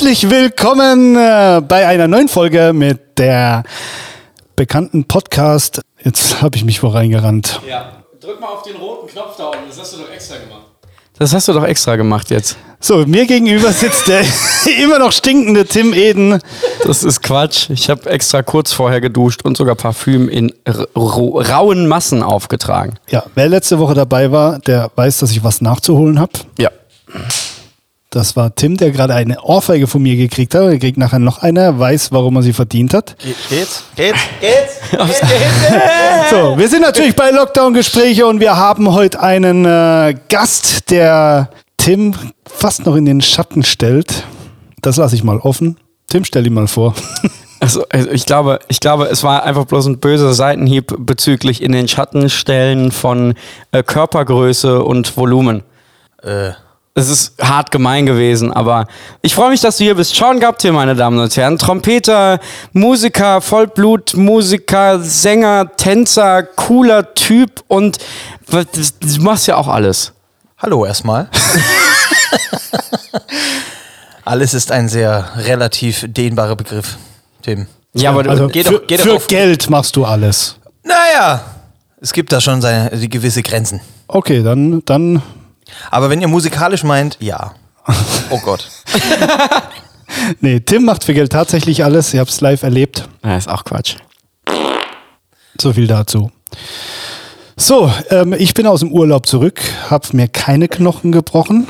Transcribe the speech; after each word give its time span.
Herzlich 0.00 0.30
willkommen 0.30 1.14
äh, 1.14 1.60
bei 1.60 1.86
einer 1.86 2.08
neuen 2.08 2.28
Folge 2.28 2.72
mit 2.72 3.18
der 3.18 3.64
bekannten 4.56 5.04
Podcast. 5.04 5.82
Jetzt 6.02 6.40
habe 6.40 6.56
ich 6.56 6.64
mich 6.64 6.82
wo 6.82 6.88
reingerannt. 6.88 7.60
Ja, 7.68 8.02
drück 8.18 8.40
mal 8.40 8.46
auf 8.46 8.62
den 8.62 8.76
roten 8.76 9.08
Knopf 9.08 9.36
da 9.36 9.48
unten, 9.48 9.68
das 9.68 9.78
hast 9.78 9.92
du 9.92 9.98
doch 9.98 10.10
extra 10.10 10.38
gemacht. 10.38 10.62
Das 11.18 11.34
hast 11.34 11.48
du 11.48 11.52
doch 11.52 11.64
extra 11.64 11.96
gemacht 11.96 12.30
jetzt. 12.30 12.56
So, 12.80 13.04
mir 13.04 13.26
gegenüber 13.26 13.72
sitzt 13.72 14.08
der 14.08 14.24
immer 14.82 14.98
noch 14.98 15.12
stinkende 15.12 15.66
Tim 15.66 15.92
Eden. 15.92 16.40
Das 16.86 17.04
ist 17.04 17.22
Quatsch. 17.22 17.68
Ich 17.68 17.90
habe 17.90 18.08
extra 18.08 18.42
kurz 18.42 18.72
vorher 18.72 19.02
geduscht 19.02 19.44
und 19.44 19.58
sogar 19.58 19.74
Parfüm 19.74 20.30
in 20.30 20.50
rauen 20.96 21.88
Massen 21.88 22.22
aufgetragen. 22.22 22.98
Ja, 23.10 23.24
wer 23.34 23.50
letzte 23.50 23.78
Woche 23.78 23.92
dabei 23.92 24.32
war, 24.32 24.60
der 24.60 24.90
weiß, 24.94 25.18
dass 25.18 25.30
ich 25.30 25.44
was 25.44 25.60
nachzuholen 25.60 26.18
habe. 26.18 26.32
Ja. 26.58 26.70
Das 28.12 28.34
war 28.34 28.52
Tim, 28.52 28.76
der 28.76 28.90
gerade 28.90 29.14
eine 29.14 29.40
Ohrfeige 29.40 29.86
von 29.86 30.02
mir 30.02 30.16
gekriegt 30.16 30.56
hat. 30.56 30.62
Er 30.62 30.78
kriegt 30.80 30.98
nachher 30.98 31.20
noch 31.20 31.38
eine, 31.44 31.60
Er 31.60 31.78
weiß, 31.78 32.10
warum 32.10 32.34
er 32.34 32.42
sie 32.42 32.52
verdient 32.52 32.92
hat. 32.92 33.14
Geht's? 33.48 33.84
Geht's? 33.94 34.18
Geht's? 34.40 34.80
So, 36.30 36.58
wir 36.58 36.68
sind 36.68 36.82
natürlich 36.82 37.14
bei 37.14 37.30
Lockdown-Gespräche 37.30 38.26
und 38.26 38.40
wir 38.40 38.56
haben 38.56 38.92
heute 38.92 39.20
einen 39.20 39.64
äh, 39.64 40.16
Gast, 40.28 40.90
der 40.90 41.50
Tim 41.76 42.14
fast 42.46 42.84
noch 42.84 42.96
in 42.96 43.04
den 43.04 43.20
Schatten 43.20 43.62
stellt. 43.62 44.24
Das 44.82 44.96
lasse 44.96 45.14
ich 45.14 45.22
mal 45.22 45.38
offen. 45.38 45.76
Tim, 46.08 46.24
stell 46.24 46.46
ihn 46.46 46.54
mal 46.54 46.66
vor. 46.68 46.94
Also, 47.62 47.84
also 47.90 48.08
ich 48.08 48.24
glaube, 48.24 48.58
ich 48.68 48.80
glaube, 48.80 49.08
es 49.10 49.22
war 49.22 49.42
einfach 49.42 49.66
bloß 49.66 49.84
ein 49.84 49.98
böser 49.98 50.32
Seitenhieb 50.32 50.94
bezüglich 50.98 51.62
in 51.62 51.72
den 51.72 51.88
Schatten 51.88 52.30
stellen 52.30 52.90
von 52.90 53.34
äh, 53.70 53.82
Körpergröße 53.82 54.82
und 54.82 55.14
Volumen. 55.18 55.62
Äh, 56.22 56.52
Es 56.94 57.08
ist 57.08 57.34
hart 57.40 57.70
gemein 57.70 58.04
gewesen, 58.04 58.52
aber 58.52 58.86
ich 59.22 59.34
freue 59.34 59.50
mich, 59.50 59.60
dass 59.60 59.76
du 59.78 59.84
hier 59.84 59.94
bist. 59.94 60.14
Sean 60.14 60.40
Gabt 60.40 60.60
hier, 60.62 60.72
meine 60.72 60.96
Damen 60.96 61.18
und 61.20 61.34
Herren. 61.36 61.56
Trompeter, 61.56 62.40
Musiker, 62.72 63.40
Vollblutmusiker, 63.40 64.98
Sänger, 65.00 65.70
Tänzer, 65.76 66.42
cooler 66.42 67.14
Typ 67.14 67.62
und 67.68 67.98
du 68.50 68.64
machst 69.22 69.46
ja 69.46 69.56
auch 69.56 69.68
alles. 69.68 70.12
hallo 70.58 70.84
erstmal. 70.84 71.28
Alles 74.24 74.54
ist 74.54 74.70
ein 74.70 74.88
sehr 74.88 75.30
relativ 75.36 76.04
dehnbarer 76.06 76.54
Begriff, 76.56 76.96
Tim. 77.42 77.66
Ja, 77.94 78.10
aber 78.10 78.28
Also 78.28 78.46
geh 78.48 78.62
für, 78.62 78.72
doch- 78.74 78.86
geh 78.86 78.96
doch 78.96 79.04
für 79.04 79.14
auf- 79.14 79.26
Geld 79.26 79.68
machst 79.70 79.96
du 79.96 80.04
alles. 80.04 80.56
Naja, 80.84 81.42
es 82.00 82.12
gibt 82.12 82.30
da 82.32 82.40
schon 82.40 82.60
seine, 82.60 82.90
die 82.96 83.08
gewisse 83.08 83.42
Grenzen. 83.42 83.80
Okay, 84.06 84.42
dann, 84.42 84.82
dann 84.84 85.22
Aber 85.90 86.10
wenn 86.10 86.20
ihr 86.20 86.28
musikalisch 86.28 86.84
meint, 86.84 87.16
ja. 87.20 87.54
Oh 88.30 88.38
Gott. 88.44 88.68
nee, 90.40 90.60
Tim 90.60 90.84
macht 90.84 91.02
für 91.04 91.14
Geld 91.14 91.32
tatsächlich 91.32 91.84
alles. 91.84 92.14
Ich 92.14 92.20
habe 92.20 92.30
es 92.30 92.40
live 92.40 92.62
erlebt. 92.62 93.08
ja, 93.24 93.36
ist 93.36 93.48
auch 93.48 93.64
Quatsch. 93.64 93.96
So 95.60 95.72
viel 95.72 95.86
dazu. 95.86 96.30
So, 97.56 97.92
ähm, 98.08 98.32
ich 98.32 98.54
bin 98.54 98.66
aus 98.66 98.80
dem 98.80 98.92
Urlaub 98.92 99.26
zurück, 99.26 99.60
habe 99.90 100.08
mir 100.12 100.28
keine 100.28 100.68
Knochen 100.68 101.12
gebrochen, 101.12 101.66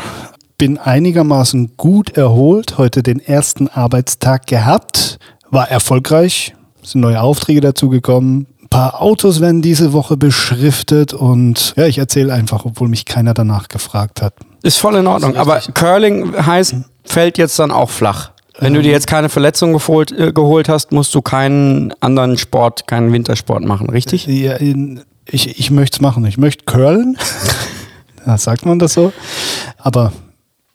bin 0.56 0.78
einigermaßen 0.78 1.76
gut 1.76 2.16
erholt, 2.16 2.78
heute 2.78 3.02
den 3.02 3.18
ersten 3.18 3.66
Arbeitstag 3.66 4.46
gehabt, 4.46 5.18
war 5.50 5.68
erfolgreich, 5.68 6.54
sind 6.82 7.00
neue 7.00 7.20
Aufträge 7.20 7.60
dazugekommen, 7.60 8.46
paar 8.70 9.02
Autos 9.02 9.40
werden 9.40 9.62
diese 9.62 9.92
Woche 9.92 10.16
beschriftet 10.16 11.12
und 11.12 11.74
ja, 11.76 11.86
ich 11.86 11.98
erzähle 11.98 12.32
einfach, 12.32 12.64
obwohl 12.64 12.88
mich 12.88 13.04
keiner 13.04 13.34
danach 13.34 13.68
gefragt 13.68 14.22
hat. 14.22 14.34
Ist 14.62 14.78
voll 14.78 14.94
in 14.96 15.06
Ordnung. 15.06 15.36
Aber 15.36 15.58
Curling 15.74 16.34
heißt, 16.46 16.76
fällt 17.04 17.38
jetzt 17.38 17.58
dann 17.58 17.70
auch 17.72 17.90
flach. 17.90 18.30
Wenn 18.58 18.74
du 18.74 18.82
dir 18.82 18.92
jetzt 18.92 19.06
keine 19.06 19.28
Verletzung 19.30 19.72
geholt, 19.72 20.12
äh, 20.12 20.32
geholt 20.32 20.68
hast, 20.68 20.92
musst 20.92 21.14
du 21.14 21.22
keinen 21.22 21.94
anderen 22.00 22.36
Sport, 22.36 22.86
keinen 22.86 23.10
Wintersport 23.12 23.64
machen, 23.64 23.88
richtig? 23.88 24.26
Ja, 24.26 24.54
in- 24.54 25.00
ich, 25.26 25.58
ich 25.58 25.70
möchte 25.70 25.96
es 25.96 26.00
machen, 26.00 26.24
ich 26.26 26.36
möchte 26.38 26.64
curlen, 26.66 27.16
ja, 28.26 28.36
sagt 28.36 28.66
man 28.66 28.78
das 28.78 28.92
so, 28.94 29.12
aber 29.78 30.12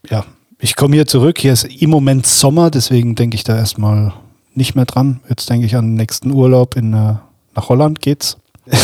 ja, 0.10 0.26
ich 0.60 0.76
komme 0.76 0.96
hier 0.96 1.06
zurück. 1.06 1.38
Hier 1.40 1.54
ist 1.54 1.66
im 1.66 1.90
Moment 1.90 2.26
Sommer, 2.26 2.72
deswegen 2.72 3.16
denke 3.16 3.36
ich 3.36 3.44
da 3.44 3.56
erstmal 3.56 4.14
nicht 4.54 4.74
mehr 4.76 4.86
dran. 4.86 5.20
Jetzt 5.30 5.50
denke 5.50 5.66
ich 5.68 5.76
an 5.76 5.86
den 5.86 5.96
nächsten 5.96 6.32
Urlaub 6.32 6.76
in, 6.78 6.94
äh, 6.94 7.16
nach 7.56 7.70
Holland 7.70 8.02
geht's. 8.02 8.38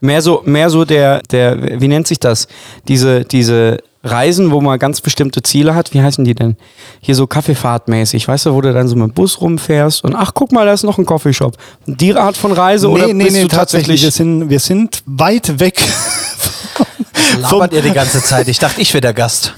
Mehr 0.00 0.20
so, 0.20 0.42
mehr 0.44 0.68
so 0.68 0.84
der, 0.84 1.20
der, 1.30 1.80
wie 1.80 1.88
nennt 1.88 2.06
sich 2.06 2.18
das? 2.18 2.46
Diese, 2.88 3.24
diese 3.24 3.78
Reisen, 4.02 4.50
wo 4.50 4.60
man 4.60 4.78
ganz 4.78 5.00
bestimmte 5.00 5.42
Ziele 5.42 5.74
hat. 5.74 5.94
Wie 5.94 6.02
heißen 6.02 6.24
die 6.24 6.34
denn? 6.34 6.56
Hier 7.00 7.14
so 7.14 7.26
Kaffeefahrtmäßig, 7.26 8.28
weißt 8.28 8.46
du, 8.46 8.54
wo 8.54 8.60
du 8.60 8.72
dann 8.72 8.86
so 8.86 8.96
mit 8.96 9.08
dem 9.08 9.14
Bus 9.14 9.40
rumfährst 9.40 10.04
und 10.04 10.14
ach, 10.14 10.32
guck 10.34 10.52
mal, 10.52 10.66
da 10.66 10.74
ist 10.74 10.82
noch 10.82 10.98
ein 10.98 11.06
Coffeeshop. 11.06 11.56
Die 11.86 12.14
Art 12.14 12.36
von 12.36 12.52
Reise 12.52 12.90
oder 12.90 13.08
bist 13.12 13.42
du 13.42 13.48
tatsächlich? 13.48 14.02
Wir 14.02 14.10
sind, 14.10 14.50
wir 14.50 14.60
sind 14.60 15.02
weit 15.06 15.58
weg. 15.58 15.80
Labert 17.40 17.72
ihr 17.72 17.82
die 17.82 17.92
ganze 17.92 18.22
Zeit? 18.22 18.48
Ich 18.48 18.58
dachte, 18.58 18.80
ich 18.80 18.92
wäre 18.92 19.00
der 19.00 19.14
Gast. 19.14 19.54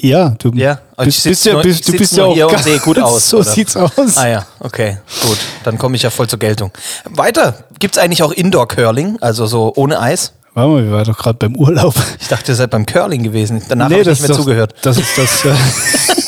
Ja, 0.00 0.30
du 0.38 0.50
Ja, 0.54 0.78
bist, 0.96 1.18
ich 1.18 1.30
bist 1.32 1.44
ja, 1.46 1.60
bist, 1.60 1.80
ich 1.80 1.86
du 1.86 1.92
bist 1.98 2.16
ja 2.16 2.24
auch 2.24 2.34
hier 2.34 2.48
und 2.48 2.58
sehe 2.62 2.78
gut 2.78 2.98
aus, 3.02 3.28
So 3.30 3.38
oder? 3.38 3.50
sieht's 3.50 3.76
aus. 3.76 4.16
Ah 4.16 4.28
ja, 4.28 4.46
okay, 4.60 4.98
gut. 5.22 5.38
Dann 5.64 5.76
komme 5.78 5.96
ich 5.96 6.02
ja 6.02 6.10
voll 6.10 6.28
zur 6.28 6.38
Geltung. 6.38 6.70
Weiter. 7.04 7.64
Gibt 7.78 7.96
es 7.96 8.02
eigentlich 8.02 8.22
auch 8.22 8.32
Indoor-Curling? 8.32 9.18
Also 9.20 9.46
so 9.46 9.72
ohne 9.76 10.00
Eis? 10.00 10.32
Warte 10.54 10.70
mal, 10.70 10.84
wir 10.84 10.92
waren 10.92 11.04
doch 11.04 11.18
gerade 11.18 11.38
beim 11.38 11.54
Urlaub. 11.56 11.94
Ich 12.20 12.28
dachte, 12.28 12.52
ihr 12.52 12.56
seid 12.56 12.70
beim 12.70 12.84
Curling 12.86 13.22
gewesen. 13.22 13.62
Danach 13.68 13.86
habe 13.90 14.00
ich 14.00 14.06
nicht 14.06 14.20
mehr 14.20 14.28
doch- 14.28 14.36
zugehört. 14.38 14.74
Das 14.82 14.96
ist 14.98 15.16
das. 15.16 15.44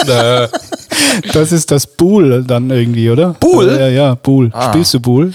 Äh, 0.06 0.48
das 1.32 1.52
ist 1.52 1.70
das 1.70 1.86
Bull 1.86 2.44
dann 2.44 2.70
irgendwie, 2.70 3.10
oder? 3.10 3.34
Bull? 3.34 3.76
Ja, 3.78 3.88
ja, 3.88 4.14
Bull. 4.14 4.50
Ah. 4.52 4.70
Spielst 4.70 4.94
du 4.94 5.00
Bull? 5.00 5.32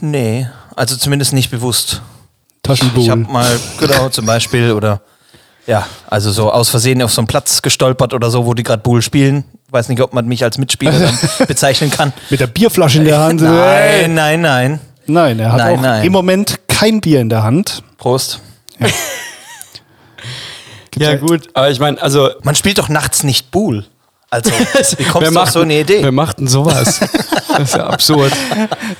Nee, 0.00 0.46
also 0.76 0.96
zumindest 0.96 1.32
nicht 1.32 1.50
bewusst. 1.50 2.00
Taschenbull. 2.62 3.02
Ich 3.02 3.10
habe 3.10 3.20
mal, 3.22 3.58
genau, 3.80 4.08
zum 4.10 4.26
Beispiel, 4.26 4.72
oder 4.72 5.00
ja, 5.68 5.86
also 6.08 6.32
so 6.32 6.50
aus 6.50 6.70
Versehen 6.70 7.02
auf 7.02 7.12
so 7.12 7.20
einen 7.20 7.28
Platz 7.28 7.60
gestolpert 7.60 8.14
oder 8.14 8.30
so, 8.30 8.46
wo 8.46 8.54
die 8.54 8.62
gerade 8.62 8.82
Bull 8.82 9.02
spielen. 9.02 9.44
Weiß 9.70 9.90
nicht, 9.90 10.00
ob 10.00 10.14
man 10.14 10.26
mich 10.26 10.42
als 10.42 10.56
Mitspieler 10.56 10.98
dann 10.98 11.18
bezeichnen 11.46 11.90
kann. 11.90 12.14
Mit 12.30 12.40
der 12.40 12.46
Bierflasche 12.46 12.98
in 12.98 13.04
der 13.04 13.18
Hand. 13.18 13.42
Nein, 13.42 14.14
nein, 14.14 14.40
nein. 14.40 14.80
Nein, 15.06 15.38
er 15.38 15.52
hat 15.52 15.58
Nein, 15.58 15.78
auch 15.78 15.82
nein. 15.82 16.04
im 16.04 16.12
Moment 16.12 16.58
kein 16.68 17.02
Bier 17.02 17.20
in 17.20 17.28
der 17.28 17.42
Hand. 17.42 17.82
Prost. 17.98 18.40
ja, 20.96 21.14
gut. 21.16 21.48
Aber 21.52 21.70
ich 21.70 21.80
meine, 21.80 22.00
also. 22.00 22.30
Man 22.42 22.54
spielt 22.54 22.78
doch 22.78 22.88
nachts 22.88 23.22
nicht 23.22 23.50
Bull. 23.50 23.84
Also, 24.30 24.50
wie 24.96 25.04
kommst 25.04 25.28
wer 25.28 25.30
du 25.30 25.40
auf 25.40 25.50
so 25.50 25.60
eine 25.60 25.80
Idee? 25.80 26.02
Wer 26.02 26.12
macht 26.12 26.38
denn 26.38 26.48
sowas? 26.48 27.00
das 27.48 27.60
ist 27.60 27.76
ja 27.76 27.86
absurd. 27.86 28.32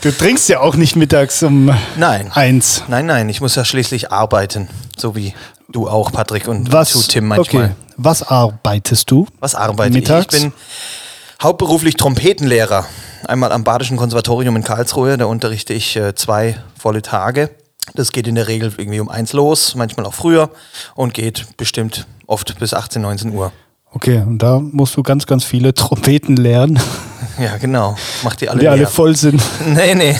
Du 0.03 0.11
trinkst 0.11 0.49
ja 0.50 0.61
auch 0.61 0.75
nicht 0.75 0.97
mittags 0.97 1.43
um 1.43 1.75
Nein. 1.97 2.31
eins. 2.33 2.85
Nein, 2.89 3.06
nein, 3.06 3.29
ich 3.29 3.41
muss 3.41 3.55
ja 3.55 3.65
schließlich 3.65 4.11
arbeiten. 4.12 4.69
So 4.97 5.17
wie 5.17 5.35
du 5.69 5.89
auch, 5.89 6.12
Patrick, 6.12 6.49
und 6.49 6.73
Was, 6.73 6.93
du, 6.93 7.01
Tim, 7.01 7.27
manchmal. 7.29 7.65
okay. 7.65 7.75
Was 7.97 8.23
arbeitest 8.23 9.11
du? 9.11 9.27
Was 9.41 9.55
arbeite 9.55 9.93
Mittags? 9.93 10.34
ich? 10.34 10.45
Ich 10.45 10.51
bin 10.51 10.53
hauptberuflich 11.43 11.97
Trompetenlehrer. 11.97 12.87
Einmal 13.27 13.53
am 13.53 13.65
Badischen 13.65 13.97
Konservatorium 13.97 14.56
in 14.56 14.65
Karlsruhe. 14.65 15.17
Da 15.19 15.25
unterrichte 15.27 15.75
ich 15.75 15.97
äh, 15.97 16.15
zwei 16.15 16.56
volle 16.79 17.03
Tage. 17.03 17.50
Das 17.94 18.12
geht 18.12 18.29
in 18.29 18.35
der 18.35 18.47
Regel 18.49 18.73
irgendwie 18.76 19.00
um 19.00 19.09
eins 19.09 19.32
los, 19.32 19.75
manchmal 19.75 20.05
auch 20.06 20.15
früher 20.15 20.50
und 20.94 21.15
geht 21.15 21.47
bestimmt 21.56 22.06
oft 22.26 22.59
bis 22.59 22.75
18, 22.75 23.00
19 23.03 23.32
Uhr. 23.35 23.50
Okay, 23.93 24.19
und 24.19 24.38
da 24.38 24.61
musst 24.61 24.94
du 24.97 25.03
ganz, 25.03 25.26
ganz 25.26 25.44
viele 25.44 25.73
Trompeten 25.73 26.37
lernen, 26.37 26.79
Ja, 27.38 27.56
genau. 27.56 27.97
Macht 28.23 28.41
die 28.41 28.49
alle 28.50 28.61
die 28.61 28.69
alle 28.69 28.79
leer. 28.81 28.88
voll 28.88 29.17
sind. 29.17 29.41
Nee, 29.67 29.94
nee. 29.94 30.17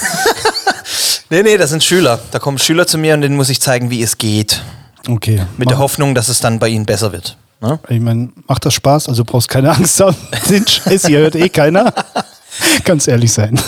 nee, 1.31 1.43
nee, 1.43 1.57
das 1.59 1.71
sind 1.71 1.85
Schüler. 1.85 2.19
Da 2.31 2.39
kommen 2.39 2.59
Schüler 2.59 2.87
zu 2.87 2.97
mir 2.97 3.15
und 3.15 3.21
denen 3.21 3.37
muss 3.37 3.51
ich 3.51 3.61
zeigen, 3.61 3.91
wie 3.91 4.03
es 4.03 4.19
geht. 4.19 4.63
Okay. 5.09 5.43
Mit 5.57 5.71
der 5.71 5.79
Hoffnung, 5.79 6.15
dass 6.15 6.29
es 6.29 6.41
dann 6.41 6.59
bei 6.59 6.69
ihnen 6.69 6.87
besser 6.87 7.13
wird. 7.13 7.37
Ne? 7.61 7.79
Ich 7.89 8.01
meine, 8.01 8.29
macht 8.47 8.65
das 8.67 8.75
Spaß? 8.75 9.09
Also 9.09 9.25
brauchst 9.25 9.49
keine 9.49 9.71
Angst 9.71 10.01
haben. 10.01 10.17
Den 10.51 10.67
Scheiß 10.67 11.07
hier 11.07 11.21
hört 11.21 11.35
eh 11.35 11.49
keiner. 11.49 11.93
Ganz 12.85 13.09
ehrlich 13.09 13.33
sein. 13.33 13.59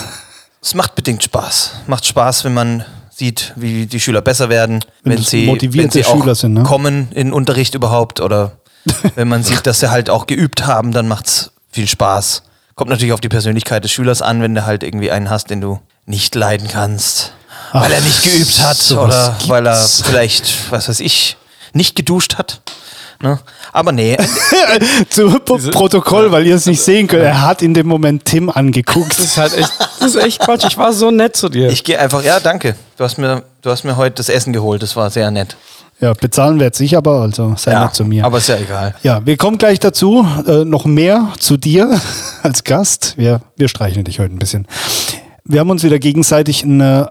Es 0.61 0.75
macht 0.75 0.95
bedingt 0.95 1.23
Spaß. 1.23 1.71
Macht 1.87 2.05
Spaß, 2.05 2.45
wenn 2.45 2.53
man 2.53 2.85
sieht, 3.09 3.53
wie 3.55 3.85
die 3.85 3.99
Schüler 3.99 4.21
besser 4.21 4.49
werden, 4.49 4.79
Wenn 5.03 5.17
wenn, 5.17 5.23
sie, 5.23 5.47
wenn 5.47 5.89
sie 5.89 6.05
auch 6.05 6.17
Schüler 6.17 6.35
sind, 6.35 6.53
ne? 6.53 6.63
kommen 6.63 7.09
in 7.11 7.33
Unterricht 7.33 7.75
überhaupt 7.75 8.21
oder 8.21 8.53
wenn 9.15 9.27
man 9.27 9.43
sieht, 9.43 9.65
dass 9.67 9.79
sie 9.79 9.91
halt 9.91 10.09
auch 10.09 10.27
geübt 10.27 10.65
haben, 10.65 10.91
dann 10.91 11.07
macht's 11.07 11.51
viel 11.71 11.87
Spaß. 11.87 12.43
Kommt 12.75 12.89
natürlich 12.89 13.13
auf 13.13 13.21
die 13.21 13.29
Persönlichkeit 13.29 13.83
des 13.83 13.91
Schülers 13.91 14.21
an, 14.21 14.41
wenn 14.41 14.55
du 14.55 14.65
halt 14.65 14.83
irgendwie 14.83 15.11
einen 15.11 15.29
hast, 15.29 15.49
den 15.49 15.61
du 15.61 15.79
nicht 16.05 16.33
leiden 16.35 16.67
kannst, 16.67 17.33
weil 17.73 17.91
er 17.91 18.01
nicht 18.01 18.23
geübt 18.23 18.59
hat 18.61 18.77
sowas 18.77 19.31
oder 19.39 19.49
weil 19.49 19.67
er 19.67 19.75
vielleicht, 19.75 20.71
was 20.71 20.89
weiß 20.89 20.99
ich, 20.99 21.37
nicht 21.73 21.95
geduscht 21.95 22.37
hat. 22.37 22.61
Ne? 23.21 23.39
Aber 23.71 23.91
nee, 23.91 24.17
Zu 25.09 25.29
Protokoll, 25.39 26.31
weil 26.31 26.47
ihr 26.47 26.55
es 26.55 26.65
nicht 26.65 26.81
sehen 26.81 27.07
könnt. 27.07 27.23
Er 27.23 27.41
hat 27.43 27.61
in 27.61 27.73
dem 27.75 27.85
Moment 27.87 28.25
Tim 28.25 28.49
angeguckt. 28.49 29.11
Das 29.11 29.19
ist 29.25 29.37
halt 29.37 29.53
echt, 29.55 29.71
das 29.99 30.15
ist 30.15 30.23
echt 30.23 30.39
Quatsch. 30.39 30.65
Ich 30.67 30.77
war 30.77 30.91
so 30.91 31.11
nett 31.11 31.35
zu 31.35 31.47
dir. 31.49 31.69
ich 31.69 31.83
gehe 31.83 31.99
einfach, 31.99 32.23
ja, 32.23 32.39
danke. 32.39 32.75
Du 32.97 33.03
hast, 33.03 33.17
mir, 33.19 33.43
du 33.61 33.69
hast 33.69 33.83
mir 33.83 33.95
heute 33.95 34.15
das 34.15 34.29
Essen 34.29 34.53
geholt, 34.53 34.81
das 34.81 34.95
war 34.95 35.09
sehr 35.11 35.29
nett. 35.29 35.55
Ja, 35.99 36.13
bezahlen 36.13 36.59
werde 36.59 36.83
ich 36.83 36.97
aber, 36.97 37.21
also 37.21 37.53
sei 37.57 37.73
Ja, 37.73 37.85
nett 37.85 37.93
zu 37.93 38.03
mir. 38.05 38.25
aber 38.25 38.39
ist 38.39 38.49
ja 38.49 38.57
egal. 38.57 38.95
ja, 39.03 39.23
wir 39.23 39.37
kommen 39.37 39.59
gleich 39.59 39.79
dazu. 39.79 40.25
Äh, 40.47 40.65
noch 40.65 40.85
mehr 40.85 41.31
zu 41.39 41.57
dir 41.57 42.01
als 42.41 42.63
Gast. 42.63 43.13
Wir, 43.17 43.41
wir 43.55 43.67
streicheln 43.67 44.03
dich 44.03 44.17
heute 44.19 44.33
ein 44.33 44.39
bisschen. 44.39 44.67
Wir 45.43 45.59
haben 45.59 45.69
uns 45.69 45.83
wieder 45.83 45.99
gegenseitig 45.99 46.63
ein 46.63 46.81
äh, 46.81 47.05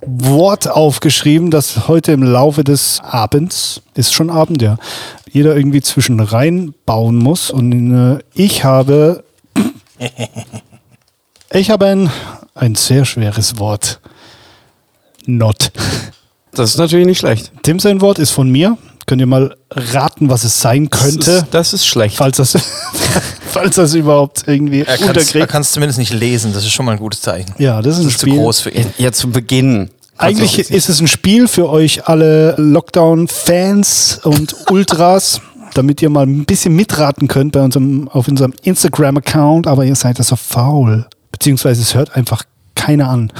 Wort 0.00 0.68
aufgeschrieben, 0.68 1.50
das 1.50 1.88
heute 1.88 2.12
im 2.12 2.22
Laufe 2.22 2.64
des 2.64 3.00
Abends, 3.02 3.82
ist 3.94 4.14
schon 4.14 4.30
Abend, 4.30 4.62
ja, 4.62 4.76
jeder 5.30 5.56
irgendwie 5.56 5.82
zwischen 5.82 6.20
rein 6.20 6.74
bauen 6.86 7.16
muss. 7.16 7.50
Und 7.50 7.92
äh, 7.92 8.22
ich 8.34 8.64
habe, 8.64 9.24
ich 11.52 11.70
habe 11.70 11.86
ein, 11.86 12.10
ein 12.54 12.74
sehr 12.76 13.04
schweres 13.04 13.58
Wort. 13.58 14.00
Not. 15.26 15.72
Das 16.52 16.70
ist 16.70 16.78
natürlich 16.78 17.06
nicht 17.06 17.18
schlecht. 17.18 17.52
Tim 17.62 17.78
sein 17.78 18.00
Wort 18.00 18.18
ist 18.18 18.30
von 18.30 18.48
mir. 18.50 18.78
Könnt 19.10 19.20
ihr 19.20 19.26
mal 19.26 19.56
raten, 19.72 20.30
was 20.30 20.44
es 20.44 20.60
sein 20.60 20.88
Das 20.88 21.00
könnte, 21.02 21.30
ist, 21.32 21.46
das 21.50 21.72
ist 21.72 21.84
schlecht. 21.84 22.14
falls 22.16 22.36
das, 22.36 22.52
falls 23.50 23.74
das 23.74 23.94
überhaupt 23.94 24.44
irgendwie 24.46 24.82
Er 24.82 24.96
kann 24.98 25.16
es 25.16 25.34
unterkriegt. 25.34 25.64
zumindest 25.64 25.98
nicht 25.98 26.12
lesen, 26.12 26.52
das 26.52 26.62
ist 26.62 26.70
schon 26.70 26.86
mal 26.86 26.92
ein 26.92 26.98
gutes 27.00 27.20
Zeichen. 27.20 27.52
Ja, 27.58 27.82
das 27.82 27.94
ist 27.98 28.02
ein 28.02 28.04
Das 28.04 28.12
ist 28.14 28.20
zu 28.20 28.26
Spiel. 28.28 28.38
groß 28.38 28.60
für 28.60 28.70
ihn. 28.70 28.86
Ja, 28.98 29.10
zu 29.10 29.28
Beginn. 29.30 29.90
Eigentlich 30.16 30.54
Kannst 30.54 30.70
du- 30.70 30.74
ist 30.76 30.88
es 30.88 31.00
ein 31.00 31.08
Spiel 31.08 31.48
für 31.48 31.68
euch 31.70 32.06
alle 32.06 32.54
Lockdown-Fans 32.56 34.20
und 34.22 34.54
Ultras, 34.70 35.40
damit 35.74 36.02
ihr 36.02 36.10
mal 36.10 36.24
ein 36.26 36.44
bisschen 36.44 36.76
mitraten 36.76 37.26
könnt 37.26 37.50
bei 37.52 37.62
unserem, 37.62 38.08
auf 38.08 38.28
unserem 38.28 38.52
Instagram-Account, 38.62 39.66
aber 39.66 39.84
ihr 39.84 39.96
seid 39.96 40.18
ja 40.18 40.24
so 40.24 40.36
faul. 40.36 41.06
Beziehungsweise 41.32 41.82
es 41.82 41.94
hört 41.94 42.14
einfach 42.16 42.44
keiner 42.76 43.08
an. 43.08 43.32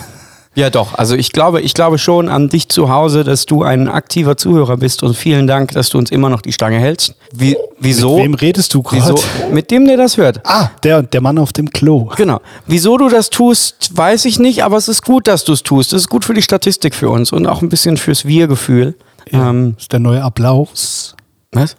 Ja, 0.56 0.68
doch. 0.68 0.94
Also 0.94 1.14
ich 1.14 1.30
glaube, 1.30 1.60
ich 1.60 1.74
glaube 1.74 1.98
schon 1.98 2.28
an 2.28 2.48
dich 2.48 2.68
zu 2.68 2.90
Hause, 2.90 3.22
dass 3.22 3.46
du 3.46 3.62
ein 3.62 3.86
aktiver 3.88 4.36
Zuhörer 4.36 4.76
bist 4.78 5.04
und 5.04 5.14
vielen 5.16 5.46
Dank, 5.46 5.70
dass 5.72 5.90
du 5.90 5.98
uns 5.98 6.10
immer 6.10 6.28
noch 6.28 6.42
die 6.42 6.52
Stange 6.52 6.78
hältst. 6.80 7.14
Wie, 7.32 7.56
wieso? 7.78 8.16
Mit 8.16 8.24
wem 8.24 8.34
redest 8.34 8.74
du 8.74 8.82
gerade? 8.82 9.14
Mit 9.52 9.70
dem, 9.70 9.86
der 9.86 9.96
das 9.96 10.16
hört. 10.16 10.40
Ah, 10.44 10.70
der, 10.82 11.02
der 11.02 11.20
Mann 11.20 11.38
auf 11.38 11.52
dem 11.52 11.70
Klo. 11.70 12.10
Genau. 12.16 12.40
Wieso 12.66 12.96
du 12.98 13.08
das 13.08 13.30
tust, 13.30 13.96
weiß 13.96 14.24
ich 14.24 14.40
nicht, 14.40 14.64
aber 14.64 14.76
es 14.76 14.88
ist 14.88 15.04
gut, 15.04 15.28
dass 15.28 15.44
du 15.44 15.52
es 15.52 15.62
tust. 15.62 15.92
Es 15.92 16.02
ist 16.02 16.08
gut 16.08 16.24
für 16.24 16.34
die 16.34 16.42
Statistik 16.42 16.96
für 16.96 17.10
uns 17.10 17.30
und 17.32 17.46
auch 17.46 17.62
ein 17.62 17.68
bisschen 17.68 17.96
fürs 17.96 18.24
Wir-Gefühl. 18.24 18.96
Ähm, 19.32 19.74
Das 19.76 19.84
ist 19.84 19.92
der 19.92 20.00
neue 20.00 20.22
Applaus. 20.22 21.14
was? 21.52 21.76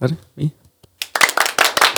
Warte, 0.00 0.16
wie? 0.34 0.50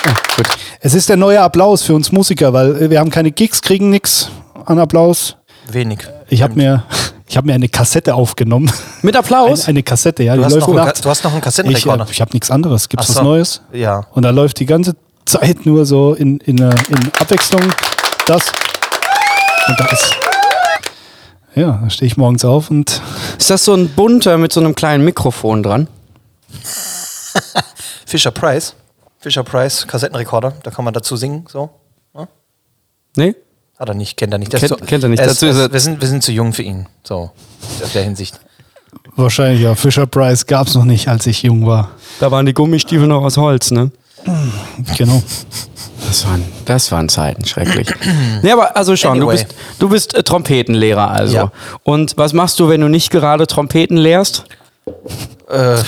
Ah, 0.04 0.14
gut. 0.36 0.48
Es 0.80 0.92
ist 0.94 1.08
der 1.08 1.16
neue 1.16 1.40
Applaus 1.40 1.82
für 1.82 1.94
uns 1.94 2.12
Musiker, 2.12 2.52
weil 2.52 2.90
wir 2.90 3.00
haben 3.00 3.10
keine 3.10 3.30
Gigs, 3.32 3.62
kriegen 3.62 3.88
nichts 3.88 4.30
an 4.66 4.78
Applaus. 4.78 5.36
Wenig. 5.72 6.00
Ich 6.28 6.42
habe 6.42 6.54
mir, 6.54 6.84
ich 7.26 7.36
hab 7.36 7.44
mir 7.44 7.54
eine 7.54 7.68
Kassette 7.68 8.14
aufgenommen. 8.14 8.70
Mit 9.02 9.16
Applaus? 9.16 9.60
Eine, 9.62 9.68
eine 9.68 9.82
Kassette, 9.82 10.22
ja. 10.22 10.34
Du 10.34 10.40
die 10.40 10.44
hast, 10.46 10.54
läuft 10.54 10.68
noch. 10.68 10.74
Ka- 10.86 10.92
du 11.02 11.08
hast 11.10 11.24
noch 11.24 11.30
einen 11.30 11.38
Ich, 11.38 11.44
Kassettenrekorder. 11.44 12.06
äh, 12.06 12.10
ich 12.10 12.20
habe 12.20 12.32
nichts 12.32 12.50
anderes. 12.50 12.88
Gibt 12.88 13.02
es 13.02 13.08
was 13.10 13.16
so. 13.16 13.22
Neues? 13.22 13.60
Ja. 13.72 14.06
Und 14.12 14.22
da 14.24 14.30
läuft 14.30 14.58
die 14.60 14.66
ganze 14.66 14.96
Zeit 15.26 15.64
nur 15.66 15.86
so 15.86 16.14
in, 16.14 16.38
in, 16.38 16.58
äh, 16.58 16.70
in 16.88 17.12
Abwechslung 17.18 17.62
das. 18.26 18.42
Und 19.68 19.78
da 19.80 19.86
ist. 19.86 20.14
Ja, 21.54 21.80
da 21.82 21.90
stehe 21.90 22.06
ich 22.06 22.16
morgens 22.16 22.44
auf 22.44 22.70
und 22.70 23.02
Ist 23.38 23.50
das 23.50 23.64
so 23.64 23.74
ein 23.74 23.88
bunter 23.88 24.38
mit 24.38 24.52
so 24.52 24.60
einem 24.60 24.74
kleinen 24.74 25.04
Mikrofon 25.04 25.62
dran? 25.62 25.88
Fisher 28.06 28.30
Price. 28.30 28.74
Fisher 29.18 29.42
Price, 29.42 29.86
Kassettenrekorder. 29.86 30.54
Da 30.62 30.70
kann 30.70 30.84
man 30.84 30.94
dazu 30.94 31.16
singen. 31.16 31.44
So. 31.48 31.70
Nee? 33.16 33.34
Hat 33.80 33.88
er 33.88 33.94
nicht, 33.94 34.18
kennt 34.18 34.32
er 34.34 34.38
nicht. 34.38 34.50
Kennt- 34.52 34.68
so, 34.68 34.76
kennt 34.76 35.02
er 35.02 35.08
nicht. 35.08 35.22
Dazu 35.22 35.46
ist, 35.46 35.56
ist 35.56 35.72
wir, 35.72 35.80
sind, 35.80 36.00
wir 36.02 36.06
sind 36.06 36.22
zu 36.22 36.32
jung 36.32 36.52
für 36.52 36.62
ihn. 36.62 36.86
So. 37.02 37.30
In 37.82 37.90
der 37.94 38.02
Hinsicht. 38.04 38.38
wahrscheinlich, 39.16 39.62
ja, 39.62 39.74
Fisher 39.74 40.06
Price 40.06 40.44
gab 40.46 40.66
es 40.66 40.74
noch 40.74 40.84
nicht, 40.84 41.08
als 41.08 41.26
ich 41.26 41.42
jung 41.42 41.66
war. 41.66 41.90
Da 42.20 42.30
waren 42.30 42.44
die 42.44 42.52
Gummistiefel 42.52 43.06
noch 43.06 43.22
aus 43.24 43.38
Holz, 43.38 43.70
ne? 43.70 43.90
Genau. 44.98 45.22
Das 46.06 46.26
waren, 46.26 46.44
das 46.66 46.92
waren 46.92 47.08
Zeiten, 47.08 47.46
schrecklich. 47.46 47.88
nee, 48.42 48.50
aber 48.52 48.76
also 48.76 48.94
schon, 48.96 49.12
Anyway. 49.12 49.36
du 49.36 49.42
bist, 49.44 49.54
du 49.78 49.88
bist 49.88 50.14
äh, 50.14 50.22
Trompetenlehrer 50.22 51.10
also. 51.10 51.34
Ja. 51.36 51.52
Und 51.82 52.18
was 52.18 52.34
machst 52.34 52.60
du, 52.60 52.68
wenn 52.68 52.82
du 52.82 52.88
nicht 52.88 53.10
gerade 53.10 53.46
Trompeten 53.46 53.96
lehrst? 53.96 54.44
Äh, 55.50 55.76
ja, 55.76 55.82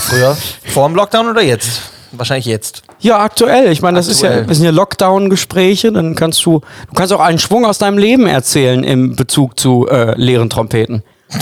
früher. 0.00 0.36
Vor 0.66 0.86
dem 0.86 0.96
Lockdown 0.96 1.28
oder 1.30 1.42
jetzt? 1.42 1.80
Wahrscheinlich 2.12 2.46
jetzt. 2.46 2.82
Ja, 3.00 3.20
aktuell. 3.20 3.70
Ich 3.70 3.82
meine, 3.82 3.98
das 3.98 4.08
ist 4.08 4.22
ja, 4.22 4.30
Aktuell. 4.30 4.46
das 4.46 4.56
sind 4.56 4.66
ja 4.66 4.72
Lockdown-Gespräche. 4.72 5.92
Dann 5.92 6.14
kannst 6.14 6.44
du, 6.44 6.60
du 6.88 6.94
kannst 6.94 7.12
auch 7.12 7.20
einen 7.20 7.38
Schwung 7.38 7.66
aus 7.66 7.78
deinem 7.78 7.98
Leben 7.98 8.26
erzählen 8.26 8.82
im 8.82 9.14
Bezug 9.14 9.58
zu 9.60 9.86
äh, 9.88 10.14
leeren 10.18 10.50
Trompeten. 10.50 11.02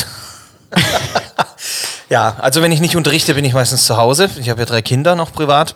Ja, 2.09 2.37
also 2.39 2.63
wenn 2.63 2.71
ich 2.71 2.81
nicht 2.81 2.97
unterrichte, 2.97 3.35
bin 3.35 3.45
ich 3.45 3.53
meistens 3.53 3.85
zu 3.85 3.97
Hause. 3.97 4.31
Ich 4.39 4.49
habe 4.49 4.61
ja 4.61 4.67
drei 4.67 4.83
Kinder 4.83 5.17
noch 5.17 5.33
privat. 5.33 5.75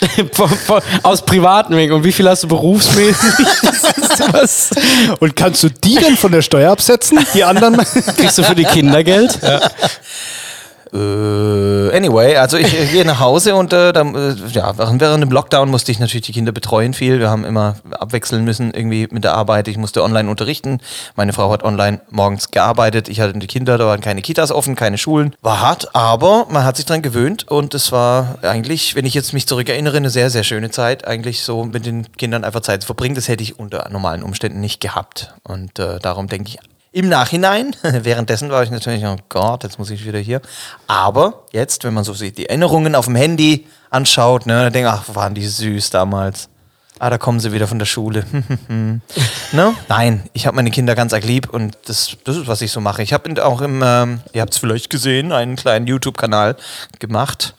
Aus 1.02 1.22
privaten 1.22 1.76
Wegen. 1.76 1.92
Und 1.92 2.04
wie 2.04 2.12
viel 2.12 2.28
hast 2.28 2.44
du 2.44 2.48
berufsmäßig? 2.48 3.34
Was? 4.32 4.70
Und 5.20 5.36
kannst 5.36 5.62
du 5.62 5.68
die 5.68 5.96
denn 5.96 6.16
von 6.16 6.32
der 6.32 6.40
Steuer 6.40 6.72
absetzen? 6.72 7.18
Die 7.34 7.44
anderen? 7.44 7.76
Kriegst 8.16 8.38
du 8.38 8.42
für 8.44 8.54
die 8.54 8.64
Kinder 8.64 9.04
Geld? 9.04 9.38
Äh, 10.92 11.96
anyway, 11.96 12.36
also 12.36 12.56
ich 12.56 12.70
gehe 12.92 13.04
nach 13.04 13.20
Hause 13.20 13.54
und 13.54 13.72
äh, 13.72 13.92
dann, 13.92 14.14
äh, 14.14 14.34
ja, 14.52 14.76
während, 14.78 15.00
während 15.00 15.22
dem 15.22 15.30
Lockdown 15.30 15.70
musste 15.70 15.92
ich 15.92 15.98
natürlich 15.98 16.26
die 16.26 16.32
Kinder 16.32 16.52
betreuen 16.52 16.94
viel. 16.94 17.18
Wir 17.18 17.30
haben 17.30 17.44
immer 17.44 17.76
abwechseln 17.90 18.44
müssen 18.44 18.72
irgendwie 18.72 19.08
mit 19.10 19.24
der 19.24 19.34
Arbeit. 19.34 19.68
Ich 19.68 19.76
musste 19.76 20.02
online 20.02 20.30
unterrichten. 20.30 20.80
Meine 21.16 21.32
Frau 21.32 21.50
hat 21.50 21.62
online 21.62 22.00
morgens 22.10 22.50
gearbeitet. 22.50 23.08
Ich 23.08 23.20
hatte 23.20 23.38
die 23.38 23.46
Kinder, 23.46 23.78
da 23.78 23.86
waren 23.86 24.00
keine 24.00 24.22
Kitas 24.22 24.50
offen, 24.50 24.74
keine 24.74 24.98
Schulen. 24.98 25.34
War 25.42 25.60
hart, 25.60 25.94
aber 25.94 26.46
man 26.50 26.64
hat 26.64 26.76
sich 26.76 26.86
dran 26.86 27.02
gewöhnt 27.02 27.48
und 27.48 27.74
es 27.74 27.92
war 27.92 28.38
eigentlich, 28.42 28.94
wenn 28.94 29.04
ich 29.04 29.14
jetzt 29.14 29.32
mich 29.32 29.46
zurückerinnere, 29.46 29.96
eine 29.98 30.10
sehr, 30.10 30.30
sehr 30.30 30.44
schöne 30.44 30.70
Zeit. 30.70 31.06
Eigentlich 31.06 31.42
so 31.42 31.64
mit 31.64 31.86
den 31.86 32.10
Kindern 32.12 32.44
einfach 32.44 32.60
Zeit 32.60 32.82
zu 32.82 32.86
verbringen. 32.86 33.14
Das 33.14 33.28
hätte 33.28 33.42
ich 33.42 33.58
unter 33.58 33.88
normalen 33.90 34.22
Umständen 34.22 34.60
nicht 34.60 34.80
gehabt. 34.80 35.34
Und 35.42 35.78
äh, 35.78 35.98
darum 35.98 36.28
denke 36.28 36.50
ich 36.50 36.58
im 36.98 37.08
Nachhinein, 37.08 37.74
währenddessen 37.82 38.50
war 38.50 38.62
ich 38.62 38.70
natürlich, 38.70 39.04
oh 39.04 39.16
Gott, 39.28 39.62
jetzt 39.62 39.78
muss 39.78 39.90
ich 39.90 40.04
wieder 40.04 40.18
hier. 40.18 40.40
Aber 40.86 41.44
jetzt, 41.52 41.84
wenn 41.84 41.94
man 41.94 42.04
so 42.04 42.12
sieht, 42.12 42.38
die 42.38 42.48
Erinnerungen 42.48 42.94
auf 42.94 43.06
dem 43.06 43.14
Handy 43.14 43.66
anschaut, 43.90 44.46
ne, 44.46 44.64
dann 44.64 44.72
denke 44.72 44.88
ich, 44.88 44.94
ach, 44.94 45.14
waren 45.14 45.34
die 45.34 45.46
süß 45.46 45.90
damals. 45.90 46.48
Ah, 47.00 47.10
da 47.10 47.18
kommen 47.18 47.38
sie 47.38 47.52
wieder 47.52 47.68
von 47.68 47.78
der 47.78 47.86
Schule. 47.86 48.24
ne? 48.68 49.74
Nein, 49.88 50.22
ich 50.32 50.46
habe 50.48 50.56
meine 50.56 50.72
Kinder 50.72 50.96
ganz 50.96 51.12
arg 51.12 51.24
lieb 51.24 51.48
und 51.48 51.78
das, 51.86 52.16
das 52.24 52.36
ist, 52.36 52.48
was 52.48 52.60
ich 52.60 52.72
so 52.72 52.80
mache. 52.80 53.04
Ich 53.04 53.12
habe 53.12 53.44
auch 53.44 53.60
im, 53.60 53.82
ähm, 53.84 54.20
ihr 54.32 54.40
habt 54.40 54.52
es 54.52 54.58
vielleicht 54.58 54.90
gesehen, 54.90 55.30
einen 55.30 55.54
kleinen 55.54 55.86
YouTube-Kanal 55.86 56.56
gemacht, 56.98 57.54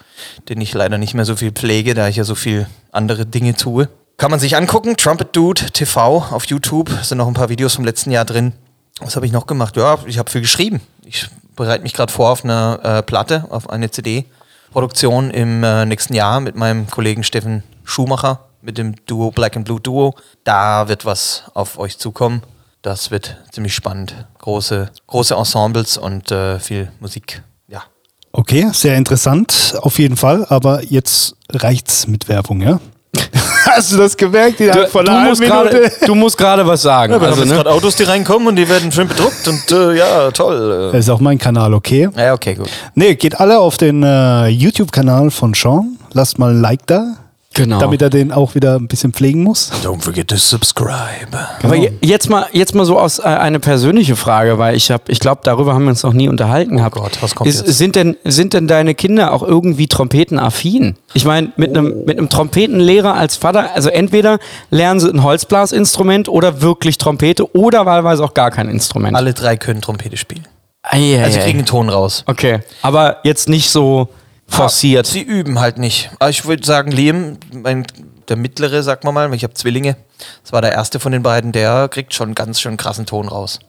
den 0.49 0.59
ich 0.59 0.73
leider 0.73 0.97
nicht 0.97 1.13
mehr 1.13 1.23
so 1.23 1.37
viel 1.37 1.53
pflege, 1.53 1.93
da 1.93 2.09
ich 2.09 2.17
ja 2.17 2.25
so 2.25 2.35
viel 2.35 2.67
andere 2.91 3.25
Dinge 3.25 3.55
tue. 3.55 3.87
Kann 4.17 4.31
man 4.31 4.41
sich 4.41 4.57
angucken, 4.57 4.97
Trumpet 4.97 5.33
Dude 5.33 5.71
TV 5.71 6.17
auf 6.17 6.43
YouTube, 6.47 6.89
sind 7.03 7.19
noch 7.19 7.27
ein 7.27 7.33
paar 7.33 7.47
Videos 7.47 7.75
vom 7.75 7.85
letzten 7.85 8.11
Jahr 8.11 8.25
drin. 8.25 8.51
Was 8.99 9.15
habe 9.15 9.25
ich 9.25 9.31
noch 9.31 9.47
gemacht? 9.47 9.77
Ja, 9.77 9.97
ich 10.05 10.17
habe 10.17 10.29
viel 10.29 10.41
geschrieben. 10.41 10.81
Ich 11.05 11.27
bereite 11.55 11.83
mich 11.83 11.93
gerade 11.93 12.11
vor 12.11 12.31
auf 12.31 12.43
eine 12.43 12.79
äh, 12.83 13.01
Platte, 13.01 13.45
auf 13.49 13.69
eine 13.69 13.89
CD-Produktion 13.91 15.31
im 15.31 15.63
äh, 15.63 15.85
nächsten 15.85 16.13
Jahr 16.13 16.39
mit 16.39 16.55
meinem 16.55 16.87
Kollegen 16.87 17.23
Steffen 17.23 17.63
Schumacher, 17.83 18.45
mit 18.61 18.77
dem 18.77 18.95
Duo 19.05 19.31
Black 19.31 19.55
and 19.55 19.65
Blue 19.65 19.79
Duo. 19.79 20.15
Da 20.43 20.87
wird 20.87 21.05
was 21.05 21.43
auf 21.53 21.79
euch 21.79 21.97
zukommen. 21.97 22.43
Das 22.81 23.11
wird 23.11 23.37
ziemlich 23.51 23.73
spannend. 23.73 24.15
Große, 24.39 24.91
große 25.07 25.35
Ensembles 25.35 25.97
und 25.97 26.31
äh, 26.31 26.59
viel 26.59 26.91
Musik. 26.99 27.41
Ja. 27.67 27.83
Okay, 28.31 28.69
sehr 28.73 28.95
interessant, 28.95 29.75
auf 29.81 29.99
jeden 29.99 30.15
Fall. 30.15 30.45
Aber 30.49 30.83
jetzt 30.83 31.35
reicht's 31.51 32.07
mit 32.07 32.29
Werbung, 32.29 32.61
ja? 32.61 32.79
Hast 33.65 33.93
du 33.93 33.97
das 33.97 34.15
gemerkt? 34.15 34.59
Du, 34.59 34.87
von 34.87 35.05
du, 35.05 35.11
musst 35.11 35.41
Minute? 35.41 35.91
du 36.05 36.15
musst 36.15 36.37
gerade 36.37 36.65
was 36.65 36.81
sagen. 36.81 37.13
Ja, 37.13 37.21
wir 37.21 37.27
also, 37.27 37.41
haben 37.41 37.47
jetzt 37.47 37.57
ne? 37.57 37.63
gerade 37.63 37.71
Autos, 37.75 37.95
die 37.95 38.03
reinkommen 38.03 38.47
und 38.47 38.55
die 38.55 38.67
werden 38.67 38.91
schön 38.91 39.07
bedruckt 39.07 39.47
und 39.47 39.71
äh, 39.71 39.97
ja, 39.97 40.31
toll. 40.31 40.89
Das 40.91 41.05
ist 41.05 41.09
auch 41.09 41.19
mein 41.19 41.37
Kanal, 41.37 41.73
okay? 41.73 42.09
Äh. 42.15 42.25
Ja, 42.25 42.33
okay, 42.33 42.55
gut. 42.55 42.69
Nee, 42.95 43.15
geht 43.15 43.39
alle 43.39 43.59
auf 43.59 43.77
den 43.77 44.03
äh, 44.03 44.47
YouTube-Kanal 44.47 45.31
von 45.31 45.53
Sean. 45.53 45.97
Lasst 46.13 46.39
mal 46.39 46.51
ein 46.51 46.61
Like 46.61 46.85
da. 46.87 47.15
Genau. 47.55 47.79
Damit 47.79 48.01
er 48.03 48.11
den 48.11 48.31
auch 48.31 48.53
wieder 48.53 48.75
ein 48.75 48.87
bisschen 48.87 49.11
pflegen 49.11 49.43
muss. 49.43 49.71
Don't 49.83 50.01
forget 50.03 50.27
to 50.27 50.35
subscribe. 50.35 51.27
Aber 51.63 51.75
je- 51.75 51.91
jetzt 52.01 52.29
mal, 52.29 52.45
jetzt 52.53 52.75
mal 52.75 52.85
so 52.85 52.99
aus 52.99 53.17
äh, 53.17 53.23
eine 53.23 53.59
persönliche 53.59 54.15
Frage, 54.15 54.59
weil 54.59 54.75
ich 54.75 54.91
habe, 54.91 55.03
ich 55.07 55.19
glaube, 55.19 55.41
darüber 55.43 55.73
haben 55.73 55.83
wir 55.83 55.89
uns 55.89 56.03
noch 56.03 56.13
nie 56.13 56.29
unterhalten 56.29 56.77
gehabt. 56.77 56.95
Gott, 56.95 57.17
was 57.21 57.33
kommt 57.33 57.49
Ist, 57.49 57.65
jetzt? 57.65 57.77
Sind 57.77 57.95
denn, 57.95 58.15
sind 58.23 58.53
denn 58.53 58.67
deine 58.67 58.93
Kinder 58.93 59.33
auch 59.33 59.41
irgendwie 59.41 59.87
trompetenaffin? 59.87 60.95
Ich 61.15 61.25
meine, 61.25 61.51
mit 61.57 61.75
einem 61.75 62.05
mit 62.05 62.19
einem 62.19 62.29
Trompetenlehrer 62.29 63.15
als 63.15 63.35
Vater, 63.35 63.71
also 63.73 63.89
entweder 63.89 64.37
lernen 64.69 64.99
sie 64.99 65.09
ein 65.09 65.23
Holzblasinstrument 65.23 66.29
oder 66.29 66.61
wirklich 66.61 66.99
Trompete 66.99 67.55
oder 67.55 67.85
wahlweise 67.87 68.23
auch 68.23 68.35
gar 68.35 68.51
kein 68.51 68.69
Instrument. 68.69 69.17
Alle 69.17 69.33
drei 69.33 69.57
können 69.57 69.81
Trompete 69.81 70.17
spielen. 70.17 70.47
Ah, 70.83 70.97
ja, 70.97 71.23
Also 71.23 71.39
kriegen 71.39 71.59
einen 71.59 71.65
Ton 71.65 71.89
raus. 71.89 72.23
Okay, 72.27 72.59
aber 72.83 73.17
jetzt 73.23 73.49
nicht 73.49 73.69
so 73.69 74.07
forciert. 74.49 75.07
Sie 75.07 75.21
üben 75.21 75.59
halt 75.59 75.77
nicht. 75.77 76.09
Aber 76.19 76.29
ich 76.29 76.45
würde 76.45 76.65
sagen, 76.65 76.91
Liam, 76.91 77.37
mein, 77.51 77.85
der 78.27 78.35
mittlere, 78.37 78.83
sag 78.83 79.03
mal 79.03 79.11
mal, 79.11 79.33
ich 79.33 79.43
habe 79.43 79.53
Zwillinge. 79.53 79.95
Das 80.43 80.51
war 80.51 80.61
der 80.61 80.73
erste 80.73 80.99
von 80.99 81.11
den 81.11 81.23
beiden, 81.23 81.51
der 81.51 81.87
kriegt 81.89 82.13
schon 82.13 82.35
ganz 82.35 82.59
schön 82.59 82.77
krassen 82.77 83.05
Ton 83.05 83.27
raus. 83.27 83.59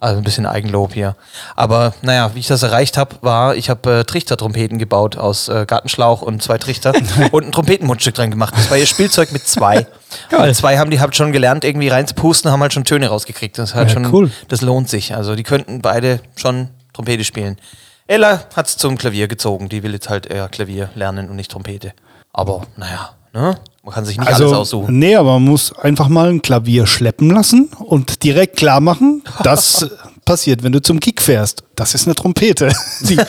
Also 0.00 0.18
ein 0.18 0.24
bisschen 0.24 0.44
Eigenlob 0.44 0.92
hier. 0.92 1.16
Aber 1.56 1.94
naja, 2.02 2.32
wie 2.34 2.40
ich 2.40 2.46
das 2.46 2.62
erreicht 2.62 2.98
habe, 2.98 3.16
war, 3.22 3.54
ich 3.56 3.70
habe 3.70 4.00
äh, 4.00 4.04
Trichtertrompeten 4.04 4.78
gebaut 4.78 5.16
aus 5.16 5.48
äh, 5.48 5.64
Gartenschlauch 5.66 6.20
und 6.20 6.42
zwei 6.42 6.58
Trichter 6.58 6.92
und 7.32 7.46
ein 7.46 7.52
Trompetenmundstück 7.52 8.14
dran 8.14 8.30
gemacht. 8.30 8.52
Das 8.54 8.70
war 8.70 8.76
ihr 8.76 8.84
Spielzeug 8.86 9.32
mit 9.32 9.46
zwei. 9.48 9.86
Geil. 10.28 10.48
Und 10.48 10.54
zwei 10.54 10.76
haben 10.78 10.90
die 10.90 11.00
halt 11.00 11.16
schon 11.16 11.32
gelernt, 11.32 11.64
irgendwie 11.64 11.88
reinzupusten, 11.88 12.50
haben 12.50 12.60
halt 12.60 12.74
schon 12.74 12.84
Töne 12.84 13.08
rausgekriegt. 13.08 13.56
Das 13.56 13.74
halt 13.74 13.88
Ja, 13.88 13.94
schon, 13.94 14.12
cool. 14.12 14.30
das 14.48 14.60
lohnt 14.60 14.90
sich. 14.90 15.14
Also 15.14 15.36
die 15.36 15.42
könnten 15.42 15.80
beide 15.80 16.20
schon 16.36 16.68
Trompete 16.92 17.24
spielen. 17.24 17.56
Ella 18.06 18.44
hat 18.54 18.66
es 18.66 18.76
zum 18.76 18.98
Klavier 18.98 19.28
gezogen. 19.28 19.68
Die 19.68 19.82
will 19.82 19.92
jetzt 19.92 20.08
halt 20.08 20.26
eher 20.26 20.48
Klavier 20.48 20.90
lernen 20.94 21.28
und 21.30 21.36
nicht 21.36 21.50
Trompete. 21.50 21.92
Aber 22.32 22.62
naja, 22.76 23.10
ne? 23.32 23.56
man 23.82 23.94
kann 23.94 24.04
sich 24.04 24.18
nicht 24.18 24.28
alles 24.28 24.40
Also, 24.42 24.56
aussuchen. 24.56 24.98
nee, 24.98 25.14
aber 25.16 25.34
man 25.34 25.44
muss 25.44 25.76
einfach 25.78 26.08
mal 26.08 26.28
ein 26.28 26.42
Klavier 26.42 26.86
schleppen 26.86 27.30
lassen 27.30 27.70
und 27.78 28.22
direkt 28.24 28.56
klar 28.56 28.80
machen, 28.80 29.22
das 29.42 29.88
passiert, 30.24 30.62
wenn 30.62 30.72
du 30.72 30.82
zum 30.82 31.00
Kick 31.00 31.22
fährst. 31.22 31.64
Das 31.76 31.94
ist 31.94 32.06
eine 32.06 32.14
Trompete. 32.14 32.72
Die, 33.00 33.16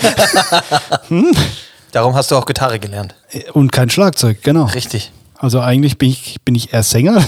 Darum 1.91 2.15
hast 2.15 2.31
du 2.31 2.35
auch 2.35 2.45
Gitarre 2.45 2.79
gelernt. 2.79 3.15
und 3.53 3.71
kein 3.71 3.89
Schlagzeug, 3.89 4.41
genau. 4.43 4.65
Richtig. 4.65 5.11
Also 5.37 5.61
eigentlich 5.61 5.97
bin 5.97 6.09
ich, 6.09 6.37
bin 6.43 6.55
ich 6.55 6.73
eher 6.73 6.83
Sänger. 6.83 7.23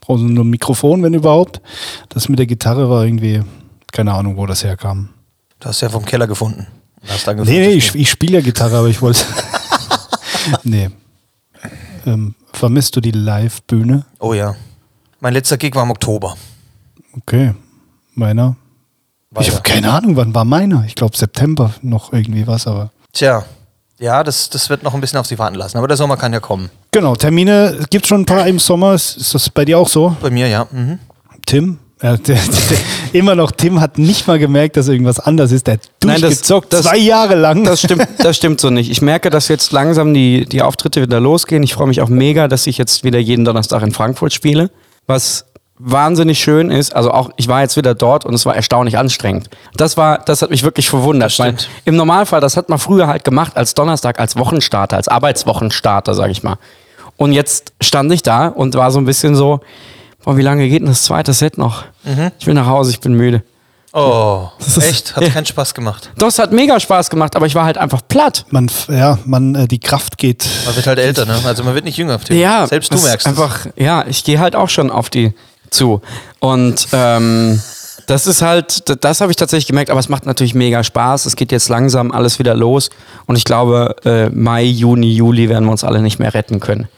Brauche 0.00 0.20
nur 0.20 0.44
ein 0.44 0.50
Mikrofon, 0.50 1.02
wenn 1.02 1.14
überhaupt. 1.14 1.60
Das 2.10 2.28
mit 2.28 2.38
der 2.38 2.46
Gitarre 2.46 2.90
war 2.90 3.04
irgendwie, 3.04 3.42
keine 3.92 4.12
Ahnung, 4.12 4.36
wo 4.36 4.44
das 4.44 4.62
herkam. 4.64 5.10
Du 5.64 5.70
hast 5.70 5.80
ja 5.80 5.88
vom 5.88 6.04
Keller 6.04 6.26
gefunden. 6.26 6.66
Und 7.00 7.10
Hast 7.10 7.26
angefangen 7.26 7.56
Nee, 7.58 7.66
nee, 7.68 7.72
ich, 7.72 7.94
ich 7.94 8.10
spiele 8.10 8.34
ja 8.34 8.40
Gitarre, 8.42 8.76
aber 8.76 8.88
ich 8.88 9.00
wollte. 9.00 9.24
nee. 10.62 10.90
Ähm, 12.04 12.34
vermisst 12.52 12.94
du 12.96 13.00
die 13.00 13.12
Live-Bühne? 13.12 14.04
Oh 14.18 14.34
ja. 14.34 14.56
Mein 15.20 15.32
letzter 15.32 15.56
Gig 15.56 15.74
war 15.74 15.84
im 15.84 15.90
Oktober. 15.90 16.36
Okay. 17.16 17.54
Meiner? 18.12 18.56
Ich 19.30 19.38
Weiter. 19.38 19.52
habe 19.52 19.62
keine 19.62 19.90
Ahnung, 19.90 20.16
wann 20.16 20.34
war 20.34 20.44
meiner? 20.44 20.84
Ich 20.86 20.96
glaube 20.96 21.16
September 21.16 21.72
noch 21.80 22.12
irgendwie 22.12 22.46
was, 22.46 22.66
aber. 22.66 22.90
Tja. 23.14 23.46
Ja, 23.98 24.22
das, 24.22 24.50
das 24.50 24.68
wird 24.68 24.82
noch 24.82 24.92
ein 24.92 25.00
bisschen 25.00 25.18
auf 25.18 25.26
sich 25.26 25.38
warten 25.38 25.56
lassen. 25.56 25.78
Aber 25.78 25.88
der 25.88 25.96
Sommer 25.96 26.18
kann 26.18 26.34
ja 26.34 26.40
kommen. 26.40 26.68
Genau, 26.90 27.16
Termine 27.16 27.86
gibt 27.88 28.06
schon 28.06 28.20
ein 28.20 28.26
paar 28.26 28.46
im 28.46 28.58
Sommer. 28.58 28.92
Ist, 28.92 29.16
ist 29.16 29.34
das 29.34 29.48
bei 29.48 29.64
dir 29.64 29.78
auch 29.78 29.88
so? 29.88 30.14
Bei 30.20 30.28
mir, 30.28 30.46
ja. 30.46 30.66
Mhm. 30.70 30.98
Tim? 31.46 31.78
Ja, 32.04 32.18
der, 32.18 32.36
der, 32.36 32.78
immer 33.14 33.34
noch, 33.34 33.50
Tim 33.50 33.80
hat 33.80 33.96
nicht 33.96 34.26
mal 34.26 34.38
gemerkt, 34.38 34.76
dass 34.76 34.88
irgendwas 34.88 35.18
anders 35.20 35.52
ist. 35.52 35.66
Der 35.66 35.74
hat 35.74 35.80
Nein, 36.04 36.20
das- 36.20 36.28
durchgezockt, 36.30 36.72
das- 36.74 36.82
zwei 36.82 36.98
Jahre 36.98 37.34
lang. 37.34 37.64
Das 37.64 37.80
stimmt, 37.80 38.06
das 38.18 38.36
stimmt 38.36 38.60
so 38.60 38.68
nicht. 38.68 38.90
Ich 38.90 39.00
merke, 39.00 39.30
dass 39.30 39.48
jetzt 39.48 39.72
langsam 39.72 40.12
die, 40.12 40.44
die 40.44 40.60
Auftritte 40.60 41.00
wieder 41.00 41.18
losgehen. 41.18 41.62
Ich 41.62 41.72
freue 41.72 41.86
mich 41.86 42.02
auch 42.02 42.10
mega, 42.10 42.46
dass 42.46 42.66
ich 42.66 42.76
jetzt 42.76 43.04
wieder 43.04 43.18
jeden 43.18 43.46
Donnerstag 43.46 43.82
in 43.82 43.92
Frankfurt 43.92 44.34
spiele. 44.34 44.70
Was 45.06 45.46
wahnsinnig 45.78 46.38
schön 46.38 46.70
ist, 46.70 46.94
also 46.94 47.10
auch, 47.10 47.30
ich 47.36 47.48
war 47.48 47.62
jetzt 47.62 47.76
wieder 47.78 47.94
dort 47.94 48.26
und 48.26 48.34
es 48.34 48.44
war 48.44 48.54
erstaunlich 48.54 48.98
anstrengend. 48.98 49.48
Das 49.74 49.96
war, 49.96 50.18
das 50.18 50.42
hat 50.42 50.50
mich 50.50 50.62
wirklich 50.62 50.90
verwundert. 50.90 51.36
Weil 51.38 51.58
stimmt. 51.58 51.70
Im 51.86 51.96
Normalfall, 51.96 52.42
das 52.42 52.58
hat 52.58 52.68
man 52.68 52.78
früher 52.78 53.06
halt 53.06 53.24
gemacht 53.24 53.56
als 53.56 53.72
Donnerstag, 53.72 54.20
als 54.20 54.36
Wochenstarter, 54.36 54.96
als 54.96 55.08
Arbeitswochenstarter, 55.08 56.14
sag 56.14 56.30
ich 56.30 56.42
mal. 56.42 56.56
Und 57.16 57.32
jetzt 57.32 57.72
stand 57.80 58.12
ich 58.12 58.22
da 58.22 58.48
und 58.48 58.74
war 58.74 58.90
so 58.90 58.98
ein 58.98 59.06
bisschen 59.06 59.34
so, 59.34 59.60
boah, 60.24 60.36
wie 60.36 60.42
lange 60.42 60.68
geht 60.68 60.80
denn 60.80 60.88
das 60.88 61.02
zweite 61.02 61.32
Set 61.32 61.58
noch? 61.58 61.84
Ich 62.38 62.46
will 62.46 62.54
nach 62.54 62.66
Hause, 62.66 62.90
ich 62.90 63.00
bin 63.00 63.14
müde. 63.14 63.42
Oh, 63.96 64.48
ist- 64.58 64.78
echt? 64.78 65.14
Hat 65.14 65.22
Ja. 65.22 65.30
keinen 65.30 65.46
Spaß 65.46 65.72
gemacht. 65.72 66.10
Das 66.18 66.40
hat 66.40 66.50
mega 66.52 66.80
Spaß 66.80 67.10
gemacht, 67.10 67.36
aber 67.36 67.46
ich 67.46 67.54
war 67.54 67.64
halt 67.64 67.78
einfach 67.78 68.00
platt. 68.08 68.44
man, 68.50 68.68
ja, 68.88 69.18
man, 69.24 69.54
äh, 69.54 69.68
die 69.68 69.78
Kraft 69.78 70.18
geht. 70.18 70.44
Man 70.66 70.74
wird 70.74 70.86
halt 70.88 70.98
älter, 70.98 71.26
ne? 71.26 71.36
Also 71.44 71.62
man 71.62 71.74
wird 71.76 71.84
nicht 71.84 71.96
jünger. 71.96 72.18
Ja, 72.30 72.66
Selbst 72.66 72.90
du 72.90 72.96
das 72.96 73.04
merkst 73.04 73.26
es. 73.26 73.30
einfach, 73.30 73.66
ja, 73.76 74.04
ich 74.08 74.24
gehe 74.24 74.40
halt 74.40 74.56
auch 74.56 74.68
schon 74.68 74.90
auf 74.90 75.10
die 75.10 75.32
zu. 75.70 76.00
Und 76.40 76.88
ähm, 76.92 77.60
das 78.08 78.26
ist 78.26 78.42
halt, 78.42 78.88
d- 78.88 78.96
das 79.00 79.20
habe 79.20 79.30
ich 79.30 79.36
tatsächlich 79.36 79.68
gemerkt, 79.68 79.90
aber 79.90 80.00
es 80.00 80.08
macht 80.08 80.26
natürlich 80.26 80.54
mega 80.54 80.82
Spaß. 80.82 81.26
Es 81.26 81.36
geht 81.36 81.52
jetzt 81.52 81.68
langsam 81.68 82.10
alles 82.10 82.40
wieder 82.40 82.54
los. 82.56 82.90
Und 83.26 83.36
ich 83.36 83.44
glaube, 83.44 83.94
äh, 84.04 84.28
Mai, 84.30 84.64
Juni, 84.64 85.12
Juli 85.12 85.48
werden 85.48 85.66
wir 85.66 85.70
uns 85.70 85.84
alle 85.84 86.02
nicht 86.02 86.18
mehr 86.18 86.34
retten 86.34 86.58
können. 86.58 86.88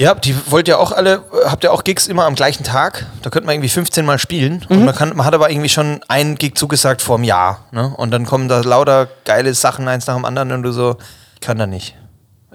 Ja, 0.00 0.14
die 0.14 0.34
wollt 0.50 0.66
ihr 0.66 0.78
auch 0.78 0.92
alle, 0.92 1.22
habt 1.44 1.62
ihr 1.62 1.72
auch 1.72 1.84
Gigs 1.84 2.06
immer 2.08 2.24
am 2.24 2.34
gleichen 2.34 2.64
Tag? 2.64 3.04
Da 3.20 3.28
könnte 3.28 3.44
man 3.44 3.54
irgendwie 3.56 3.68
15 3.68 4.06
Mal 4.06 4.18
spielen. 4.18 4.64
Und 4.70 4.84
man, 4.86 4.94
kann, 4.94 5.14
man 5.14 5.26
hat 5.26 5.34
aber 5.34 5.50
irgendwie 5.50 5.68
schon 5.68 6.00
einen 6.08 6.36
Gig 6.36 6.54
zugesagt 6.56 7.02
vor 7.02 7.16
einem 7.16 7.24
Jahr. 7.24 7.66
Ne? 7.70 7.92
Und 7.98 8.10
dann 8.10 8.24
kommen 8.24 8.48
da 8.48 8.60
lauter 8.60 9.08
geile 9.26 9.52
Sachen 9.52 9.86
eins 9.88 10.06
nach 10.06 10.14
dem 10.16 10.24
anderen 10.24 10.52
und 10.52 10.62
du 10.62 10.72
so, 10.72 10.96
ich 11.34 11.40
kann 11.40 11.58
da 11.58 11.66
nicht. 11.66 11.96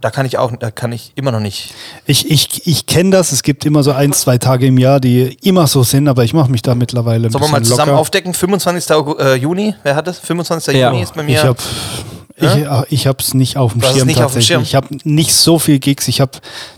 Da 0.02 0.10
kann 0.10 0.26
ich 0.26 0.40
auch, 0.40 0.52
da 0.60 0.72
kann 0.72 0.92
ich 0.92 1.12
immer 1.16 1.32
noch 1.32 1.40
nicht. 1.40 1.74
Ich, 2.06 2.30
ich, 2.30 2.66
ich 2.68 2.88
kenne 2.88 3.12
das. 3.12 3.32
Es 3.32 3.44
gibt 3.44 3.64
immer 3.64 3.84
so 3.84 3.92
ein, 3.92 4.12
zwei 4.12 4.38
Tage 4.40 4.66
im 4.66 4.78
Jahr, 4.80 5.00
die 5.00 5.38
immer 5.44 5.68
so 5.68 5.84
sind, 5.84 6.08
aber 6.08 6.24
ich 6.24 6.34
mache 6.34 6.50
mich 6.52 6.64
da 6.64 6.74
mittlerweile 6.74 7.28
ein 7.28 7.32
Sollen 7.32 7.44
wir 7.46 7.50
mal 7.52 7.62
zusammen 7.64 7.92
locker. 7.92 8.02
aufdecken? 8.02 8.34
25. 8.34 8.92
Aug- 8.92 9.20
äh, 9.20 9.36
Juni, 9.36 9.76
wer 9.84 9.96
hat 9.96 10.08
das? 10.08 10.18
25. 10.20 10.76
Ja. 10.76 10.90
Juni 10.90 11.04
ist 11.04 11.14
bei 11.14 11.22
mir. 11.24 11.38
Ich 11.38 11.44
habe 11.44 11.58
ich, 12.38 12.66
ich 12.90 13.08
hab's 13.08 13.34
nicht 13.34 13.58
auf 13.58 13.72
dem 13.72 13.82
Du 13.82 13.88
es 13.88 13.94
Schirm 13.94 14.08
nicht 14.08 14.18
auf 14.18 14.34
dem 14.34 14.42
tatsächlich. 14.42 14.48
Schirm? 14.48 14.62
Ich 14.64 14.76
habe 14.76 14.88
nicht 15.04 15.34
so 15.34 15.58
viel 15.60 15.80
Gigs. 15.80 16.08
Ich 16.08 16.20
habe 16.22 16.32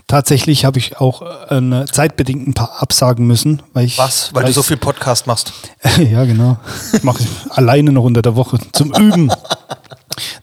tatsächlich 0.06 0.64
habe 0.64 0.78
ich 0.78 0.98
auch 0.98 1.22
äh, 1.50 1.84
zeitbedingt 1.90 2.46
ein 2.46 2.54
paar 2.54 2.80
absagen 2.80 3.26
müssen, 3.26 3.62
weil 3.72 3.84
ich 3.86 3.98
Was? 3.98 4.30
Weil 4.34 4.44
du 4.44 4.52
so 4.52 4.62
viel 4.62 4.76
Podcast 4.76 5.26
machst. 5.26 5.52
ja, 6.10 6.24
genau. 6.24 6.58
Ich 6.92 7.02
mache 7.02 7.24
alleine 7.50 7.90
noch 7.92 8.04
unter 8.04 8.22
der 8.22 8.36
Woche 8.36 8.58
zum 8.72 8.92
Üben. 8.94 9.30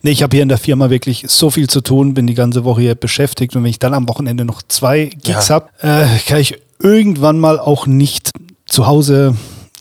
Nee, 0.01 0.11
ich 0.11 0.23
habe 0.23 0.35
hier 0.35 0.43
in 0.43 0.49
der 0.49 0.57
Firma 0.57 0.89
wirklich 0.89 1.25
so 1.27 1.49
viel 1.49 1.67
zu 1.69 1.81
tun, 1.81 2.13
bin 2.13 2.27
die 2.27 2.33
ganze 2.33 2.63
Woche 2.63 2.81
hier 2.81 2.95
beschäftigt 2.95 3.55
und 3.55 3.63
wenn 3.63 3.69
ich 3.69 3.79
dann 3.79 3.93
am 3.93 4.07
Wochenende 4.07 4.45
noch 4.45 4.61
zwei 4.67 5.05
Gigs 5.05 5.47
Ja. 5.49 5.55
hab, 5.55 5.71
habe, 5.81 6.05
äh, 6.05 6.19
kann 6.27 6.39
ich 6.39 6.57
irgendwann 6.79 7.39
mal 7.39 7.59
auch 7.59 7.85
nicht 7.87 8.31
zu 8.65 8.87
Hause 8.87 9.35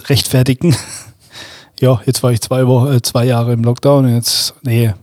rechtfertigen. 0.06 0.76
ja, 1.80 2.00
jetzt 2.06 2.22
war 2.22 2.32
ich 2.32 2.40
zwei, 2.40 2.66
Wochen, 2.66 2.92
äh, 2.92 3.02
zwei 3.02 3.24
Jahre 3.24 3.52
im 3.52 3.62
Lockdown 3.64 4.06
und 4.06 4.14
jetzt, 4.14 4.54
nee. 4.62 4.94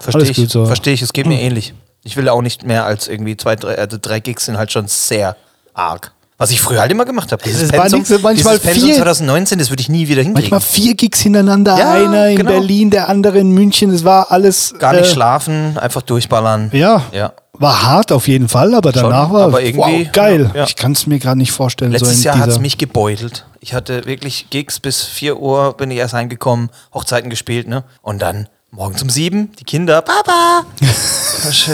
Verstehe 0.00 0.30
ich. 0.30 0.50
so. 0.50 0.66
Verstehe 0.66 0.94
ich, 0.94 1.02
es 1.02 1.12
geht 1.12 1.26
mir 1.26 1.40
ähnlich. 1.40 1.74
Ich 2.04 2.16
will 2.16 2.28
auch 2.28 2.42
nicht 2.42 2.64
mehr 2.64 2.84
als 2.84 3.08
irgendwie 3.08 3.36
zwei, 3.36 3.56
drei, 3.56 3.76
also 3.76 3.98
drei 4.00 4.20
Gigs 4.20 4.46
sind 4.46 4.56
halt 4.56 4.72
schon 4.72 4.86
sehr 4.88 5.36
arg. 5.74 6.12
Was 6.40 6.52
ich 6.52 6.60
früher 6.60 6.80
halt 6.80 6.92
immer 6.92 7.04
gemacht 7.04 7.32
habe. 7.32 7.42
Dieses 7.42 7.62
Es 7.64 7.70
Pensum, 7.72 8.04
manchmal 8.22 8.58
dieses 8.60 8.84
vier. 8.84 8.94
2019, 8.94 9.58
das 9.58 9.70
würde 9.70 9.80
ich 9.80 9.88
nie 9.88 10.06
wieder 10.06 10.22
hinkriegen. 10.22 10.50
Manchmal 10.50 10.60
vier 10.60 10.94
Gigs 10.94 11.18
hintereinander, 11.20 11.76
Ja, 11.76 11.90
einer 11.94 12.28
in 12.28 12.36
genau. 12.36 12.52
Berlin, 12.52 12.90
der 12.90 13.08
andere 13.08 13.38
in 13.40 13.50
München, 13.50 13.90
es 13.90 14.04
war 14.04 14.30
alles. 14.30 14.72
Gar 14.78 14.92
nicht 14.92 15.06
äh, 15.06 15.12
schlafen, 15.12 15.76
einfach 15.78 16.00
durchballern. 16.02 16.70
Ja, 16.72 17.02
Ja. 17.10 17.32
war 17.54 17.82
hart 17.82 18.12
auf 18.12 18.28
jeden 18.28 18.46
Fall, 18.48 18.72
aber 18.74 18.92
danach 18.92 19.32
war 19.32 19.42
aber 19.46 19.62
irgendwie- 19.62 20.04
wow, 20.06 20.12
geil. 20.12 20.48
ja. 20.54 20.62
Ich 20.62 20.76
kann 20.76 20.92
es 20.92 21.08
mir 21.08 21.18
gerade 21.18 21.38
nicht 21.38 21.50
vorstellen. 21.50 21.90
Letztes 21.90 22.18
so 22.22 22.26
Jahr 22.28 22.38
hat 22.38 22.48
es 22.50 22.60
mich 22.60 22.78
gebeutelt. 22.78 23.44
Ich 23.58 23.74
hatte 23.74 24.06
wirklich 24.06 24.48
Gigs 24.50 24.78
bis 24.78 25.02
4 25.02 25.40
Uhr, 25.40 25.76
bin 25.76 25.90
ich 25.90 25.98
erst 25.98 26.14
heimgekommen, 26.14 26.70
Hochzeiten 26.94 27.30
gespielt, 27.30 27.66
ne? 27.66 27.82
Und 28.00 28.22
dann 28.22 28.48
morgens 28.70 29.02
um 29.02 29.10
sieben, 29.10 29.52
die 29.58 29.64
Kinder, 29.64 30.02
Papa! 30.02 30.64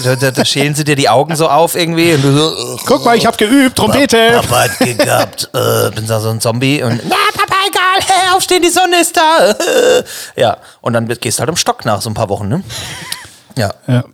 da, 0.05 0.17
da, 0.17 0.31
da 0.31 0.45
schälen 0.45 0.75
sie 0.75 0.85
dir 0.85 0.97
die 0.97 1.09
Augen 1.09 1.37
so 1.37 1.49
auf 1.49 1.75
irgendwie 1.75 2.13
und 2.15 2.23
du 2.23 2.33
so, 2.33 2.79
Guck 2.87 3.05
mal, 3.05 3.17
ich 3.17 3.27
habe 3.27 3.37
geübt, 3.37 3.77
Trompete. 3.77 4.41
Papa 4.41 4.65
hat 4.65 4.79
gehabt, 4.79 5.51
äh, 5.53 5.91
bin 5.91 6.07
da 6.07 6.21
so 6.21 6.31
ein 6.31 6.41
Zombie 6.41 6.83
und 6.83 7.01
na 7.05 7.17
Papa, 7.35 7.57
egal, 7.69 8.01
hey, 8.07 8.35
aufstehen, 8.35 8.63
die 8.63 8.71
Sonne 8.71 9.01
ist 9.01 9.17
da. 9.17 9.55
ja, 10.37 10.57
und 10.81 10.93
dann 10.93 11.09
gehst 11.09 11.39
du 11.39 11.41
halt 11.41 11.51
am 11.51 11.57
Stock 11.57 11.85
nach 11.85 12.01
so 12.01 12.11
ein 12.11 12.15
paar 12.15 12.29
Wochen, 12.29 12.49
ne? 12.49 12.63
Ja. 13.57 13.75
Ja. 13.87 14.05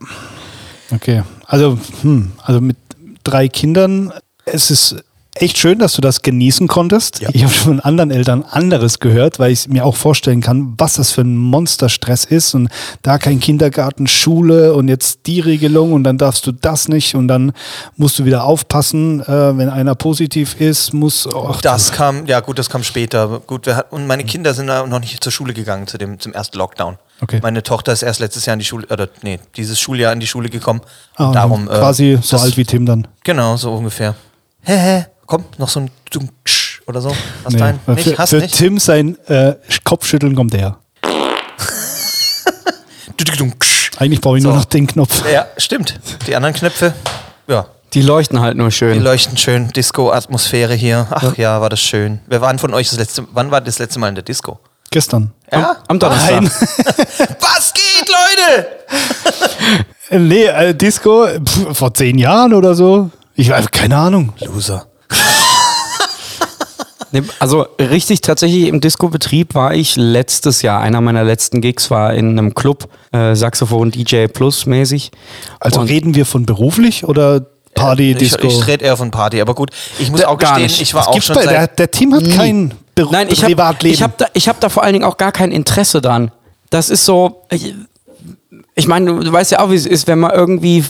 Okay. 0.92 1.22
Also, 1.46 1.78
hm, 2.02 2.32
also 2.42 2.60
mit 2.60 2.76
drei 3.24 3.48
Kindern, 3.48 4.12
es 4.44 4.70
ist 4.70 4.96
echt 5.40 5.58
schön, 5.58 5.78
dass 5.78 5.94
du 5.94 6.00
das 6.00 6.22
genießen 6.22 6.68
konntest. 6.68 7.20
Ja. 7.20 7.30
Ich 7.32 7.42
habe 7.42 7.52
schon 7.52 7.64
von 7.64 7.80
anderen 7.80 8.10
Eltern 8.10 8.42
anderes 8.42 8.98
gehört, 9.00 9.38
weil 9.38 9.52
ich 9.52 9.68
mir 9.68 9.84
auch 9.84 9.96
vorstellen 9.96 10.40
kann, 10.40 10.74
was 10.78 10.94
das 10.94 11.12
für 11.12 11.22
ein 11.22 11.36
Monsterstress 11.36 12.24
ist 12.24 12.54
und 12.54 12.68
da 13.02 13.18
kein 13.18 13.40
Kindergarten, 13.40 14.06
Schule 14.06 14.74
und 14.74 14.88
jetzt 14.88 15.20
die 15.26 15.40
Regelung 15.40 15.92
und 15.92 16.04
dann 16.04 16.18
darfst 16.18 16.46
du 16.46 16.52
das 16.52 16.88
nicht 16.88 17.14
und 17.14 17.28
dann 17.28 17.52
musst 17.96 18.18
du 18.18 18.24
wieder 18.24 18.44
aufpassen, 18.44 19.20
äh, 19.20 19.56
wenn 19.58 19.68
einer 19.68 19.94
positiv 19.94 20.60
ist, 20.60 20.92
muss 20.92 21.26
auch 21.26 21.60
Das 21.60 21.92
kam, 21.92 22.26
ja 22.26 22.40
gut, 22.40 22.58
das 22.58 22.68
kam 22.70 22.82
später. 22.84 23.40
Gut, 23.46 23.66
wir 23.66 23.76
hat, 23.76 23.92
und 23.92 24.06
meine 24.06 24.24
Kinder 24.24 24.54
sind 24.54 24.66
noch 24.66 25.00
nicht 25.00 25.22
zur 25.22 25.32
Schule 25.32 25.54
gegangen 25.54 25.86
zu 25.86 25.98
dem, 25.98 26.18
zum 26.20 26.32
ersten 26.32 26.58
Lockdown. 26.58 26.98
Okay. 27.22 27.40
Meine 27.42 27.62
Tochter 27.62 27.92
ist 27.92 28.02
erst 28.02 28.20
letztes 28.20 28.46
Jahr 28.46 28.54
in 28.54 28.60
die 28.60 28.64
Schule, 28.64 28.86
oder 28.90 29.08
nee, 29.22 29.38
dieses 29.56 29.78
Schuljahr 29.78 30.12
in 30.12 30.20
die 30.20 30.26
Schule 30.26 30.48
gekommen. 30.48 30.80
Ah, 31.16 31.32
darum. 31.32 31.64
äh, 31.68 31.72
quasi 31.78 32.18
so 32.22 32.36
das- 32.36 32.44
alt 32.44 32.56
wie 32.56 32.64
Tim 32.64 32.86
dann. 32.86 33.06
Genau, 33.24 33.56
so 33.56 33.72
ungefähr. 33.74 34.14
Hä, 34.62 35.04
komm, 35.30 35.44
noch 35.58 35.68
so 35.70 35.80
ein 35.80 35.90
Dunksch 36.10 36.82
oder 36.86 37.00
so. 37.00 37.14
Was 37.44 37.52
Nee, 37.54 37.58
dein? 37.60 37.80
Nicht? 37.86 38.04
für, 38.08 38.18
Hast 38.18 38.30
für 38.30 38.36
nicht? 38.38 38.54
Tim 38.56 38.78
sein 38.78 39.16
äh, 39.28 39.54
Kopfschütteln 39.84 40.34
kommt 40.34 40.52
der. 40.52 40.76
Dunksch. 43.38 43.90
Eigentlich 43.98 44.20
brauche 44.20 44.38
ich 44.38 44.44
nur 44.44 44.52
So. 44.52 44.58
noch 44.58 44.64
den 44.66 44.86
Knopf. 44.86 45.22
Ja, 45.30 45.46
stimmt. 45.56 45.98
Die 46.26 46.34
anderen 46.36 46.54
Knöpfe, 46.54 46.94
ja, 47.46 47.66
Die 47.94 48.02
leuchten 48.02 48.40
halt 48.40 48.56
nur 48.56 48.68
die 48.68 48.72
schön. 48.74 49.02
leuchten 49.02 49.36
schön. 49.36 49.68
Disco-Atmosphäre 49.68 50.74
hier. 50.74 51.06
Ach 51.10 51.36
ja. 51.36 51.60
war 51.60 51.68
das 51.70 51.80
schön. 51.80 52.20
Wer 52.26 52.40
waren 52.40 52.58
von 52.58 52.74
euch 52.74 52.88
das 52.90 52.98
letzte, 52.98 53.26
wann 53.32 53.50
war 53.50 53.60
das 53.60 53.78
letzte 53.78 53.98
Mal 53.98 54.08
in 54.08 54.14
der 54.16 54.24
Disco? 54.24 54.58
Gestern. 54.90 55.32
Ja? 55.52 55.76
Am 55.86 55.98
Donnerstag. 55.98 56.42
Nein. 56.42 56.50
Was 57.40 57.72
geht, 57.72 58.08
Leute? 58.08 58.66
Nee, 60.18 60.44
äh, 60.46 60.74
Disco 60.74 61.26
pf, 61.44 61.76
vor 61.78 61.94
zehn 61.94 62.18
Jahren 62.18 62.52
oder 62.52 62.74
so. 62.74 63.10
Ich 63.34 63.48
weiß, 63.48 63.70
keine 63.70 63.96
Ahnung. 63.96 64.32
Loser. 64.40 64.86
Also 67.40 67.66
richtig 67.80 68.20
tatsächlich 68.20 68.68
im 68.68 68.80
Disco-Betrieb 68.80 69.56
war 69.56 69.74
ich 69.74 69.96
letztes 69.96 70.62
Jahr. 70.62 70.80
Einer 70.80 71.00
meiner 71.00 71.24
letzten 71.24 71.60
Gigs 71.60 71.90
war 71.90 72.14
in 72.14 72.38
einem 72.38 72.54
Club, 72.54 72.88
äh, 73.10 73.34
Saxophon 73.34 73.90
DJ 73.90 74.26
Plus 74.28 74.64
mäßig. 74.66 75.10
Also 75.58 75.80
Und- 75.80 75.88
reden 75.88 76.14
wir 76.14 76.24
von 76.24 76.46
beruflich 76.46 77.02
oder 77.04 77.44
Party, 77.74 78.12
Ich, 78.12 78.18
Disco? 78.18 78.46
ich 78.46 78.64
rede 78.68 78.84
eher 78.84 78.96
von 78.96 79.10
Party, 79.10 79.40
aber 79.40 79.54
gut. 79.56 79.70
Ich 79.98 80.08
muss 80.10 80.20
Da- 80.20 80.28
auch 80.28 80.38
gar 80.38 80.50
gestehen, 80.54 80.66
nicht. 80.70 80.82
ich 80.82 80.94
war 80.94 81.06
Das 81.06 81.08
auch 81.16 81.22
schon 81.22 81.34
bei, 81.34 81.46
der, 81.46 81.60
seit... 81.62 81.78
der 81.80 81.90
Team 81.90 82.14
hat 82.14 82.30
kein 82.30 82.74
Be 82.94 83.08
Nein, 83.10 83.26
ich 83.28 83.42
habe 83.42 83.54
Privatleben. 83.54 83.94
ich 83.94 84.02
hab 84.04 84.16
da, 84.18 84.26
ich 84.32 84.48
hab 84.48 84.60
da 84.60 84.68
vor 84.68 84.84
allen 84.84 84.92
Dingen 84.92 85.04
auch 85.04 85.16
gar 85.16 85.32
kein 85.32 85.50
Interesse 85.50 86.00
dran. 86.00 86.30
Das 86.70 86.90
ist 86.90 87.04
so, 87.04 87.42
ich, 87.50 87.74
ich 88.76 88.86
meine, 88.86 89.06
du 89.24 89.32
weißt 89.32 89.50
ja 89.50 89.60
auch, 89.60 89.70
wie 89.70 89.74
es 89.76 89.86
ist, 89.86 90.06
wenn 90.06 90.20
man 90.20 90.30
irgendwie 90.30 90.84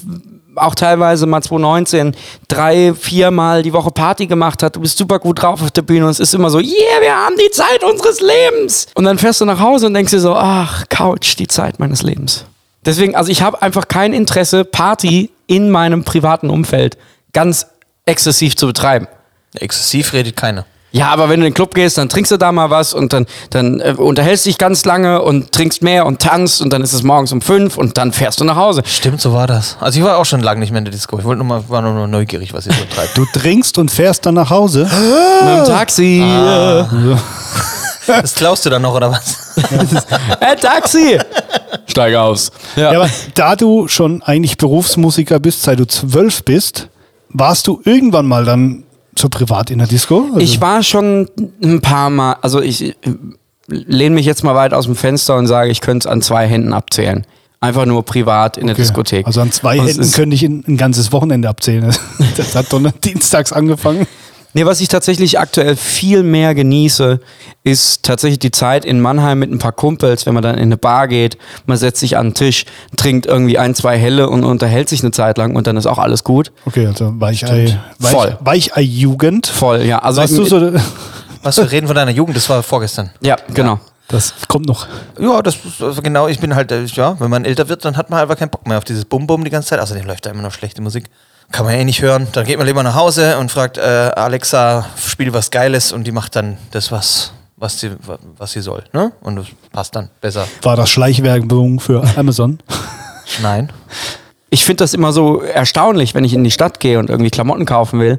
auch 0.63 0.75
teilweise 0.75 1.27
mal 1.27 1.43
2019 1.43 2.17
drei, 2.49 2.95
viermal 2.95 3.63
die 3.63 3.73
Woche 3.73 3.91
Party 3.91 4.27
gemacht 4.27 4.63
hat, 4.63 4.77
du 4.77 4.81
bist 4.81 4.99
super 4.99 5.19
gut 5.19 5.43
drauf 5.43 5.63
auf 5.63 5.71
der 5.71 5.83
Bühne 5.83 6.05
und 6.05 6.11
es 6.11 6.21
ist 6.21 6.35
immer 6.35 6.51
so, 6.51 6.59
yeah, 6.59 7.01
wir 7.01 7.15
haben 7.15 7.37
die 7.37 7.51
Zeit 7.51 7.83
unseres 7.85 8.21
Lebens. 8.21 8.87
Und 8.95 9.05
dann 9.05 9.19
fährst 9.19 9.41
du 9.41 9.45
nach 9.45 9.61
Hause 9.61 9.87
und 9.87 9.95
denkst 9.95 10.11
dir 10.11 10.21
so, 10.21 10.35
ach, 10.35 10.85
Couch, 10.89 11.37
die 11.39 11.49
Zeit 11.49 11.79
meines 11.79 12.03
Lebens. 12.03 12.45
Deswegen, 12.85 13.15
also 13.15 13.31
ich 13.31 13.43
habe 13.43 13.61
einfach 13.61 13.89
kein 13.89 14.13
Interesse, 14.13 14.65
Party 14.65 15.31
in 15.47 15.71
meinem 15.71 16.05
privaten 16.05 16.49
Umfeld 16.49 16.97
ganz 17.33 17.67
exzessiv 18.07 18.57
zu 18.57 18.67
betreiben. 18.67 19.07
Exzessiv 19.55 20.13
redet 20.13 20.37
keiner. 20.37 20.65
Ja, 20.93 21.09
aber 21.11 21.29
wenn 21.29 21.41
du 21.41 21.47
in 21.47 21.53
den 21.53 21.55
Club 21.55 21.75
gehst, 21.75 21.99
dann 21.99 22.09
trinkst 22.09 22.33
du 22.33 22.37
da 22.37 22.51
mal 22.51 22.71
was 22.71 22.95
und 22.95 23.13
dann, 23.13 23.27
dann 23.51 23.81
äh, 23.81 23.95
unterhältst 23.97 24.47
dich 24.47 24.59
ganz 24.59 24.85
lange 24.85 25.23
und 25.23 25.53
trinkst 25.53 25.83
mehr 25.83 26.05
und 26.05 26.21
tanzt 26.21 26.61
und 26.61 26.73
dann 26.73 26.83
ist 26.83 26.93
es 26.93 27.03
morgens 27.03 27.33
um 27.33 27.41
fünf 27.41 27.77
und 27.77 27.97
dann 27.97 28.13
fährst 28.13 28.41
du 28.41 28.45
nach 28.45 28.57
Hause. 28.57 28.83
Stimmt, 28.85 29.21
so 29.21 29.33
war 29.33 29.47
das. 29.47 29.77
Also 29.81 30.01
ich 30.01 30.05
war 30.05 30.19
auch 30.19 30.25
schon 30.25 30.41
lange 30.41 30.61
nicht 30.61 30.71
mehr 30.73 30.79
in 30.79 30.85
der 30.85 30.93
Disco. 30.93 31.19
Ich 31.19 31.25
wollte 31.25 31.39
nur 31.39 31.47
mal, 31.47 31.69
war 31.69 31.81
nur 31.83 31.93
noch 31.93 32.07
neugierig, 32.09 32.53
was 32.53 32.67
ihr 32.67 32.73
so 32.73 32.85
treibt. 32.93 33.17
Du 33.17 33.25
trinkst 33.25 33.79
und 33.79 33.91
fährst 33.91 34.27
dann 34.27 34.35
nach 34.35 34.51
Hause. 34.51 34.91
Mit 35.45 35.59
dem 35.59 35.65
Taxi. 35.65 36.25
Das 38.07 38.35
klaust 38.35 38.67
du 38.67 38.71
dann 38.71 38.83
noch, 38.83 38.95
oder 38.95 39.11
was? 39.13 39.37
Hey, 40.41 40.57
Taxi! 40.57 41.19
Steig 41.87 42.15
aus. 42.17 42.51
Ja. 42.75 42.93
Ja, 42.93 43.01
aber 43.01 43.11
da 43.35 43.55
du 43.57 43.89
schon 43.89 44.23
eigentlich 44.23 44.57
Berufsmusiker 44.57 45.39
bist, 45.39 45.63
seit 45.63 45.79
du 45.79 45.87
zwölf 45.87 46.43
bist, 46.45 46.89
warst 47.29 47.67
du 47.67 47.81
irgendwann 47.85 48.27
mal 48.27 48.45
dann 48.45 48.85
so 49.21 49.29
privat 49.29 49.71
in 49.71 49.79
der 49.79 49.87
Disco? 49.87 50.25
Also, 50.27 50.39
Ich 50.39 50.61
war 50.61 50.83
schon 50.83 51.29
ein 51.63 51.81
paar 51.81 52.11
Mal, 52.11 52.37
also 52.43 52.61
ich 52.61 52.83
äh, 52.85 52.95
lehne 53.69 54.15
mich 54.15 54.27
jetzt 54.27 54.43
mal 54.45 54.55
weit 54.55 54.75
aus 54.75 54.87
dem 54.87 54.97
Fenster 54.97 55.37
und 55.37 55.47
sage, 55.47 55.71
ich 55.71 55.81
könnte 55.81 56.09
es 56.09 56.13
an 56.13 56.23
zwei 56.23 56.47
Händen 56.47 56.73
abzählen. 56.73 57.27
Einfach 57.63 57.85
nur 57.85 58.03
privat 58.05 58.57
in 58.57 58.67
der 58.67 58.75
Okay. 58.75 58.83
Diskothek. 58.83 59.27
Also 59.27 59.43
an 59.43 59.53
zwei 59.53 59.79
Und 59.79 59.87
Händen 59.87 60.11
könnte 60.13 60.35
ich 60.35 60.43
ein, 60.43 60.65
ein 60.67 60.77
ganzes 60.79 61.13
Wochenende 61.13 61.49
abzählen. 61.49 61.95
Das 62.37 62.55
hat 62.57 62.73
doch 62.73 62.81
dienstags 63.05 63.53
angefangen. 63.53 64.07
Nee, 64.53 64.67
was 64.67 64.81
ich 64.81 64.89
tatsächlich 64.89 65.39
aktuell 65.39 65.77
viel 65.77 66.23
mehr 66.23 66.55
genieße, 66.55 67.21
ist 67.63 68.03
tatsächlich 68.03 68.41
die 68.41 68.51
Zeit 68.51 68.85
in 68.85 69.01
Mannheim 69.01 69.39
mit 69.39 69.51
ein 69.51 69.59
paar 69.59 69.73
Kumpels, 69.73 70.27
wenn 70.27 70.35
man 70.35 70.43
dann 70.43 70.57
in 70.57 70.63
eine 70.63 70.77
Bar 70.77 71.07
geht, 71.07 71.39
man 71.67 71.77
setzt 71.77 72.01
sich 72.01 72.17
an 72.17 72.29
den 72.29 72.35
Tisch, 72.35 72.65
trinkt 72.97 73.27
irgendwie 73.27 73.59
ein, 73.59 73.75
zwei 73.75 73.97
Helle 73.97 74.29
und 74.29 74.45
unterhält 74.45 74.89
sich 74.89 75.03
eine 75.03 75.13
Zeit 75.13 75.39
lang 75.39 75.55
und 75.55 75.67
dann 75.67 75.77
ist 75.77 75.87
auch 75.87 75.99
alles 75.99 76.25
gut. 76.25 76.51
Okay, 76.67 76.87
also 76.87 77.13
Weichei, 77.21 77.79
Weich, 77.99 78.11
Voll. 78.11 78.39
Weichei-Jugend. 78.41 79.47
Voll, 79.47 79.83
ja. 79.83 80.01
Also 80.01 80.21
Weißt 80.23 80.37
du 80.37 80.45
so, 80.45 80.73
Was, 81.43 81.57
wir 81.57 81.71
reden 81.71 81.87
von 81.87 81.97
deiner 81.97 82.11
Jugend, 82.11 82.37
das 82.37 82.49
war 82.51 82.63
vorgestern. 82.63 83.11
Ja, 83.23 83.37
genau. 83.55 83.81
das 84.09 84.35
kommt 84.49 84.67
noch. 84.67 84.87
Ja, 85.19 85.41
das 85.41 85.57
also 85.81 86.03
genau, 86.03 86.29
ich 86.29 86.39
bin 86.39 86.55
halt, 86.55 86.71
äh, 86.71 86.85
ja, 86.85 87.19
wenn 87.19 87.31
man 87.31 87.45
älter 87.45 87.69
wird, 87.69 87.85
dann 87.85 87.97
hat 87.97 88.11
man 88.11 88.21
einfach 88.21 88.37
keinen 88.37 88.51
Bock 88.51 88.67
mehr 88.67 88.79
auf 88.79 88.85
dieses 88.85 89.05
Bum-Bum 89.07 89.45
die 89.45 89.51
ganze 89.51 89.69
Zeit. 89.69 89.81
Außerdem 89.81 90.07
läuft 90.07 90.27
da 90.27 90.31
immer 90.31 90.43
noch 90.43 90.53
schlechte 90.53 90.83
Musik. 90.83 91.09
Kann 91.53 91.67
man 91.67 91.75
eh 91.75 91.85
nicht 91.85 92.01
hören. 92.01 92.29
Dann 92.33 92.47
geht 92.47 92.59
man 92.59 92.67
lieber 92.67 92.83
nach 92.83 92.95
Hause 92.95 93.39
und 93.39 93.51
fragt, 93.51 93.77
äh, 93.77 93.81
Alexa, 93.81 94.87
spiel 94.97 95.33
was 95.33 95.51
Geiles 95.51 95.93
und 95.93 96.05
die 96.05 96.13
macht 96.13 96.37
dann 96.37 96.59
das, 96.71 96.93
was, 96.93 97.33
was, 97.57 97.81
sie, 97.81 97.91
was 98.39 98.53
sie 98.53 98.61
soll. 98.61 98.85
Ne? 98.93 99.13
Und 99.21 99.37
das 99.37 99.47
passt 99.73 99.97
dann 99.97 100.11
besser. 100.21 100.47
War 100.63 100.77
das 100.77 100.91
Schleichwerbung 100.91 101.81
für 101.81 102.05
Amazon? 102.17 102.61
Nein. 103.43 103.73
Ich 104.53 104.65
finde 104.65 104.83
das 104.83 104.95
immer 104.95 105.13
so 105.13 105.43
erstaunlich, 105.43 106.15
wenn 106.17 106.25
ich 106.25 106.35
in 106.35 106.43
die 106.43 106.51
Stadt 106.51 106.81
gehe 106.81 106.99
und 106.99 107.09
irgendwie 107.09 107.31
Klamotten 107.31 107.67
kaufen 107.67 108.01
will. 108.01 108.19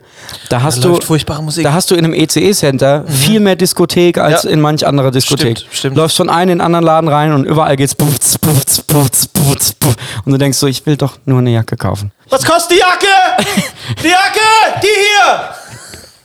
Da 0.50 0.62
hast 0.62 0.78
Da 0.78 0.84
du 0.84 0.90
läuft 0.94 1.04
furchtbare 1.04 1.44
Musik. 1.44 1.66
Da 1.66 1.74
hast 1.74 1.92
du 1.92 1.96
in 1.96 2.06
einem 2.06 2.14
ECE-Center 2.14 3.04
viel 3.06 3.42
mehr 3.42 3.58
Diskothek 3.58 4.18
als 4.18 4.44
Ja. 4.44 4.50
in 4.50 4.62
manch 4.62 4.88
anderer 4.88 5.12
Diskothek. 5.12 5.58
Stimmt, 5.58 5.76
stimmt. 5.76 5.98
Läufst 5.98 6.16
von 6.16 6.30
einem 6.30 6.52
in 6.54 6.58
den 6.60 6.62
anderen 6.66 6.86
Laden 6.86 7.10
rein 7.10 7.34
und 7.34 7.44
überall 7.44 7.76
geht's 7.76 7.96
pufz, 7.96 8.38
pufz, 8.38 8.80
pufz, 8.82 9.28
pufz, 9.28 9.74
pufz. 9.74 9.98
und 10.24 10.32
du 10.32 10.38
denkst 10.38 10.58
so, 10.58 10.68
ich 10.68 10.86
will 10.86 10.96
doch 10.96 11.18
nur 11.26 11.40
eine 11.40 11.52
Jacke 11.52 11.76
kaufen. 11.76 12.14
Was 12.30 12.46
kostet 12.46 12.78
die 12.78 12.80
Jacke? 12.80 13.08
Die 14.02 14.08
Jacke! 14.08 14.80
Die 14.82 14.88
hier! 14.88 15.50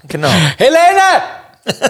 Genau. 0.06 0.28
Helene! 0.56 1.22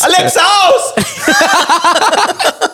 Alexa 0.00 0.40
aus! 0.40 0.94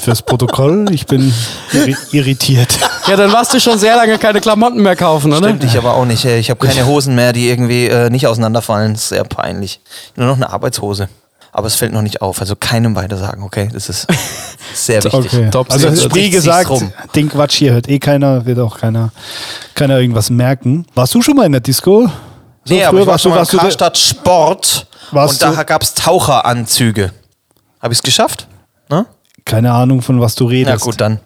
Fürs 0.00 0.22
Protokoll, 0.22 0.86
ich 0.92 1.06
bin 1.06 1.32
irri 1.72 1.96
irritiert. 2.12 2.78
Ja, 3.06 3.16
dann 3.16 3.32
warst 3.32 3.52
du 3.52 3.60
schon 3.60 3.78
sehr 3.78 3.96
lange 3.96 4.18
keine 4.18 4.40
Klamotten 4.40 4.80
mehr 4.82 4.96
kaufen, 4.96 5.32
oder? 5.32 5.48
Stimmt, 5.48 5.64
ich 5.64 5.76
aber 5.76 5.94
auch 5.94 6.04
nicht. 6.06 6.24
ey. 6.24 6.38
Ich 6.38 6.48
habe 6.50 6.64
keine 6.66 6.86
Hosen 6.86 7.14
mehr, 7.14 7.32
die 7.32 7.48
irgendwie 7.48 7.86
äh, 7.86 8.08
nicht 8.10 8.26
auseinanderfallen. 8.26 8.94
Das 8.94 9.02
ist 9.02 9.08
sehr 9.10 9.24
peinlich. 9.24 9.80
Nur 10.16 10.26
noch 10.26 10.36
eine 10.36 10.50
Arbeitshose. 10.50 11.08
Aber 11.52 11.66
es 11.66 11.74
fällt 11.74 11.92
noch 11.92 12.02
nicht 12.02 12.22
auf. 12.22 12.40
Also 12.40 12.54
keinem 12.56 12.94
weiter 12.96 13.16
sagen, 13.18 13.42
okay? 13.42 13.68
Das 13.72 13.88
ist 13.88 14.06
sehr 14.74 15.02
wichtig. 15.04 15.32
Okay. 15.34 15.50
Top 15.50 15.70
also 15.70 15.90
wie 16.14 16.22
Sich's 16.30 16.36
gesagt, 16.36 16.70
rum. 16.70 16.92
den 17.14 17.28
Quatsch 17.28 17.56
hier 17.56 17.72
hört 17.72 17.88
eh 17.88 17.98
keiner, 17.98 18.46
wird 18.46 18.58
auch 18.60 18.78
keiner, 18.78 19.10
keiner 19.74 19.98
irgendwas 19.98 20.30
merken. 20.30 20.86
Warst 20.94 21.14
du 21.14 21.20
schon 21.22 21.36
mal 21.36 21.46
in 21.46 21.52
der 21.52 21.60
Disco? 21.60 22.06
So 22.64 22.74
Nee, 22.74 22.84
aber 22.84 23.00
ich 23.00 23.06
war 23.06 23.12
warst 23.14 23.22
schon 23.24 23.32
du, 23.32 23.38
mal 23.38 23.44
du, 23.44 23.56
Karstadt 23.56 23.98
Sport 23.98 24.86
Warst 25.10 25.42
und 25.42 25.50
du- 25.52 25.56
da 25.56 25.62
gab 25.64 25.82
es 25.82 25.92
Taucheranzüge. 25.94 27.12
Habe 27.80 27.92
ich 27.92 27.98
es 27.98 28.02
geschafft? 28.02 28.46
Ne? 28.88 29.06
Keine 29.50 29.72
Ahnung, 29.72 30.00
von 30.02 30.20
was 30.20 30.34
du 30.36 30.44
Na 30.44 30.50
redest. 30.50 30.84
gut, 30.84 31.00
dann. 31.00 31.20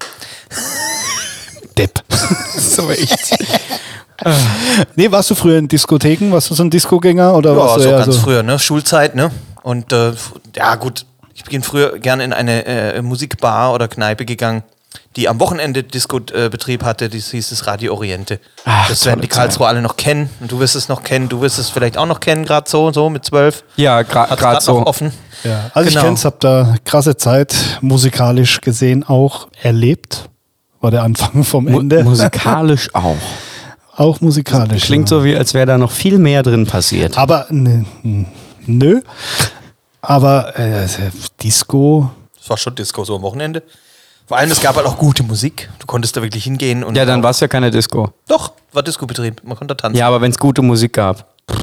Depp. 1.78 2.02
so 2.56 2.90
echt. 2.90 3.36
Nee, 4.94 5.10
warst 5.10 5.28
du 5.30 5.34
früher 5.34 5.58
in 5.58 5.66
Diskotheken? 5.68 6.30
Warst 6.32 6.48
du 6.48 6.54
so 6.54 6.62
ein 6.62 6.70
Discogänger? 6.70 7.34
Oder 7.34 7.50
Ja, 7.50 7.56
warst 7.58 7.76
du 7.76 7.80
so 7.82 7.90
ganz 7.90 8.14
so? 8.14 8.20
früher, 8.22 8.42
ne? 8.42 8.58
Schulzeit, 8.58 9.14
ne? 9.16 9.30
Und 9.62 9.92
äh, 9.92 10.12
ja, 10.56 10.76
gut, 10.76 11.04
ich 11.34 11.44
bin 11.44 11.62
früher 11.62 11.98
gerne 11.98 12.24
in 12.24 12.32
eine 12.32 12.64
äh, 12.64 13.02
Musikbar 13.02 13.74
oder 13.74 13.88
Kneipe 13.88 14.24
gegangen, 14.24 14.62
die 15.16 15.28
am 15.28 15.38
Wochenende 15.40 15.82
Disco-Betrieb 15.82 16.82
hatte. 16.84 17.08
Das 17.08 17.30
hieß 17.30 17.50
das 17.50 17.66
Radio 17.66 17.92
Oriente. 17.94 18.40
Ach, 18.64 18.88
das 18.88 19.04
werden 19.06 19.20
die 19.20 19.28
Karlsruhe 19.28 19.66
alle 19.66 19.82
noch 19.82 19.96
kennen. 19.96 20.30
Und 20.40 20.50
du 20.52 20.58
wirst 20.60 20.74
es 20.76 20.88
noch 20.88 21.02
kennen. 21.02 21.28
Du 21.28 21.40
wirst 21.40 21.58
es 21.58 21.70
vielleicht 21.70 21.96
auch 21.96 22.06
noch 22.06 22.20
kennen, 22.20 22.44
gerade 22.44 22.68
so, 22.68 22.92
so 22.92 23.10
mit 23.10 23.24
zwölf. 23.24 23.64
Ja, 23.76 24.02
gerade 24.02 24.34
grad 24.36 24.62
so. 24.62 24.80
noch 24.80 24.86
offen. 24.86 25.12
Ja. 25.44 25.70
Also 25.74 25.88
Genau. 25.88 26.00
ich 26.00 26.06
kenn's, 26.06 26.24
hab 26.24 26.40
da 26.40 26.74
krasse 26.84 27.16
Zeit 27.16 27.54
musikalisch 27.80 28.60
gesehen 28.60 29.04
auch 29.04 29.48
erlebt. 29.62 30.28
War 30.80 30.90
der 30.90 31.02
Anfang 31.02 31.44
vom 31.44 31.64
Mu 31.64 31.80
Ende. 31.80 32.02
musikalisch 32.04 32.90
auch. 32.94 33.16
auch 33.96 34.20
musikalisch. 34.20 34.84
Klingt 34.84 35.10
ja. 35.10 35.16
so, 35.18 35.24
wie 35.24 35.36
als 35.36 35.54
wäre 35.54 35.66
da 35.66 35.78
noch 35.78 35.90
viel 35.92 36.18
mehr 36.18 36.42
drin 36.42 36.66
passiert. 36.66 37.16
Aber 37.16 37.46
ne, 37.50 37.84
nö. 38.66 39.00
Aber 40.02 40.58
äh, 40.58 40.86
Disco. 41.42 42.10
Das 42.38 42.50
war 42.50 42.56
schon 42.58 42.74
Disco 42.74 43.04
so 43.04 43.16
am 43.16 43.22
Wochenende. 43.22 43.62
Vor 44.26 44.38
allem, 44.38 44.50
es 44.50 44.60
gab 44.60 44.76
halt 44.76 44.86
auch 44.86 44.96
gute 44.96 45.22
Musik. 45.22 45.68
Du 45.78 45.86
konntest 45.86 46.16
da 46.16 46.22
wirklich 46.22 46.44
hingehen. 46.44 46.82
Und 46.82 46.96
Ja, 46.96 47.04
dann 47.04 47.22
war 47.22 47.30
es 47.30 47.40
ja 47.40 47.48
keine 47.48 47.70
Disco. 47.70 48.10
Doch, 48.26 48.52
war 48.72 48.82
Disco-Betrieb. 48.82 49.42
Man 49.44 49.56
konnte 49.56 49.76
tanzen. 49.76 49.98
Ja, 49.98 50.08
aber 50.08 50.20
wenn 50.22 50.30
es 50.30 50.38
gute 50.38 50.62
Musik 50.62 50.94
gab. 50.94 51.34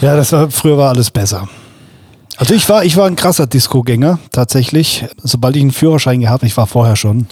Ja, 0.00 0.14
das 0.14 0.30
war 0.32 0.50
früher 0.50 0.76
war 0.76 0.90
alles 0.90 1.10
besser. 1.10 1.48
Also 2.36 2.52
ich 2.52 2.68
war, 2.68 2.84
ich 2.84 2.98
war 2.98 3.06
ein 3.06 3.16
krasser 3.16 3.46
Disco-Gänger, 3.46 4.18
tatsächlich. 4.30 5.06
Sobald 5.22 5.56
ich 5.56 5.62
einen 5.62 5.70
Führerschein 5.72 6.20
gehabt, 6.20 6.42
ich 6.42 6.54
war 6.58 6.66
vorher 6.66 6.96
schon. 6.96 7.28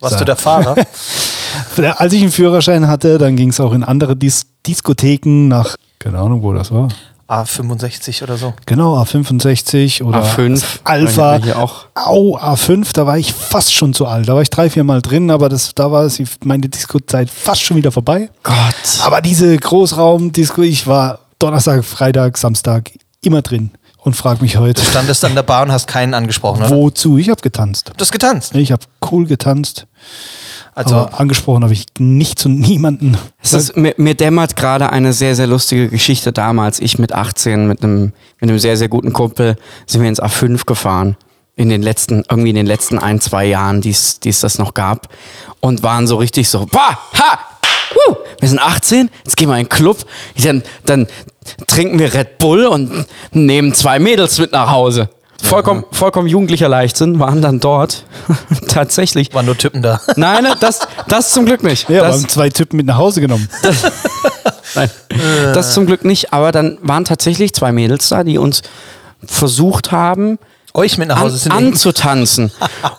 Warst 0.00 0.14
So. 0.14 0.18
du 0.20 0.24
der 0.24 0.36
Fahrer? 0.36 0.76
Als 1.96 2.12
ich 2.14 2.22
einen 2.22 2.32
Führerschein 2.32 2.88
hatte, 2.88 3.18
dann 3.18 3.36
ging 3.36 3.50
es 3.50 3.60
auch 3.60 3.72
in 3.74 3.84
andere 3.84 4.16
Dis 4.16 4.46
Diskotheken 4.66 5.48
nach, 5.48 5.76
keine 5.98 6.18
Ahnung, 6.18 6.42
wo 6.42 6.54
das 6.54 6.70
war. 6.72 6.88
A65 7.28 8.22
oder 8.22 8.36
so. 8.36 8.54
Genau, 8.66 8.96
A65 9.02 10.02
oder 10.04 10.22
A5. 10.22 10.62
Alpha. 10.84 11.40
Hier 11.42 11.58
auch. 11.58 11.86
Au, 11.94 12.38
A5, 12.38 12.92
da 12.92 13.06
war 13.06 13.18
ich 13.18 13.32
fast 13.32 13.72
schon 13.74 13.94
zu 13.94 14.06
alt. 14.06 14.28
Da 14.28 14.34
war 14.34 14.42
ich 14.42 14.50
drei, 14.50 14.70
vier 14.70 14.84
Mal 14.84 15.02
drin, 15.02 15.30
aber 15.30 15.48
das, 15.48 15.74
da 15.74 15.90
war 15.90 16.04
es- 16.04 16.20
meine 16.44 16.68
Disco-Zeit 16.68 17.28
fast 17.30 17.62
schon 17.62 17.76
wieder 17.76 17.90
vorbei. 17.90 18.30
Gott. 18.42 18.54
Aber 19.02 19.20
diese 19.20 19.56
Großraum-Disco, 19.56 20.62
ich 20.62 20.86
war 20.86 21.18
Donnerstag, 21.38 21.84
Freitag, 21.84 22.38
Samstag 22.38 22.92
immer 23.22 23.42
drin 23.42 23.70
und 23.98 24.14
frag 24.14 24.40
mich 24.40 24.56
heute, 24.56 24.80
Standest 24.84 25.24
an 25.24 25.34
der 25.34 25.42
Bar 25.42 25.62
und 25.64 25.72
hast 25.72 25.88
keinen 25.88 26.14
angesprochen, 26.14 26.62
oder? 26.62 26.70
wozu? 26.70 27.18
Ich 27.18 27.28
habe 27.28 27.40
getanzt. 27.42 27.90
Du 27.96 28.00
hast 28.02 28.12
getanzt. 28.12 28.54
Ich 28.54 28.70
habe 28.70 28.84
cool 29.10 29.26
getanzt. 29.26 29.86
Also, 30.76 30.94
aber 30.94 31.18
angesprochen 31.18 31.62
habe 31.62 31.72
ich 31.72 31.86
nicht 31.98 32.38
zu 32.38 32.50
niemanden. 32.50 33.16
Es 33.42 33.54
ist, 33.54 33.76
mir, 33.78 33.94
mir 33.96 34.14
dämmert 34.14 34.56
gerade 34.56 34.90
eine 34.90 35.14
sehr, 35.14 35.34
sehr 35.34 35.46
lustige 35.46 35.88
Geschichte 35.88 36.34
damals. 36.34 36.80
Ich 36.80 36.98
mit 36.98 37.12
18 37.12 37.66
mit 37.66 37.82
einem, 37.82 38.12
mit 38.40 38.50
einem 38.50 38.58
sehr, 38.58 38.76
sehr 38.76 38.88
guten 38.88 39.14
Kumpel 39.14 39.56
sind 39.86 40.02
wir 40.02 40.08
ins 40.08 40.22
A5 40.22 40.66
gefahren. 40.66 41.16
in 41.58 41.70
den 41.70 41.80
letzten, 41.80 42.24
irgendwie 42.28 42.50
in 42.50 42.56
den 42.56 42.66
letzten 42.66 42.98
ein, 42.98 43.22
zwei 43.22 43.46
Jahren, 43.46 43.80
die 43.80 43.88
es 43.88 44.20
das 44.20 44.58
noch 44.58 44.74
gab. 44.74 45.08
Und 45.60 45.82
waren 45.82 46.06
so 46.06 46.16
richtig 46.16 46.50
so, 46.50 46.66
bah, 46.66 46.98
ha, 47.14 47.38
uh, 48.08 48.14
wir 48.38 48.48
sind 48.48 48.58
18, 48.58 49.08
jetzt 49.24 49.38
gehen 49.38 49.48
wir 49.48 49.54
in 49.54 49.60
einen 49.60 49.68
Club, 49.70 50.04
dann, 50.42 50.62
dann 50.84 51.06
trinken 51.66 51.98
wir 51.98 52.12
Red 52.12 52.36
Bull 52.36 52.66
und 52.66 53.06
nehmen 53.32 53.72
zwei 53.72 53.98
Mädels 53.98 54.38
mit 54.38 54.52
nach 54.52 54.70
Hause. 54.70 55.08
Vollkommen, 55.46 55.84
vollkommen 55.92 56.28
jugendlicher 56.28 56.68
Leichtsinn, 56.68 57.18
waren 57.18 57.40
dann 57.40 57.60
dort. 57.60 58.04
Tatsächlich. 58.68 59.32
Waren 59.32 59.46
nur 59.46 59.56
Typen 59.56 59.82
da. 59.82 60.00
Nein, 60.16 60.42
ne, 60.42 60.56
das, 60.58 60.80
das 61.08 61.30
zum 61.30 61.46
Glück 61.46 61.62
nicht. 61.62 61.84
Ja, 61.84 61.96
wir 61.96 62.00
das, 62.02 62.16
haben 62.16 62.28
zwei 62.28 62.50
Typen 62.50 62.76
mit 62.76 62.86
nach 62.86 62.98
Hause 62.98 63.20
genommen. 63.20 63.48
Nein, 64.74 64.90
das 65.54 65.72
zum 65.72 65.86
Glück 65.86 66.04
nicht. 66.04 66.32
Aber 66.32 66.52
dann 66.52 66.78
waren 66.82 67.04
tatsächlich 67.04 67.54
zwei 67.54 67.72
Mädels 67.72 68.08
da, 68.08 68.24
die 68.24 68.38
uns 68.38 68.62
versucht 69.24 69.92
haben, 69.92 70.38
Euch 70.74 70.98
mit 70.98 71.08
nach 71.08 71.20
Hause 71.20 71.36
an, 71.36 71.40
zu 71.40 71.48
nehmen. 71.48 71.66
anzutanzen. 71.68 72.52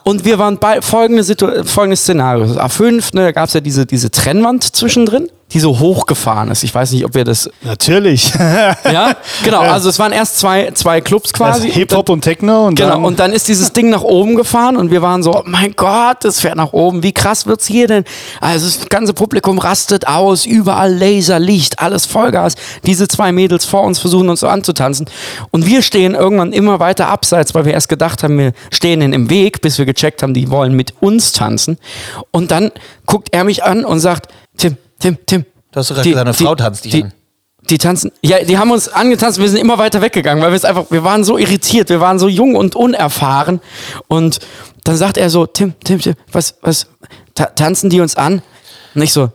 Und 0.04 0.26
wir 0.26 0.40
waren 0.40 0.58
bei 0.58 0.82
folgende 0.82 1.24
Situ 1.24 1.64
folgendes 1.64 2.02
Szenario. 2.02 2.46
A5, 2.46 3.16
ne, 3.16 3.26
da 3.26 3.32
gab 3.32 3.50
es 3.50 3.54
ja 3.54 3.62
diese, 3.62 3.86
diese 3.86 4.10
Trennwand 4.10 4.64
zwischendrin, 4.76 5.30
die 5.54 5.60
so 5.60 5.80
hochgefahren 5.80 6.52
ist. 6.52 6.64
Ich 6.64 6.76
weiß 6.76 6.92
nicht, 6.92 7.06
ob 7.06 7.16
wir 7.16 7.24
das. 7.24 7.50
Natürlich. 7.62 8.34
Ja, 8.92 9.16
genau. 9.44 9.62
Also 9.62 9.90
es 9.90 10.00
waren 10.00 10.12
erst 10.12 10.40
zwei, 10.40 10.72
zwei 10.72 11.02
Clubs 11.02 11.34
quasi. 11.34 11.68
Also 11.68 11.74
Hip-Hop 11.74 12.10
und 12.10 12.22
Techno 12.22 12.68
und 12.68 12.76
Genau, 12.76 12.92
dann 12.92 13.06
und 13.06 13.20
dann 13.20 13.34
ist 13.34 13.48
dieses 13.48 13.74
Ding 13.74 13.90
nach 13.90 14.02
oben 14.02 14.36
gefahren 14.36 14.78
und 14.78 14.92
wir 14.92 15.02
waren 15.02 15.24
so, 15.24 15.34
oh 15.34 15.44
mein 15.46 15.74
Gott, 15.76 16.18
das 16.22 16.40
fährt 16.40 16.56
nach 16.56 16.74
oben, 16.74 17.04
wie 17.04 17.12
krass 17.12 17.46
wird's 17.46 17.66
hier 17.68 17.88
denn? 17.88 18.04
Also 18.40 18.66
das 18.66 18.90
ganze 18.90 19.14
Publikum 19.14 19.60
rastet 19.60 20.08
aus, 20.08 20.46
überall 20.46 20.94
Laser, 20.94 21.40
Licht, 21.40 21.80
alles 21.80 22.06
Vollgas. 22.06 22.56
Diese 22.86 23.08
zwei 23.08 23.32
Mädels 23.32 23.66
vor 23.66 23.84
uns 23.84 24.00
versuchen 24.00 24.30
uns 24.30 24.40
so 24.40 24.48
anzutanzen 24.48 25.10
und 25.52 25.66
wir 25.66 25.82
stehen 25.82 26.16
irgendwann 26.16 26.54
immer 26.54 26.80
weiter 26.80 27.08
abseits, 27.08 27.54
weil 27.54 27.66
wir 27.66 27.74
erst 27.74 27.90
gedacht 27.90 28.24
haben, 28.24 28.38
wir 28.38 28.54
stehen 28.72 29.02
ihnen 29.02 29.14
im 29.14 29.30
Weg, 29.30 29.62
bis 29.62 29.78
wir 29.78 29.86
gecheckt 29.86 30.24
haben, 30.24 30.34
die 30.34 30.50
wollen 30.50 30.74
mit 30.74 30.94
uns 31.02 31.32
tanzen. 31.32 31.78
Und 32.32 32.52
dann 32.52 32.72
guckt 33.06 33.30
er 33.32 33.44
mich 33.44 33.64
an 33.64 33.86
und 33.86 34.00
sagt, 34.00 34.28
Tim, 34.58 34.78
Tim, 35.00 35.18
Tim. 35.26 35.46
Du 35.72 35.80
hast 35.80 35.90
doch 35.90 35.96
gerade 35.96 36.10
gesagt, 36.10 36.28
eine 36.28 36.34
Frau 36.34 36.56
tanzt 36.56 36.86
dich 36.86 36.92
die, 36.92 37.04
an. 37.04 37.14
Die 37.70 37.78
tanzen, 37.78 38.12
ja, 38.22 38.44
die 38.44 38.58
haben 38.58 38.72
uns 38.72 38.88
angetanzt, 38.88 39.40
wir 39.40 39.50
sind 39.50 39.60
immer 39.60 39.78
weiter 39.78 40.02
weggegangen, 40.02 40.42
weil 40.42 40.52
wir 40.52 40.56
es 40.56 40.66
einfach, 40.66 40.86
wir 40.90 41.04
waren 41.04 41.24
so 41.24 41.38
irritiert, 41.38 41.90
wir 41.90 42.00
waren 42.00 42.18
so 42.18 42.28
jung 42.28 42.56
und 42.56 42.76
unerfahren. 42.76 43.60
Und 44.08 44.40
dann 44.84 44.96
sagt 44.96 45.18
er 45.18 45.30
so, 45.30 45.46
Tim, 45.46 45.74
Tim, 45.84 46.00
Tim, 46.00 46.14
was, 46.32 46.56
was, 46.62 46.88
ta 47.36 47.46
tanzen 47.48 47.90
die 47.90 48.00
uns 48.00 48.16
an? 48.16 48.42
Und 48.96 49.02
ich 49.02 49.14
so, 49.14 49.30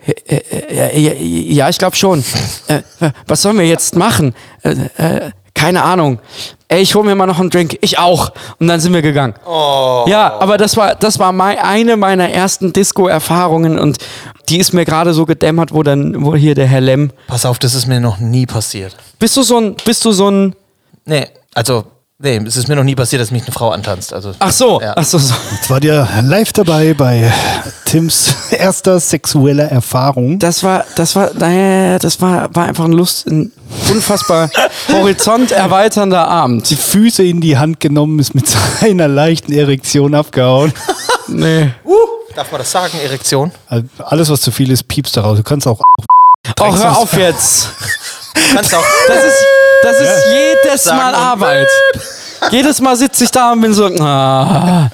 ja, 0.70 0.90
ja, 0.90 1.12
ja, 1.12 1.68
ich 1.68 1.78
glaube 1.78 1.94
schon. 1.94 2.24
Äh, 2.66 2.82
was 3.26 3.42
sollen 3.42 3.58
wir 3.58 3.66
jetzt 3.66 3.94
machen? 3.94 4.34
Äh, 4.62 4.70
äh, 4.96 5.30
keine 5.62 5.84
Ahnung. 5.84 6.18
Ey, 6.66 6.82
ich 6.82 6.96
hol 6.96 7.04
mir 7.04 7.14
mal 7.14 7.26
noch 7.26 7.38
einen 7.38 7.48
Drink. 7.48 7.78
Ich 7.82 7.96
auch. 7.96 8.32
Und 8.58 8.66
dann 8.66 8.80
sind 8.80 8.92
wir 8.92 9.00
gegangen. 9.00 9.34
Oh. 9.46 10.04
Ja, 10.08 10.40
aber 10.40 10.58
das 10.58 10.76
war, 10.76 10.96
das 10.96 11.20
war 11.20 11.30
mein, 11.30 11.56
eine 11.58 11.96
meiner 11.96 12.28
ersten 12.30 12.72
Disco-Erfahrungen 12.72 13.78
und 13.78 13.98
die 14.48 14.58
ist 14.58 14.72
mir 14.72 14.84
gerade 14.84 15.14
so 15.14 15.24
gedämmert, 15.24 15.72
wo 15.72 15.84
dann, 15.84 16.24
wo 16.24 16.34
hier 16.34 16.56
der 16.56 16.66
Herr 16.66 16.80
Lem. 16.80 17.12
Pass 17.28 17.46
auf, 17.46 17.60
das 17.60 17.74
ist 17.74 17.86
mir 17.86 18.00
noch 18.00 18.18
nie 18.18 18.44
passiert. 18.44 18.96
Bist 19.20 19.36
du 19.36 19.42
so 19.42 19.56
ein, 19.58 19.76
bist 19.84 20.04
du 20.04 20.10
so 20.10 20.28
ein, 20.30 20.56
Nee, 21.04 21.26
also, 21.54 21.84
nee, 22.22 22.40
es 22.46 22.56
ist 22.56 22.68
mir 22.68 22.76
noch 22.76 22.84
nie 22.84 22.94
passiert, 22.94 23.20
dass 23.20 23.30
mich 23.30 23.42
eine 23.42 23.52
Frau 23.52 23.70
antanzt. 23.70 24.12
Also, 24.12 24.32
ach 24.38 24.50
so, 24.52 24.80
Ja. 24.80 24.94
ach 24.96 25.04
so, 25.04 25.18
so. 25.18 25.34
Jetzt 25.54 25.68
wart 25.70 25.84
ihr 25.84 26.08
live 26.22 26.52
dabei 26.52 26.94
bei 26.94 27.32
Tims 27.84 28.34
erster 28.50 28.98
sexueller 29.00 29.64
Erfahrung. 29.70 30.38
Das 30.38 30.62
war, 30.62 30.84
das 30.96 31.14
war, 31.16 31.30
naja, 31.34 31.98
das 31.98 32.20
war, 32.20 32.54
war 32.54 32.66
einfach 32.66 32.84
ein 32.84 32.92
Lust, 32.92 33.26
ein 33.26 33.52
unfassbar 33.90 34.50
horizonterweiternder 34.92 36.26
Abend. 36.28 36.68
Die 36.70 36.76
Füße 36.76 37.22
in 37.24 37.40
die 37.40 37.58
Hand 37.58 37.80
genommen, 37.80 38.18
ist 38.18 38.34
mit 38.34 38.48
seiner 38.48 39.08
leichten 39.08 39.52
Erektion 39.52 40.14
abgehauen. 40.14 40.72
Nee. 41.28 41.70
uh, 41.84 41.94
darf 42.34 42.50
man 42.50 42.58
das 42.58 42.70
sagen, 42.70 42.98
Erektion? 43.02 43.52
Also 43.68 43.86
Alles, 44.04 44.28
was 44.28 44.40
zu 44.42 44.50
viel 44.50 44.70
ist, 44.70 44.86
piepst 44.88 45.16
daraus. 45.16 45.38
Du 45.38 45.42
kannst 45.44 45.66
auch. 45.66 45.80
Oh, 46.60 46.76
hör 46.76 46.98
auf 46.98 47.12
jetzt. 47.16 47.68
Du 48.34 48.54
kannst 48.56 48.74
auch. 48.74 48.84
Das 49.06 49.24
ist, 49.24 49.36
das 49.84 50.00
ist 50.00 50.24
jedes 50.32 50.82
Sagen 50.84 50.98
Mal 50.98 51.14
Arbeit. 51.14 51.68
Jedes 52.50 52.80
Mal 52.80 52.96
sitze 52.96 53.24
ich 53.24 53.30
da 53.30 53.52
und 53.52 53.60
bin 53.60 53.72
so, 53.72 53.86
ah. 53.86 54.90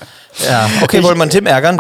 Ja, 0.49 0.69
okay, 0.83 1.03
wollen 1.03 1.17
wir 1.17 1.23
einen 1.23 1.31
Tim 1.31 1.47
ärgern? 1.47 1.79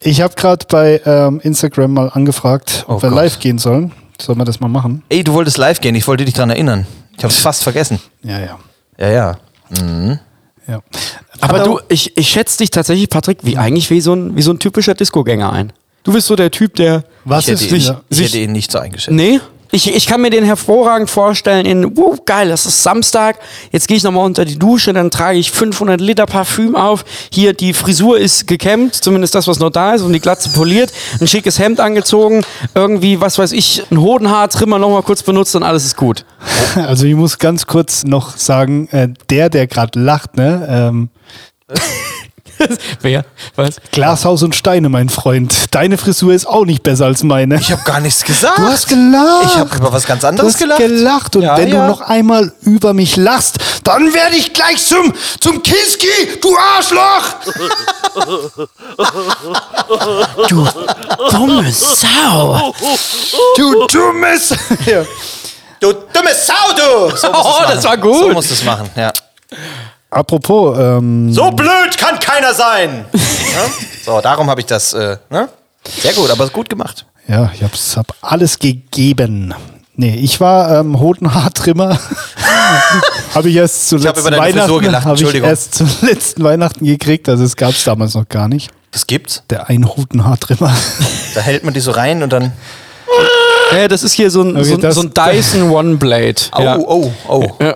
Ich 0.00 0.20
habe 0.20 0.34
gerade 0.34 0.66
bei 0.68 1.00
ähm, 1.04 1.40
Instagram 1.42 1.92
mal 1.94 2.08
angefragt, 2.10 2.84
ob 2.88 2.98
Oh 2.98 3.02
wir 3.02 3.10
Gott. 3.10 3.16
live 3.18 3.38
gehen 3.38 3.58
sollen. 3.58 3.92
Sollen 4.20 4.38
wir 4.38 4.44
das 4.44 4.60
mal 4.60 4.68
machen? 4.68 5.02
Ey, 5.08 5.22
du 5.24 5.32
wolltest 5.34 5.58
live 5.58 5.80
gehen, 5.80 5.94
ich 5.94 6.06
wollte 6.08 6.24
dich 6.24 6.34
daran 6.34 6.50
erinnern. 6.50 6.86
Ich 7.16 7.24
habe 7.24 7.32
es 7.32 7.38
fast 7.40 7.62
vergessen. 7.62 8.00
Ja, 8.22 8.38
ja. 8.40 8.58
Ja, 8.98 9.08
ja. 9.10 9.38
ja. 10.66 10.80
Aber 11.40 11.58
Hat 11.60 11.66
du, 11.66 11.80
ich, 11.88 12.16
ich 12.16 12.28
schätze 12.28 12.58
dich 12.58 12.70
tatsächlich, 12.70 13.08
Patrick, 13.08 13.38
wie 13.42 13.56
eigentlich 13.58 13.90
wie 13.90 14.00
so 14.00 14.14
ein, 14.14 14.36
wie 14.36 14.42
so 14.42 14.52
ein 14.52 14.58
typischer 14.58 14.94
Disco-Gänger 14.94 15.52
ein. 15.52 15.72
Du 16.02 16.12
bist 16.12 16.26
so 16.26 16.36
der 16.36 16.50
Typ, 16.50 16.74
der 16.76 17.04
was 17.24 17.46
Ich 17.48 17.54
ist 17.54 17.62
hätte, 17.64 17.74
ihn, 17.76 17.80
sich, 17.80 17.92
ich 18.10 18.16
sich- 18.16 18.26
hätte 18.28 18.38
ihn 18.38 18.52
nicht 18.52 18.70
so 18.70 18.78
eingeschätzt. 18.78 19.14
Nee? 19.14 19.40
Ich, 19.76 19.94
ich 19.94 20.06
kann 20.06 20.22
mir 20.22 20.30
den 20.30 20.42
hervorragend 20.42 21.10
vorstellen 21.10 21.66
in, 21.66 21.84
uh, 21.84 22.16
geil, 22.24 22.48
das 22.48 22.64
ist 22.64 22.82
Samstag, 22.82 23.38
jetzt 23.72 23.86
gehe 23.86 23.98
ich 23.98 24.02
nochmal 24.04 24.24
unter 24.24 24.46
die 24.46 24.58
Dusche, 24.58 24.94
dann 24.94 25.10
trage 25.10 25.38
ich 25.38 25.50
500 25.50 26.00
Liter 26.00 26.24
Parfüm 26.24 26.74
auf, 26.74 27.04
hier 27.30 27.52
die 27.52 27.74
Frisur 27.74 28.18
ist 28.18 28.46
gekämmt, 28.46 28.94
zumindest 28.94 29.34
das, 29.34 29.46
was 29.48 29.58
noch 29.58 29.68
da 29.68 29.92
ist 29.92 30.00
und 30.00 30.14
die 30.14 30.20
Glatze 30.20 30.48
poliert, 30.48 30.94
ein 31.20 31.26
schickes 31.26 31.58
Hemd 31.58 31.78
angezogen, 31.80 32.42
irgendwie, 32.74 33.20
was 33.20 33.38
weiß 33.38 33.52
ich, 33.52 33.82
ein 33.90 34.00
Hodenhaartrimmer 34.00 34.78
nochmal 34.78 35.02
kurz 35.02 35.22
benutzt 35.22 35.54
und 35.54 35.62
alles 35.62 35.84
ist 35.84 35.96
gut. 35.96 36.24
Also 36.76 37.06
ich 37.06 37.14
muss 37.14 37.38
ganz 37.38 37.66
kurz 37.66 38.04
noch 38.04 38.36
sagen, 38.36 38.88
äh, 38.92 39.08
der, 39.30 39.50
der 39.50 39.66
gerade 39.66 39.98
lacht, 39.98 40.36
ne? 40.36 40.66
Ähm, 40.70 41.08
Wer? 43.00 43.24
Was? 43.54 43.76
Glashaus 43.92 44.42
und 44.42 44.54
Steine, 44.54 44.88
mein 44.88 45.08
Freund. 45.08 45.54
Deine 45.74 45.98
Frisur 45.98 46.32
ist 46.34 46.46
auch 46.46 46.64
nicht 46.64 46.82
besser 46.82 47.06
als 47.06 47.22
meine. 47.22 47.56
Ich 47.56 47.70
habe 47.72 47.82
gar 47.84 48.00
nichts 48.00 48.24
gesagt. 48.24 48.58
du 48.58 48.62
hast 48.62 48.88
gelacht. 48.88 49.44
Ich 49.46 49.56
habe 49.56 49.76
über 49.76 49.92
was 49.92 50.06
ganz 50.06 50.22
Du 50.22 50.26
anderes 50.28 50.54
hast 50.54 50.58
gelacht. 50.58 50.78
gelacht 50.78 51.36
und 51.36 51.42
Ja, 51.42 51.56
wenn 51.56 51.68
ja. 51.68 51.82
du 51.82 51.86
noch 51.92 52.00
einmal 52.00 52.52
über 52.62 52.94
mich 52.94 53.16
lachst, 53.16 53.58
dann 53.84 54.12
werde 54.14 54.36
ich 54.36 54.52
gleich 54.52 54.84
zum, 54.84 55.12
zum 55.40 55.62
Kinski, 55.62 56.08
du 56.40 56.56
Arschloch! 56.56 57.36
Du 60.48 60.66
dumme 61.30 61.70
Sau! 61.72 62.74
Du 63.56 63.86
dummes! 63.86 64.54
Du 65.80 65.92
dumme 65.92 66.30
Sau, 66.34 66.72
du! 66.74 67.14
So 67.16 67.28
Oh, 67.32 67.62
das 67.68 67.84
war 67.84 67.96
gut. 67.98 68.18
So 68.18 68.32
musst 68.32 68.50
du 68.50 68.54
es 68.54 68.64
machen, 68.64 68.88
ja. 68.96 69.12
Apropos, 70.10 70.78
ähm, 70.78 71.32
So 71.32 71.50
blöd 71.50 71.98
kann 71.98 72.18
keiner 72.18 72.54
sein! 72.54 73.04
ja? 73.12 73.66
So, 74.04 74.20
darum 74.20 74.48
habe 74.48 74.60
ich 74.60 74.66
das, 74.66 74.92
äh, 74.92 75.16
ne? 75.30 75.48
Sehr 76.00 76.12
gut, 76.14 76.30
aber 76.30 76.48
gut 76.48 76.68
gemacht. 76.68 77.06
ja, 77.28 77.50
ich 77.54 77.62
hab's, 77.62 77.96
hab 77.96 78.14
alles 78.20 78.58
gegeben. 78.58 79.54
Nee, 79.94 80.14
ich 80.16 80.40
war 80.40 80.80
ähm, 80.80 81.00
Hodenhaartrimmer. 81.00 81.98
habe 83.34 83.48
ich 83.48 83.56
erst 83.56 83.88
zu 83.88 83.96
Ich 83.96 84.04
Weihnachten, 84.04 84.80
gelacht, 84.80 85.06
hab 85.06 85.18
ich 85.20 85.34
erst 85.34 85.74
zu 85.76 85.86
letzten 86.02 86.44
Weihnachten 86.44 86.84
gekriegt, 86.84 87.28
also 87.28 87.44
es 87.44 87.56
gab's 87.56 87.84
damals 87.84 88.14
noch 88.14 88.28
gar 88.28 88.48
nicht. 88.48 88.70
Das 88.90 89.06
gibt's. 89.06 89.42
Der 89.50 89.68
Einhodenhaartrimmer. 89.68 90.74
Da 91.34 91.40
hält 91.40 91.64
man 91.64 91.74
die 91.74 91.80
so 91.80 91.90
rein 91.90 92.22
und 92.22 92.32
dann. 92.32 92.52
Ja, 93.72 93.88
das 93.88 94.02
ist 94.04 94.12
hier 94.12 94.30
so 94.30 94.42
ein, 94.42 94.56
Okay, 94.56 94.64
so, 94.64 94.74
ein- 94.74 94.80
das- 94.80 94.94
so 94.94 95.00
ein 95.02 95.12
Dyson 95.12 95.70
One 95.70 95.96
Blade. 95.96 96.34
Oh, 96.56 96.62
ja. 96.62 96.78
oh, 96.78 97.12
oh. 97.28 97.44
Ja. 97.60 97.74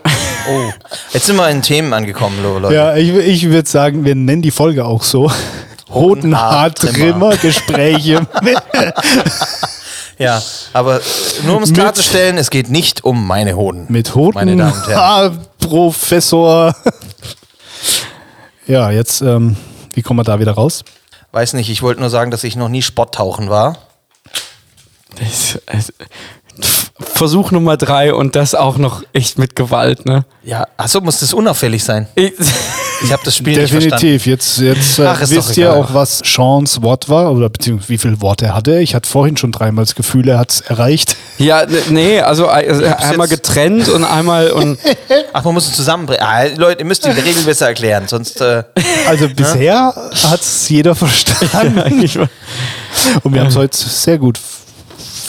oh. 0.49 0.71
Jetzt 1.13 1.27
sind 1.27 1.37
wir 1.37 1.49
in 1.49 1.63
Themen 1.63 1.93
angekommen, 1.93 2.37
Leute. 2.43 2.75
Ja, 2.75 2.95
ich, 2.97 3.09
ich 3.15 3.49
würde 3.51 3.69
sagen, 3.69 4.05
wir 4.05 4.15
nennen 4.15 4.43
die 4.43 4.51
Folge 4.53 4.85
auch 4.85 5.03
so. 5.03 5.31
Hodenhaartrimmer, 5.93 7.37
Gespräche. 7.37 8.25
Ja, 10.19 10.41
aber 10.73 11.01
nur 11.45 11.57
um 11.57 11.63
es 11.63 11.73
klarzustellen, 11.73 12.37
es 12.39 12.51
geht 12.51 12.71
nicht 12.71 13.05
um 13.05 13.27
meine 13.27 13.57
Hoden. 13.57 13.87
Mit 13.89 14.15
Meine 14.15 14.55
Damen 14.57 14.73
und 14.73 14.87
Herren. 14.89 15.33
Hodenhaarprofessor. 15.65 16.75
ja, 18.67 18.91
jetzt, 18.91 19.23
ähm, 19.23 19.57
wie 19.95 20.03
kommen 20.03 20.21
wir 20.21 20.25
da 20.25 20.39
wieder 20.39 20.53
raus? 20.53 20.85
Weiß 21.33 21.55
nicht, 21.55 21.71
ich 21.71 21.83
wollte 21.83 22.01
nur 22.01 22.11
sagen, 22.11 22.31
dass 22.31 22.45
ich 22.45 22.55
noch 22.55 22.69
nie 22.69 22.83
Sporttauchen 22.83 23.51
war. 23.51 23.79
Das- 25.21 25.59
das- 25.67 25.93
F- 26.63 26.91
Versuch 27.15 27.53
Nummer 27.53 27.79
drei 27.79 28.13
und 28.13 28.37
das 28.37 28.55
auch 28.55 28.77
noch 28.77 29.03
echt 29.15 29.39
mit 29.39 29.57
Gewalt, 29.57 30.05
ne? 30.05 30.27
Ja, 30.43 30.67
achso, 30.77 31.01
muss 31.01 31.21
das 31.21 31.33
unauffällig 31.33 31.83
sein. 31.83 32.07
Ich, 32.17 32.33
Ich 33.03 33.11
habe 33.13 33.23
das 33.25 33.35
Spiel 33.37 33.57
nicht 33.59 33.71
verstanden. 33.71 33.97
Definitiv. 33.97 34.27
Jetzt, 34.27 34.59
jetzt 34.59 34.99
äh, 34.99 35.07
Ach, 35.07 35.21
wisst 35.23 35.57
ihr 35.57 35.73
auch, 35.73 35.95
was 35.95 36.19
Seans 36.23 36.83
Wort 36.83 37.09
war 37.09 37.33
oder 37.33 37.49
beziehungsweise 37.49 37.89
wie 37.89 37.97
viele 37.97 38.21
Worte 38.21 38.47
er 38.47 38.55
hatte. 38.55 38.79
Ich 38.81 38.95
hatte 38.95 39.09
vorhin 39.09 39.39
schon 39.39 39.53
dreimal 39.53 39.87
das 39.87 39.95
Gefühl, 39.95 40.29
er 40.29 40.39
hat 40.39 40.51
es 40.51 40.61
erreicht. 40.61 41.17
ja, 41.39 41.65
ne- 41.65 41.79
nee, 41.89 42.21
also 42.21 42.45
äh, 42.47 42.95
einmal 42.99 43.29
getrennt 43.29 43.89
und 43.89 44.05
einmal 44.05 44.51
und 44.51 44.79
Ach, 45.33 45.43
man 45.45 45.55
muss 45.55 45.67
es 45.67 45.77
zusammenbringen. 45.77 46.23
Ah, 46.23 46.43
Leute, 46.57 46.81
ihr 46.81 46.85
müsst 46.85 47.07
die 47.07 47.11
Regel 47.11 47.43
besser 47.45 47.69
erklären, 47.69 48.07
sonst. 48.07 48.39
Äh, 48.43 48.65
Also 49.09 49.29
bisher 49.31 49.95
hat 50.25 50.41
es 50.43 50.69
jeder 50.69 50.95
verstanden. 50.95 52.03
ich, 52.03 52.19
Und 52.19 52.29
wir 53.33 53.41
haben 53.41 53.49
es 53.49 53.57
heute 53.57 53.79
sehr 53.79 54.19
gut. 54.19 54.39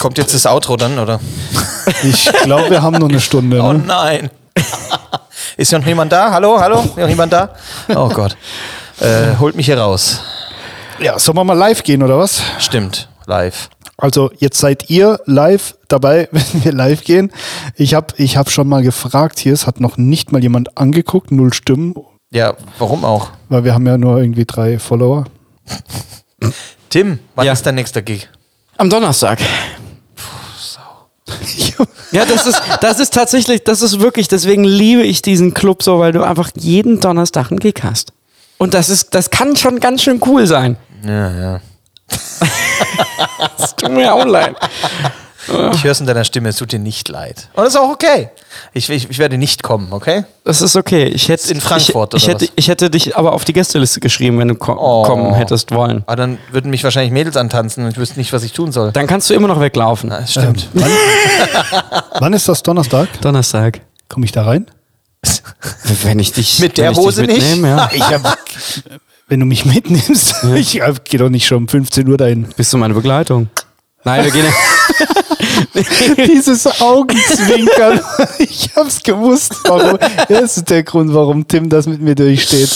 Kommt 0.02 0.18
jetzt 0.18 0.34
das 0.34 0.46
Outro 0.46 0.76
dann, 0.76 0.98
oder? 0.98 1.20
Ich 2.04 2.30
glaube, 2.42 2.70
wir 2.70 2.82
haben 2.82 2.96
noch 2.98 3.08
eine 3.08 3.20
Stunde. 3.20 3.62
Oh 3.62 3.72
Ne? 3.72 3.84
nein. 3.86 4.30
Ist 5.56 5.72
noch 5.72 5.84
jemand 5.86 6.10
da? 6.12 6.30
Hallo, 6.32 6.58
hallo? 6.60 6.82
Noch 6.96 7.08
jemand 7.08 7.32
da? 7.32 7.54
Oh 7.94 8.08
Gott. 8.08 8.36
Äh, 9.00 9.36
holt 9.38 9.54
mich 9.56 9.66
hier 9.66 9.78
raus. 9.78 10.20
Ja, 10.98 11.18
sollen 11.18 11.36
wir 11.38 11.44
mal 11.44 11.56
live 11.56 11.82
gehen 11.84 12.02
oder 12.02 12.18
was? 12.18 12.42
Stimmt, 12.58 13.08
live. 13.26 13.68
Also 13.96 14.30
jetzt 14.38 14.58
seid 14.58 14.90
ihr 14.90 15.20
live 15.26 15.76
dabei, 15.88 16.28
wenn 16.32 16.64
wir 16.64 16.72
live 16.72 17.04
gehen. 17.04 17.30
Ich 17.76 17.94
habe 17.94 18.14
ich 18.16 18.36
hab 18.36 18.50
schon 18.50 18.68
mal 18.68 18.82
gefragt 18.82 19.38
hier, 19.38 19.52
es 19.52 19.66
hat 19.66 19.80
noch 19.80 19.96
nicht 19.96 20.32
mal 20.32 20.42
jemand 20.42 20.76
angeguckt, 20.78 21.30
null 21.30 21.52
Stimmen, 21.52 21.94
Ja, 22.32 22.54
warum 22.78 23.04
auch? 23.04 23.30
weil 23.48 23.62
wir 23.64 23.74
haben 23.74 23.86
ja 23.86 23.96
nur 23.98 24.18
irgendwie 24.18 24.44
drei 24.46 24.78
Follower. 24.80 25.24
Tim, 26.90 27.18
wann 27.36 27.46
Ja. 27.46 27.52
ist 27.52 27.64
dein 27.66 27.76
nächster 27.76 28.02
Gig? 28.02 28.28
Am 28.78 28.90
Donnerstag. 28.90 29.38
Ja, 32.12 32.26
das 32.26 32.46
ist, 32.46 32.60
das 32.80 33.00
ist 33.00 33.14
tatsächlich, 33.14 33.64
das 33.64 33.80
ist 33.80 34.00
wirklich, 34.00 34.28
deswegen 34.28 34.64
liebe 34.64 35.02
ich 35.02 35.22
diesen 35.22 35.54
Club 35.54 35.82
so, 35.82 35.98
weil 35.98 36.12
du 36.12 36.22
einfach 36.22 36.50
jeden 36.54 37.00
Donnerstag 37.00 37.50
einen 37.50 37.58
Gig 37.58 37.82
hast. 37.82 38.12
Und 38.58 38.74
das 38.74 38.90
ist, 38.90 39.14
das 39.14 39.30
kann 39.30 39.56
schon 39.56 39.80
ganz 39.80 40.02
schön 40.02 40.20
cool 40.26 40.46
sein. 40.46 40.76
Ja, 41.04 41.30
ja. 41.30 41.60
Das 43.56 43.76
tut 43.76 43.90
mir 43.92 44.12
auch 44.12 44.24
leid. 44.24 44.56
Ich 45.72 45.82
höre 45.84 45.92
es 45.92 46.00
in 46.00 46.06
deiner 46.06 46.24
Stimme, 46.24 46.50
es 46.50 46.56
tut 46.56 46.70
dir 46.72 46.78
nicht 46.78 47.08
leid. 47.08 47.48
Und 47.54 47.64
das 47.64 47.74
ist 47.74 47.80
auch 47.80 47.90
okay. 47.90 48.28
Ich, 48.74 48.88
ich, 48.88 49.10
ich 49.10 49.18
werde 49.18 49.38
nicht 49.38 49.62
kommen, 49.62 49.92
okay? 49.92 50.24
Das 50.44 50.62
ist 50.62 50.76
okay. 50.76 51.04
Ich 51.04 51.28
hätte, 51.28 51.50
In 51.52 51.60
Frankfurt, 51.60 52.14
ich, 52.14 52.22
ich, 52.22 52.28
oder 52.28 52.34
hätte, 52.34 52.44
was? 52.46 52.52
ich 52.56 52.68
hätte 52.68 52.90
dich 52.90 53.16
aber 53.16 53.32
auf 53.32 53.44
die 53.44 53.52
Gästeliste 53.52 54.00
geschrieben, 54.00 54.38
wenn 54.38 54.48
du 54.48 54.54
ko 54.54 54.76
Oh. 54.78 55.02
kommen 55.04 55.34
hättest 55.34 55.72
wollen. 55.72 56.02
Aber 56.06 56.16
dann 56.16 56.38
würden 56.52 56.70
mich 56.70 56.84
wahrscheinlich 56.84 57.12
Mädels 57.12 57.36
antanzen 57.36 57.84
und 57.84 57.90
ich 57.90 57.96
wüsste 57.98 58.18
nicht, 58.18 58.32
was 58.32 58.42
ich 58.44 58.52
tun 58.52 58.70
soll. 58.72 58.92
Dann 58.92 59.06
kannst 59.06 59.28
du 59.30 59.34
immer 59.34 59.48
noch 59.48 59.58
weglaufen. 59.60 60.10
Das 60.10 60.30
stimmt. 60.30 60.68
Wann, 60.74 60.90
wann 62.20 62.32
ist 62.32 62.48
das 62.48 62.62
Donnerstag? 62.62 63.08
Donnerstag. 63.20 63.80
Komme 64.08 64.24
ich 64.26 64.32
da 64.32 64.44
rein? 64.44 64.66
Wenn 66.02 66.18
ich 66.18 66.32
dich 66.32 66.58
Mit 66.58 66.76
wenn 66.78 66.84
der 66.84 66.94
Hose 66.96 67.22
nicht? 67.24 67.56
Ja. 67.62 67.90
Ich 67.94 68.02
hab, 68.02 68.38
wenn 69.28 69.40
du 69.40 69.46
mich 69.46 69.64
mitnimmst, 69.64 70.44
ich 70.54 70.80
hab- 70.82 71.04
geh 71.04 71.16
doch 71.16 71.30
nicht 71.30 71.46
schon 71.46 71.58
um 71.58 71.68
15 71.68 72.06
Uhr 72.08 72.16
dahin. 72.18 72.48
Bist 72.56 72.72
du 72.72 72.76
meine 72.78 72.92
Begleitung? 72.92 73.48
Nein, 74.04 74.24
wir 74.24 74.30
gehen 74.32 74.44
ja. 74.44 74.52
Dieses 76.26 76.66
Augenzwinkern, 76.80 78.00
ich 78.38 78.70
hab's 78.76 79.02
gewusst. 79.02 79.54
Warum? 79.64 79.98
Das 80.28 80.56
ist 80.56 80.70
der 80.70 80.82
Grund, 80.82 81.14
warum 81.14 81.46
Tim 81.46 81.68
das 81.68 81.86
mit 81.86 82.00
mir 82.00 82.14
durchsteht. 82.14 82.68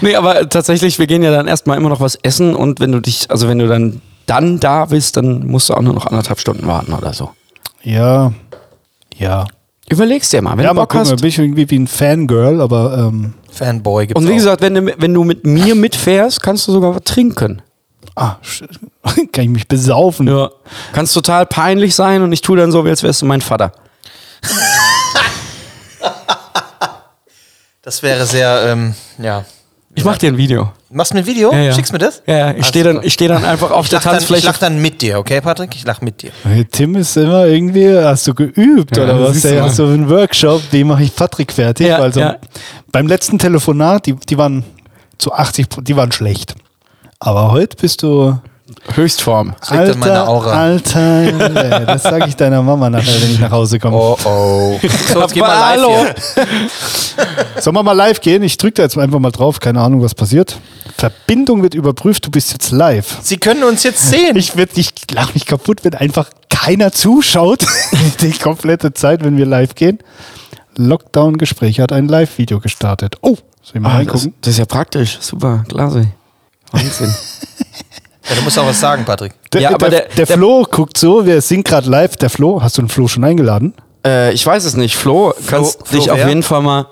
Nee, 0.00 0.14
aber 0.16 0.48
tatsächlich, 0.48 0.98
wir 0.98 1.06
gehen 1.06 1.22
ja 1.22 1.30
dann 1.30 1.46
erstmal 1.46 1.76
immer 1.76 1.88
noch 1.88 2.00
was 2.00 2.16
essen 2.16 2.54
und 2.54 2.80
wenn 2.80 2.92
du 2.92 3.00
dich, 3.00 3.30
also 3.30 3.48
wenn 3.48 3.58
du 3.58 3.68
dann 3.68 4.00
dann 4.26 4.60
da 4.60 4.84
bist, 4.86 5.16
dann 5.16 5.46
musst 5.46 5.68
du 5.70 5.74
auch 5.74 5.80
nur 5.80 5.94
noch 5.94 6.06
anderthalb 6.06 6.38
Stunden 6.38 6.66
warten 6.66 6.92
oder 6.92 7.12
so. 7.14 7.30
Ja, 7.82 8.32
ja. 9.16 9.46
Überlegst 9.90 10.32
dir 10.34 10.42
mal, 10.42 10.56
wenn 10.58 10.64
Ja, 10.64 10.70
du 10.70 10.74
mal 10.74 10.82
Bock 10.82 10.90
gucken, 10.90 11.10
hast. 11.12 11.20
bin 11.20 11.28
ich 11.30 11.38
irgendwie 11.38 11.70
wie 11.70 11.78
ein 11.78 11.86
Fangirl, 11.86 12.60
aber 12.60 13.08
ähm, 13.08 13.32
Fanboy 13.50 14.06
gibt's 14.06 14.20
Und 14.20 14.28
wie 14.28 14.32
auch. 14.32 14.36
gesagt, 14.36 14.60
wenn 14.60 14.74
du, 14.74 14.94
wenn 14.98 15.14
du 15.14 15.24
mit 15.24 15.46
mir 15.46 15.74
mitfährst, 15.74 16.42
kannst 16.42 16.68
du 16.68 16.72
sogar 16.72 16.94
was 16.94 17.02
trinken. 17.04 17.62
Ah, 18.16 18.36
kann 19.32 19.44
ich 19.44 19.50
mich 19.50 19.68
besaufen. 19.68 20.26
Ja. 20.28 20.50
Kannst 20.92 21.14
total 21.14 21.46
peinlich 21.46 21.94
sein 21.94 22.22
und 22.22 22.32
ich 22.32 22.40
tue 22.40 22.56
dann 22.56 22.72
so, 22.72 22.84
wie 22.84 22.90
als 22.90 23.02
wärst 23.02 23.22
du 23.22 23.26
mein 23.26 23.40
Vater. 23.40 23.72
Das 27.82 28.02
wäre 28.02 28.26
sehr, 28.26 28.64
ähm, 28.66 28.94
ja. 29.18 29.44
Ich 29.94 30.04
mach 30.04 30.18
dir 30.18 30.28
ein 30.30 30.36
Video. 30.36 30.72
Machst 30.90 31.10
du 31.10 31.16
mir 31.16 31.22
ein 31.22 31.26
Video? 31.26 31.52
Ja, 31.52 31.58
ja. 31.58 31.72
Schickst 31.72 31.92
mir 31.92 31.98
das? 31.98 32.22
Ja, 32.26 32.36
ja. 32.36 32.54
Ich 32.54 32.66
stehe 32.66 32.84
dann, 32.84 33.00
ich 33.02 33.14
steh 33.14 33.26
dann 33.26 33.44
einfach 33.44 33.70
auf 33.70 33.86
Ich 33.86 33.90
der 33.90 33.98
lach, 33.98 34.04
dann, 34.04 34.12
ich 34.14 34.18
Tanzfläche. 34.20 34.46
lach 34.46 34.58
dann 34.58 34.80
mit 34.80 35.02
dir, 35.02 35.18
okay, 35.18 35.40
Patrick? 35.40 35.74
Ich 35.74 35.84
lach 35.84 36.00
mit 36.02 36.22
dir. 36.22 36.30
Hey, 36.44 36.64
Tim 36.66 36.94
ist 36.96 37.16
immer 37.16 37.46
irgendwie, 37.46 37.96
hast 37.98 38.26
du 38.26 38.34
geübt 38.34 38.96
Ja, 38.96 39.04
oder 39.04 39.20
was? 39.20 39.42
mal. 39.42 39.62
hast 39.62 39.78
du 39.78 39.84
einen 39.86 40.08
Workshop, 40.08 40.62
wie 40.70 40.84
mache 40.84 41.02
ich 41.02 41.14
Patrick 41.16 41.52
fertig? 41.52 41.88
Ja, 41.88 41.96
also 41.98 42.20
ja. 42.20 42.36
beim 42.92 43.06
letzten 43.06 43.38
Telefonat, 43.38 44.06
die, 44.06 44.14
die 44.14 44.38
waren 44.38 44.64
zu 45.18 45.32
80, 45.32 45.68
Pro- 45.68 45.80
die 45.80 45.96
waren 45.96 46.12
schlecht. 46.12 46.54
Aber 47.20 47.50
heute 47.50 47.76
bist 47.76 48.02
du 48.02 48.38
Höchstform. 48.94 49.54
Das 49.60 49.70
liegt 49.70 49.82
an 49.94 49.98
meiner 49.98 50.28
Aura. 50.28 50.52
Alter, 50.52 51.32
das 51.86 52.02
sage 52.02 52.26
ich 52.28 52.36
deiner 52.36 52.62
Mama 52.62 52.90
nachher, 52.90 53.20
wenn 53.22 53.30
ich 53.32 53.38
nach 53.40 53.50
Hause 53.50 53.78
komme. 53.78 53.96
Oh 53.96 54.16
oh. 54.24 54.78
So, 55.12 55.20
jetzt 55.22 55.32
geh 55.34 55.40
mal 55.40 55.48
live 55.58 55.80
Hallo. 55.80 55.94
hier. 56.04 56.14
Sollen 57.62 57.74
wir 57.76 57.82
mal 57.82 57.92
live 57.92 58.20
gehen? 58.20 58.42
Ich 58.42 58.56
drücke 58.58 58.74
da 58.74 58.82
jetzt 58.82 58.96
einfach 58.98 59.18
mal 59.18 59.30
drauf, 59.32 59.58
keine 59.58 59.80
Ahnung, 59.80 60.02
was 60.02 60.14
passiert. 60.14 60.58
Verbindung 60.96 61.62
wird 61.62 61.74
überprüft, 61.74 62.26
du 62.26 62.30
bist 62.30 62.52
jetzt 62.52 62.70
live. 62.70 63.18
Sie 63.22 63.38
können 63.38 63.64
uns 63.64 63.82
jetzt 63.84 64.08
sehen. 64.10 64.36
Ich, 64.36 64.56
werd- 64.56 64.76
ich 64.76 64.92
lach 65.12 65.32
mich 65.34 65.46
kaputt, 65.46 65.84
wenn 65.84 65.94
einfach 65.94 66.28
keiner 66.50 66.92
zuschaut. 66.92 67.66
Die 68.20 68.32
komplette 68.32 68.92
Zeit, 68.92 69.24
wenn 69.24 69.36
wir 69.38 69.46
live 69.46 69.74
gehen. 69.74 69.98
Lockdown-Gespräch 70.76 71.80
hat 71.80 71.90
ein 71.92 72.06
Live-Video 72.06 72.60
gestartet. 72.60 73.16
Oh, 73.22 73.36
soll 73.62 73.74
ich 73.76 73.80
mal 73.80 73.88
Ah, 73.88 73.90
das, 73.90 73.98
reingucken? 73.98 74.34
das 74.42 74.50
ist 74.52 74.58
ja 74.58 74.66
praktisch. 74.66 75.18
Super, 75.20 75.64
klasse. 75.68 76.06
Wahnsinn. 76.72 77.14
Ja, 78.28 78.34
du 78.36 78.42
musst 78.42 78.58
auch 78.58 78.66
was 78.66 78.78
sagen, 78.78 79.04
Patrick. 79.04 79.32
Der, 79.52 79.62
Ja, 79.62 79.70
aber 79.74 79.88
der, 79.90 80.00
der- 80.00 80.08
der, 80.16 80.26
der- 80.26 80.36
Flo 80.36 80.66
guckt 80.70 80.98
so, 80.98 81.24
wir 81.24 81.40
sind 81.40 81.64
gerade 81.66 81.88
live. 81.88 82.16
Der 82.16 82.28
Flo, 82.30 82.62
hast 82.62 82.76
du 82.78 82.82
den 82.82 82.88
Flo 82.88 83.08
schon 83.08 83.24
eingeladen? 83.24 83.74
äh, 84.06 84.32
ich 84.32 84.44
weiß 84.46 84.64
es 84.64 84.76
nicht. 84.76 84.96
Flo, 84.96 85.32
kannst 85.46 85.86
Flo 85.86 85.98
dich 85.98 86.10
auf 86.10 86.18
wer? 86.18 86.28
jeden 86.28 86.42
Fall 86.42 86.60
mal 86.62 86.86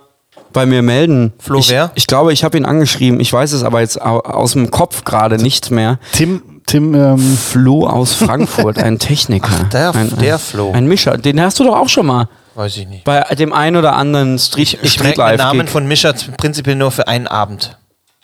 bei 0.53 0.65
mir 0.65 0.81
melden. 0.83 1.35
Flo 1.39 1.59
ich, 1.59 1.69
wer? 1.71 1.91
Ich 1.95 2.07
glaube, 2.07 2.33
ich 2.33 2.43
habe 2.43 2.57
ihn 2.57 2.65
angeschrieben. 2.65 3.21
Ich 3.21 3.31
weiß 3.33 3.53
es 3.53 3.63
aber 3.63 3.81
jetzt 3.81 4.01
au- 4.01 4.21
aus 4.21 4.53
dem 4.53 4.71
Kopf 4.71 5.05
gerade 5.05 5.37
nicht 5.37 5.71
mehr. 5.71 5.99
Tim, 6.13 6.43
Tim, 6.67 6.95
ähm, 6.95 7.19
Flo 7.37 7.87
aus 7.87 8.15
Frankfurt, 8.15 8.79
ein 8.79 8.99
Techniker. 8.99 9.49
Ach, 9.53 9.69
der- 9.69 9.95
ein, 9.95 10.17
der 10.19 10.35
ein, 10.37 10.41
Flo. 10.41 10.73
Ein 10.73 10.87
Mischer. 10.87 11.19
Den 11.19 11.41
hast 11.41 11.61
du 11.61 11.65
doch 11.65 11.77
auch 11.77 11.89
schon 11.91 12.07
mal 12.07 12.29
Weiß 12.55 12.75
ich 12.79 12.89
nicht. 12.89 13.05
bei 13.05 13.21
dem 13.39 13.53
einen 13.53 13.77
oder 13.77 13.95
anderen 13.95 14.39
Street, 14.39 14.79
Ich 14.83 14.93
Street 14.95 15.19
merke 15.19 15.37
den 15.37 15.39
Namen 15.47 15.69
von 15.69 15.87
Mischa 15.87 16.15
prinzipiell 16.39 16.77
nur 16.77 16.91
für 16.91 17.07
einen 17.07 17.27
Abend. 17.27 17.77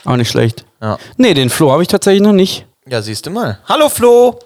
Auch 0.04 0.16
nicht 0.16 0.30
schlecht. 0.30 0.64
Ja. 0.80 0.98
Nee, 1.16 1.34
den 1.34 1.50
Flo 1.50 1.70
habe 1.70 1.82
ich 1.82 1.88
tatsächlich 1.88 2.22
noch 2.22 2.32
nicht. 2.32 2.66
Ja, 2.86 3.00
siehst 3.02 3.26
du 3.26 3.30
mal. 3.30 3.58
Hallo 3.68 3.88
Flo. 3.88 4.38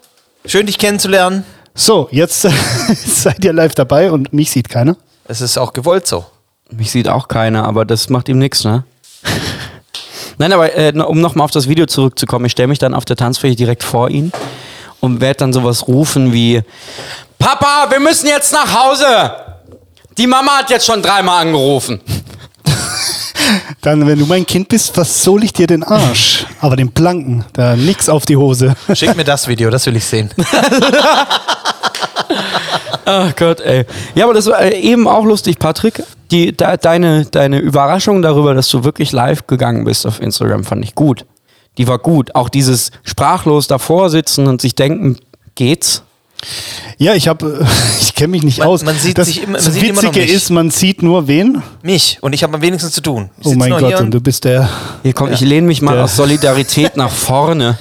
Schön, 0.45 0.67
dich 0.67 0.79
kennenzulernen. 0.79 1.45
so, 1.75 2.09
jetzt 2.11 2.43
seid 3.07 3.45
ihr 3.45 3.53
live 3.53 3.75
dabei 3.75 4.13
und 4.13 4.33
mich 4.33 4.51
sieht 4.51 4.69
keiner. 4.69 4.97
Es 5.27 5.41
ist 5.41 5.59
auch 5.59 5.73
gewollt 5.73 6.07
so. 6.07 6.25
Mich 6.71 6.91
sieht 6.91 7.09
auch 7.09 7.29
keiner, 7.29 7.65
aber 7.65 7.85
das 7.85 8.09
macht 8.09 8.29
ihm 8.29 8.39
nichts, 8.39 8.65
ne? 8.65 8.85
Nein, 10.39 10.53
aber 10.53 10.77
äh, 10.77 10.93
um 10.93 11.21
nochmal 11.21 11.45
auf 11.45 11.51
das 11.51 11.69
Video 11.69 11.87
zurückzukommen, 11.87 12.45
ich 12.45 12.53
stelle 12.53 12.69
mich 12.69 12.79
dann 12.79 12.93
auf 12.93 13.05
der 13.07 13.17
Tanzfläche 13.17 13.57
direkt 13.57 13.83
vor 13.83 14.11
ihn 14.11 14.33
und 15.01 15.21
werde 15.21 15.39
dann 15.39 15.53
sowas 15.53 15.89
rufen 15.89 16.33
wie 16.33 16.63
Papa, 17.39 17.91
wir 17.91 18.01
müssen 18.01 18.27
jetzt 18.27 18.53
nach 18.53 18.73
Hause! 18.75 19.33
Die 20.19 20.27
Mama 20.27 20.59
hat 20.59 20.71
jetzt 20.71 20.87
schon 20.87 21.03
dreimal 21.03 21.43
angerufen. 21.43 22.01
Dann, 23.87 24.05
wenn 24.05 24.19
du 24.19 24.27
mein 24.27 24.45
Kind 24.45 24.67
bist, 24.67 24.93
versohl 24.93 25.45
ich 25.45 25.53
dir 25.53 25.69
den 25.69 25.85
Arsch. 25.85 26.45
Aber 26.61 26.75
den 26.75 26.91
Blanken, 26.91 27.45
da 27.53 27.77
nix 27.77 28.09
auf 28.09 28.27
die 28.27 28.37
Hose. 28.37 28.75
Schick 28.93 29.15
mir 29.15 29.23
das 29.23 29.47
Video, 29.47 29.71
das 29.71 29.87
will 29.87 29.95
ich 29.95 30.05
sehen. 30.05 30.29
Ach 33.05 33.37
Gott, 33.37 33.61
ey. 33.61 33.85
Ja, 34.17 34.25
aber 34.25 34.35
das 34.35 34.47
war 34.47 34.61
äh, 34.61 34.81
eben 34.81 35.07
auch 35.07 35.25
lustig, 35.25 35.61
Patrick. 35.61 36.03
Die, 36.33 36.51
de, 36.51 36.77
deine, 36.79 37.27
deine 37.27 37.61
Überraschung 37.61 38.23
darüber, 38.23 38.55
dass 38.55 38.69
du 38.71 38.83
wirklich 38.83 39.13
live 39.13 39.47
gegangen 39.47 39.85
bist 39.85 40.05
auf 40.05 40.21
Instagram, 40.21 40.65
fand 40.65 40.85
ich 40.85 40.97
gut. 40.97 41.25
Die 41.79 41.87
war 41.87 42.01
gut. 42.01 42.35
Auch 42.35 42.49
dieses 42.49 42.91
sprachlos 43.05 43.69
davor 43.69 44.11
sitzen 44.11 44.49
und 44.49 44.61
sich 44.61 44.75
denken, 44.75 45.17
geht's? 45.55 46.03
Ja, 46.99 47.15
ich 47.15 47.29
habe, 47.29 47.67
ich 48.01 48.15
kenne 48.15 48.29
mich 48.29 48.43
nicht 48.43 48.59
Man- 48.59 48.69
aus. 48.69 48.85
man 48.85 48.97
sieht 48.99 49.19
das 49.19 49.27
sich 49.29 49.39
immer- 49.43 49.53
man 49.59 49.65
das 49.65 49.75
sieht 49.75 49.83
immer 49.83 50.03
noch 50.03 50.11
Witzige 50.15 50.27
mich. 50.27 50.33
ist, 50.35 50.51
man 50.51 50.71
sieht 50.71 51.03
nur 51.03 51.27
wen. 51.29 51.63
Mich. 51.83 52.19
Und 52.21 52.33
ich 52.33 52.43
habe 52.43 52.55
am 52.55 52.63
wenigsten 52.63 52.91
zu 52.91 53.01
tun. 53.01 53.31
Ich 53.41 53.47
Oh 53.47 53.55
mein 53.55 53.71
nur 53.71 53.81
Gott, 53.81 54.01
und 54.01 54.11
du 54.13 54.21
bist 54.21 54.45
der. 54.45 54.69
Hier 55.03 55.13
komm, 55.13 55.33
ich 55.33 55.41
lehne 55.41 55.67
mich 55.67 55.83
mal 55.83 55.95
Der- 55.95 56.05
aus 56.05 56.17
Solidarität 56.17 56.97
nach 56.97 57.11
vorne. 57.11 57.79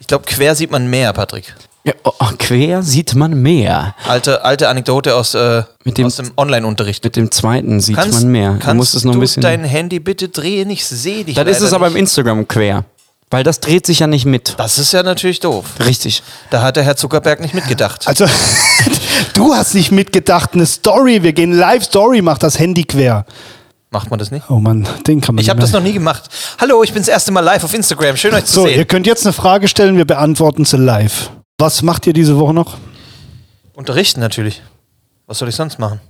Ich 0.00 0.06
glaube, 0.06 0.24
quer 0.26 0.54
sieht 0.54 0.70
man 0.70 0.86
mehr, 0.88 1.12
Patrick. 1.12 1.54
Ja, 1.86 1.92
oh, 2.04 2.12
oh, 2.18 2.26
quer 2.38 2.82
sieht 2.82 3.14
man 3.14 3.34
mehr. 3.42 3.94
Alte, 4.08 4.42
alte 4.42 4.68
Anekdote 4.70 5.14
aus, 5.14 5.34
äh, 5.34 5.64
Mit 5.84 5.98
dem- 5.98 6.06
aus 6.06 6.16
dem 6.16 6.30
Online-Unterricht. 6.36 7.04
Mit 7.04 7.16
dem 7.16 7.30
zweiten 7.30 7.80
sieht 7.80 7.96
Kannst, 7.96 8.22
man 8.22 8.32
mehr. 8.32 8.50
kannst 8.52 8.68
du 8.68 8.74
musst 8.76 8.94
es 8.94 9.04
noch 9.04 9.12
ein 9.12 9.20
bisschen. 9.20 9.42
dein 9.42 9.64
Handy 9.64 9.98
bitte 10.00 10.28
drehen? 10.30 10.70
Ich 10.70 10.84
sehe 10.86 11.24
dich 11.24 11.34
Dann 11.34 11.46
ist 11.46 11.60
es 11.60 11.74
aber 11.74 11.88
im 11.88 11.92
nicht. 11.92 12.00
Instagram 12.00 12.48
quer. 12.48 12.84
Weil 13.30 13.42
das 13.42 13.60
dreht 13.60 13.86
sich 13.86 14.00
ja 14.00 14.06
nicht 14.06 14.26
mit. 14.26 14.54
Das 14.58 14.78
ist 14.78 14.92
ja 14.92 15.02
natürlich 15.02 15.40
doof. 15.40 15.64
Richtig. 15.84 16.22
Da 16.50 16.62
hat 16.62 16.76
der 16.76 16.84
Herr 16.84 16.96
Zuckerberg 16.96 17.40
nicht 17.40 17.54
mitgedacht. 17.54 18.06
Also, 18.06 18.26
du 19.34 19.54
hast 19.54 19.74
nicht 19.74 19.90
mitgedacht, 19.90 20.50
eine 20.54 20.66
Story, 20.66 21.22
wir 21.22 21.32
gehen 21.32 21.52
live 21.52 21.84
Story, 21.84 22.22
macht 22.22 22.42
das 22.42 22.58
Handy 22.58 22.84
quer. 22.84 23.24
Macht 23.90 24.10
man 24.10 24.18
das 24.18 24.30
nicht? 24.30 24.50
Oh 24.50 24.58
Mann, 24.58 24.86
den 25.06 25.20
kann 25.20 25.34
man 25.36 25.42
Ich 25.42 25.50
habe 25.50 25.60
das 25.60 25.72
noch 25.72 25.80
nie 25.80 25.92
gemacht. 25.92 26.24
Hallo, 26.60 26.82
ich 26.82 26.92
bin 26.92 27.00
das 27.02 27.08
erste 27.08 27.30
Mal 27.32 27.40
live 27.40 27.62
auf 27.64 27.72
Instagram. 27.74 28.16
Schön 28.16 28.34
euch 28.34 28.44
zu 28.44 28.52
So, 28.52 28.66
ihr 28.66 28.74
sehen. 28.74 28.88
könnt 28.88 29.06
jetzt 29.06 29.24
eine 29.24 29.32
Frage 29.32 29.68
stellen, 29.68 29.96
wir 29.96 30.04
beantworten 30.04 30.64
sie 30.64 30.76
live. 30.76 31.30
Was 31.58 31.82
macht 31.82 32.06
ihr 32.06 32.12
diese 32.12 32.36
Woche 32.38 32.54
noch? 32.54 32.76
Unterrichten 33.74 34.20
natürlich. 34.20 34.62
Was 35.26 35.38
soll 35.38 35.48
ich 35.48 35.54
sonst 35.54 35.78
machen? 35.78 36.00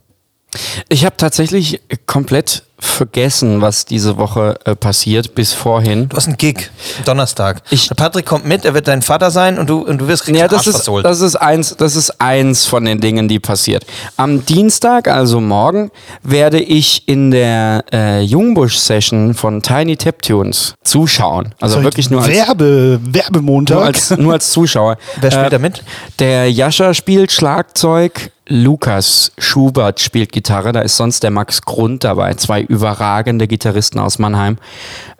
Ich 0.89 1.05
habe 1.05 1.17
tatsächlich 1.17 1.81
komplett 2.07 2.63
vergessen, 2.79 3.61
was 3.63 3.87
diese 3.87 4.19
Woche 4.19 4.57
äh, 4.65 4.75
passiert, 4.77 5.35
bis 5.35 5.53
vorhin. 5.55 6.09
Du 6.09 6.17
hast 6.17 6.27
einen 6.27 6.37
Gig, 6.37 6.71
Donnerstag. 7.07 7.63
Ich- 7.71 7.89
Der 7.89 7.95
Patrick 7.95 8.27
kommt 8.27 8.45
mit, 8.47 8.65
er 8.67 8.75
wird 8.75 8.89
dein 8.89 9.01
Vater 9.01 9.31
sein 9.31 9.59
und 9.59 9.71
du, 9.71 9.79
und 9.87 9.99
du 9.99 10.09
wirst 10.09 10.25
kriegst 10.25 10.39
Ja, 10.41 10.49
das 10.49 10.67
ist, 10.67 10.87
das, 11.03 11.21
ist 11.21 11.37
eins, 11.37 11.77
das 11.77 11.97
ist 11.97 12.21
eins 12.21 12.67
von 12.67 12.85
den 12.85 13.01
Dingen, 13.01 13.27
die 13.29 13.39
passiert. 13.39 13.87
Am 14.17 14.45
Dienstag, 14.45 15.09
also 15.09 15.41
morgen, 15.41 15.91
werde 16.23 16.61
ich 16.61 17.09
in 17.09 17.31
der 17.31 17.85
äh, 17.93 18.21
Jungbusch-Session 18.23 19.35
von 19.35 19.63
Tiny 19.63 19.97
Tap 19.97 20.21
Tunes 20.23 20.75
zuschauen. 20.83 21.55
Also 21.61 21.83
wirklich 21.83 22.11
nur 22.11 22.23
als, 22.23 22.29
Werbe, 22.33 23.01
Werbemontag. 23.03 23.77
nur 23.77 23.85
als, 23.87 24.11
nur 24.11 24.33
als 24.35 24.51
Zuschauer. 24.51 24.99
Wer 25.21 25.31
spielt 25.31 25.47
Äh, 25.47 25.51
da 25.51 25.59
mit? 25.59 25.83
Der 26.19 26.51
Jascha 26.51 26.93
spielt 26.93 27.33
Schlagzeug, 27.33 28.31
Lukas 28.47 29.33
Schubert 29.39 30.01
spielt 30.01 30.33
Gitarre, 30.33 30.73
da 30.73 30.81
ist 30.81 30.97
sonst 30.97 31.23
der 31.23 31.31
Max 31.31 31.63
Grund 31.63 32.05
dabei, 32.05 32.35
zwei 32.35 32.61
überragende 32.61 33.49
Gitarristen 33.49 33.99
aus 33.99 34.19
Mannheim. 34.19 34.59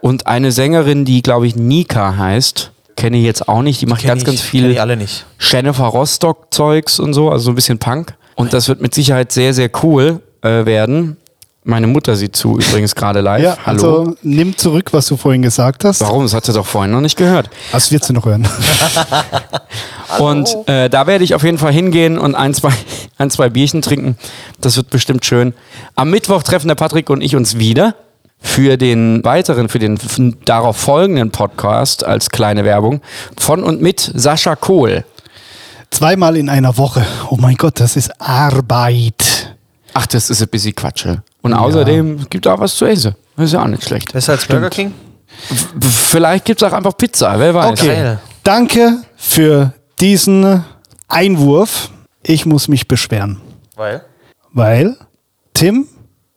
Und 0.01 0.27
eine 0.27 0.53
Sängerin, 0.53 1.05
die, 1.05 1.23
glaube 1.23 1.47
ich, 1.47 1.57
Nika 1.57 2.17
heißt, 2.17 2.71
kenne 2.97 3.17
ich 3.17 3.25
jetzt 3.25 3.49
auch 3.49 3.63
nicht, 3.63 3.81
die 3.81 3.87
macht 3.87 4.03
Kenn 4.03 4.09
ganz, 4.09 4.23
ich, 4.23 4.27
ganz 4.27 4.41
viel 4.41 4.79
alle 4.79 4.97
nicht. 4.97 5.25
Jennifer 5.39 5.87
Rostock-Zeugs 5.87 7.01
und 7.01 7.15
so, 7.15 7.31
also 7.31 7.47
so 7.47 7.53
ein 7.53 7.55
bisschen 7.55 7.79
Punk. 7.79 8.15
Und 8.35 8.53
das 8.53 8.69
wird 8.69 8.83
mit 8.83 8.95
Sicherheit 8.95 9.33
sehr, 9.33 9.55
sehr 9.55 9.71
cool 9.83 10.21
äh, 10.43 10.67
werden. 10.67 11.17
Meine 11.67 11.87
Mutter 11.87 12.15
sieht 12.15 12.37
zu, 12.37 12.59
übrigens 12.59 12.95
gerade 12.95 13.23
live. 13.23 13.43
ja, 13.43 13.57
Hallo. 13.65 13.73
also 13.73 14.17
nimm 14.23 14.55
zurück, 14.55 14.93
was 14.93 15.07
du 15.07 15.17
vorhin 15.17 15.41
gesagt 15.41 15.85
hast. 15.85 16.03
Warum? 16.03 16.23
Das 16.25 16.35
hat 16.35 16.45
sie 16.45 16.53
doch 16.53 16.67
vorhin 16.67 16.93
noch 16.93 17.01
nicht 17.01 17.17
gehört. 17.17 17.49
Das 17.73 17.91
wird 17.91 18.05
sie 18.05 18.13
noch 18.13 18.27
hören. 18.27 18.47
Und 20.19 20.55
äh, 20.69 20.91
da 20.91 21.07
werde 21.07 21.25
ich 21.25 21.35
auf 21.35 21.43
jeden 21.43 21.57
Fall 21.57 21.73
hingehen 21.73 22.19
und 22.19 22.35
ein 22.35 22.55
zwei, 22.55 22.71
ein, 23.19 23.31
zwei 23.31 23.49
Bierchen 23.49 23.83
trinken. 23.83 24.17
Das 24.61 24.77
wird 24.77 24.91
bestimmt 24.91 25.25
schön. 25.25 25.55
Am 25.97 26.11
Mittwoch 26.11 26.43
treffen 26.43 26.69
der 26.69 26.75
Patrick 26.77 27.11
und 27.11 27.21
ich 27.23 27.35
uns 27.35 27.59
wieder 27.59 27.97
für 28.39 28.77
den 28.77 29.25
weiteren, 29.25 29.69
für 29.69 29.79
den 29.79 29.99
darauf 30.45 30.77
folgenden 30.77 31.31
Podcast 31.31 32.05
als 32.05 32.31
kleine 32.31 32.65
Werbung 32.65 33.01
von 33.39 33.65
und 33.65 33.81
mit 33.81 34.13
Sascha 34.15 34.55
Kohl. 34.55 35.05
Zweimal 35.91 36.37
in 36.37 36.49
einer 36.49 36.77
Woche. 36.77 37.05
Oh 37.31 37.37
mein 37.41 37.57
Gott, 37.57 37.81
das 37.81 37.97
ist 37.97 38.21
Arbeit. 38.21 39.57
Ach, 39.95 40.07
das 40.07 40.29
ist 40.31 40.43
ein 40.43 40.49
bisschen 40.49 40.75
Quatsche. 40.75 41.23
Und 41.45 41.53
außerdem 41.55 42.27
gibt 42.31 42.47
es 42.47 42.53
auch 42.53 42.59
was 42.59 42.75
zu 42.75 42.87
essen. 42.87 43.15
Das 43.37 43.47
ist 43.47 43.53
ja 43.53 43.63
auch 43.63 43.69
nicht 43.69 43.85
schlecht. 43.85 44.13
Besser 44.13 44.33
als 44.33 44.47
Burger 44.47 44.71
King? 44.71 44.93
Vielleicht 45.81 46.45
gibt 46.45 46.63
es 46.63 46.69
auch 46.69 46.73
einfach 46.73 46.97
Pizza, 46.97 47.39
wer 47.39 47.55
weiß. 47.55 47.81
Okay, 47.81 47.87
Geil. 47.89 48.19
danke 48.43 48.99
für 49.17 49.73
diesen 50.01 50.65
Einwurf. 51.09 51.91
Ich 52.23 52.47
muss 52.47 52.69
mich 52.69 52.89
beschweren, 52.89 53.41
Weil? 53.77 54.03
weil 54.53 54.97
Tim 55.53 55.87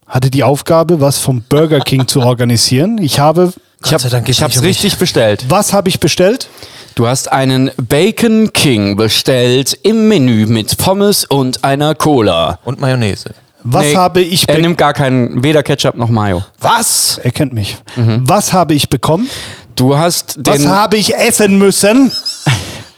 hatte 0.06 0.30
die 0.30 0.44
Aufgabe, 0.44 1.00
was 1.00 1.18
vom 1.20 1.42
Burger 1.48 1.80
King 1.80 2.08
zu 2.08 2.22
organisieren. 2.22 2.98
Ich 2.98 3.20
habe, 3.20 3.54
Ich 3.86 3.94
habe 3.94 4.04
ich 4.06 4.42
hab's 4.42 4.56
nicht 4.56 4.58
um 4.58 4.62
mich. 4.64 4.78
richtig 4.78 4.98
bestellt. 4.98 5.46
was 5.48 5.72
habe 5.74 5.88
ich 5.90 6.00
bestellt? 6.00 6.50
Du 6.96 7.08
hast 7.08 7.32
einen 7.32 7.72
Bacon 7.78 8.52
King 8.52 8.96
bestellt 8.98 9.78
im 9.84 10.08
Menü 10.08 10.48
mit 10.48 10.78
Pommes 10.78 11.24
und 11.26 11.64
einer 11.64 11.94
Cola. 11.96 12.60
Und 12.66 12.82
Mayonnaise. 12.82 13.30
Was 13.64 13.84
Nee, 13.86 13.96
habe 13.96 14.22
ich 14.22 14.42
Er 14.44 14.48
bekommen? 14.48 14.62
nimmt 14.62 14.78
gar 14.78 14.94
keinen, 14.94 15.44
weder 15.44 15.64
Ketchup 15.64 15.96
noch 15.96 16.10
Mayo. 16.10 16.44
Was? 16.60 17.18
Er 17.24 17.32
kennt 17.32 17.54
mich. 17.54 17.78
Was 17.96 18.54
habe 18.54 18.74
ich 18.74 18.88
bekommen? 18.90 19.30
Du 19.76 19.98
hast 19.98 20.38
Was 20.46 20.58
den, 20.60 20.70
habe 20.70 20.98
ich 20.98 21.16
essen 21.16 21.58
müssen? 21.58 22.12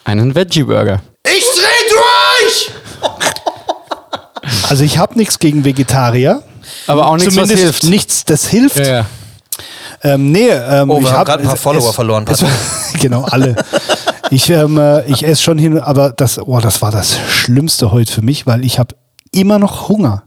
einen 0.04 0.36
Veggie 0.36 0.64
Burger. 0.64 1.02
Ich 1.26 1.46
dreh 1.46 1.90
durch! 1.92 2.72
Also 4.70 4.84
ich 4.84 4.98
habe 4.98 5.18
nichts 5.18 5.40
gegen 5.40 5.66
Vegetarier. 5.66 6.44
Aber 6.88 7.08
auch 7.08 7.16
nichts, 7.16 7.28
was 7.28 7.34
Zumindest 7.36 7.62
hilft. 7.64 7.84
nichts, 7.86 8.26
das 8.26 8.48
hilft. 8.48 8.78
Ja, 8.78 8.86
ja. 9.00 9.06
Ähm, 10.04 10.32
nee, 10.32 10.48
ähm, 10.50 10.90
Oh, 10.92 10.96
wir 10.96 11.02
ich 11.02 11.08
haben 11.10 11.18
hab- 11.20 11.26
gerade 11.28 11.44
ein 11.44 11.46
paar 11.48 11.56
es- 11.56 11.62
Follower 11.62 11.90
es- 11.90 11.96
verloren, 11.96 12.26
Es, 12.30 12.44
genau, 13.02 13.24
alle. 13.24 13.56
Ich, 14.30 14.50
ähm, 14.50 14.78
äh, 14.78 15.04
ich 15.06 15.26
esse 15.26 15.42
schon 15.44 15.58
hin, 15.58 15.78
aber 15.80 16.12
das, 16.12 16.40
oh, 16.40 16.60
das 16.60 16.82
war 16.82 16.92
das 16.92 17.18
Schlimmste 17.30 17.92
heute 17.92 18.12
für 18.12 18.22
mich, 18.22 18.46
weil 18.48 18.64
ich 18.64 18.80
habe 18.80 18.96
immer 19.32 19.60
noch 19.60 19.90
Hunger. 19.90 20.24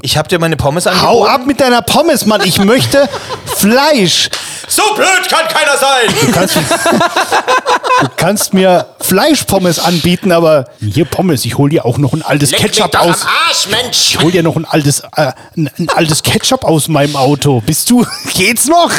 Ich 0.00 0.16
hab 0.16 0.28
dir 0.28 0.38
meine 0.38 0.56
Pommes 0.56 0.86
Hau 0.86 0.90
angeboten. 1.24 1.30
ab 1.30 1.46
mit 1.46 1.60
deiner 1.60 1.82
Pommes, 1.82 2.26
Mann. 2.26 2.40
Ich 2.44 2.58
möchte 2.58 3.08
Fleisch. 3.56 4.30
So 4.68 4.82
blöd 4.94 5.28
kann 5.28 5.46
keiner 5.48 5.76
sein! 5.76 6.14
Du 6.20 6.32
kannst, 6.32 6.56
du 6.56 8.08
kannst 8.16 8.54
mir 8.54 8.86
Fleischpommes 9.00 9.78
anbieten, 9.78 10.32
aber 10.32 10.66
hier 10.80 11.04
Pommes. 11.04 11.44
Ich 11.44 11.58
hol 11.58 11.68
dir 11.68 11.84
auch 11.84 11.98
noch 11.98 12.12
ein 12.14 12.22
altes 12.22 12.52
Ketchup 12.52 12.98
aus. 12.98 13.26
Arsch, 13.26 13.68
Mensch! 13.68 14.14
Ich 14.14 14.20
hol 14.20 14.30
dir 14.30 14.42
noch 14.42 14.56
ein 14.56 14.64
altes, 14.64 15.00
äh, 15.16 15.32
ein, 15.56 15.70
ein 15.78 15.88
altes 15.90 16.22
Ketchup 16.22 16.64
aus 16.64 16.88
meinem 16.88 17.16
Auto. 17.16 17.60
Bist 17.60 17.90
du? 17.90 18.06
Geht's 18.34 18.66
noch? 18.66 18.90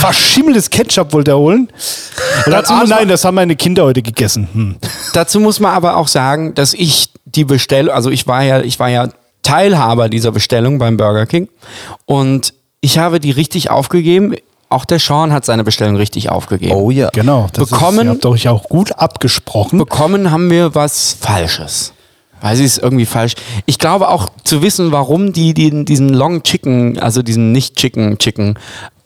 Verschimmeltes 0.00 0.68
Ketchup 0.70 1.12
wollte 1.12 1.32
er 1.32 1.38
holen. 1.38 1.68
Dazu 2.46 2.72
ah, 2.72 2.84
nein, 2.86 3.08
das 3.08 3.24
haben 3.24 3.36
meine 3.36 3.56
Kinder 3.56 3.84
heute 3.84 4.02
gegessen. 4.02 4.48
Hm. 4.52 4.76
Dazu 5.12 5.40
muss 5.40 5.60
man 5.60 5.72
aber 5.72 5.96
auch 5.96 6.08
sagen, 6.08 6.54
dass 6.54 6.74
ich 6.74 7.08
die 7.24 7.44
Bestellung, 7.44 7.94
also 7.94 8.10
ich 8.10 8.26
war 8.26 8.42
ja, 8.42 8.60
ich 8.60 8.78
war 8.78 8.88
ja 8.88 9.08
Teilhaber 9.44 10.08
dieser 10.08 10.32
Bestellung 10.32 10.78
beim 10.80 10.96
Burger 10.96 11.26
King 11.26 11.48
und 12.06 12.52
ich 12.80 12.98
habe 12.98 13.20
die 13.20 13.30
richtig 13.30 13.70
aufgegeben. 13.70 14.34
Auch 14.68 14.84
der 14.84 14.98
Sean 14.98 15.32
hat 15.32 15.44
seine 15.44 15.62
Bestellung 15.62 15.94
richtig 15.96 16.30
aufgegeben. 16.30 16.74
Oh 16.74 16.90
ja. 16.90 17.08
Genau. 17.12 17.46
Das 17.52 17.70
Bekommen- 17.70 17.98
Ist, 18.00 18.04
ihr 18.06 18.10
habt 18.10 18.26
euch 18.26 18.48
auch 18.48 18.64
gut 18.64 18.92
abgesprochen. 18.98 19.78
bekommen 19.78 20.32
haben 20.32 20.50
wir 20.50 20.74
was 20.74 21.16
Falsches. 21.20 21.92
Weil 22.40 22.56
sie 22.56 22.64
ist 22.64 22.78
irgendwie 22.78 23.06
falsch. 23.06 23.34
Ich 23.64 23.78
glaube 23.78 24.08
auch 24.08 24.28
zu 24.42 24.60
wissen, 24.62 24.90
warum 24.92 25.32
die, 25.32 25.54
die 25.54 25.84
diesen 25.84 26.08
Long 26.10 26.42
Chicken, 26.42 26.98
also 26.98 27.22
diesen 27.22 27.52
nicht 27.52 27.76
Chicken 27.76 28.18
Chicken 28.18 28.58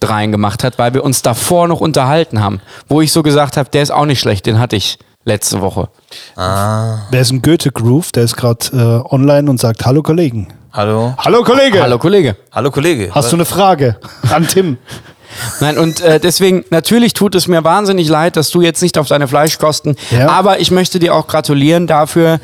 reingemacht 0.02 0.64
hat, 0.64 0.78
weil 0.78 0.94
wir 0.94 1.04
uns 1.04 1.22
davor 1.22 1.68
noch 1.68 1.80
unterhalten 1.80 2.40
haben. 2.40 2.60
Wo 2.88 3.00
ich 3.00 3.12
so 3.12 3.22
gesagt 3.22 3.56
habe, 3.56 3.68
der 3.70 3.82
ist 3.82 3.90
auch 3.92 4.06
nicht 4.06 4.18
schlecht, 4.20 4.46
den 4.46 4.58
hatte 4.58 4.74
ich 4.76 4.98
letzte 5.28 5.60
Woche. 5.60 5.88
Wer 6.34 7.20
ist 7.20 7.30
ein 7.30 7.42
Goethe 7.42 7.70
Groove? 7.70 8.10
Der 8.12 8.24
ist 8.24 8.36
gerade 8.36 8.66
äh, 8.72 9.14
online 9.14 9.48
und 9.48 9.60
sagt: 9.60 9.86
Hallo 9.86 10.02
Kollegen. 10.02 10.48
Hallo? 10.72 11.14
Hallo 11.18 11.42
Kollege. 11.44 11.80
Hallo 11.80 11.98
Kollege. 11.98 12.36
Hallo 12.52 12.70
Kollege. 12.70 13.10
Hast 13.14 13.30
du 13.32 13.36
eine 13.36 13.44
Frage 13.44 13.96
an 14.30 14.46
Tim? 14.48 14.78
Nein, 15.60 15.76
und 15.76 16.00
äh, 16.00 16.18
deswegen, 16.18 16.64
natürlich 16.70 17.12
tut 17.12 17.34
es 17.34 17.48
mir 17.48 17.62
wahnsinnig 17.62 18.08
leid, 18.08 18.36
dass 18.36 18.48
du 18.50 18.62
jetzt 18.62 18.80
nicht 18.80 18.96
auf 18.96 19.08
deine 19.08 19.28
Fleischkosten, 19.28 19.94
Ja. 20.10 20.28
aber 20.30 20.58
ich 20.60 20.70
möchte 20.70 20.98
dir 20.98 21.14
auch 21.14 21.26
gratulieren 21.26 21.86
dafür, 21.86 22.40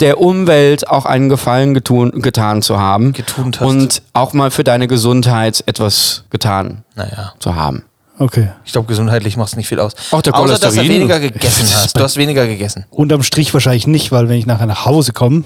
der 0.00 0.20
Umwelt 0.20 0.88
auch 0.88 1.06
einen 1.06 1.28
Gefallen 1.28 1.74
getun, 1.74 2.20
getan 2.22 2.60
zu 2.60 2.80
haben. 2.80 3.12
Getunt 3.12 3.60
hast. 3.60 3.66
Und 3.68 4.02
auch 4.14 4.32
mal 4.32 4.50
für 4.50 4.64
deine 4.64 4.88
Gesundheit 4.88 5.62
etwas 5.66 6.24
getan 6.30 6.82
Naja, 6.96 7.34
zu 7.38 7.54
haben. 7.54 7.84
Okay. 8.18 8.50
ich 8.64 8.72
glaube, 8.72 8.86
gesundheitlich 8.86 9.36
macht 9.36 9.48
es 9.48 9.56
nicht 9.56 9.68
viel 9.68 9.80
aus. 9.80 9.94
Auch 10.12 10.22
der 10.22 10.34
Außer, 10.34 10.58
dass 10.58 10.74
du 10.74 10.82
weniger 10.82 11.18
gegessen 11.20 11.68
hast. 11.74 11.96
Du 11.96 12.02
hast 12.02 12.16
weniger 12.16 12.46
gegessen. 12.46 12.86
Unterm 12.90 13.22
Strich 13.22 13.52
wahrscheinlich 13.52 13.86
nicht, 13.86 14.12
weil 14.12 14.28
wenn 14.28 14.38
ich 14.38 14.46
nachher 14.46 14.66
nach 14.66 14.84
Hause 14.86 15.12
komme, 15.12 15.44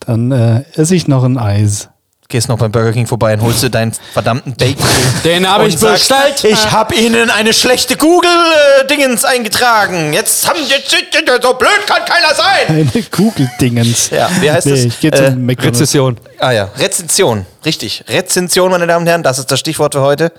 dann 0.00 0.32
äh, 0.32 0.64
esse 0.74 0.94
ich 0.94 1.06
noch 1.06 1.24
ein 1.24 1.38
Eis. 1.38 1.90
Gehst 2.28 2.48
noch 2.48 2.58
beim 2.58 2.72
Burger 2.72 2.92
King 2.92 3.06
vorbei 3.06 3.34
und 3.34 3.42
holst 3.42 3.62
dir 3.62 3.68
deinen 3.70 3.92
verdammten 4.12 4.54
Bacon. 4.54 4.84
Den 5.24 5.48
habe 5.48 5.68
ich 5.68 5.78
sagst, 5.78 6.08
bestellt. 6.08 6.44
Ich 6.52 6.70
habe 6.70 6.94
Ihnen 6.94 7.30
eine 7.30 7.52
schlechte 7.52 7.96
Google-Dingens 7.96 9.24
eingetragen. 9.26 10.12
Jetzt 10.14 10.48
haben 10.48 10.58
jetzt, 10.66 10.90
so 10.90 11.54
blöd 11.54 11.86
kann 11.86 12.02
keiner 12.04 12.34
sein. 12.34 12.90
Eine 12.92 13.02
Kugel-Dingens. 13.04 14.08
Ja, 14.10 14.30
wie 14.40 14.50
heißt 14.50 14.66
nee, 14.66 14.72
das? 14.72 14.80
Ich 14.84 15.00
gehe 15.00 15.12
Äh, 15.12 15.16
zum 15.16 15.44
McDonald's. 15.44 15.80
Rezession. 15.80 16.16
Ah 16.38 16.52
ja, 16.52 16.70
Rezension. 16.78 17.44
Richtig. 17.64 18.04
Rezension, 18.08 18.70
meine 18.70 18.86
Damen 18.86 19.04
und 19.04 19.08
Herren, 19.08 19.22
das 19.22 19.38
ist 19.38 19.50
das 19.50 19.60
Stichwort 19.60 19.94
für 19.94 20.00
heute. 20.00 20.32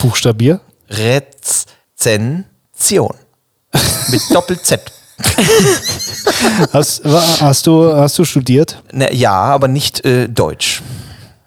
Buchstabier. 0.00 0.60
Rezension. 0.90 2.44
Mit 4.08 4.22
Doppel-Z. 4.30 4.80
Hast, 6.72 7.02
hast, 7.04 7.66
du, 7.66 7.94
hast 7.94 8.18
du 8.18 8.24
studiert? 8.24 8.82
Ne, 8.92 9.12
ja, 9.14 9.32
aber 9.32 9.68
nicht 9.68 10.04
äh, 10.04 10.28
Deutsch. 10.28 10.82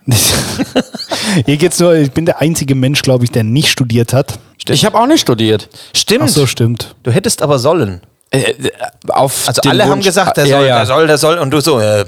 Hier 1.45 1.57
geht's 1.57 1.79
nur, 1.79 1.93
ich 1.95 2.11
bin 2.11 2.25
der 2.25 2.41
einzige 2.41 2.75
Mensch, 2.75 3.01
glaube 3.01 3.23
ich, 3.25 3.31
der 3.31 3.43
nicht 3.43 3.69
studiert 3.69 4.13
hat. 4.13 4.39
Ich 4.69 4.85
habe 4.85 4.97
auch 4.99 5.07
nicht 5.07 5.21
studiert. 5.21 5.69
Stimmt. 5.93 6.23
Ach 6.25 6.29
so, 6.29 6.45
stimmt. 6.45 6.95
Du 7.03 7.11
hättest 7.11 7.41
aber 7.41 7.59
sollen. 7.59 8.01
Äh, 8.31 8.39
äh, 8.39 8.71
auf 9.07 9.47
Also 9.47 9.61
alle 9.69 9.83
haben 9.85 9.91
Wunsch- 9.99 10.05
gesagt, 10.05 10.35
der 10.37 10.45
ja, 10.45 10.57
soll, 10.57 10.67
ja. 10.67 10.77
der 10.77 10.85
soll, 10.85 11.07
der 11.07 11.17
soll. 11.17 11.37
Und 11.37 11.51
du 11.51 11.61
so, 11.61 11.79
äh. 11.79 12.05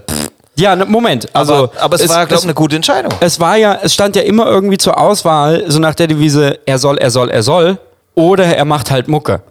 Ja, 0.58 0.76
ne, 0.76 0.84
Moment. 0.86 1.28
Also, 1.34 1.54
aber, 1.54 1.72
aber 1.80 1.95
es, 1.95 2.10
war, 2.10 2.26
glaube 2.26 2.39
ich, 2.39 2.43
eine 2.43 2.54
gute 2.54 2.76
Entscheidung. 2.76 3.14
Es 3.22 3.39
war 3.39 3.56
ja, 3.56 3.80
es 3.82 3.93
stand 3.93 4.18
ja 4.18 4.24
immer 4.24 4.45
irgendwie 4.47 4.78
zur 4.78 4.97
Auswahl, 5.00 5.64
so 5.68 5.80
nach 5.80 5.95
der 5.95 6.08
Devise, 6.08 6.60
er 6.66 6.78
soll, 6.78 6.97
er 6.97 7.12
soll, 7.12 7.30
er 7.30 7.43
soll, 7.43 7.78
oder 8.16 8.43
er 8.45 8.66
macht 8.66 8.91
halt 8.91 9.08
Mucke. 9.08 9.41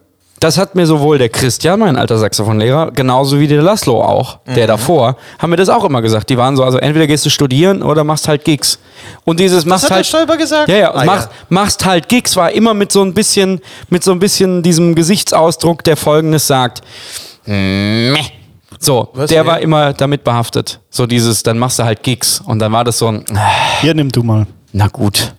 Das 0.41 0.57
hat 0.57 0.75
mir 0.77 0.87
sowohl 0.87 1.19
der 1.19 1.29
Christian, 1.31 1.81
mein 1.81 1.97
alter 1.97 2.17
Saxophonlehrer, 2.19 2.93
genauso 2.93 3.41
wie 3.41 3.49
der 3.49 3.61
Laszlo 3.63 4.01
auch, 4.03 4.39
der 4.47 4.65
Mhm. 4.65 4.69
davor, 4.69 5.17
haben 5.39 5.51
mir 5.51 5.57
das 5.57 5.69
auch 5.69 5.83
immer 5.85 6.01
gesagt. 6.01 6.31
Die 6.31 6.39
waren 6.39 6.57
so, 6.57 6.63
also 6.63 6.79
entweder 6.79 7.07
gehst 7.09 7.27
du 7.27 7.31
studieren 7.31 7.83
oder 7.83 8.05
machst 8.05 8.29
halt 8.29 8.45
Gigs. 8.45 8.79
Und 9.25 9.41
dieses 9.41 9.65
machst 9.65 9.85
hat 9.85 9.91
der 9.91 9.97
halt. 9.97 10.07
Stoiber 10.07 10.37
gesagt? 10.37 10.69
Ja, 10.69 10.77
ja, 10.77 10.95
Ah, 10.95 11.05
mach, 11.05 11.23
ja. 11.23 11.31
machst 11.49 11.85
halt 11.85 12.09
Gigs 12.09 12.37
war 12.37 12.53
immer 12.53 12.73
mit 12.73 12.93
so 12.93 13.03
ein 13.03 13.15
bisschen, 13.15 13.61
mit 13.91 14.05
so 14.05 14.13
ein 14.13 14.21
bisschen 14.21 14.63
diesem 14.63 14.95
Gesichtsausdruck, 14.95 15.83
der 15.83 15.97
folgendes 15.97 16.47
sagt. 16.47 16.83
Meh. 17.45 18.15
So, 18.81 19.09
Was, 19.15 19.31
der 19.31 19.45
war 19.45 19.59
immer 19.61 19.93
damit 19.93 20.23
behaftet. 20.23 20.79
So 20.91 21.07
dieses, 21.07 21.43
dann 21.43 21.59
machst 21.59 21.81
du 21.81 21.85
halt 21.85 22.03
Gigs. 22.05 22.41
Und 22.41 22.61
dann 22.61 22.71
war 22.71 22.85
das 22.85 22.99
so 22.99 23.09
ein, 23.09 23.25
Hier, 23.81 23.93
nimm 23.95 24.13
du 24.13 24.23
mal. 24.23 24.47
na 24.73 24.87
gut. 24.87 25.35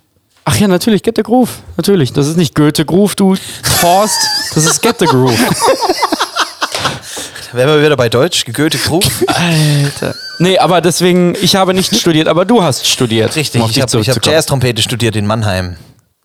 Ach 0.52 0.56
ja, 0.58 0.68
natürlich, 0.68 1.04
Get 1.04 1.16
the 1.16 1.22
Groove. 1.22 1.60
Natürlich. 1.78 2.12
Das 2.12 2.26
ist 2.26 2.36
nicht 2.36 2.56
Goethe 2.56 2.84
Groove, 2.84 3.14
du 3.16 3.36
Horst. 3.84 4.18
Das 4.56 4.66
ist 4.66 4.82
Get 4.82 4.96
the 4.98 5.06
Groove. 5.06 5.38
Wären 7.52 7.70
wir 7.70 7.84
wieder 7.86 7.96
bei 7.96 8.10
Deutsch, 8.10 8.46
Goethe 8.52 8.80
Krug. 8.80 9.04
Alter. 9.28 10.16
Nee, 10.40 10.58
aber 10.58 10.82
deswegen, 10.82 11.36
ich 11.40 11.56
habe 11.56 11.76
nicht 11.76 11.96
studiert, 11.96 12.28
aber 12.28 12.46
du 12.46 12.64
hast 12.64 12.88
studiert. 12.88 13.36
Richtig, 13.36 13.62
um 13.62 13.70
ich 13.70 13.80
habe 13.80 13.92
hab. 14.02 14.26
Jazz-Trompete 14.26 14.82
studiert 14.82 15.16
in 15.16 15.28
Mannheim. 15.28 15.76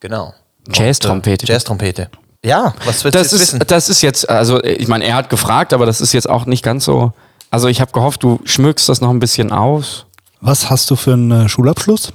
Genau. 0.00 0.32
Jazz-Trompete. 0.72 1.44
Jazz-Trompete. 1.46 2.08
Ja, 2.42 2.74
was 2.86 3.04
willst 3.04 3.16
du 3.16 3.18
Das 3.18 3.30
jetzt 3.30 3.32
ist, 3.34 3.40
wissen? 3.40 3.62
das 3.66 3.88
ist 3.90 4.00
jetzt, 4.00 4.30
also 4.30 4.64
ich 4.64 4.88
meine, 4.88 5.04
er 5.04 5.16
hat 5.16 5.28
gefragt, 5.28 5.74
aber 5.74 5.84
das 5.84 6.00
ist 6.00 6.14
jetzt 6.14 6.30
auch 6.30 6.46
nicht 6.46 6.62
ganz 6.64 6.86
so. 6.86 7.12
Also 7.50 7.68
ich 7.68 7.82
habe 7.82 7.92
gehofft, 7.92 8.22
du 8.22 8.40
schmückst 8.44 8.88
das 8.88 9.02
noch 9.02 9.10
ein 9.10 9.20
bisschen 9.20 9.52
aus. 9.52 10.06
Was 10.40 10.70
hast 10.70 10.90
du 10.90 10.96
für 10.96 11.12
einen 11.12 11.44
äh, 11.44 11.48
Schulabschluss? 11.50 12.10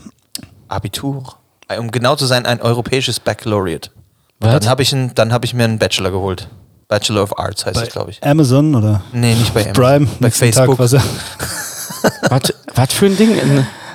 Abitur. 0.67 1.38
Um 1.77 1.91
genau 1.91 2.15
zu 2.15 2.25
sein, 2.25 2.45
ein 2.45 2.61
europäisches 2.61 3.19
Baccalaureate. 3.19 3.91
Was? 4.39 4.59
Dann 4.61 4.69
habe 4.69 4.81
ich, 4.81 4.93
ein- 4.93 5.11
dann 5.15 5.31
hab 5.33 5.43
ich 5.43 5.53
mir 5.53 5.65
einen 5.65 5.77
Bachelor 5.79 6.11
geholt. 6.11 6.47
Bachelor 6.87 7.21
of 7.23 7.37
Arts 7.37 7.65
heißt 7.65 7.75
das, 7.79 7.89
glaube 7.89 8.09
ich. 8.11 8.23
Amazon 8.23 8.73
oder 8.73 9.01
Nee, 9.13 9.35
nicht 9.35 9.53
bei 9.53 9.61
Amazon. 9.65 9.73
Prime? 9.83 10.07
Bei 10.19 10.31
Facebook. 10.31 10.79
Was 10.79 10.93
Was, 12.29 12.41
was 12.75 12.93
für 12.93 13.05
ein 13.07 13.17
Ding? 13.17 13.37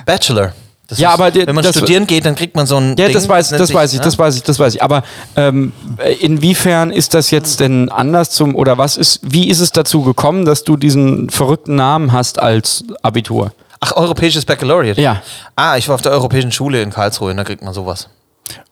Bachelor. 0.05 0.53
Das 0.87 0.99
Ja, 0.99 1.09
aber 1.09 1.31
die- 1.31 1.45
wenn 1.47 1.55
man 1.55 1.63
das- 1.63 1.75
studieren 1.75 2.05
geht, 2.05 2.25
dann 2.25 2.35
kriegt 2.35 2.55
man 2.55 2.67
so 2.67 2.77
ein 2.77 2.89
Ja, 2.97 3.05
Ding, 3.07 3.13
das 3.15 3.27
weiß, 3.27 3.49
das 3.49 3.73
weiß 3.73 3.93
ich, 3.93 3.99
ne? 3.99 4.05
das 4.05 4.19
weiß 4.19 4.35
ich, 4.35 4.43
das 4.43 4.59
weiß 4.59 4.75
ich. 4.75 4.83
Aber 4.83 5.03
ähm, 5.35 5.73
inwiefern 6.21 6.91
ist 6.91 7.15
das 7.15 7.31
jetzt 7.31 7.59
denn 7.59 7.89
anders 7.89 8.29
zum 8.29 8.55
oder 8.55 8.77
was 8.77 8.95
ist, 8.95 9.19
wie 9.23 9.49
ist 9.49 9.59
es 9.59 9.71
dazu 9.71 10.03
gekommen, 10.03 10.45
dass 10.45 10.63
du 10.63 10.77
diesen 10.77 11.29
verrückten 11.31 11.75
Namen 11.75 12.11
hast 12.11 12.39
als 12.39 12.83
Abitur? 13.01 13.51
Ach, 13.85 13.91
europäisches 13.97 14.45
Baccalaureate? 14.45 14.99
Ja. 15.01 15.21
Ah, 15.55 15.77
ich 15.77 15.87
war 15.87 15.95
auf 15.95 16.01
der 16.01 16.11
Europäischen 16.11 16.51
Schule 16.51 16.81
in 16.81 16.91
Karlsruhe 16.91 17.31
und 17.31 17.37
da 17.37 17.43
kriegt 17.43 17.61
man 17.63 17.73
sowas. 17.73 18.09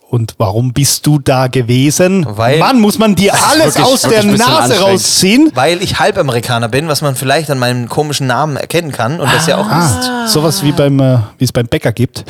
Und 0.09 0.35
warum 0.37 0.73
bist 0.73 1.05
du 1.07 1.17
da 1.19 1.47
gewesen? 1.47 2.25
Weil- 2.29 2.59
Mann, 2.59 2.79
muss 2.79 2.99
man 2.99 3.15
dir 3.15 3.33
alles 3.33 3.75
wirklich- 3.75 3.85
aus 3.85 4.01
der 4.03 4.23
Nase 4.23 4.79
rausziehen? 4.79 5.51
Weil 5.55 5.81
ich 5.81 5.99
Halbamerikaner 5.99 6.67
bin, 6.69 6.87
was 6.87 7.01
man 7.01 7.15
vielleicht 7.15 7.49
an 7.49 7.57
meinem 7.57 7.89
komischen 7.89 8.27
Namen 8.27 8.55
erkennen 8.55 8.91
kann 8.91 9.19
und 9.19 9.31
das 9.33 9.47
ja 9.47 9.57
auch 9.57 9.65
ist. 9.65 10.09
Ah, 10.09 10.27
sowas 10.27 10.61
wie 10.63 10.71
beim, 10.71 10.99
äh, 10.99 11.17
wie 11.39 11.45
es 11.45 11.51
beim 11.51 11.65
Bäcker 11.67 11.91
gibt. 11.91 12.23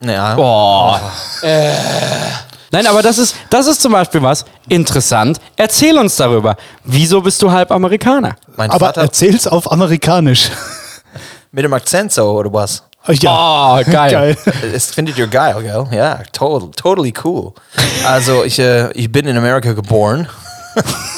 Ja. 0.00 0.34
Boah. 0.34 1.00
Äh. 1.42 1.72
Nein, 2.70 2.86
aber 2.86 3.00
das 3.02 3.16
ist, 3.18 3.34
das 3.50 3.66
ist 3.66 3.80
zum 3.80 3.92
Beispiel 3.92 4.22
was 4.22 4.44
interessant. 4.68 5.40
Erzähl 5.56 5.96
uns 5.98 6.16
darüber. 6.16 6.56
Wieso 6.84 7.20
bist 7.22 7.40
du 7.42 7.50
halb 7.50 7.70
Amerikaner? 7.72 8.36
Mein 8.56 8.70
Aber 8.70 8.86
Vater 8.86 9.00
erzähl's 9.02 9.46
auf 9.46 9.72
Amerikanisch. 9.72 10.50
Mit 11.52 11.64
dem 11.64 11.72
Akzent 11.72 12.12
so, 12.12 12.30
oder 12.32 12.52
was? 12.52 12.82
Ja. 13.08 13.78
Oh, 13.78 13.82
geil. 13.90 14.36
Das 14.72 14.90
findet 14.90 15.16
ihr 15.18 15.26
geil, 15.28 15.56
gell? 15.62 15.86
Ja, 15.96 16.20
total, 16.32 16.70
totally 16.72 17.14
cool. 17.24 17.52
Also 18.06 18.44
ich, 18.44 18.58
äh, 18.58 18.90
ich 18.92 19.10
bin 19.10 19.26
in 19.26 19.36
Amerika 19.36 19.72
geboren. 19.72 20.28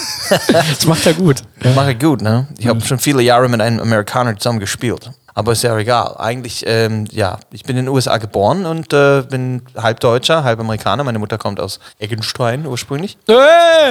Das 0.53 0.87
macht 0.87 1.05
er 1.07 1.15
gut. 1.15 1.43
Mache 1.75 1.97
gut, 1.97 2.23
ne? 2.23 2.47
Ich 2.59 2.69
habe 2.69 2.81
schon 2.83 3.01
viele 3.01 3.21
Jahre 3.21 3.49
mit 3.49 3.61
einem 3.61 3.81
Amerikaner 3.81 4.37
zusammen 4.37 4.61
gespielt. 4.61 5.11
Aber 5.35 5.51
ist 5.53 5.63
ja 5.65 5.77
egal. 5.77 6.15
Eigentlich, 6.19 6.63
ähm, 6.69 7.07
ja, 7.11 7.39
ich 7.51 7.65
bin 7.65 7.77
in 7.77 7.87
den 7.87 7.93
USA 7.93 8.17
geboren 8.19 8.65
und 8.67 8.93
äh, 8.93 9.23
bin 9.23 9.63
halb 9.77 9.99
Deutscher, 9.99 10.45
halb 10.45 10.61
Amerikaner. 10.61 11.03
Meine 11.03 11.19
Mutter 11.19 11.37
kommt 11.37 11.59
aus 11.59 11.81
Eggenstein 11.99 12.65
ursprünglich. 12.67 13.19
Hey, 13.27 13.37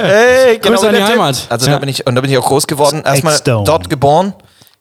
Hey, 0.02 0.58
Grüße 0.58 0.88
an 0.88 0.94
die. 0.94 1.02
Heimat. 1.02 1.46
Also 1.50 1.66
Ja. 1.66 1.72
da 1.74 1.78
bin 1.78 1.88
ich 1.90 2.06
und 2.06 2.14
da 2.14 2.20
bin 2.22 2.30
ich 2.30 2.38
auch 2.38 2.46
groß 2.46 2.66
geworden. 2.66 3.02
Erstmal 3.04 3.38
dort 3.40 3.90
geboren 3.90 4.32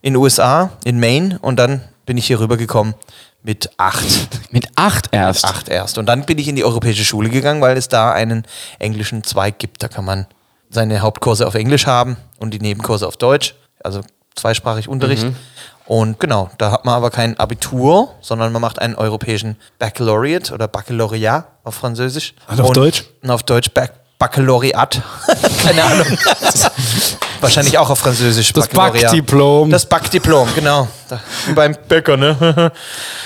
in 0.02 0.14
den 0.14 0.22
USA, 0.22 0.72
in 0.86 1.00
Maine 1.00 1.40
und 1.42 1.58
dann 1.58 1.82
bin 2.06 2.18
ich 2.18 2.28
hier 2.28 2.40
rübergekommen 2.40 2.96
mit 3.44 3.70
acht. 3.78 4.06
Mit 4.52 4.68
acht 4.76 5.10
erst. 5.12 5.46
Acht 5.46 5.70
erst. 5.70 5.98
Und 5.98 6.08
dann 6.08 6.26
bin 6.26 6.40
ich 6.40 6.48
in 6.48 6.56
die 6.56 6.66
europäische 6.66 7.06
Schule 7.06 7.30
gegangen, 7.30 7.62
weil 7.62 7.78
es 7.78 7.88
da 7.88 8.12
einen 8.12 8.46
englischen 8.80 9.24
Zweig 9.24 9.60
gibt. 9.60 9.84
Da 9.84 9.88
kann 9.88 10.04
man 10.04 10.26
seine 10.70 11.02
Hauptkurse 11.02 11.46
auf 11.46 11.54
Englisch 11.54 11.86
haben 11.86 12.18
und 12.40 12.52
die 12.52 12.60
Nebenkurse 12.60 13.08
auf 13.08 13.16
Deutsch. 13.16 13.56
Also 13.84 14.02
zweisprachig 14.36 14.88
Unterricht. 14.88 15.26
Und 15.86 16.20
genau, 16.20 16.50
da 16.58 16.72
hat 16.72 16.86
man 16.86 16.96
aber 16.96 17.10
kein 17.10 17.40
Abitur, 17.40 18.14
sondern 18.22 18.52
man 18.52 18.62
macht 18.62 18.80
einen 18.80 18.96
europäischen 18.96 19.56
Baccalaureate 19.80 20.54
oder 20.54 20.68
Baccalaureat 20.68 21.48
auf 21.64 21.76
Französisch. 21.76 22.34
Und 22.48 22.62
auf 22.62 22.74
Deutsch? 22.74 23.06
Und 23.22 23.32
auf 23.32 23.44
Deutsch 23.44 23.72
Bac 23.72 23.94
Baccalaureat. 24.20 25.02
Keine 25.64 25.84
Ahnung. 25.84 26.06
Wahrscheinlich 27.42 27.78
auch 27.78 27.90
auf 27.90 28.00
Französisch. 28.00 28.52
Das. 28.54 28.68
Backdiplom. 28.68 29.70
Das 29.70 29.86
Backdiplom, 29.86 30.50
genau. 30.56 30.88
Da, 31.08 31.20
wie 31.48 31.54
beim 31.54 31.76
Bäcker, 31.88 32.18
ne? 32.18 32.72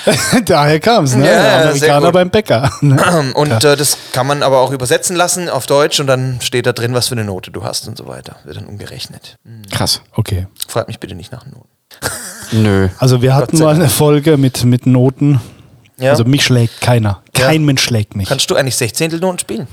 Daher 0.44 0.80
kam's, 0.80 1.14
ne? 1.14 1.26
Ja, 1.26 1.62
Amerikaner 1.62 2.12
beim 2.12 2.30
Bäcker. 2.30 2.70
Ne? 2.80 3.32
Und 3.34 3.64
äh, 3.64 3.76
das 3.76 3.96
kann 4.12 4.26
man 4.26 4.42
aber 4.42 4.60
auch 4.60 4.70
übersetzen 4.70 5.16
lassen 5.16 5.48
auf 5.48 5.66
Deutsch 5.66 6.00
und 6.00 6.06
dann 6.06 6.40
steht 6.42 6.66
da 6.66 6.72
drin, 6.72 6.92
was 6.94 7.08
für 7.08 7.14
eine 7.14 7.24
Note 7.24 7.50
du 7.50 7.64
hast 7.64 7.88
und 7.88 7.96
so 7.96 8.06
weiter. 8.06 8.36
Wird 8.44 8.56
dann 8.56 8.66
umgerechnet. 8.66 9.36
Krass. 9.70 10.00
Okay. 10.12 10.46
Frag 10.68 10.86
mich 10.88 11.00
bitte 11.00 11.14
nicht 11.14 11.32
nach 11.32 11.46
Noten. 11.46 11.68
Nö. 12.52 12.88
Also 12.98 13.22
wir 13.22 13.34
hatten 13.34 13.58
mal 13.58 13.74
eine 13.74 13.88
Folge 13.88 14.36
mit, 14.36 14.64
mit 14.64 14.86
Noten. 14.86 15.40
Ja. 15.98 16.10
Also 16.10 16.24
mich 16.24 16.44
schlägt 16.44 16.80
keiner. 16.80 17.22
Kein 17.32 17.60
Ja. 17.60 17.66
Mensch 17.66 17.82
schlägt 17.82 18.16
mich. 18.16 18.28
Kannst 18.28 18.50
du 18.50 18.56
eigentlich 18.56 18.76
Sechzehntelnoten 18.76 19.38
spielen? 19.38 19.66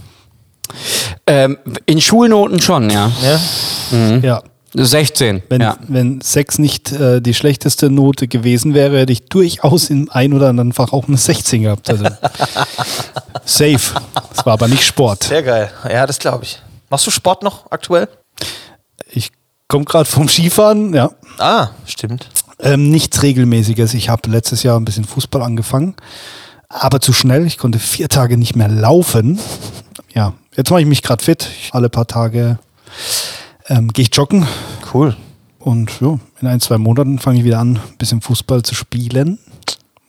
Ähm, 1.27 1.57
in 1.85 1.99
Schulnoten 1.99 2.61
schon, 2.61 2.89
ja. 2.89 3.11
Ja. 3.23 3.39
Ja. 4.21 4.43
16. 4.73 5.43
Wenn, 5.49 5.61
ja. 5.61 5.77
wenn 5.87 6.21
sechs 6.21 6.57
nicht 6.57 6.91
äh, 6.93 7.21
die 7.21 7.33
schlechteste 7.33 7.89
Note 7.89 8.27
gewesen 8.27 8.73
wäre, 8.73 8.99
hätte 8.99 9.11
ich 9.11 9.25
durchaus 9.25 9.89
im 9.89 10.09
ein 10.09 10.33
oder 10.33 10.49
anderen 10.49 10.71
Fach 10.71 10.93
auch 10.93 11.07
eine 11.07 11.17
16 11.17 11.63
gehabt. 11.63 11.89
Also 11.89 12.05
safe. 13.45 14.01
Das 14.33 14.45
war 14.45 14.53
aber 14.53 14.67
nicht 14.67 14.83
Sport. 14.83 15.23
Sehr 15.23 15.43
geil. 15.43 15.71
Ja, 15.89 16.07
das 16.07 16.19
glaube 16.19 16.45
ich. 16.45 16.61
Machst 16.89 17.05
du 17.05 17.11
Sport 17.11 17.43
noch 17.43 17.69
aktuell? 17.69 18.07
Ich 19.09 19.31
komme 19.67 19.85
gerade 19.85 20.05
vom 20.05 20.29
Skifahren, 20.29 20.93
ja. 20.93 21.11
Ah, 21.37 21.69
stimmt. 21.85 22.29
Ähm, 22.59 22.91
nichts 22.91 23.23
Regelmäßiges. 23.23 23.93
Ich 23.93 24.09
habe 24.09 24.29
letztes 24.29 24.63
Jahr 24.63 24.79
ein 24.79 24.85
bisschen 24.85 25.05
Fußball 25.05 25.41
angefangen, 25.41 25.95
aber 26.69 27.01
zu 27.01 27.11
schnell. 27.11 27.45
Ich 27.45 27.57
konnte 27.57 27.79
vier 27.79 28.07
Tage 28.07 28.37
nicht 28.37 28.55
mehr 28.55 28.69
laufen. 28.69 29.39
Ja, 30.13 30.33
jetzt 30.55 30.69
mache 30.69 30.81
ich 30.81 30.87
mich 30.87 31.01
gerade 31.01 31.23
fit. 31.23 31.47
Ich, 31.59 31.73
alle 31.73 31.89
paar 31.89 32.07
Tage 32.07 32.59
ähm, 33.71 33.87
gehe 33.89 34.03
ich 34.03 34.15
joggen 34.15 34.45
Cool. 34.93 35.15
und 35.59 35.89
ja, 36.01 36.19
in 36.41 36.47
ein, 36.47 36.59
zwei 36.59 36.77
Monaten 36.77 37.19
fange 37.19 37.39
ich 37.39 37.45
wieder 37.45 37.59
an, 37.59 37.77
ein 37.77 37.97
bisschen 37.97 38.21
Fußball 38.21 38.63
zu 38.63 38.75
spielen. 38.75 39.39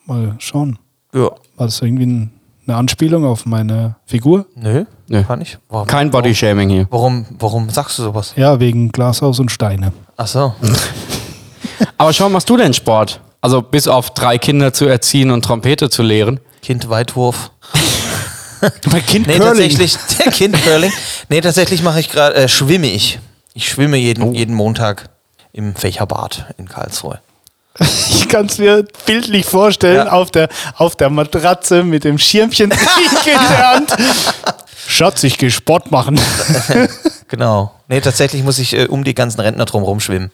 Mal 0.07 0.35
schauen. 0.39 0.79
Ja. 1.15 1.31
War 1.57 1.67
das 1.67 1.81
irgendwie 1.81 2.07
ein, 2.07 2.33
eine 2.67 2.77
Anspielung 2.77 3.25
auf 3.25 3.47
meine 3.47 3.97
Figur? 4.07 4.47
Nö, 4.57 4.85
Nö. 5.09 5.23
kann 5.25 5.41
ich. 5.41 5.59
Warum, 5.69 5.87
Kein 5.87 6.11
Bodyshaming 6.11 6.69
hier. 6.71 6.87
Warum, 6.91 7.27
warum 7.39 7.71
sagst 7.71 7.99
du 7.99 8.03
sowas? 8.03 8.33
Ja, 8.37 8.59
wegen 8.61 8.91
Glashaus 8.91 9.39
und 9.39 9.51
Steine. 9.51 9.93
Ach 10.17 10.27
so. 10.27 10.55
Aber 11.99 12.13
schau, 12.13 12.29
machst 12.29 12.49
du 12.51 12.57
denn 12.57 12.75
Sport? 12.75 13.21
Also 13.41 13.61
bis 13.63 13.89
auf 13.89 14.11
drei 14.15 14.39
Kinder 14.39 14.73
zu 14.73 14.87
erziehen 14.87 15.31
und 15.31 15.45
Trompete 15.45 15.91
zu 15.91 16.03
lehren. 16.03 16.41
Kind 16.63 16.89
Weitwurf. 16.89 17.51
Bei 18.91 19.01
Kind 19.01 19.27
Nee, 19.27 19.39
Curling. 19.39 19.49
tatsächlich, 19.49 19.97
der 20.19 20.33
Kind 20.33 20.63
Curling. 20.63 20.93
Nee, 21.29 21.41
tatsächlich 21.41 21.83
mache 21.83 21.99
ich 22.01 22.09
gerade, 22.11 22.35
äh, 22.37 22.49
schwimme 22.49 22.87
ich. 22.87 23.19
Ich 23.55 23.69
schwimme 23.69 23.97
jeden, 23.97 24.35
jeden 24.35 24.55
Montag 24.55 25.09
im 25.53 25.75
Fächerbad 25.75 26.47
in 26.59 26.69
Karlsruhe. 26.69 27.21
Ich 28.11 28.29
kann 28.29 28.47
es 28.47 28.59
mir 28.59 28.85
bildlich 29.07 29.45
vorstellen, 29.47 30.07
Ja. 30.07 30.13
auf, 30.13 30.31
der, 30.31 30.49
auf 30.77 30.95
der 30.97 31.11
Matratze 31.11 31.83
mit 31.83 32.05
dem 32.05 32.17
Schirmchen 32.19 32.71
in 32.71 32.77
der 33.27 33.69
Hand. 33.75 33.95
Schatz, 34.87 35.23
ich 35.23 35.37
gehe 35.39 35.51
Sport 35.51 35.91
machen. 35.91 36.19
Genau. 37.29 37.73
Nee, 37.89 38.03
tatsächlich 38.03 38.43
muss 38.43 38.59
ich 38.59 38.75
äh, 38.75 38.87
um 38.89 39.05
die 39.05 39.15
ganzen 39.15 39.41
Rentner 39.41 39.65
drum 39.65 39.83
rumschwimmen. 39.85 40.31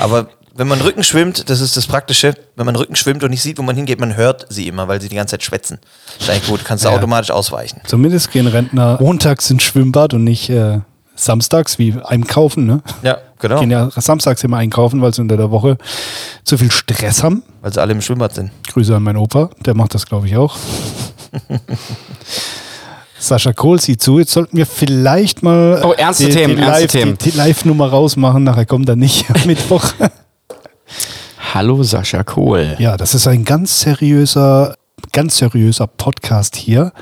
Aber 0.00 0.28
wenn 0.52 0.66
man 0.66 0.80
Rücken 0.80 1.04
schwimmt, 1.04 1.48
das 1.48 1.60
ist 1.60 1.76
das 1.76 1.86
Praktische, 1.86 2.34
wenn 2.56 2.66
man 2.66 2.74
Rücken 2.74 2.96
schwimmt 2.96 3.22
und 3.22 3.30
nicht 3.30 3.40
sieht, 3.42 3.56
wo 3.58 3.62
man 3.62 3.76
hingeht, 3.76 4.00
man 4.00 4.16
hört 4.16 4.46
sie 4.48 4.66
immer, 4.66 4.88
weil 4.88 5.00
sie 5.00 5.08
die 5.08 5.14
ganze 5.14 5.34
Zeit 5.34 5.44
schwätzen. 5.44 5.78
Ist 6.18 6.28
eigentlich 6.28 6.48
gut, 6.48 6.64
kannst 6.64 6.84
du 6.84 6.88
Ja. 6.88 6.96
automatisch 6.96 7.30
ausweichen. 7.30 7.80
Zumindest 7.86 8.32
gehen 8.32 8.48
Rentner 8.48 8.98
montags 9.00 9.48
ins 9.48 9.62
Schwimmbad 9.62 10.12
und 10.12 10.24
nicht 10.24 10.50
äh, 10.50 10.80
samstags 11.18 11.78
wie 11.78 11.94
einkaufen. 12.04 12.66
Ne? 12.66 12.80
Ja, 13.02 13.18
genau. 13.38 13.60
Gehen 13.60 13.70
ja 13.70 13.90
samstags 13.90 14.42
immer 14.44 14.58
einkaufen, 14.58 15.02
weil 15.02 15.12
sie 15.12 15.20
unter 15.20 15.36
der 15.36 15.50
Woche 15.50 15.76
zu 16.44 16.56
viel 16.56 16.70
Stress 16.70 17.22
haben. 17.22 17.42
Weil 17.60 17.72
sie 17.72 17.80
alle 17.80 17.92
im 17.92 18.00
Schwimmbad 18.00 18.34
sind. 18.34 18.50
Grüße 18.72 18.94
an 18.94 19.02
meinen 19.02 19.16
Opa, 19.18 19.50
der 19.64 19.74
macht 19.74 19.94
das, 19.94 20.06
glaube 20.06 20.26
ich, 20.26 20.36
auch. 20.36 20.56
Sascha 23.20 23.52
Kohl 23.52 23.80
sieht 23.80 24.00
zu, 24.00 24.20
jetzt 24.20 24.30
sollten 24.32 24.56
wir 24.56 24.64
vielleicht 24.64 25.42
mal 25.42 25.82
Oh, 25.84 25.92
ernste 25.92 26.26
die, 26.26 26.32
Themen, 26.32 26.56
die 26.56 26.62
ernste 26.62 26.82
Live, 26.82 26.92
Themen. 26.92 27.18
Die, 27.18 27.30
die 27.32 27.36
Live-Nummer 27.36 27.88
rausmachen, 27.88 28.44
nachher 28.44 28.64
kommt 28.64 28.88
er 28.88 28.94
nicht 28.96 29.28
am 29.30 29.40
Mittwoch. 29.46 29.84
Hallo 31.52 31.82
Sascha 31.82 32.22
Kohl. 32.22 32.76
Ja, 32.78 32.96
das 32.96 33.14
ist 33.14 33.26
ein 33.26 33.44
ganz 33.44 33.80
seriöser, 33.80 34.74
ganz 35.12 35.38
seriöser 35.38 35.86
Podcast 35.86 36.56
hier. 36.56 36.92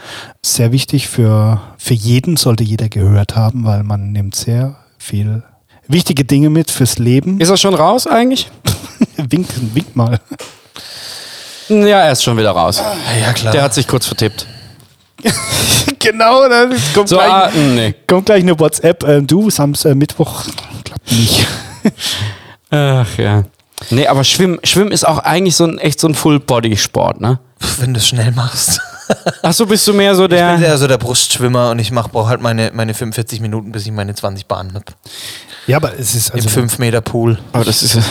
Sehr 0.43 0.73
wichtig 0.73 1.09
für, 1.09 1.61
für 1.79 1.95
jeden, 1.95 2.37
sollte 2.37 2.65
jeder 2.65 2.89
gehört 2.89 3.37
haben, 3.37 3.65
weil 3.65 3.83
man 3.83 4.13
nimmt 4.13 4.35
sehr 4.35 4.77
viel 4.99 5.43
wichtige 5.89 6.25
Dinge 6.25 6.51
mit 6.51 6.71
fürs 6.71 6.99
Leben. 6.99 7.41
Ist 7.41 7.51
er 7.51 7.57
schon 7.57 7.75
raus 7.75 8.07
eigentlich? 8.07 8.51
wink, 9.17 9.47
wink 9.75 9.95
mal. 9.95 10.21
Ja, 11.69 12.03
er 12.03 12.13
ist 12.13 12.23
schon 12.23 12.37
wieder 12.37 12.53
raus. 12.53 12.83
Ja, 13.21 13.33
klar. 13.33 13.53
Der 13.53 13.63
hat 13.63 13.75
sich 13.75 13.89
kurz 13.89 14.07
vertippt. 14.07 14.47
genau, 15.99 16.49
dann 16.49 16.77
kommt, 16.95 17.09
So, 17.09 17.17
gleich, 17.17 17.31
ah, 17.31 17.51
nee. 17.55 17.95
kommt 18.07 18.27
gleich 18.27 18.43
eine 18.43 18.59
WhatsApp. 18.59 19.03
Äh, 19.03 19.23
du, 19.23 19.51
Samstag, 19.51 19.93
äh, 19.93 19.95
Mittwoch, 19.95 20.45
klappt 20.85 21.11
nicht. 21.11 21.47
Ach 22.71 23.19
ja. 23.19 23.45
Nee, 23.91 24.07
aber 24.07 24.25
Schwimmen, 24.25 24.59
Schwimmen 24.65 24.91
ist 24.91 25.07
auch 25.07 25.19
eigentlich 25.19 25.57
so 25.57 25.65
ein 25.65 25.79
echt 25.79 26.01
so 26.01 26.09
ein 26.09 26.15
Full-Body-Sport, 26.15 27.21
ne? 27.21 27.39
Wenn 27.79 27.95
du 27.95 27.99
es 27.99 28.07
schnell 28.07 28.33
machst. 28.33 28.81
Ach 29.43 29.53
so, 29.53 29.67
bist 29.67 29.87
du 29.87 29.93
mehr 29.93 30.15
so 30.15 30.25
Ich 30.25 30.31
bin 30.31 30.39
der. 30.39 30.59
eher 30.59 30.79
so 30.79 30.87
der 30.87 30.99
Brustschwimmer 30.99 31.71
und 31.71 31.79
ich 31.79 31.91
mach, 31.93 32.09
brauche 32.09 32.29
halt 32.29 32.41
meine, 32.41 32.71
meine 32.75 32.93
45 32.93 33.41
Minuten, 33.41 33.73
bis 33.73 33.87
ich 33.87 33.93
meine 33.93 34.15
20 34.15 34.47
Bahnen 34.47 34.75
habe. 34.75 34.85
Ja, 35.67 35.77
aber 35.77 35.99
es 35.99 36.15
ist 36.15 36.31
Im 36.31 36.37
also 36.37 36.49
5 36.49 36.79
Meter 36.79 37.01
Pool. 37.01 37.39
Aber 37.53 37.65
das 37.65 37.83
ist. 37.83 37.99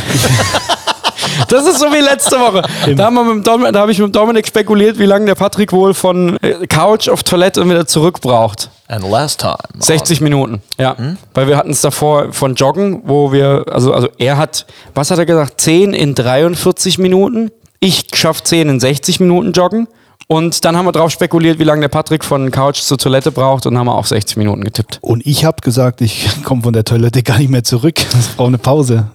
Das 1.49 1.65
ist 1.65 1.79
so 1.79 1.87
wie 1.87 1.99
letzte 1.99 2.37
Woche. 2.39 2.61
Da, 2.95 3.71
da 3.71 3.79
habe 3.79 3.91
ich 3.91 3.99
mit 3.99 4.15
Dominik 4.15 4.47
spekuliert, 4.47 4.99
wie 4.99 5.05
lange 5.05 5.25
der 5.25 5.35
Patrick 5.35 5.71
wohl 5.73 5.93
von 5.93 6.37
äh, 6.41 6.65
Couch 6.67 7.09
auf 7.09 7.23
Toilette 7.23 7.61
und 7.61 7.69
wieder 7.69 7.85
zurück 7.87 8.21
braucht. 8.21 8.69
And 8.87 9.09
last 9.09 9.41
time. 9.41 9.57
60 9.79 10.21
Minuten, 10.21 10.61
ja. 10.77 10.95
Weil 11.33 11.47
wir 11.47 11.57
hatten 11.57 11.71
es 11.71 11.81
davor 11.81 12.31
von 12.31 12.55
Joggen, 12.55 13.01
wo 13.05 13.31
wir, 13.31 13.65
also, 13.69 13.93
also 13.93 14.07
er 14.17 14.37
hat, 14.37 14.65
was 14.93 15.11
hat 15.11 15.17
er 15.17 15.25
gesagt, 15.25 15.59
10 15.59 15.93
in 15.93 16.15
43 16.15 16.99
Minuten. 16.99 17.51
Ich 17.85 18.07
schaffe 18.15 18.41
10 18.43 18.67
in 18.67 18.79
60 18.79 19.19
Minuten 19.19 19.51
Joggen. 19.51 19.87
Und 20.25 20.65
dann 20.65 20.75
haben 20.75 20.85
wir 20.87 20.91
drauf 20.91 21.11
spekuliert, 21.11 21.59
wie 21.59 21.63
lange 21.65 21.81
der 21.81 21.87
Patrick 21.89 22.23
von 22.25 22.49
Couch 22.49 22.79
zur 22.81 22.97
Toilette 22.97 23.31
braucht 23.31 23.67
und 23.67 23.77
haben 23.77 23.85
wir 23.85 23.93
auf 23.93 24.07
60 24.07 24.37
Minuten 24.37 24.63
getippt. 24.63 24.97
Und 25.01 25.23
ich 25.23 25.45
habe 25.45 25.57
gesagt, 25.61 26.01
ich 26.01 26.27
komme 26.43 26.63
von 26.63 26.73
der 26.73 26.83
Toilette 26.83 27.21
gar 27.21 27.37
nicht 27.37 27.51
mehr 27.51 27.63
zurück. 27.63 27.99
Ich 28.19 28.35
brauche 28.35 28.47
eine 28.47 28.57
Pause. 28.57 29.05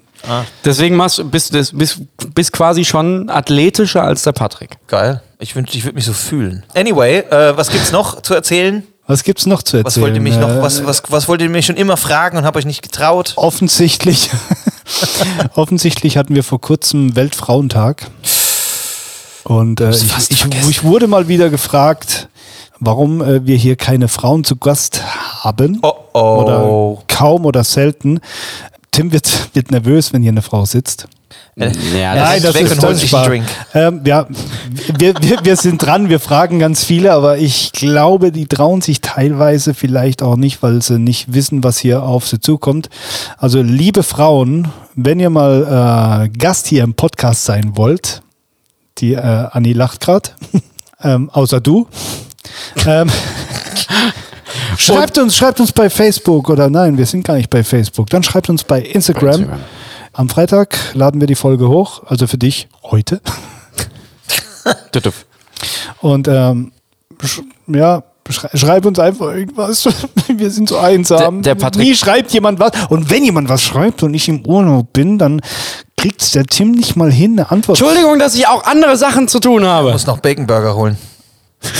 Deswegen 0.64 0.94
machst, 0.94 1.18
du- 1.18 1.24
bist 1.24 1.52
du 1.52 1.64
bist, 1.76 2.02
bist 2.32 2.52
quasi 2.52 2.84
schon 2.84 3.28
athletischer 3.28 4.04
als 4.04 4.22
der 4.22 4.32
Patrick. 4.32 4.76
Geil. 4.86 5.20
Ich 5.40 5.56
wünschte, 5.56 5.76
ich 5.76 5.82
würde 5.84 5.96
mich 5.96 6.04
so 6.04 6.12
fühlen. 6.12 6.62
Anyway, 6.74 7.24
äh, 7.28 7.56
was 7.56 7.70
gibt's 7.70 7.90
noch 7.90 8.22
zu 8.22 8.34
erzählen? 8.34 8.84
Was 9.08 9.24
gibt's 9.24 9.46
noch 9.46 9.64
zu 9.64 9.78
erzählen? 9.78 9.86
Was 9.86 10.00
wollt 10.00 10.14
ihr 10.14 10.20
mich 10.20 10.36
noch, 10.36 10.62
was, 10.62 10.86
was, 10.86 11.02
was 11.08 11.26
wollt 11.26 11.40
ihr 11.42 11.48
mich 11.48 11.66
schon 11.66 11.76
immer 11.76 11.96
fragen 11.96 12.36
und 12.38 12.44
habt 12.44 12.56
euch 12.56 12.66
nicht 12.66 12.82
getraut? 12.82 13.32
Offensichtlich, 13.34 14.30
offensichtlich 15.54 16.16
hatten 16.16 16.36
wir 16.36 16.44
vor 16.44 16.60
kurzem 16.60 17.16
Weltfrauentag. 17.16 18.06
Und 19.50 19.80
äh, 19.80 19.90
ich, 19.90 20.30
ich, 20.30 20.46
ich 20.68 20.84
wurde 20.84 21.08
mal 21.08 21.26
wieder 21.26 21.50
gefragt, 21.50 22.28
warum 22.78 23.20
äh, 23.20 23.44
wir 23.44 23.56
hier 23.56 23.74
keine 23.74 24.06
Frauen 24.06 24.44
zu 24.44 24.54
Gast 24.54 25.02
haben. 25.42 25.80
Oh 25.82 25.92
oh. 26.12 26.18
Oder 26.18 27.02
kaum 27.08 27.44
oder 27.44 27.64
selten. 27.64 28.20
Tim 28.92 29.10
wird, 29.10 29.48
wird 29.54 29.72
nervös, 29.72 30.12
wenn 30.12 30.22
hier 30.22 30.30
eine 30.30 30.42
Frau 30.42 30.64
sitzt. 30.66 31.08
Ja, 31.56 31.66
Nein, 32.14 32.40
das 32.40 32.52
das 32.52 32.54
weg 32.54 32.70
und 32.70 32.82
holt 32.84 32.96
sich 32.96 33.12
einen 33.12 33.24
Spaß. 33.24 33.26
Drink. 33.26 33.44
Ähm, 33.74 34.00
ja, 34.04 34.28
wir, 34.96 35.14
wir, 35.20 35.38
wir 35.42 35.56
sind 35.56 35.84
dran, 35.84 36.08
wir 36.08 36.20
fragen 36.20 36.60
ganz 36.60 36.84
viele, 36.84 37.12
aber 37.12 37.38
ich 37.38 37.72
glaube, 37.72 38.30
die 38.30 38.46
trauen 38.46 38.82
sich 38.82 39.00
teilweise 39.00 39.74
vielleicht 39.74 40.22
auch 40.22 40.36
nicht, 40.36 40.62
weil 40.62 40.80
sie 40.80 41.00
nicht 41.00 41.34
wissen, 41.34 41.64
was 41.64 41.78
hier 41.78 42.04
auf 42.04 42.28
sie 42.28 42.38
zukommt. 42.38 42.88
Also, 43.36 43.62
liebe 43.62 44.04
Frauen, 44.04 44.68
wenn 44.94 45.18
ihr 45.18 45.30
mal 45.30 46.28
äh, 46.32 46.38
Gast 46.38 46.68
hier 46.68 46.84
im 46.84 46.94
Podcast 46.94 47.44
sein 47.44 47.72
wollt, 47.76 48.22
die 48.98 49.14
äh, 49.14 49.18
Anni 49.50 49.72
lacht 49.72 50.00
gerade, 50.00 50.30
ähm, 51.02 51.30
außer 51.30 51.60
du. 51.60 51.86
Ähm, 52.86 53.10
schreibt 54.76 55.18
uns, 55.18 55.36
schreibt 55.36 55.60
uns 55.60 55.72
bei 55.72 55.88
Facebook 55.90 56.48
oder 56.50 56.68
nein, 56.70 56.96
wir 56.98 57.06
sind 57.06 57.24
gar 57.24 57.34
nicht 57.34 57.50
bei 57.50 57.62
Facebook. 57.64 58.08
Dann 58.10 58.22
schreibt 58.22 58.48
uns 58.48 58.64
bei 58.64 58.80
Instagram. 58.82 59.34
Instagram. 59.42 59.60
Am 60.12 60.28
Freitag 60.28 60.76
laden 60.94 61.20
wir 61.20 61.28
die 61.28 61.34
Folge 61.36 61.68
hoch, 61.68 62.02
also 62.06 62.26
für 62.26 62.38
dich 62.38 62.68
heute. 62.82 63.20
Und 66.00 66.26
ähm, 66.28 66.72
ja, 67.68 68.02
schrei 68.28 68.48
schreib 68.54 68.86
uns 68.86 68.98
einfach 68.98 69.26
irgendwas. 69.34 69.88
Wir 70.28 70.50
sind 70.50 70.68
so 70.68 70.78
einsam. 70.78 71.42
Der- 71.42 71.54
der 71.54 71.60
Patrick- 71.60 71.84
Nie 71.86 71.94
schreibt 71.94 72.32
jemand 72.32 72.58
was. 72.60 72.72
Und 72.88 73.10
wenn 73.10 73.24
jemand 73.24 73.48
was 73.48 73.62
schreibt 73.62 74.02
und 74.02 74.14
ich 74.14 74.28
im 74.28 74.44
Urlaub 74.46 74.92
bin, 74.92 75.18
dann 75.18 75.40
kriegt 76.00 76.34
der 76.34 76.44
Tim 76.44 76.72
nicht 76.72 76.96
mal 76.96 77.12
hin, 77.12 77.32
eine 77.38 77.50
Antwort. 77.50 77.78
Entschuldigung, 77.78 78.18
dass 78.18 78.34
ich 78.34 78.46
auch 78.46 78.64
andere 78.64 78.96
Sachen 78.96 79.28
zu 79.28 79.38
tun 79.38 79.64
habe. 79.66 79.92
Muss 79.92 80.06
noch 80.06 80.18
Bacon 80.18 80.46
Burger 80.46 80.74
holen. 80.74 80.96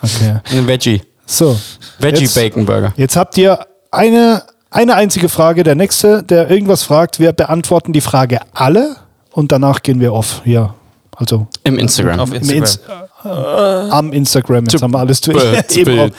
Okay. 0.00 0.38
Ein 0.52 0.66
Veggie. 0.66 1.02
So. 1.26 1.58
Veggie 1.98 2.22
Jetzt- 2.22 2.34
Bacon 2.34 2.64
Burger. 2.66 2.92
Jetzt 2.96 3.16
habt 3.16 3.36
ihr 3.36 3.58
eine, 3.90 4.44
eine 4.70 4.94
einzige 4.94 5.28
Frage. 5.28 5.62
Der 5.64 5.74
nächste, 5.74 6.22
der 6.22 6.50
irgendwas 6.50 6.82
fragt, 6.84 7.18
wir 7.20 7.32
beantworten 7.32 7.92
die 7.92 8.00
Frage 8.00 8.40
alle 8.54 8.96
und 9.32 9.50
danach 9.52 9.82
gehen 9.82 10.00
wir 10.00 10.12
off. 10.12 10.42
Ja. 10.44 10.74
Also 11.16 11.48
Im 11.64 11.78
Instagram. 11.78 12.20
Auf 12.20 12.28
im 12.30 12.36
Instagram. 12.36 12.62
Ins 12.62 12.80
äh, 13.24 13.28
am 13.28 14.12
Instagram. 14.12 14.64
Jetzt 14.64 14.82
haben 14.82 14.92
wir 14.92 14.98
alles 14.98 15.20
durch. 15.20 15.42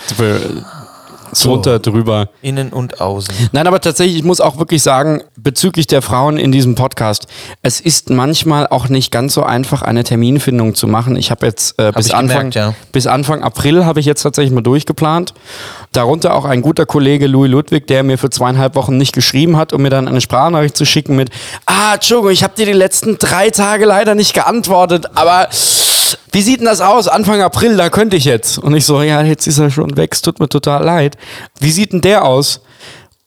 Drunter, 1.33 1.79
drüber. 1.79 2.29
Innen 2.41 2.69
und 2.69 3.01
außen. 3.01 3.33
Nein, 3.51 3.67
aber 3.67 3.81
tatsächlich, 3.81 4.17
ich 4.17 4.23
muss 4.23 4.41
auch 4.41 4.57
wirklich 4.57 4.81
sagen, 4.81 5.21
bezüglich 5.37 5.87
der 5.87 6.01
Frauen 6.01 6.37
in 6.37 6.51
diesem 6.51 6.75
Podcast, 6.75 7.27
es 7.61 7.79
ist 7.79 8.09
manchmal 8.09 8.67
auch 8.67 8.89
nicht 8.89 9.11
ganz 9.11 9.33
so 9.33 9.43
einfach, 9.43 9.81
eine 9.81 10.03
Terminfindung 10.03 10.75
zu 10.75 10.87
machen. 10.87 11.15
Ich 11.15 11.31
habe 11.31 11.45
jetzt 11.45 11.79
äh, 11.79 11.91
bis, 11.91 12.07
ich 12.07 12.15
Anfang, 12.15 12.51
gemerkt, 12.51 12.55
ja. 12.55 12.73
bis 12.91 13.07
Anfang 13.07 13.43
April 13.43 13.85
habe 13.85 13.99
ich 13.99 14.05
jetzt 14.05 14.21
tatsächlich 14.21 14.53
mal 14.53 14.61
durchgeplant. 14.61 15.33
Darunter 15.91 16.35
auch 16.35 16.45
ein 16.45 16.61
guter 16.61 16.85
Kollege 16.85 17.27
Louis 17.27 17.49
Ludwig, 17.49 17.87
der 17.87 18.03
mir 18.03 18.17
für 18.17 18.29
zweieinhalb 18.29 18.75
Wochen 18.75 18.97
nicht 18.97 19.13
geschrieben 19.13 19.57
hat, 19.57 19.73
um 19.73 19.81
mir 19.81 19.89
dann 19.89 20.07
eine 20.07 20.21
Sprachnachricht 20.21 20.77
zu 20.77 20.85
schicken 20.85 21.15
mit, 21.15 21.29
ah, 21.65 21.95
Entschuldigung, 21.95 22.31
ich 22.31 22.43
habe 22.43 22.53
dir 22.55 22.65
die 22.65 22.73
letzten 22.73 23.17
drei 23.17 23.49
Tage 23.49 23.85
leider 23.85 24.15
nicht 24.15 24.33
geantwortet, 24.33 25.07
aber 25.15 25.47
wie 26.31 26.41
sieht 26.41 26.59
denn 26.59 26.65
das 26.65 26.81
aus? 26.81 27.07
Anfang 27.07 27.41
April, 27.41 27.77
da 27.77 27.89
könnte 27.89 28.15
ich 28.17 28.25
jetzt. 28.25 28.57
Und 28.57 28.75
ich 28.75 28.85
so, 28.85 29.01
ja, 29.01 29.21
jetzt 29.21 29.47
ist 29.47 29.59
er 29.59 29.69
schon 29.69 29.97
weg, 29.97 30.11
es 30.13 30.21
tut 30.21 30.39
mir 30.39 30.49
total 30.49 30.83
leid. 30.83 31.17
Wie 31.59 31.71
sieht 31.71 31.93
denn 31.93 32.01
der 32.01 32.25
aus? 32.25 32.61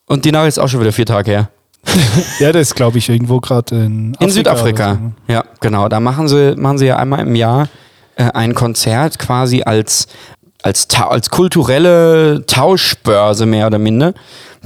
Und 0.07 0.25
die 0.25 0.33
Nachricht 0.33 0.57
ist 0.57 0.59
auch 0.59 0.69
schon 0.69 0.81
wieder 0.81 0.93
vier 0.93 1.07
Tage 1.07 1.31
her. 1.31 1.51
Ja, 2.39 2.53
das 2.53 2.69
ist, 2.69 2.75
glaube 2.75 2.99
ich, 2.99 3.09
irgendwo 3.09 3.41
gerade 3.41 3.75
in, 3.75 4.15
In 4.21 4.31
Südafrika. 4.31 4.95
so, 4.95 5.01
ne? 5.01 5.13
Ja, 5.29 5.45
genau. 5.61 5.89
Da 5.89 6.01
machen 6.01 6.29
sie, 6.29 6.55
machen 6.57 6.79
sie 6.79 6.87
ja 6.87 6.97
einmal 6.97 7.21
im 7.21 7.35
Jahr 7.35 7.69
äh, 8.17 8.25
ein 8.33 8.55
Konzert 8.55 9.19
quasi 9.19 9.63
als, 9.63 10.07
als, 10.63 10.89
als 10.97 11.31
kulturelle 11.31 12.45
Tauschbörse 12.47 13.47
mehr 13.47 13.67
oder 13.67 13.79
minder. 13.79 14.15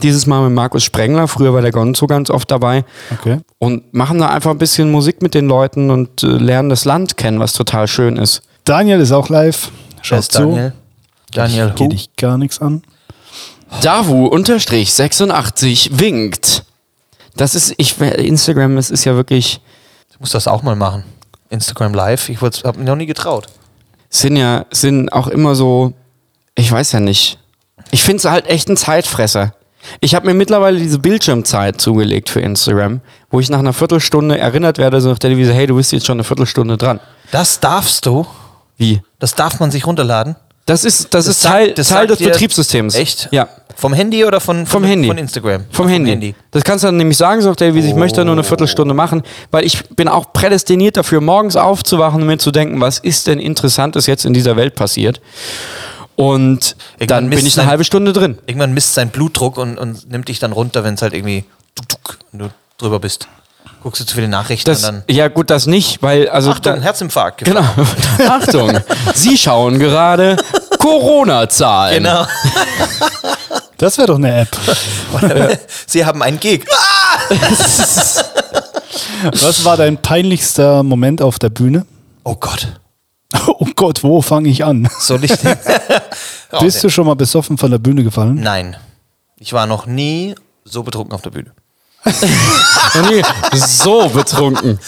Dieses 0.03 0.27
Mal 0.27 0.43
mit 0.43 0.53
Markus 0.53 0.85
Sprengler, 0.85 1.27
früher 1.27 1.55
war 1.55 1.63
der 1.63 1.73
Gonzo 1.73 2.07
ganz 2.07 2.31
oft 2.31 2.51
dabei. 2.51 2.85
Okay. 3.13 3.39
Und 3.59 3.95
machen 3.95 4.19
da 4.19 4.29
einfach 4.29 4.51
ein 4.51 4.59
bisschen 4.59 4.91
Musik 4.91 5.23
mit 5.23 5.35
den 5.35 5.47
Leuten 5.47 5.91
und 5.91 6.23
äh, 6.23 6.27
lernen 6.27 6.69
das 6.69 6.85
Land 6.85 7.17
kennen, 7.17 7.41
was 7.41 7.55
total 7.55 7.89
schön 7.89 8.17
ist. 8.17 8.43
Daniel 8.65 9.01
ist 9.01 9.13
auch 9.13 9.29
live. 9.29 9.71
Schaut 10.03 10.25
zu. 10.25 10.41
Daniel? 10.41 10.73
Daniel 11.33 11.71
Geht 11.71 11.81
Hu. 11.81 11.89
dich 11.89 12.17
gar 12.17 12.37
nichts 12.37 12.61
an. 12.61 12.83
Davu 13.83 14.27
unterstrich 14.27 14.93
86 14.93 15.99
winkt. 15.99 16.65
Das 17.37 17.55
ist, 17.55 17.75
ich, 17.77 18.01
Instagram, 18.01 18.77
das 18.77 18.91
ist 18.91 19.05
ja 19.05 19.15
wirklich, 19.15 19.61
Ich 20.11 20.21
muss 20.21 20.31
das 20.31 20.47
auch 20.49 20.63
mal 20.63 20.77
machen. 20.77 21.05
Instagram 21.51 21.95
Live. 21.95 22.29
Ich 22.29 22.41
habe 22.41 22.79
mir 22.79 22.85
noch 22.85 22.97
nie 22.97 23.07
getraut. 23.07 23.47
Sind 24.19 24.37
ja, 24.37 24.67
sind 24.71 25.13
auch 25.13 25.29
immer 25.29 25.55
so, 25.55 25.93
ich 26.55 26.71
weiß 26.71 26.93
ja 26.93 27.01
nicht. 27.01 27.39
Ich 27.91 28.03
finde 28.03 28.19
es 28.19 28.25
halt 28.25 28.47
echt 28.47 28.69
ein 28.69 28.77
Zeitfresser. 28.77 29.55
Ich 30.01 30.15
habe 30.15 30.27
mir 30.27 30.35
mittlerweile 30.35 30.79
diese 30.79 30.99
Bildschirmzeit 30.99 31.81
zugelegt 31.81 32.29
für 32.29 32.41
Instagram, 32.41 33.01
wo 33.31 33.41
ich 33.41 33.51
nach 33.51 33.61
einer 33.61 33.73
Viertelstunde 33.73 34.39
erinnert 34.39 34.79
werde, 34.79 35.01
so 35.01 35.11
nach 35.11 35.19
der 35.19 35.31
Devise, 35.31 35.55
hey, 35.55 35.67
du 35.67 35.77
bist 35.77 35.93
jetzt 35.93 36.07
schon 36.07 36.17
eine 36.17 36.25
Viertelstunde 36.25 36.77
dran. 36.77 37.01
Das 37.31 37.61
darfst 37.61 38.07
du. 38.07 38.27
Wie? 38.77 39.01
Das 39.19 39.35
darf 39.35 39.61
man 39.61 39.71
sich 39.71 39.87
runterladen. 39.87 40.37
Das 40.67 40.85
ist, 40.85 41.15
das 41.15 41.27
ist 41.29 41.41
sagt- 41.43 41.55
Teil, 41.55 41.73
das 41.75 41.89
Teil 41.89 42.09
sagt 42.09 42.21
des 42.21 42.29
Betriebssystems. 42.29 42.95
Echt? 42.97 43.29
Ja. 43.31 43.49
Vom 43.77 43.93
Handy 43.93 44.25
oder 44.25 44.41
von, 44.41 44.67
Vom 44.67 44.83
von, 44.83 44.89
Handy. 44.91 45.07
von 45.09 45.17
Instagram? 45.19 45.65
Vom 45.71 45.87
Handy. 45.89 46.35
Das 46.51 46.65
kannst 46.65 46.83
du 46.83 46.89
dann 46.89 46.97
nämlich 46.97 47.17
sagen, 47.19 47.41
so, 47.43 47.55
der, 47.55 47.75
wie 47.75 47.81
ich 47.81 47.95
möchte 47.95 48.25
nur 48.25 48.33
eine 48.35 48.43
Viertelstunde 48.43 48.93
machen, 48.95 49.23
weil 49.53 49.65
ich 49.65 49.87
bin 49.91 50.09
auch 50.09 50.33
prädestiniert 50.33 50.97
dafür, 50.97 51.21
morgens 51.21 51.57
aufzuwachen 51.57 52.21
und 52.23 52.27
mir 52.27 52.39
zu 52.39 52.51
denken, 52.51 52.81
was 52.81 52.99
ist 52.99 53.27
denn 53.29 53.39
Interessantes 53.39 54.07
jetzt 54.07 54.25
in 54.25 54.33
dieser 54.35 54.57
Welt 54.57 54.75
passiert. 54.75 55.21
Und 56.17 56.75
Irgendwann 56.99 57.25
dann 57.25 57.31
bin 57.31 57.39
ich 57.41 57.45
eine 57.45 57.51
sein- 57.51 57.67
halbe 57.67 57.85
Stunde 57.85 58.13
drin. 58.13 58.39
Irgendwann 58.47 58.73
misst 58.73 58.95
sein 58.95 59.11
Blutdruck 59.11 59.59
und, 59.59 59.79
und 59.79 60.11
nimmt 60.11 60.29
dich 60.29 60.39
dann 60.39 60.53
runter, 60.53 60.83
wenn 60.83 60.95
es 60.95 61.03
halt 61.03 61.13
irgendwie 61.13 61.45
drüber 62.79 62.99
bist. 62.99 63.29
Guckst 63.83 64.01
du 64.01 64.07
zu 64.07 64.15
viele 64.15 64.29
Nachrichten 64.29 64.69
Das, 64.71 64.83
dann. 64.83 65.03
ja, 65.09 65.29
gut, 65.29 65.51
das 65.51 65.67
nicht, 65.67 66.03
weil, 66.03 66.29
also. 66.29 66.51
Achtung, 66.51 66.77
da, 66.77 66.81
Herzinfarkt. 66.83 67.45
genau. 67.45 67.65
Achtung, 68.29 68.79
Sie 69.15 69.37
schauen 69.39 69.79
gerade 69.79 70.37
Corona-Zahlen. 70.79 72.03
Genau. 72.03 72.27
Das 73.79 73.99
wäre 73.99 74.07
doch 74.09 74.17
eine 74.17 74.41
App. 74.41 74.49
Sie 75.87 76.07
haben 76.07 76.23
einen 76.23 76.41
Gig. 76.41 76.65
Was 79.33 79.65
war 79.67 79.77
dein 79.77 79.99
peinlichster 80.01 80.83
Moment 80.83 81.21
auf 81.21 81.39
der 81.39 81.51
Bühne? 81.51 81.85
Oh 82.25 82.37
Gott. 82.37 82.69
Oh 83.49 83.67
Gott, 83.77 84.03
wo 84.03 84.23
fange 84.23 84.49
ich 84.49 84.65
an? 84.65 84.89
Soll 84.99 85.25
ich 85.25 85.33
den? 85.33 85.57
Oh, 86.53 86.61
Bist 86.61 86.83
du 86.85 86.89
schon 86.89 87.07
mal 87.07 87.17
besoffen 87.17 87.59
von 87.59 87.71
der 87.71 87.79
Bühne 87.79 88.03
gefallen? 88.03 88.37
Nein. 88.37 88.77
Ich 89.39 89.53
war 89.53 89.67
noch 89.67 89.85
nie 89.87 90.35
so 90.65 90.83
betrunken 90.83 91.13
auf 91.15 91.21
der 91.23 91.31
Bühne. 91.31 91.51
Noch 92.95 93.11
nie 93.11 93.23
so 93.55 94.09
betrunken. 94.09 94.79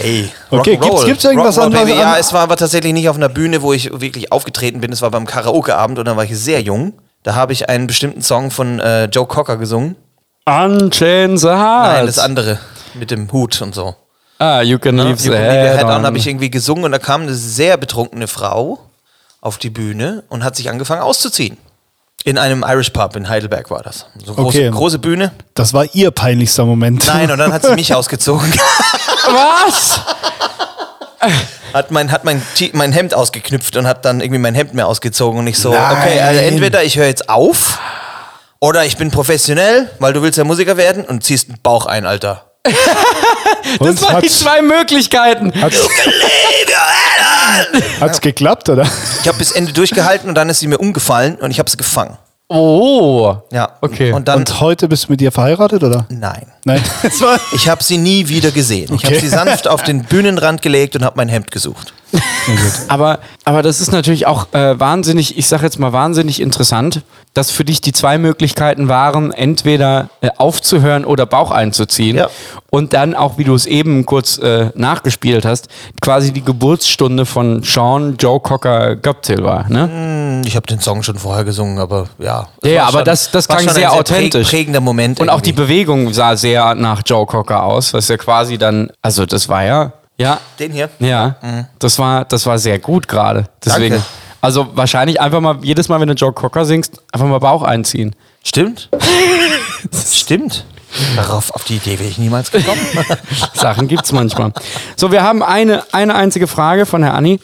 Ey, 0.00 0.30
Okay, 0.50 0.76
gibt's- 0.76 1.04
gibt's 1.04 1.24
irgendwas 1.24 1.56
Rock'n'Roll, 1.58 1.62
anderes 1.64 1.84
Baby. 1.86 1.98
Ja, 2.00 2.16
es 2.18 2.32
war 2.32 2.40
aber 2.42 2.56
tatsächlich 2.56 2.92
nicht 2.92 3.08
auf 3.08 3.16
einer 3.16 3.28
Bühne, 3.28 3.62
wo 3.62 3.72
ich 3.72 3.90
wirklich 4.00 4.32
aufgetreten 4.32 4.80
bin. 4.80 4.92
Es 4.92 5.02
war 5.02 5.10
beim 5.10 5.26
Karaoke-Abend 5.26 5.98
und 5.98 6.04
da 6.06 6.16
war 6.16 6.24
ich 6.24 6.36
sehr 6.38 6.60
jung. 6.62 6.94
Da 7.22 7.34
habe 7.34 7.52
ich 7.52 7.68
einen 7.68 7.86
bestimmten 7.86 8.22
Song 8.22 8.50
von 8.50 8.80
äh, 8.80 9.04
Joe 9.06 9.26
Cocker 9.26 9.56
gesungen. 9.56 9.96
Unchain 10.46 11.36
the 11.36 11.48
Heart. 11.48 11.96
Nein, 11.96 12.06
das 12.06 12.18
andere 12.18 12.58
mit 12.94 13.10
dem 13.10 13.30
Hut 13.32 13.60
und 13.60 13.74
so. 13.74 13.94
Ah, 14.38 14.62
you 14.62 14.78
can 14.78 14.96
leave 14.96 15.16
the 15.18 15.30
head 15.32 15.84
on. 15.84 16.06
habe 16.06 16.16
ich 16.16 16.26
irgendwie 16.26 16.50
gesungen 16.50 16.84
und 16.84 16.92
da 16.92 16.98
kam 16.98 17.22
eine 17.22 17.34
sehr 17.34 17.76
betrunkene 17.76 18.28
Frau 18.28 18.78
auf 19.40 19.58
die 19.58 19.68
Bühne 19.70 20.22
und 20.28 20.44
hat 20.44 20.56
sich 20.56 20.70
angefangen 20.70 21.02
auszuziehen. 21.02 21.58
In 22.28 22.36
einem 22.36 22.62
Irish 22.68 22.90
Pub 22.90 23.16
in 23.16 23.26
Heidelberg 23.30 23.70
war 23.70 23.82
das. 23.82 24.04
So 24.22 24.34
große, 24.34 24.58
Okay. 24.58 24.70
große 24.70 24.98
Bühne. 24.98 25.32
Das 25.54 25.72
war 25.72 25.86
ihr 25.94 26.10
peinlichster 26.10 26.66
Moment. 26.66 27.06
Nein, 27.06 27.30
und 27.30 27.38
dann 27.38 27.54
hat 27.54 27.64
sie 27.64 27.74
mich 27.74 27.94
ausgezogen. 27.94 28.52
Was? 29.24 30.00
hat 31.72 31.90
mein, 31.90 32.12
hat 32.12 32.24
mein, 32.24 32.42
mein 32.74 32.92
Hemd 32.92 33.14
ausgeknüpft 33.14 33.76
und 33.78 33.86
hat 33.86 34.04
dann 34.04 34.20
irgendwie 34.20 34.40
mein 34.40 34.54
Hemd 34.54 34.74
mehr 34.74 34.86
ausgezogen 34.88 35.38
und 35.38 35.46
ich 35.46 35.58
so, 35.58 35.72
Nein. 35.72 35.96
okay, 35.96 36.20
also 36.20 36.40
entweder 36.40 36.82
ich 36.84 36.98
höre 36.98 37.06
jetzt 37.06 37.30
auf 37.30 37.78
oder 38.60 38.84
ich 38.84 38.98
bin 38.98 39.10
professionell, 39.10 39.90
weil 39.98 40.12
du 40.12 40.20
willst 40.22 40.36
ja 40.36 40.44
Musiker 40.44 40.76
werden 40.76 41.04
und 41.04 41.24
ziehst 41.24 41.48
einen 41.48 41.58
Bauch 41.62 41.86
ein, 41.86 42.04
Alter. 42.04 42.44
Und 43.78 43.86
Das 43.88 44.02
waren 44.02 44.20
die 44.20 44.26
hat's, 44.28 44.40
zwei 44.40 44.62
Möglichkeiten. 44.62 45.52
hat's 48.00 48.20
geklappt, 48.20 48.68
oder? 48.68 48.86
Ich 49.22 49.28
habe 49.28 49.38
bis 49.38 49.52
Ende 49.52 49.72
durchgehalten 49.72 50.28
und 50.28 50.34
dann 50.34 50.48
ist 50.48 50.60
sie 50.60 50.66
mir 50.66 50.78
umgefallen 50.78 51.36
und 51.36 51.50
ich 51.50 51.58
habe 51.58 51.70
sie 51.70 51.76
gefangen. 51.76 52.18
Oh. 52.50 53.36
Ja. 53.52 53.76
Okay. 53.82 54.12
Und 54.12 54.26
dann, 54.26 54.38
Und 54.38 54.60
heute 54.60 54.88
bist 54.88 55.04
du 55.08 55.12
mit 55.12 55.20
ihr 55.20 55.30
verheiratet, 55.30 55.82
oder? 55.82 56.06
nein. 56.08 56.46
Nein. 56.64 56.82
Ich 57.54 57.68
habe 57.68 57.82
sie 57.82 57.98
nie 57.98 58.28
wieder 58.28 58.50
gesehen. 58.50 58.92
Ich 58.94 59.04
habe 59.04 59.16
Okay. 59.16 59.20
sie 59.20 59.28
sanft 59.28 59.68
auf 59.68 59.82
den 59.82 60.02
Bühnenrand 60.08 60.62
gelegt 60.62 60.96
und 60.96 61.04
habe 61.04 61.16
mein 61.16 61.28
Hemd 61.28 61.50
gesucht. 61.50 61.92
Aber, 62.88 63.18
aber 63.44 63.62
das 63.62 63.80
ist 63.80 63.92
natürlich 63.92 64.26
auch 64.26 64.46
äh, 64.52 64.78
wahnsinnig, 64.80 65.36
ich 65.36 65.48
sag 65.48 65.62
jetzt 65.62 65.78
mal 65.78 65.92
wahnsinnig 65.92 66.40
interessant, 66.40 67.02
dass 67.34 67.50
für 67.50 67.64
dich 67.64 67.80
die 67.80 67.92
zwei 67.92 68.16
Möglichkeiten 68.18 68.88
waren, 68.88 69.32
entweder 69.32 70.08
äh, 70.22 70.30
aufzuhören 70.38 71.04
oder 71.04 71.26
Bauch 71.26 71.50
einzuziehen. 71.50 72.16
Ja. 72.16 72.28
Und 72.70 72.92
dann 72.94 73.14
auch, 73.14 73.38
wie 73.38 73.44
du 73.44 73.54
es 73.54 73.66
eben 73.66 74.06
kurz 74.06 74.38
äh, 74.38 74.70
nachgespielt 74.74 75.44
hast, 75.44 75.68
quasi 76.00 76.32
die 76.32 76.42
Geburtsstunde 76.42 77.26
von 77.26 77.62
Sean 77.62 78.16
Joe 78.18 78.40
Cocker 78.40 78.96
Goptil 78.96 79.42
war. 79.44 79.68
Ne? 79.68 80.42
Ich 80.46 80.56
habe 80.56 80.66
den 80.66 80.80
Song 80.80 81.02
schon 81.02 81.16
vorher 81.16 81.44
gesungen, 81.44 81.78
aber 81.78 82.06
ja. 82.18 82.48
Ja, 82.64 82.70
ja, 82.70 82.84
aber 82.86 83.02
das- 83.04 83.30
das 83.30 83.48
war 83.48 83.56
klang 83.56 83.66
schon 83.68 83.74
sehr 83.74 83.90
präg- 83.90 83.98
authentisch. 84.00 84.48
prägender 84.48 84.80
Moment. 84.80 85.20
Und 85.20 85.28
auch 85.28 85.40
die 85.40 85.50
irgendwie. 85.50 85.62
Bewegung 85.64 86.12
sah 86.12 86.36
sehr 86.36 86.74
nach 86.74 87.02
Joe 87.04 87.26
Cocker 87.26 87.62
aus, 87.62 87.92
was 87.94 88.08
ja 88.08 88.16
quasi 88.16 88.56
dann, 88.58 88.90
also 89.02 89.26
das 89.26 89.48
war 89.48 89.64
ja, 89.64 89.92
ja, 90.18 90.40
Den 90.58 90.72
hier. 90.72 90.90
Ja, 90.98 91.36
das 91.78 91.98
war, 91.98 92.24
das 92.24 92.44
war 92.46 92.58
sehr 92.58 92.78
gut 92.78 93.08
gerade. 93.08 93.48
Deswegen. 93.64 93.96
Danke. 93.96 94.06
Also 94.40 94.68
wahrscheinlich 94.74 95.20
einfach 95.20 95.40
mal, 95.40 95.58
jedes 95.62 95.88
Mal, 95.88 96.00
wenn 96.00 96.08
du 96.08 96.14
Joe 96.14 96.32
Cocker 96.32 96.64
singst, 96.64 97.02
einfach 97.12 97.26
mal 97.26 97.38
Bauch 97.38 97.62
einziehen. 97.62 98.14
Stimmt. 98.44 98.88
Stimmt. 100.12 100.64
Darauf, 101.16 101.50
auf 101.50 101.64
die 101.64 101.76
Idee 101.76 101.98
wäre 101.98 102.08
ich 102.08 102.18
niemals 102.18 102.50
gekommen. 102.50 102.80
Sachen 103.54 103.88
gibt's 103.88 104.12
manchmal. 104.12 104.52
So, 104.96 105.12
wir 105.12 105.22
haben 105.22 105.42
eine, 105.42 105.82
eine 105.92 106.14
einzige 106.14 106.46
Frage 106.46 106.86
von 106.86 107.02
Herr 107.02 107.14
Anni, 107.14 107.40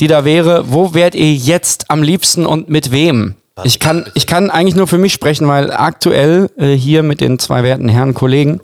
die 0.00 0.08
da 0.08 0.24
wäre, 0.24 0.70
wo 0.70 0.94
wärt 0.94 1.14
ihr 1.14 1.32
jetzt 1.32 1.90
am 1.90 2.02
liebsten 2.02 2.44
und 2.44 2.68
mit 2.68 2.90
wem? 2.90 3.36
Ich 3.64 3.78
kann, 3.78 4.06
ich 4.14 4.26
kann 4.26 4.50
eigentlich 4.50 4.74
nur 4.76 4.86
für 4.88 4.96
mich 4.98 5.12
sprechen, 5.12 5.46
weil 5.46 5.72
aktuell 5.72 6.48
äh, 6.56 6.74
hier 6.74 7.02
mit 7.02 7.20
den 7.20 7.38
zwei 7.38 7.62
werten 7.62 7.88
Herren 7.88 8.14
Kollegen 8.14 8.60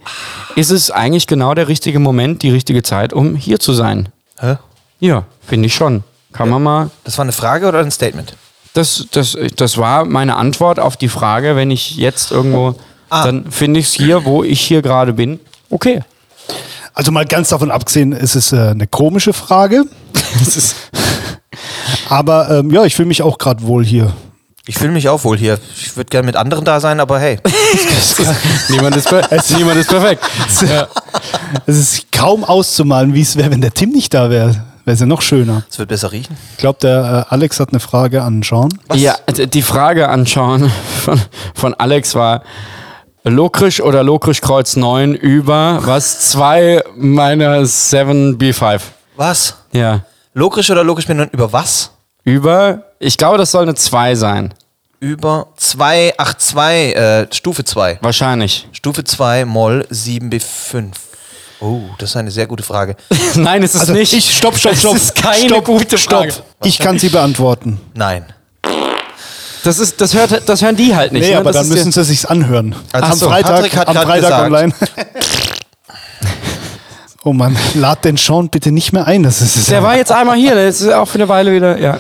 ist 0.57 0.71
es 0.71 0.91
eigentlich 0.91 1.27
genau 1.27 1.55
der 1.55 1.69
richtige 1.69 1.99
Moment, 1.99 2.43
die 2.43 2.51
richtige 2.51 2.83
Zeit, 2.83 3.13
um 3.13 3.37
hier 3.37 3.59
zu 3.61 3.75
sein. 3.75 4.09
Hä? 4.41 4.57
Ja, 5.01 5.25
finde 5.47 5.67
ich 5.67 5.75
schon. 5.75 6.05
Kann 6.33 6.49
man 6.49 6.63
mal 6.63 6.91
Das 7.05 7.19
war 7.19 7.25
eine 7.25 7.33
Frage 7.33 7.69
oder 7.69 7.81
ein 7.81 7.91
Statement? 7.91 8.35
Das, 8.75 9.07
das, 9.11 9.37
das 9.57 9.77
war 9.77 10.05
meine 10.05 10.37
Antwort 10.37 10.81
auf 10.81 10.97
die 10.97 11.09
Frage, 11.09 11.55
wenn 11.57 11.71
ich 11.71 11.97
jetzt 11.97 12.31
irgendwo, 12.33 12.75
Ah. 13.11 13.25
dann 13.25 13.51
finde 13.51 13.81
ich 13.81 13.87
es 13.87 13.95
hier, 13.95 14.25
wo 14.27 14.45
ich 14.45 14.61
hier 14.61 14.83
gerade 14.83 15.15
bin, 15.15 15.41
okay. 15.71 16.03
Also 16.93 17.11
mal 17.13 17.25
ganz 17.25 17.49
davon 17.49 17.71
abgesehen, 17.71 18.13
es 18.13 18.37
ist 18.37 18.53
äh, 18.53 18.69
eine 18.69 18.87
komische 18.87 19.33
Frage. 19.33 19.85
Aber 22.09 22.51
ähm, 22.51 22.71
ja, 22.71 22.85
ich 22.85 22.95
fühle 22.95 23.09
mich 23.09 23.23
auch 23.23 23.39
gerade 23.39 23.63
wohl 23.63 23.85
hier. 23.85 24.13
Ich 24.69 24.77
fühle 24.79 24.93
mich 24.93 25.09
auch 25.09 25.25
wohl 25.25 25.39
hier. 25.39 25.59
Ich 25.77 25.97
würde 25.97 26.11
gerne 26.11 26.27
mit 26.27 26.37
anderen 26.37 26.65
da 26.65 26.79
sein, 26.79 27.01
aber 27.01 27.19
hey. 27.19 27.39
niemand, 28.69 28.95
ist 28.97 29.11
niemand 29.57 29.77
ist 29.79 29.89
perfekt. 29.89 30.23
Ja. 30.69 30.87
Es 31.67 31.77
ist 31.79 32.13
kaum 32.13 32.45
auszumalen, 32.45 33.15
wie 33.15 33.23
es 33.23 33.37
wäre, 33.37 33.51
wenn 33.51 33.63
der 33.63 33.73
Tim 33.73 33.91
nicht 33.91 34.13
da 34.13 34.29
wäre. 34.31 34.49
Wäre 34.85 34.95
es 34.95 35.01
ja 35.01 35.07
noch 35.07 35.23
schöner. 35.23 35.65
Es 35.71 35.79
wird 35.79 35.89
besser 35.89 36.13
riechen. 36.13 36.37
Ich 36.53 36.59
glaube, 36.59 36.79
der 36.83 37.27
äh, 37.31 37.35
Alex 37.35 37.61
hat 37.61 37.71
eine 37.71 37.81
Frage 37.81 38.23
an 38.23 38.43
Sean. 38.43 38.69
ja, 38.95 39.17
d- 39.35 39.47
die 39.47 39.63
Frage 39.63 40.09
an 40.09 40.27
Sean 40.27 40.71
von, 41.05 41.21
von 41.55 41.75
Alex 41.75 42.15
war, 42.15 42.43
Lokrisch 43.25 43.81
oder 43.81 44.03
Lokrisch 44.03 44.41
Kreuz 44.41 44.77
9 44.77 45.15
über 45.15 45.81
was? 45.83 46.31
Zwei 46.31 46.83
meiner 46.97 47.61
7B5. 47.63 48.81
Was? 49.17 49.55
Ja. 49.73 50.01
Logisch 50.35 50.71
oder 50.71 50.85
logisch 50.85 51.07
bin 51.07 51.21
über 51.33 51.53
was? 51.53 51.91
Über, 52.25 52.85
ich 52.99 53.17
glaube, 53.17 53.39
das 53.39 53.51
soll 53.51 53.63
eine 53.63 53.75
2 53.75 54.15
sein. 54.15 54.55
Über 55.01 55.49
282, 55.57 56.97
äh, 56.97 57.27
Stufe 57.33 57.65
2. 57.65 57.99
Wahrscheinlich. 58.01 58.69
Stufe 58.73 59.05
2, 59.05 59.45
Moll 59.45 59.87
7b5. 59.93 60.87
Oh, 61.61 61.81
das 61.99 62.11
ist 62.11 62.17
eine 62.17 62.31
sehr 62.31 62.47
gute 62.47 62.63
Frage. 62.63 62.97
Nein, 63.35 63.63
es 63.63 63.75
ist 63.75 63.83
Also 63.83 63.93
nicht. 63.93 64.13
ich, 64.13 64.37
stopp, 64.37 64.57
stopp, 64.57 64.77
stopp. 64.77 64.95
Das 64.95 65.03
ist 65.05 65.15
keine 65.15 65.49
stopp, 65.49 65.65
gute 65.65 65.99
stopp. 65.99 66.33
Frage. 66.33 66.43
Ich 66.65 66.79
kann 66.79 66.99
sie 66.99 67.09
beantworten. 67.09 67.81
Nein. 67.95 68.25
Das, 69.65 69.79
ist, 69.79 70.01
das, 70.01 70.15
hört, 70.15 70.49
das 70.49 70.63
hören 70.63 70.77
die 70.77 70.95
halt 70.95 71.13
nicht. 71.13 71.23
Nee, 71.23 71.33
ne? 71.33 71.39
aber 71.39 71.53
das 71.53 71.69
dann 71.69 71.77
müssen 71.77 71.93
sie 71.93 72.05
sich's 72.05 72.25
anhören. 72.25 72.75
Also 72.93 73.05
am 73.07 73.13
Ach 73.13 73.17
so, 73.17 73.29
Freitag, 73.29 73.89
am 73.89 73.97
Freitag 73.97 74.15
gesagt. 74.15 74.47
online. 74.47 74.73
oh 77.25 77.33
Mann, 77.33 77.57
lad 77.75 78.05
den 78.05 78.17
Sean 78.17 78.49
bitte 78.49 78.73
nicht 78.73 78.93
mehr 78.93 79.07
ein. 79.07 79.25
Das 79.25 79.41
ist 79.41 79.71
Der 79.71 79.83
war 79.83 79.97
jetzt 79.97 80.13
einmal 80.13 80.37
hier, 80.37 80.55
der 80.55 80.69
ist 80.69 80.89
auch 80.89 81.07
für 81.07 81.17
eine 81.17 81.29
Weile 81.29 81.53
wieder. 81.53 81.79
Ja. 81.79 81.99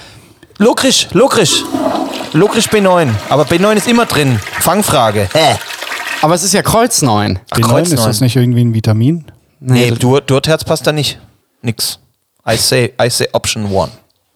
Lokrisch, 0.59 1.09
Lokrisch. 1.13 1.63
Lokrisch 2.33 2.67
B9. 2.69 3.09
Aber 3.29 3.45
B9 3.45 3.75
ist 3.77 3.89
immer 3.89 4.07
drin. 4.07 4.39
Fangfrage. 4.61 5.29
Hä? 5.33 5.57
Aber 6.21 6.35
es 6.35 6.43
ist 6.43 6.53
ja 6.53 6.63
Kreuz 6.63 7.01
9. 7.03 7.39
Ach, 7.51 7.57
B9, 7.57 7.63
Kreuz 7.63 7.89
ist 7.93 8.05
das 8.05 8.21
9. 8.21 8.25
nicht 8.27 8.37
irgendwie 8.37 8.65
ein 8.65 8.75
Vitamin? 8.75 9.25
Nee, 9.61 9.91
Dur 9.93 10.21
Durtherz 10.21 10.65
passt 10.65 10.87
da 10.87 10.93
nicht. 10.93 11.19
Nix. 11.63 11.99
I 12.49 12.57
say, 12.57 12.93
I 13.01 13.09
say 13.09 13.29
Option 13.33 13.67
1. 13.67 13.91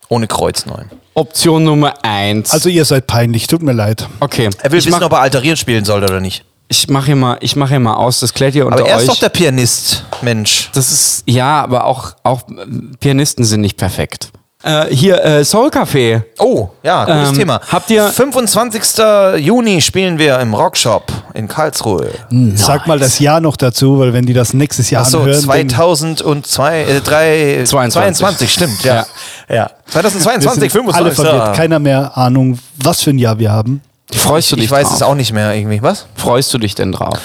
Ohne 0.09 0.27
Kreuz 0.27 0.65
9. 0.67 0.91
Option 1.15 1.65
Nummer 1.65 1.95
1. 2.03 2.53
Also 2.53 2.69
ihr 2.69 2.85
seid 2.85 3.07
peinlich, 3.07 3.47
tut 3.47 3.63
mir 3.63 3.73
leid. 3.73 4.07
okay. 4.21 4.49
Er 4.63 4.71
will 4.73 4.79
ich 4.79 4.87
wissen, 4.87 5.03
ob 5.03 5.13
er 5.13 5.21
alterieren 5.21 5.57
spielen 5.57 5.85
soll 5.85 6.03
oder 6.05 6.21
nicht. 6.21 6.45
ich 6.69 6.89
mache 6.89 7.07
hier, 7.07 7.17
mal- 7.17 7.39
ich 7.41 7.57
mach 7.57 7.69
hier 7.69 7.81
mal 7.81 7.95
aus, 7.95 8.21
das 8.21 8.33
klärt 8.33 8.55
ihr 8.55 8.65
unter 8.67 8.79
Aber 8.81 8.89
er 8.89 8.97
euch. 8.97 9.03
ist 9.03 9.09
doch 9.11 9.19
der 9.19 9.29
Pianist, 9.29 10.05
Mensch. 10.23 10.71
das 10.75 10.91
ist, 10.91 11.23
ja, 11.27 11.63
aber 11.63 11.85
auch, 11.85 12.15
auch 12.23 12.43
ähm, 12.49 12.93
Pianisten 12.99 13.45
sind 13.45 13.61
nicht 13.61 13.77
perfekt. 13.77 14.31
Äh, 14.65 14.95
hier, 14.95 15.25
äh, 15.25 15.45
Soul 15.45 15.69
Café. 15.71 16.23
Oh, 16.39 16.69
ja, 16.85 17.05
gutes 17.05 17.31
Ähm, 17.31 17.35
Thema. 17.37 17.61
habt 17.71 17.91
ihr- 17.91 18.09
25. 18.09 19.37
Juni 19.39 19.81
spielen 19.81 20.19
wir 20.19 20.39
im 20.39 20.55
Rockshop 20.55 21.11
in 21.35 21.49
Karlsruhe. 21.49 22.11
Sag 22.55 22.87
mal 22.87 22.99
das 22.99 23.19
Jahr 23.19 23.41
noch 23.41 23.57
dazu, 23.57 23.99
weil 23.99 24.13
wenn 24.13 24.25
die 24.25 24.35
das 24.35 24.55
nächstes 24.55 24.91
Jahr 24.91 25.03
Achso, 25.03 25.19
anhören, 25.19 25.33
dann- 25.35 25.45
2002, 25.45 26.83
äh, 26.83 27.01
drei, 27.01 27.65
22. 27.65 27.93
22, 27.93 28.53
stimmt, 28.53 28.85
ja. 28.85 29.05
ja. 29.49 29.71
wir 29.71 29.71
2022, 29.93 30.71
sind 30.73 30.85
alle 30.95 31.11
25. 31.11 31.15
verwirrt. 31.25 31.57
Keiner 31.57 31.79
mehr 31.81 32.17
Ahnung, 32.17 32.59
was 32.77 33.03
für 33.03 33.11
ein 33.11 33.19
Jahr 33.19 33.39
wir 33.39 33.51
haben. 33.51 33.83
Freust 34.15 34.53
du 34.53 34.57
dich 34.57 34.67
Ich 34.67 34.71
weiß 34.71 34.89
drauf? 34.89 34.97
es 34.97 35.03
auch 35.03 35.15
nicht 35.15 35.33
mehr 35.33 35.55
irgendwie. 35.55 35.83
Was? 35.83 36.07
Freust 36.15 36.53
du 36.55 36.59
dich 36.59 36.75
denn 36.75 36.93
drauf? 36.93 37.19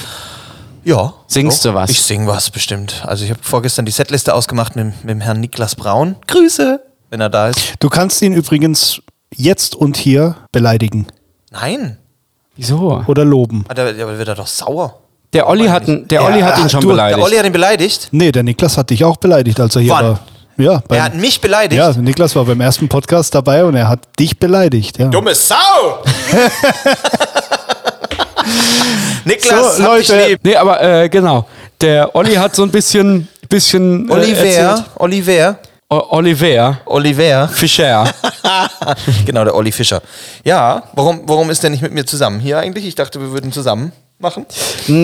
Ja. 0.85 1.13
Singst 1.27 1.65
du 1.65 1.73
was? 1.73 1.89
Ich 1.89 2.01
sing 2.01 2.27
was 2.27 2.49
bestimmt. 2.49 3.03
Also 3.05 3.25
ich 3.25 3.29
habe 3.29 3.41
vorgestern 3.43 3.85
die 3.85 3.91
Setliste 3.91 4.33
ausgemacht 4.33 4.75
mit, 4.77 4.85
mit 5.03 5.09
dem 5.11 5.19
Herrn 5.21 5.41
Niklas 5.41 5.75
Braun. 5.75 6.15
Grüße, 6.27 6.79
wenn 7.09 7.21
er 7.21 7.29
da 7.29 7.49
ist. 7.49 7.73
Du 7.79 7.89
kannst 7.89 8.21
ihn 8.21 8.33
übrigens 8.33 9.01
jetzt 9.35 9.75
und 9.75 9.97
hier 9.97 10.35
beleidigen 10.51 11.07
Nein. 11.51 11.97
Wieso? 12.55 13.03
oder 13.07 13.23
loben. 13.25 13.65
Ah, 13.67 13.73
Der, 13.73 13.93
der 13.93 14.17
wird 14.17 14.27
er 14.27 14.35
doch 14.35 14.47
sauer. 14.47 14.99
Der 15.33 15.47
Olli 15.47 15.67
hat, 15.67 15.87
ihn- 15.87 16.07
der 16.07 16.23
Olli 16.23 16.39
Ja, 16.39 16.45
hat 16.47 16.59
ihn 16.59 16.69
schon 16.69 16.81
du- 16.81 16.87
der 16.87 16.93
beleidigt. 16.93 17.17
Der 17.19 17.25
Olli 17.25 17.35
hat 17.37 17.45
ihn 17.45 17.51
beleidigt. 17.51 18.07
Nee, 18.11 18.31
der 18.31 18.43
Niklas 18.43 18.77
hat 18.77 18.89
dich 18.89 19.03
auch 19.03 19.17
beleidigt, 19.17 19.59
als 19.59 19.75
er 19.75 19.81
hier 19.81 19.91
Wann? 19.91 20.05
war. 20.05 20.19
Ja, 20.59 20.81
beim, 20.87 20.97
Er 20.97 21.03
hat 21.03 21.13
mich 21.15 21.39
beleidigt. 21.39 21.77
ja, 21.79 21.91
Niklas 21.93 22.35
war 22.35 22.45
beim 22.45 22.59
ersten 22.61 22.87
Podcast 22.89 23.35
dabei 23.35 23.63
und 23.63 23.75
er 23.75 23.87
hat 23.87 23.99
dich 24.17 24.39
beleidigt. 24.39 24.97
Ja. 24.97 25.07
Dumme 25.09 25.35
Sau! 25.35 25.55
Niklas, 29.25 29.77
So, 29.77 29.83
hab 29.83 29.89
Leute. 29.89 30.17
dich 30.17 30.27
lieb. 30.29 30.39
Nee, 30.43 30.55
aber 30.55 30.81
äh, 30.81 31.09
genau. 31.09 31.45
Der 31.81 32.15
Olli 32.15 32.35
hat 32.35 32.55
so 32.55 32.63
ein 32.63 32.71
bisschen, 32.71 33.27
bisschen 33.49 34.07
äh, 34.09 34.11
Oliver, 34.13 34.45
erzählt. 34.45 34.83
Oliver, 34.95 35.59
Oliver 35.89 36.81
Oliver. 36.85 37.47
Fischer. 37.47 38.13
genau, 39.25 39.45
der 39.45 39.55
Olli 39.55 39.71
Fischer. 39.71 40.01
Ja, 40.43 40.83
warum, 40.93 41.21
warum 41.25 41.49
ist 41.49 41.63
der 41.63 41.69
nicht 41.69 41.81
mit 41.81 41.93
mir 41.93 42.05
zusammen 42.05 42.41
hier 42.41 42.59
eigentlich? 42.59 42.85
Ich 42.85 42.95
dachte, 42.95 43.21
wir 43.21 43.31
würden 43.31 43.53
zusammen. 43.53 43.93
machen. 44.19 44.45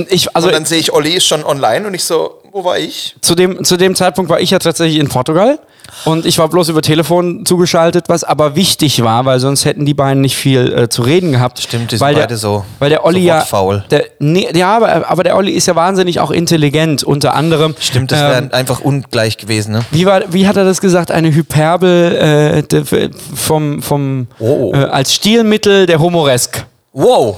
Ich, 0.09 0.35
also 0.35 0.47
und 0.47 0.53
dann 0.53 0.65
sehe 0.65 0.79
ich, 0.79 0.91
Olli 0.91 1.11
ist 1.11 1.25
schon 1.25 1.45
online 1.45 1.87
und 1.87 1.93
ich 1.93 2.03
so, 2.03 2.42
wo 2.53 2.63
war 2.63 2.77
ich? 2.77 3.15
zu 3.21 3.35
dem, 3.35 3.63
zu 3.63 3.77
dem 3.77 3.95
Zeitpunkt 3.95 4.29
war 4.29 4.39
ich 4.39 4.51
ja 4.51 4.59
tatsächlich 4.59 4.99
in 4.99 5.09
Portugal 5.09 5.57
und 6.05 6.25
ich 6.25 6.37
war 6.37 6.47
bloß 6.47 6.69
über 6.69 6.81
Telefon 6.81 7.45
zugeschaltet, 7.45 8.05
was 8.09 8.23
aber 8.23 8.55
wichtig 8.55 9.03
war, 9.03 9.25
weil 9.25 9.39
sonst 9.39 9.65
hätten 9.65 9.85
die 9.85 9.93
beiden 9.95 10.21
nicht 10.21 10.35
viel 10.37 10.71
äh, 10.71 10.87
zu 10.89 11.01
reden 11.01 11.31
gehabt. 11.31 11.59
Stimmt, 11.59 11.91
die 11.91 11.97
sind 11.97 12.05
weil 12.05 12.13
der, 12.15 12.21
beide 12.21 12.37
so- 12.37 12.63
Weil 12.79 12.89
der 12.91 13.03
Olli 13.05 13.21
so 13.21 13.27
ja. 13.27 13.37
wortfaul. 13.39 13.83
Der, 13.91 14.05
nee, 14.19 14.47
ja, 14.53 14.75
aber, 14.77 15.09
aber 15.09 15.23
der 15.23 15.35
Olli 15.35 15.51
ist 15.51 15.65
ja 15.67 15.75
wahnsinnig 15.75 16.19
auch 16.19 16.31
intelligent, 16.31 17.03
unter 17.03 17.33
anderem. 17.33 17.75
Stimmt, 17.79 18.11
das 18.11 18.19
ähm, 18.21 18.27
wäre 18.27 18.53
einfach 18.53 18.79
ungleich 18.81 19.37
gewesen, 19.37 19.73
ne? 19.73 19.81
wie, 19.91 20.05
war, 20.05 20.21
wie 20.31 20.47
hat 20.47 20.55
er 20.55 20.63
das 20.65 20.79
gesagt? 20.79 21.09
Eine 21.11 21.33
Hyperbel 21.33 22.63
äh, 22.71 23.09
vom, 23.35 23.81
vom, 23.81 24.27
Oh. 24.39 24.71
äh, 24.73 24.77
als 24.85 25.13
Stilmittel 25.13 25.85
der 25.85 25.99
Humoresk. 25.99 26.65
Wow. 26.93 27.37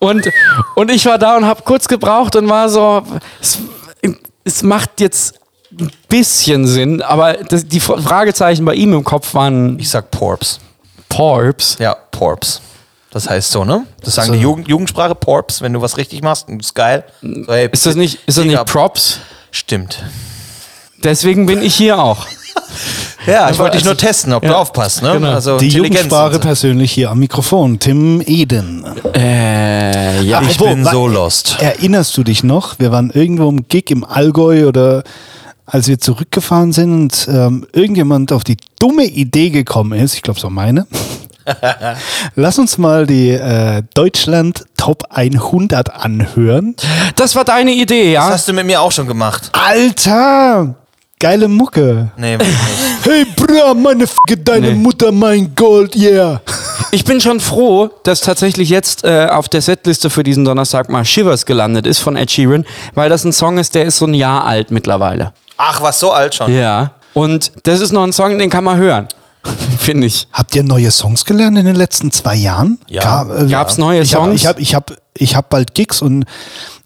Und, 0.00 0.26
und 0.76 0.90
ich 0.90 1.04
war 1.06 1.18
da 1.18 1.36
und 1.36 1.44
habe 1.44 1.62
kurz 1.62 1.86
gebraucht 1.86 2.34
und 2.34 2.48
war 2.48 2.68
so, 2.68 3.02
es, 4.44 4.62
macht 4.62 5.00
jetzt 5.00 5.34
ein 5.78 5.90
bisschen 6.08 6.66
Sinn, 6.66 7.02
aber 7.02 7.34
das, 7.34 7.66
die 7.66 7.80
Fragezeichen 7.80 8.64
bei 8.64 8.74
ihm 8.74 8.92
im 8.92 9.04
Kopf 9.04 9.34
waren 9.34 9.78
Ich 9.78 9.90
sag 9.90 10.10
Porps. 10.10 10.58
Porps. 11.08 11.76
Ja, 11.78 11.94
Porps. 12.10 12.60
Das 13.10 13.28
heißt 13.28 13.50
so, 13.50 13.64
ne? 13.64 13.86
Das 14.02 14.14
sagen 14.14 14.32
die 14.32 14.38
Jugend, 14.38 14.68
Jugendsprache, 14.68 15.14
Porps, 15.16 15.62
wenn 15.62 15.72
du 15.72 15.80
was 15.80 15.96
richtig 15.96 16.22
machst 16.22 16.48
und 16.48 16.58
das 16.58 16.68
ist 16.68 16.74
geil. 16.74 17.04
So, 17.20 17.44
hey, 17.48 17.68
Ist 17.72 17.84
das 17.86 17.96
nicht, 17.96 18.20
ist 18.26 18.38
das 18.38 18.44
nicht. 18.44 18.64
Props? 18.66 19.18
Stimmt. 19.50 20.02
Deswegen 21.02 21.46
bin 21.46 21.62
ich 21.62 21.74
hier 21.74 21.98
auch. 21.98 22.26
Ja, 23.26 23.50
ich 23.50 23.58
wollte 23.58 23.72
dich 23.76 23.82
also- 23.86 23.90
nur 23.90 23.96
testen, 23.98 24.32
ob 24.32 24.42
ja, 24.42 24.48
du 24.50 24.56
aufpasst, 24.56 25.02
ne? 25.02 25.12
genau. 25.12 25.32
Also 25.32 25.58
Die 25.58 25.68
Jugendsprache 25.68 26.34
so. 26.34 26.40
persönlich 26.40 26.90
hier 26.92 27.10
am 27.10 27.18
Mikrofon, 27.18 27.78
Tim 27.78 28.22
Eden. 28.24 28.82
Äh, 29.14 30.22
ja. 30.22 30.40
Ich 30.42 30.58
Wo- 30.58 30.64
bin 30.64 30.84
so 30.86 31.06
lost. 31.06 31.58
Erinnerst 31.60 32.16
du 32.16 32.24
dich 32.24 32.42
noch? 32.44 32.78
Wir 32.78 32.90
waren 32.92 33.10
irgendwo 33.10 33.48
im 33.50 33.68
Gig 33.68 33.90
im 33.90 34.04
Allgäu 34.04 34.66
oder 34.66 35.04
als 35.66 35.86
wir 35.86 35.98
zurückgefahren 36.00 36.72
sind 36.72 36.92
und 36.94 37.28
ähm, 37.28 37.66
irgendjemand 37.72 38.32
auf 38.32 38.42
die 38.42 38.56
dumme 38.78 39.04
Idee 39.04 39.50
gekommen 39.50 39.98
ist, 40.00 40.14
ich 40.14 40.22
glaube, 40.22 40.38
es 40.38 40.42
war 40.44 40.50
meine. 40.50 40.86
Lass 42.36 42.58
uns 42.58 42.78
mal 42.78 43.06
die 43.06 43.30
äh, 43.30 43.82
Deutschland 43.94 44.64
Top 44.76 45.04
100 45.10 45.92
anhören. 45.94 46.74
Das 47.16 47.36
war 47.36 47.44
deine 47.44 47.72
Idee, 47.72 48.14
Das 48.14 48.24
ja? 48.24 48.30
hast 48.32 48.48
du 48.48 48.52
mit 48.54 48.66
mir 48.66 48.80
auch 48.80 48.92
schon 48.92 49.06
gemacht. 49.06 49.50
Alter! 49.52 50.74
Geile 51.20 51.48
Mucke. 51.48 52.10
Nee. 52.16 52.38
Hey, 53.02 53.26
Bra, 53.36 53.74
meine 53.74 54.04
F 54.04 54.16
deine 54.42 54.68
Nee. 54.68 54.74
Mutter, 54.74 55.12
mein 55.12 55.54
Gold, 55.54 55.94
yeah. 55.94 56.40
Ich 56.92 57.04
bin 57.04 57.20
schon 57.20 57.40
froh, 57.40 57.90
dass 58.04 58.22
tatsächlich 58.22 58.70
jetzt 58.70 59.04
äh, 59.04 59.26
auf 59.30 59.48
der 59.50 59.60
Setliste 59.60 60.08
für 60.08 60.22
diesen 60.22 60.46
Donnerstag 60.46 60.88
mal 60.88 61.04
Shivers 61.04 61.44
gelandet 61.44 61.86
ist 61.86 61.98
von 61.98 62.16
Ed 62.16 62.30
Sheeran, 62.30 62.64
weil 62.94 63.10
das 63.10 63.24
ein 63.24 63.32
Song 63.34 63.58
ist, 63.58 63.74
der 63.74 63.84
ist 63.84 63.98
so 63.98 64.06
ein 64.06 64.14
Jahr 64.14 64.46
alt 64.46 64.70
mittlerweile. 64.70 65.34
Ach, 65.58 65.82
was 65.82 66.00
so 66.00 66.10
alt 66.10 66.34
schon. 66.34 66.54
Ja. 66.54 66.92
Und 67.12 67.52
das 67.64 67.80
ist 67.80 67.92
noch 67.92 68.02
ein 68.04 68.14
Song, 68.14 68.38
den 68.38 68.48
kann 68.48 68.64
man 68.64 68.78
hören. 68.78 69.06
Finde 69.78 70.06
ich. 70.06 70.26
Habt 70.32 70.56
ihr 70.56 70.62
neue 70.62 70.90
Songs 70.90 71.26
gelernt 71.26 71.58
in 71.58 71.66
den 71.66 71.76
letzten 71.76 72.10
zwei 72.12 72.34
Jahren? 72.34 72.78
Ja. 72.88 73.02
Ga- 73.24 73.42
äh, 73.44 73.46
Gab's 73.46 73.76
neue 73.76 74.00
ich 74.00 74.14
hab, 74.14 74.22
Songs? 74.24 74.40
Ich 74.40 74.46
habe 74.46 74.60
ich 74.62 74.74
hab, 74.74 74.92
ich 75.18 75.36
hab 75.36 75.50
bald 75.50 75.74
Gigs 75.74 76.00
und 76.00 76.24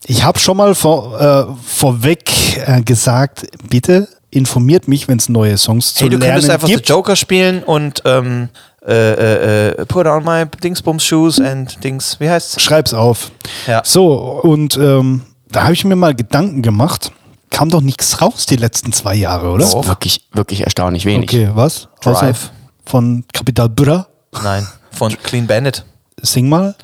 ich 0.06 0.24
habe 0.24 0.40
schon 0.40 0.56
mal 0.56 0.74
vor, 0.74 1.20
äh, 1.20 1.44
vorweg 1.64 2.24
äh, 2.66 2.82
gesagt, 2.82 3.46
bitte 3.70 4.08
informiert 4.34 4.88
mich, 4.88 5.08
wenn 5.08 5.18
es 5.18 5.28
neue 5.28 5.56
Songs 5.56 5.94
zu 5.94 6.04
Hey, 6.04 6.10
du 6.10 6.16
lernen 6.16 6.32
könntest 6.34 6.50
einfach 6.50 6.68
gibt. 6.68 6.86
so 6.86 6.94
Joker 6.94 7.16
spielen 7.16 7.62
und 7.62 8.02
ähm, 8.04 8.48
äh, 8.86 8.92
äh, 8.92 9.68
äh, 9.70 9.86
put 9.86 10.06
on 10.06 10.24
my 10.24 10.44
Dingsbums 10.62 11.04
Shoes 11.04 11.40
and 11.40 11.82
Dings, 11.82 12.20
wie 12.20 12.28
heißt's? 12.28 12.60
Schreib's 12.60 12.92
auf. 12.92 13.30
Ja. 13.66 13.82
So, 13.84 14.40
und 14.42 14.76
ähm, 14.76 15.22
da 15.50 15.62
habe 15.64 15.72
ich 15.72 15.84
mir 15.84 15.96
mal 15.96 16.14
Gedanken 16.14 16.62
gemacht. 16.62 17.12
Kam 17.50 17.70
doch 17.70 17.80
nichts 17.80 18.20
raus 18.20 18.46
die 18.46 18.56
letzten 18.56 18.92
zwei 18.92 19.14
Jahre, 19.14 19.50
oder? 19.50 19.64
Doch. 19.64 19.86
Wirklich, 19.86 20.26
wirklich 20.32 20.62
erstaunlich 20.62 21.04
wenig. 21.04 21.30
Okay, 21.30 21.50
was? 21.54 21.88
Drive. 22.00 22.50
Von 22.84 23.24
Capital 23.32 23.68
Bra? 23.68 24.08
Nein, 24.42 24.66
von 24.90 25.16
Clean 25.22 25.46
Bandit. 25.46 25.84
Sing 26.20 26.48
mal. 26.48 26.74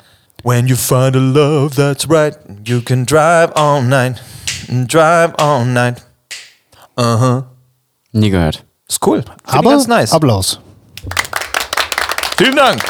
When 0.43 0.67
you 0.67 0.75
find 0.75 1.15
a 1.15 1.19
love 1.19 1.75
that's 1.75 2.09
right, 2.09 2.35
you 2.65 2.81
can 2.81 3.05
drive 3.05 3.51
all 3.55 3.81
night, 3.83 4.15
drive 4.87 5.33
all 5.37 5.65
night. 5.65 6.01
Aha. 6.95 7.45
Nie 8.11 8.29
gehört. 8.29 8.63
Ist 8.87 9.05
cool. 9.05 9.21
Find 9.23 9.31
Aber 9.45 9.71
ganz 9.71 9.87
nice. 9.87 10.11
Applaus. 10.11 10.59
Vielen 12.37 12.55
Dank. 12.55 12.81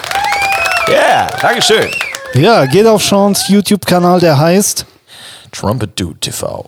Ja, 0.88 0.94
yeah, 0.94 1.28
Dankeschön. 1.42 1.88
Ja, 2.34 2.66
geht 2.66 2.88
auf 2.88 3.04
Seans 3.04 3.48
YouTube-Kanal, 3.48 4.20
der 4.20 4.38
heißt 4.38 4.86
Trumpet 5.52 6.00
Dude 6.00 6.20
TV. 6.20 6.66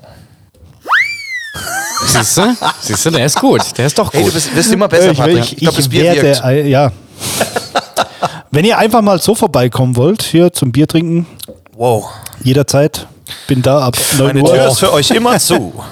Siehst 2.06 2.38
du? 2.38 2.56
Siehst 2.82 3.06
du, 3.06 3.10
der 3.12 3.26
ist 3.26 3.40
gut. 3.40 3.62
Der 3.78 3.86
ist 3.88 3.98
doch 3.98 4.12
Hey, 4.12 4.20
du 4.22 4.26
gut. 4.26 4.34
bist, 4.34 4.56
wirst 4.56 4.72
immer 4.74 4.88
besser, 4.88 5.08
Äh, 5.08 5.12
ich, 5.12 5.18
Patrick. 5.18 5.40
ich, 5.40 5.52
Ich 5.54 5.60
glaube, 5.60 5.76
das 5.78 5.86
ich 5.86 5.92
Bier 5.92 6.04
werde, 6.04 6.22
wirkt. 6.22 6.44
äh, 6.46 6.68
ja. 6.68 6.92
Wenn 8.52 8.66
ihr 8.66 8.78
einfach 8.78 9.02
mal 9.02 9.20
so 9.20 9.34
vorbeikommen 9.36 9.96
wollt, 9.96 10.22
hier 10.22 10.52
zum 10.54 10.72
Bier 10.72 10.88
trinken, 10.88 11.26
Wow. 11.76 12.10
jederzeit, 12.44 13.08
bin 13.48 13.62
da 13.62 13.80
ab 13.80 13.98
9 14.18 14.28
Meine 14.28 14.42
Uhr. 14.42 14.54
Tür 14.54 14.68
ist 14.68 14.80
für 14.80 14.94
euch 14.94 15.12
immer 15.12 15.40
zu. 15.40 15.74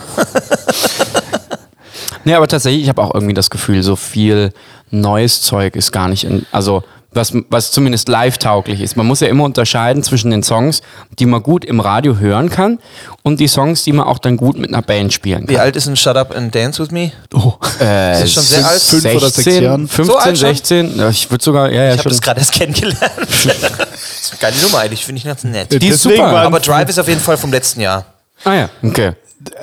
Nee, 2.24 2.36
aber 2.36 2.47
tatsächlich, 2.47 2.84
ich 2.84 2.89
habe 2.89 3.02
auch 3.02 3.14
irgendwie 3.14 3.34
das 3.34 3.49
Gefühl, 3.49 3.82
so 3.82 3.95
viel 3.95 4.54
neues 4.91 5.41
Zeug 5.41 5.76
ist 5.76 5.91
gar 5.91 6.08
nicht 6.08 6.24
in, 6.24 6.45
also 6.52 6.84
was, 7.14 7.34
was 7.49 7.72
zumindest 7.72 8.08
live 8.08 8.38
tauglich 8.38 8.80
ist. 8.80 8.95
Man 8.95 9.06
muss 9.06 9.20
ja 9.20 9.28
immer 9.28 9.43
unterscheiden 9.43 10.02
zwischen 10.02 10.32
den 10.32 10.43
Songs, 10.43 10.82
die 11.20 11.26
man 11.26 11.43
gut 11.43 11.66
im 11.66 11.80
Radio 11.82 12.18
hören 12.20 12.49
kann 12.49 12.80
und 13.24 13.39
die 13.39 13.47
Songs, 13.47 13.84
die 13.84 13.91
man 13.91 14.06
auch 14.06 14.20
dann 14.20 14.38
gut 14.38 14.58
mit 14.58 14.72
einer 14.72 14.82
Band 14.82 15.12
spielen 15.12 15.49
Wie 15.49 15.56
kann. 15.56 15.64
alt 15.64 15.76
ist 15.76 15.88
ein 15.88 15.97
Shut 15.97 16.16
Up 16.16 16.34
and 16.36 16.54
Dance 16.56 16.82
with 16.82 16.91
Me? 16.91 17.12
Oh. 17.34 17.54
Äh, 17.82 18.24
ist 18.24 18.34
schon 18.34 18.43
sehr 18.43 18.66
alt. 18.66 18.82
Fünf 18.82 19.04
oder 19.06 19.20
sechs 19.30 19.36
16, 19.43 19.64
Jahren. 19.64 19.88
15, 19.88 20.06
So 20.06 20.18
alt 20.18 20.38
schon? 20.38 20.47
16, 20.47 20.97
ja, 20.97 21.10
ich 21.10 21.30
würde 21.30 21.43
sogar, 21.43 21.72
ja, 21.72 21.84
ja, 21.86 21.93
Ich 21.93 21.99
habe 21.99 22.10
das 22.10 22.22
gerade 22.22 22.39
erst 22.39 22.54
kennengelernt. 22.54 23.02
das 24.22 24.28
ist 24.34 24.44
eine 24.44 24.52
geile 24.52 24.62
Nummer 24.64 24.80
eigentlich, 24.80 25.04
finde 25.06 25.18
ich 25.20 25.26
ganz 25.26 25.44
nett. 25.44 25.72
Die 25.72 25.88
ist 25.88 26.04
Deswegen 26.06 26.18
super. 26.22 26.32
waren- 26.34 26.46
Aber 26.46 26.60
Drive 26.60 26.90
ist 26.90 27.00
auf 27.00 27.08
jeden 27.08 27.20
Fall 27.22 27.38
vom 27.38 27.52
letzten 27.52 27.82
Jahr. 27.82 28.06
Ah 28.44 28.54
ja, 28.54 28.70
okay. 28.84 29.14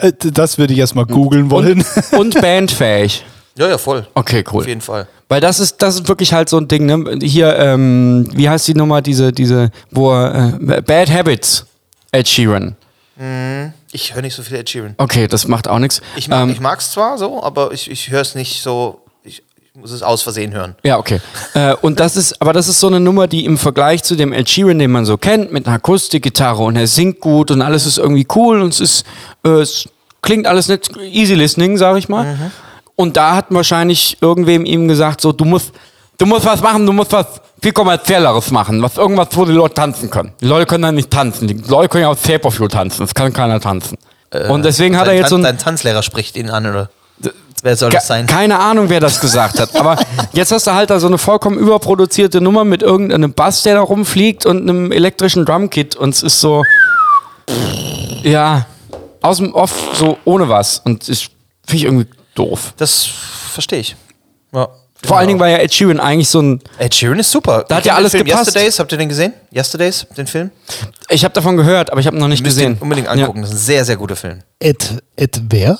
Äh, 0.00 0.12
Das 0.32 0.58
würde 0.58 0.72
ich 0.72 0.78
erstmal 0.80 1.06
googeln 1.06 1.50
wollen. 1.50 1.84
Und 2.12 2.34
bandfähig. 2.40 3.24
Ja, 3.56 3.68
ja, 3.68 3.78
voll. 3.78 4.06
Okay, 4.14 4.42
cool. 4.52 4.60
Auf 4.62 4.66
jeden 4.68 4.80
Fall. 4.80 5.06
Weil 5.28 5.40
das 5.40 5.60
ist, 5.60 5.76
das 5.82 5.96
ist 5.96 6.08
wirklich 6.08 6.32
halt 6.32 6.48
so 6.48 6.58
ein 6.58 6.68
Ding, 6.68 6.86
ne? 6.86 7.18
Hier, 7.22 7.56
ähm, 7.56 8.28
wie 8.34 8.48
heißt 8.48 8.66
die 8.68 8.74
Nummer, 8.74 9.02
diese, 9.02 9.32
diese, 9.32 9.70
wo 9.90 10.12
er, 10.12 10.58
äh, 10.68 10.80
Bad 10.80 11.10
Habits, 11.10 11.66
Ed 12.12 12.26
Sheeran. 12.28 12.76
Ich 13.90 14.14
höre 14.14 14.22
nicht 14.22 14.34
so 14.34 14.42
viel 14.42 14.56
Ed 14.58 14.70
Sheeran. 14.70 14.94
Okay, 14.96 15.26
das 15.26 15.48
macht 15.48 15.66
auch 15.66 15.78
nichts. 15.80 16.00
Ich, 16.16 16.28
mag, 16.28 16.44
ähm, 16.44 16.50
ich 16.50 16.60
mag's 16.60 16.92
zwar 16.92 17.18
so, 17.18 17.42
aber 17.42 17.72
ich, 17.72 17.90
ich 17.90 18.10
höre 18.10 18.20
es 18.20 18.34
nicht 18.34 18.62
so. 18.62 19.00
Muss 19.80 19.92
es 19.92 20.02
aus 20.02 20.22
Versehen 20.22 20.52
hören. 20.52 20.74
Ja, 20.82 20.98
okay. 20.98 21.20
Äh, 21.54 21.74
und 21.82 22.00
das 22.00 22.16
ist, 22.16 22.40
aber 22.42 22.52
das 22.52 22.66
ist 22.66 22.80
so 22.80 22.88
eine 22.88 22.98
Nummer, 22.98 23.28
die 23.28 23.44
im 23.44 23.56
Vergleich 23.56 24.02
zu 24.02 24.16
dem 24.16 24.32
Ed 24.32 24.48
Sheeran, 24.50 24.78
den 24.80 24.90
man 24.90 25.04
so 25.04 25.16
kennt, 25.16 25.52
mit 25.52 25.66
einer 25.66 25.76
Akustikgitarre 25.76 26.62
und 26.64 26.74
er 26.76 26.88
singt 26.88 27.20
gut 27.20 27.50
und 27.52 27.62
alles 27.62 27.86
ist 27.86 27.98
irgendwie 27.98 28.26
cool 28.34 28.60
und 28.60 28.72
es 28.74 28.80
ist, 28.80 29.06
äh, 29.44 29.50
es 29.50 29.88
klingt 30.20 30.46
alles 30.48 30.66
nicht 30.68 30.90
easy 31.12 31.34
listening, 31.34 31.76
sag 31.78 31.96
ich 31.96 32.08
mal. 32.08 32.50
Und 32.96 33.16
da 33.16 33.36
hat 33.36 33.46
wahrscheinlich 33.50 34.16
irgendwem 34.20 34.64
ihm 34.64 34.88
gesagt, 34.88 35.20
so, 35.20 35.30
du 35.30 35.44
musst, 35.44 35.70
du 36.18 36.26
musst 36.26 36.44
was 36.44 36.60
machen, 36.60 36.84
du 36.84 36.92
musst 36.92 37.12
was 37.12 37.26
viel 37.62 37.70
kommerzielleres 37.72 38.50
machen, 38.50 38.82
was 38.82 38.96
irgendwas, 38.96 39.28
wo 39.32 39.44
die 39.44 39.52
Leute 39.52 39.74
tanzen 39.74 40.10
können. 40.10 40.32
Die 40.40 40.46
Leute 40.46 40.66
können 40.66 40.82
dann 40.82 40.96
nicht 40.96 41.10
tanzen, 41.10 41.46
die 41.46 41.54
Leute 41.68 41.88
können 41.88 42.02
ja 42.02 42.08
aus 42.08 42.18
Vaporflow 42.28 42.66
tanzen, 42.66 43.02
das 43.02 43.14
kann 43.14 43.32
keiner 43.32 43.60
tanzen. 43.60 43.96
und 44.48 44.64
deswegen 44.64 44.98
hat 44.98 45.06
er 45.06 45.12
jetzt 45.14 45.30
so 45.30 45.36
Tan- 45.36 45.44
ein, 45.46 45.54
Dein 45.56 45.58
Tanzlehrer 45.58 46.02
spricht 46.02 46.36
ihn 46.36 46.50
an, 46.50 46.66
oder? 46.66 46.90
Wer 47.62 47.76
soll 47.76 47.90
das 47.90 48.06
sein? 48.06 48.26
Keine 48.26 48.58
Ahnung, 48.58 48.88
wer 48.88 49.00
das 49.00 49.20
gesagt 49.20 49.58
hat. 49.58 49.74
Aber 49.76 49.96
jetzt 50.32 50.52
hast 50.52 50.66
du 50.66 50.74
halt 50.74 50.90
da 50.90 51.00
so 51.00 51.06
eine 51.06 51.18
vollkommen 51.18 51.58
überproduzierte 51.58 52.40
Nummer 52.40 52.64
mit 52.64 52.82
irgendeinem 52.82 53.32
Bass, 53.32 53.62
der 53.62 53.74
da 53.74 53.80
rumfliegt 53.80 54.46
und 54.46 54.62
einem 54.62 54.92
elektrischen 54.92 55.44
Drumkit. 55.44 55.96
Und 55.96 56.14
es 56.14 56.22
ist 56.22 56.40
so, 56.40 56.62
ja, 58.22 58.66
aus 59.22 59.38
dem 59.38 59.54
Off 59.54 59.72
so 59.94 60.18
ohne 60.24 60.48
was. 60.48 60.80
Und 60.80 61.08
das 61.08 61.22
finde 61.66 61.76
ich 61.76 61.84
irgendwie 61.84 62.06
doof. 62.34 62.74
Das 62.76 63.04
verstehe 63.04 63.80
ich. 63.80 63.96
Ja. 64.52 64.68
Vor 65.04 65.16
allen 65.16 65.28
Dingen 65.28 65.38
war 65.38 65.48
ja 65.48 65.58
Ed 65.58 65.72
Sheeran 65.72 66.00
eigentlich 66.00 66.28
so 66.28 66.40
ein. 66.42 66.60
Ed 66.78 66.92
Sheeran 66.92 67.20
ist 67.20 67.30
super. 67.30 67.64
Da 67.68 67.76
hat 67.76 67.86
ja 67.86 67.92
ihr 67.92 67.96
alles 67.96 68.12
den 68.12 68.18
Film 68.18 68.26
gepasst. 68.30 68.48
Yesterdays, 68.48 68.78
habt 68.80 68.90
ihr 68.90 68.98
den 68.98 69.08
gesehen? 69.08 69.32
Yesterdays, 69.54 70.06
den 70.16 70.26
Film? 70.26 70.50
Ich 71.08 71.24
habe 71.24 71.32
davon 71.32 71.56
gehört, 71.56 71.90
aber 71.92 72.00
ich 72.00 72.06
habe 72.08 72.16
ihn 72.16 72.20
noch 72.20 72.26
nicht 72.26 72.42
Müsst 72.42 72.56
gesehen. 72.56 72.72
ihn 72.72 72.78
unbedingt 72.82 73.06
angucken. 73.06 73.42
Das 73.42 73.50
ist 73.50 73.56
ein 73.56 73.60
sehr, 73.60 73.84
sehr 73.84 73.96
guter 73.96 74.16
Film. 74.16 74.40
Ed, 74.58 75.00
Ed 75.14 75.40
wer? 75.50 75.78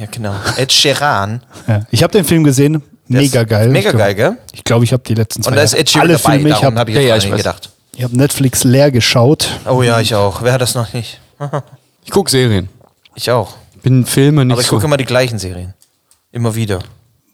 Ja, 0.00 0.06
genau. 0.10 0.34
Ed 0.56 0.72
Sheeran. 0.72 1.42
Ja. 1.68 1.82
Ich 1.90 2.02
habe 2.02 2.12
den 2.12 2.24
Film 2.24 2.42
gesehen. 2.42 2.82
Mega 3.06 3.44
geil. 3.44 3.68
Mega 3.68 3.90
ich 3.90 3.96
geil, 3.96 4.14
gell? 4.14 4.38
Ich 4.52 4.64
glaube, 4.64 4.84
ich 4.84 4.92
habe 4.92 5.02
die 5.06 5.14
letzten 5.14 5.42
zwei 5.42 5.50
Und 5.50 5.56
da 5.56 5.62
ist 5.62 5.74
Ed 5.74 5.90
Sheeran 5.90 6.08
alle 6.08 6.18
dabei. 6.18 6.32
Filme. 6.32 6.48
Ich 6.48 6.54
Darum 6.54 6.66
habe 6.66 6.80
habe 6.80 6.90
ich 6.90 6.96
Ja, 6.96 7.14
jetzt 7.14 7.24
ja, 7.24 7.30
ich 7.30 7.36
gedacht. 7.36 7.70
ich 7.96 8.04
hab 8.04 8.12
Netflix 8.12 8.64
leer 8.64 8.90
geschaut. 8.90 9.48
Oh 9.66 9.82
ja, 9.82 10.00
ich 10.00 10.14
auch. 10.14 10.42
Wer 10.42 10.52
hat 10.54 10.60
das 10.60 10.74
noch 10.74 10.92
nicht? 10.92 11.20
Ich 12.02 12.12
gucke 12.12 12.30
Serien. 12.30 12.70
Ich 13.14 13.30
auch. 13.30 13.54
Bin 13.82 14.06
Filme 14.06 14.44
nicht 14.44 14.54
Aber 14.54 14.62
ich 14.62 14.66
so. 14.66 14.76
gucke 14.76 14.86
immer 14.86 14.96
die 14.96 15.04
gleichen 15.04 15.38
Serien. 15.38 15.74
Immer 16.32 16.54
wieder. 16.54 16.80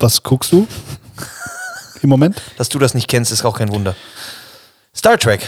Was 0.00 0.22
guckst 0.24 0.52
du? 0.52 0.66
Im 2.02 2.08
Moment? 2.08 2.42
Dass 2.58 2.68
du 2.68 2.78
das 2.80 2.92
nicht 2.92 3.06
kennst, 3.08 3.30
ist 3.30 3.44
auch 3.44 3.56
kein 3.56 3.70
Wunder. 3.70 3.94
Star 4.94 5.18
Trek 5.18 5.46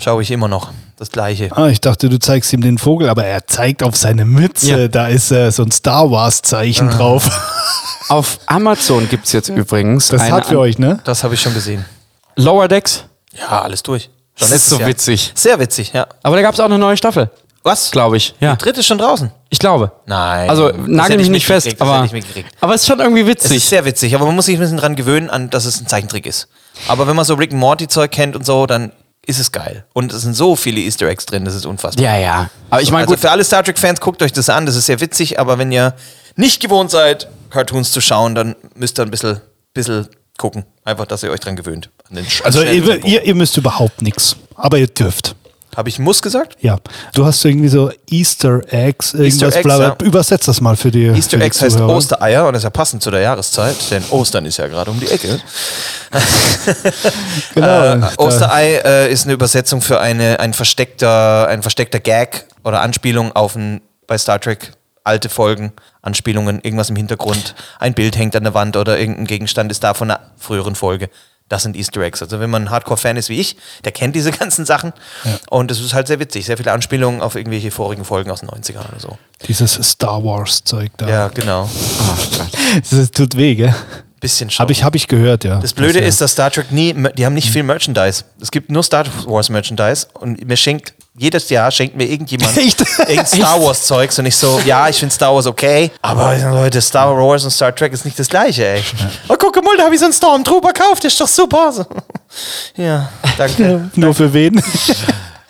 schaue 0.00 0.22
ich 0.22 0.30
immer 0.30 0.46
noch. 0.46 0.72
Das 1.00 1.10
gleiche. 1.10 1.48
Ah, 1.56 1.68
ich 1.68 1.80
dachte, 1.80 2.08
du 2.08 2.18
zeigst 2.18 2.52
ihm 2.52 2.60
den 2.60 2.78
Vogel, 2.78 3.08
aber 3.08 3.24
er 3.24 3.46
zeigt 3.46 3.82
auf 3.82 3.96
seine 3.96 4.24
Mütze. 4.24 4.82
Ja. 4.82 4.88
Da 4.88 5.08
ist 5.08 5.32
äh, 5.32 5.50
so 5.50 5.62
ein 5.62 5.70
Star 5.72 6.10
Wars-Zeichen 6.10 6.88
Ah. 6.90 6.96
drauf. 6.96 7.30
Auf 8.08 8.38
Amazon 8.46 9.08
gibt 9.08 9.26
es 9.26 9.32
jetzt 9.32 9.48
übrigens 9.50 10.08
Das 10.08 10.20
eine 10.22 10.32
hat 10.32 10.46
für 10.46 10.58
euch, 10.58 10.78
ne? 10.78 10.98
Das 11.04 11.22
habe 11.24 11.34
ich 11.34 11.40
schon 11.40 11.54
gesehen. 11.54 11.84
Lower 12.36 12.66
Decks. 12.68 13.04
Ja, 13.32 13.62
alles 13.62 13.82
durch. 13.82 14.04
Schon 14.34 14.48
Das 14.48 14.50
ist 14.50 14.68
so 14.68 14.78
Jahr. 14.80 14.88
witzig. 14.88 15.32
Sehr 15.34 15.58
witzig, 15.60 15.92
ja. 15.92 16.06
Aber 16.22 16.36
da 16.36 16.42
gab 16.42 16.54
es 16.54 16.60
auch 16.60 16.64
eine 16.64 16.78
neue 16.78 16.96
Staffel, 16.96 17.30
Was? 17.62 17.90
glaube 17.92 18.16
ich. 18.16 18.34
Ja, 18.40 18.56
Die 18.56 18.64
dritte 18.64 18.80
ist 18.80 18.86
schon 18.86 18.98
draußen. 18.98 19.30
ich 19.48 19.58
glaube. 19.60 19.92
Nein. 20.06 20.50
Also 20.50 20.72
nagel 20.86 21.16
mich 21.18 21.26
ich 21.26 21.30
nicht 21.32 21.46
fest, 21.46 21.68
aber, 21.78 22.08
aber 22.60 22.74
es 22.74 22.80
ist 22.82 22.86
schon 22.88 22.98
irgendwie 23.00 23.20
Es 23.22 23.26
witzig. 23.28 23.56
ist 23.58 23.68
sehr 23.68 23.84
witzig, 23.84 24.14
aber 24.16 24.26
man 24.26 24.34
muss 24.34 24.46
sich 24.46 24.56
ein 24.56 24.60
bisschen 24.60 24.78
dran 24.78 24.96
gewöhnen, 24.96 25.30
an, 25.30 25.48
dass 25.50 25.64
es 25.64 25.80
ein 25.80 25.86
Zeichentrick 25.86 26.26
ist. 26.26 26.48
Aber 26.88 27.06
wenn 27.06 27.14
man 27.16 27.24
so 27.24 27.34
Rick 27.34 27.52
and 27.52 27.60
Morty 27.60 27.86
Zeug 27.86 28.10
kennt 28.10 28.34
und 28.34 28.44
so, 28.44 28.66
dann 28.66 28.90
ist 29.26 29.38
es 29.38 29.52
geil. 29.52 29.84
Und 29.92 30.12
es 30.12 30.22
sind 30.22 30.34
so 30.34 30.56
viele 30.56 30.80
Easter 30.80 31.06
Eggs 31.06 31.26
drin, 31.26 31.44
das 31.44 31.54
ist 31.54 31.66
unfassbar. 31.66 32.04
ja, 32.04 32.18
ja. 32.18 32.50
Aber 32.70 32.82
ich 32.82 32.90
meine, 32.90 33.02
also 33.02 33.14
gut, 33.14 33.20
für 33.20 33.30
alle 33.30 33.44
Star 33.44 33.62
Trek 33.62 33.78
Fans 33.78 34.00
guckt 34.00 34.22
euch 34.22 34.32
das 34.32 34.48
an, 34.48 34.66
das 34.66 34.76
ist 34.76 34.86
sehr 34.86 35.00
witzig, 35.00 35.38
aber 35.38 35.58
wenn 35.58 35.70
ihr 35.72 35.94
nicht 36.36 36.60
gewohnt 36.60 36.90
seid, 36.90 37.28
Cartoons 37.50 37.92
zu 37.92 38.00
schauen, 38.00 38.34
dann 38.34 38.56
müsst 38.74 38.98
ihr 38.98 39.02
ein 39.02 39.10
bisschen, 39.10 39.40
bisschen 39.74 40.08
gucken. 40.38 40.64
Einfach, 40.84 41.06
dass 41.06 41.22
ihr 41.22 41.30
euch 41.30 41.40
dran 41.40 41.56
gewöhnt. 41.56 41.90
Also 42.44 42.62
ihr, 42.62 43.04
ihr, 43.04 43.22
ihr 43.24 43.34
müsst 43.34 43.56
überhaupt 43.56 44.02
nichts. 44.02 44.36
Aber 44.56 44.78
ihr 44.78 44.86
dürft. 44.88 45.36
Habe 45.80 45.88
ich 45.88 45.98
muss 45.98 46.20
gesagt? 46.20 46.58
Ja. 46.60 46.76
Du 47.14 47.24
hast 47.24 47.42
irgendwie 47.42 47.68
so 47.68 47.90
Easter 48.10 48.60
Eggs, 48.68 49.14
irgendwas, 49.14 49.54
Eggs, 49.54 49.62
bla, 49.62 49.78
bla. 49.78 49.86
ja. 49.88 49.96
Übersetzt 50.06 50.46
das 50.46 50.60
mal 50.60 50.76
für 50.76 50.90
die. 50.90 51.06
Easter 51.06 51.30
für 51.30 51.36
die 51.38 51.44
Eggs 51.44 51.62
heißt 51.62 51.78
Zuhörer. 51.78 51.96
Ostereier 51.96 52.46
und 52.46 52.52
das 52.52 52.60
ist 52.60 52.64
ja 52.64 52.70
passend 52.70 53.02
zu 53.02 53.10
der 53.10 53.20
Jahreszeit, 53.20 53.76
denn 53.90 54.04
Ostern 54.10 54.44
ist 54.44 54.58
ja 54.58 54.66
gerade 54.68 54.90
um 54.90 55.00
die 55.00 55.08
Ecke. 55.08 55.40
Genau. 57.54 57.94
Äh, 57.94 58.00
Osterei 58.18 58.74
äh, 58.84 59.10
ist 59.10 59.24
eine 59.24 59.32
Übersetzung 59.32 59.80
für 59.80 60.00
eine, 60.00 60.38
ein, 60.38 60.52
versteckter, 60.52 61.48
ein 61.48 61.62
versteckter 61.62 61.98
Gag 61.98 62.46
oder 62.62 62.82
Anspielung 62.82 63.32
auf 63.32 63.56
ein, 63.56 63.80
bei 64.06 64.18
Star 64.18 64.38
Trek 64.38 64.72
alte 65.02 65.30
Folgen, 65.30 65.72
Anspielungen, 66.02 66.60
irgendwas 66.62 66.90
im 66.90 66.96
Hintergrund, 66.96 67.54
ein 67.78 67.94
Bild 67.94 68.18
hängt 68.18 68.36
an 68.36 68.44
der 68.44 68.52
Wand 68.52 68.76
oder 68.76 68.98
irgendein 68.98 69.26
Gegenstand 69.26 69.70
ist 69.70 69.82
da 69.82 69.94
von 69.94 70.10
einer 70.10 70.20
früheren 70.36 70.74
Folge. 70.74 71.08
Das 71.50 71.64
sind 71.64 71.76
Easter 71.76 72.00
Eggs. 72.00 72.22
Also 72.22 72.40
wenn 72.40 72.48
man 72.48 72.62
ein 72.64 72.70
Hardcore-Fan 72.70 73.18
ist 73.18 73.28
wie 73.28 73.38
ich, 73.40 73.56
der 73.84 73.92
kennt 73.92 74.16
diese 74.16 74.30
ganzen 74.40 74.64
Sachen. 74.64 74.94
Und 75.50 75.70
es 75.70 75.80
ist 75.80 75.92
halt 75.92 76.06
sehr 76.06 76.18
witzig. 76.20 76.46
Sehr 76.46 76.56
viele 76.56 76.72
Anspielungen 76.72 77.20
auf 77.20 77.34
irgendwelche 77.34 77.70
vorigen 77.70 78.04
Folgen 78.06 78.30
aus 78.30 78.40
den 78.40 78.48
90ern 78.48 78.88
oder 78.88 78.98
so. 79.00 79.18
Dieses 79.46 79.74
Star 79.74 80.24
Wars-Zeug 80.24 80.92
da. 80.96 81.08
Ja, 81.08 81.28
genau. 81.28 81.68
Das 82.90 83.10
tut 83.10 83.36
weh, 83.36 83.54
gell? 83.56 83.74
Bisschen 84.20 84.48
schon. 84.50 84.62
Habe 84.62 84.72
ich, 84.72 84.84
hab 84.84 84.94
ich 84.94 85.08
gehört, 85.08 85.44
ja. 85.44 85.58
Das 85.60 85.72
Blöde 85.72 86.00
ja- 86.00 86.06
ist, 86.06 86.20
dass 86.20 86.32
Star 86.32 86.50
Trek 86.50 86.70
nie, 86.70 86.94
die 87.16 87.26
haben 87.26 87.34
nicht 87.34 87.50
viel 87.50 87.62
Merchandise. 87.62 88.24
Es 88.40 88.50
gibt 88.50 88.70
nur 88.70 88.82
Star 88.82 89.06
Wars 89.26 89.48
Merchandise 89.48 90.06
und 90.14 90.46
mir 90.46 90.56
schenkt, 90.56 90.94
jedes 91.20 91.50
Jahr 91.50 91.70
schenkt 91.70 91.96
mir 91.96 92.04
irgendjemand 92.06 92.56
Echt? 92.56 92.80
irgendein 92.80 93.26
Star 93.26 93.62
Wars 93.62 93.84
Zeugs 93.84 94.18
und 94.18 94.24
ich 94.24 94.34
so, 94.36 94.58
ja, 94.64 94.88
ich 94.88 94.96
finde 94.96 95.14
Star 95.14 95.34
Wars 95.34 95.46
okay, 95.46 95.90
aber 96.00 96.34
Leute, 96.38 96.80
Star 96.80 97.14
Wars 97.14 97.44
und 97.44 97.50
Star 97.50 97.74
Trek 97.74 97.92
ist 97.92 98.06
nicht 98.06 98.18
das 98.18 98.28
gleiche, 98.28 98.66
ey. 98.66 98.82
Oh, 99.28 99.34
guck 99.38 99.62
mal, 99.62 99.76
da 99.76 99.84
habe 99.84 99.94
ich 99.94 100.00
so 100.00 100.06
einen 100.06 100.14
Stormtrooper 100.14 100.72
gekauft, 100.72 101.02
der 101.02 101.08
ist 101.08 101.20
doch 101.20 101.28
super. 101.28 101.70
So. 101.72 101.84
Ja, 102.76 103.10
danke. 103.36 103.90
Nur 103.96 104.14
für 104.14 104.32
wen? 104.32 104.62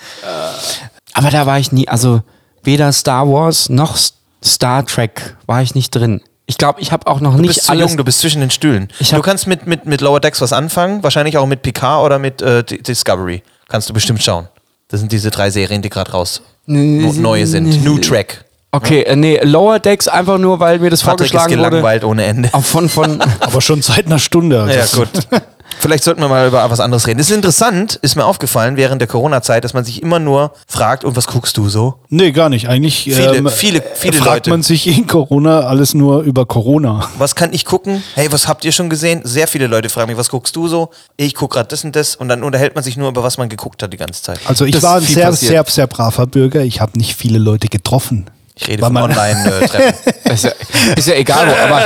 aber 1.12 1.30
da 1.30 1.46
war 1.46 1.58
ich 1.58 1.72
nie, 1.72 1.86
also 1.88 2.22
weder 2.62 2.90
Star 2.92 3.28
Wars 3.28 3.68
noch 3.68 3.96
Star 4.44 4.84
Trek 4.86 5.36
war 5.46 5.62
ich 5.62 5.74
nicht 5.74 5.90
drin. 5.90 6.22
Ich 6.46 6.58
glaube, 6.58 6.80
ich 6.80 6.90
habe 6.90 7.06
auch 7.06 7.20
noch 7.20 7.36
Du 7.36 7.42
nicht 7.42 7.54
bist 7.54 7.66
zu 7.66 7.70
alles. 7.72 7.90
jung, 7.90 7.96
du 7.98 8.04
bist 8.04 8.20
zwischen 8.20 8.40
den 8.40 8.50
Stühlen. 8.50 8.88
Ich 8.98 9.10
du 9.10 9.20
kannst 9.20 9.46
mit, 9.46 9.66
mit, 9.66 9.86
mit 9.86 10.00
Lower 10.00 10.18
Decks 10.18 10.40
was 10.40 10.52
anfangen, 10.52 11.02
wahrscheinlich 11.02 11.36
auch 11.38 11.46
mit 11.46 11.62
Picard 11.62 12.04
oder 12.04 12.18
mit 12.18 12.42
äh, 12.42 12.64
Discovery. 12.64 13.42
Kannst 13.68 13.88
du 13.88 13.92
bestimmt 13.92 14.22
schauen. 14.22 14.48
Das 14.90 15.00
sind 15.00 15.12
diese 15.12 15.30
drei 15.30 15.50
Serien, 15.50 15.82
die 15.82 15.88
gerade 15.90 16.10
raus 16.10 16.42
neue 16.66 17.46
sind. 17.46 17.84
New 17.84 17.98
Track. 17.98 18.44
okay, 18.72 19.02
äh, 19.02 19.16
nee, 19.16 19.40
Lower 19.42 19.78
Decks 19.78 20.08
einfach 20.08 20.38
nur, 20.38 20.60
weil 20.60 20.78
mir 20.78 20.90
das 20.90 21.02
Patrick 21.02 21.26
ist 21.26 21.32
vorgeschlagen 21.32 21.60
wurde. 21.60 21.70
gelangweilt 21.70 22.04
ohne 22.04 22.24
Ende. 22.24 22.48
Auch 22.52 22.64
von, 22.64 22.88
von 22.88 23.20
Aber 23.40 23.60
schon 23.60 23.82
seit 23.82 24.06
einer 24.06 24.18
Stunde. 24.18 24.60
Also 24.62 25.02
Ja, 25.02 25.04
gut. 25.04 25.42
Vielleicht 25.80 26.04
sollten 26.04 26.20
wir 26.20 26.28
mal 26.28 26.46
über 26.46 26.70
was 26.70 26.78
anderes 26.78 27.06
reden. 27.06 27.18
Das 27.18 27.30
ist 27.30 27.34
interessant, 27.34 27.98
ist 28.02 28.14
mir 28.14 28.24
aufgefallen 28.26 28.76
während 28.76 29.00
der 29.00 29.08
Corona-Zeit, 29.08 29.64
dass 29.64 29.72
man 29.74 29.84
sich 29.84 30.02
immer 30.02 30.18
nur 30.18 30.52
fragt, 30.68 31.04
und 31.04 31.16
was 31.16 31.26
guckst 31.26 31.56
du 31.56 31.68
so? 31.68 31.94
Nee, 32.10 32.32
gar 32.32 32.48
nicht. 32.50 32.68
Eigentlich 32.68 33.04
Viele- 33.04 33.34
ähm, 33.36 33.48
viele- 33.48 33.82
viele 33.94 34.12
fragt 34.18 34.46
Leute. 34.46 34.50
man 34.50 34.62
sich 34.62 34.86
in 34.86 35.06
Corona 35.06 35.60
alles 35.60 35.94
nur 35.94 36.20
über 36.22 36.44
Corona. 36.46 37.08
Was 37.18 37.34
kann 37.34 37.52
ich 37.52 37.64
gucken? 37.64 38.02
Hey, 38.14 38.30
was 38.30 38.46
habt 38.46 38.64
ihr 38.64 38.72
schon 38.72 38.90
gesehen? 38.90 39.22
Sehr 39.24 39.48
viele 39.48 39.66
Leute 39.66 39.88
fragen 39.88 40.08
mich, 40.10 40.18
was 40.18 40.28
guckst 40.28 40.54
du 40.54 40.68
so? 40.68 40.90
Ich 41.16 41.34
gucke 41.34 41.54
gerade 41.54 41.68
das 41.68 41.82
und 41.84 41.96
das 41.96 42.14
und 42.14 42.28
dann 42.28 42.42
unterhält 42.42 42.74
man 42.74 42.84
sich 42.84 42.96
nur 42.96 43.08
über 43.08 43.22
was 43.22 43.38
man 43.38 43.48
geguckt 43.48 43.82
hat 43.82 43.92
die 43.92 43.96
ganze 43.96 44.22
Zeit. 44.22 44.38
Also 44.44 44.66
ich 44.66 44.72
Das 44.72 44.82
war 44.82 44.96
ein 44.96 45.02
sehr, 45.02 45.26
passiert. 45.26 45.50
sehr, 45.50 45.64
sehr 45.66 45.86
braver 45.86 46.26
Bürger. 46.26 46.62
Ich 46.62 46.80
habe 46.80 46.98
nicht 46.98 47.14
viele 47.16 47.38
Leute 47.38 47.68
getroffen. 47.68 48.26
Ich 48.60 48.68
rede 48.68 48.82
Weil 48.82 48.88
von 48.88 48.94
man- 48.94 49.04
Online-Treffen. 49.04 49.94
ist, 50.32 50.44
ja, 50.44 50.50
ist 50.96 51.08
ja 51.08 51.14
egal, 51.14 51.46
wo, 51.48 51.52
aber, 51.52 51.82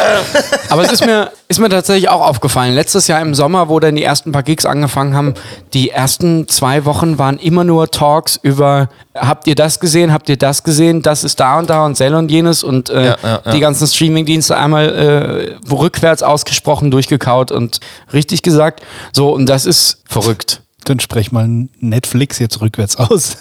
aber 0.71 0.83
es 0.83 0.91
ist 0.93 1.07
mir, 1.07 1.31
ist 1.49 1.61
mir 1.61 1.69
tatsächlich 1.69 2.09
auch 2.09 2.21
aufgefallen. 2.21 2.75
Letztes 2.75 3.07
Jahr 3.07 3.21
im 3.21 3.35
Sommer, 3.35 3.69
wo 3.69 3.79
dann 3.79 3.95
die 3.95 4.03
ersten 4.03 4.33
paar 4.33 4.43
Gigs 4.43 4.67
angefangen 4.67 5.15
haben, 5.15 5.35
die 5.73 5.91
ersten 5.91 6.49
zwei 6.49 6.85
Wochen 6.85 7.17
waren 7.19 7.39
immer 7.39 7.63
nur 7.63 7.91
Talks 7.93 8.41
über, 8.43 8.89
habt 9.15 9.47
ihr 9.47 9.55
das 9.55 9.79
gesehen, 9.79 10.13
habt 10.13 10.29
ihr 10.29 10.37
das 10.37 10.65
gesehen, 10.65 11.01
das 11.03 11.23
ist 11.23 11.39
da 11.39 11.59
und 11.61 11.71
da 11.71 11.85
und 11.87 11.97
Zell 11.97 12.15
und 12.15 12.29
jenes 12.31 12.65
und 12.65 12.91
äh, 12.91 13.05
Ja, 13.05 13.17
ja, 13.23 13.41
ja. 13.45 13.53
die 13.53 13.61
ganzen 13.61 13.87
Streaming-Dienste 13.87 14.57
einmal 14.57 15.59
äh, 15.69 15.73
rückwärts 15.73 16.25
ausgesprochen, 16.25 16.91
durchgekaut 16.91 17.53
und 17.53 17.79
richtig 18.13 18.43
gesagt. 18.43 18.83
So, 19.13 19.33
und 19.33 19.47
das 19.47 19.65
ist 19.67 20.03
verrückt. 20.09 20.61
Dann 20.87 20.99
sprech 20.99 21.31
mal 21.31 21.49
Netflix 21.81 22.41
jetzt 22.41 22.61
rückwärts 22.61 22.97
aus. 22.97 23.37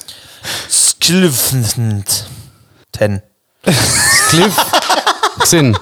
Skilfend. 0.69 2.25
Ten. 2.93 3.21
Cliff, 4.29 4.55
Xin. 5.43 5.77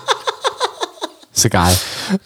Ist 1.34 1.46
egal. 1.46 1.76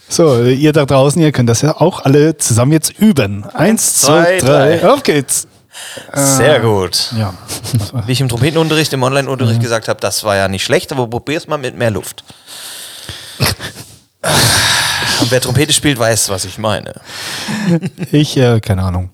So, 0.10 0.44
ihr 0.44 0.72
da 0.74 0.86
draußen, 0.86 1.22
ihr 1.22 1.32
könnt 1.32 1.50
das 1.50 1.62
ja 1.62 1.76
auch 1.76 2.06
alle 2.06 2.38
zusammen 2.38 2.72
jetzt 2.72 2.98
üben. 2.98 3.46
Eins, 3.54 4.02
zwei, 4.02 4.40
zwei, 4.40 4.48
drei. 4.48 4.78
drei. 4.78 4.90
Auf 4.90 5.04
geht's. 5.04 5.48
Sehr 6.14 6.62
gut. 6.62 7.12
Ja. 7.18 7.34
Wie 8.06 8.12
ich 8.14 8.22
im 8.22 8.30
Trompetenunterricht, 8.30 8.94
im 8.94 9.04
Online-Unterricht 9.04 9.60
gesagt 9.60 9.90
habe, 9.90 10.00
das 10.00 10.24
war 10.24 10.38
ja 10.38 10.48
nicht 10.48 10.64
schlecht, 10.64 10.92
aber 10.94 11.08
probier's 11.08 11.48
mal 11.48 11.58
mit 11.58 11.76
mehr 11.78 11.92
Luft. 11.92 12.24
Und 15.22 15.32
wer 15.32 15.42
Trompete 15.42 15.74
spielt, 15.74 16.00
weiß, 16.00 16.30
was 16.30 16.46
ich 16.46 16.58
meine. 16.58 16.94
Ich, 18.12 18.38
äh, 18.38 18.60
keine 18.60 18.84
Ahnung. 18.84 19.10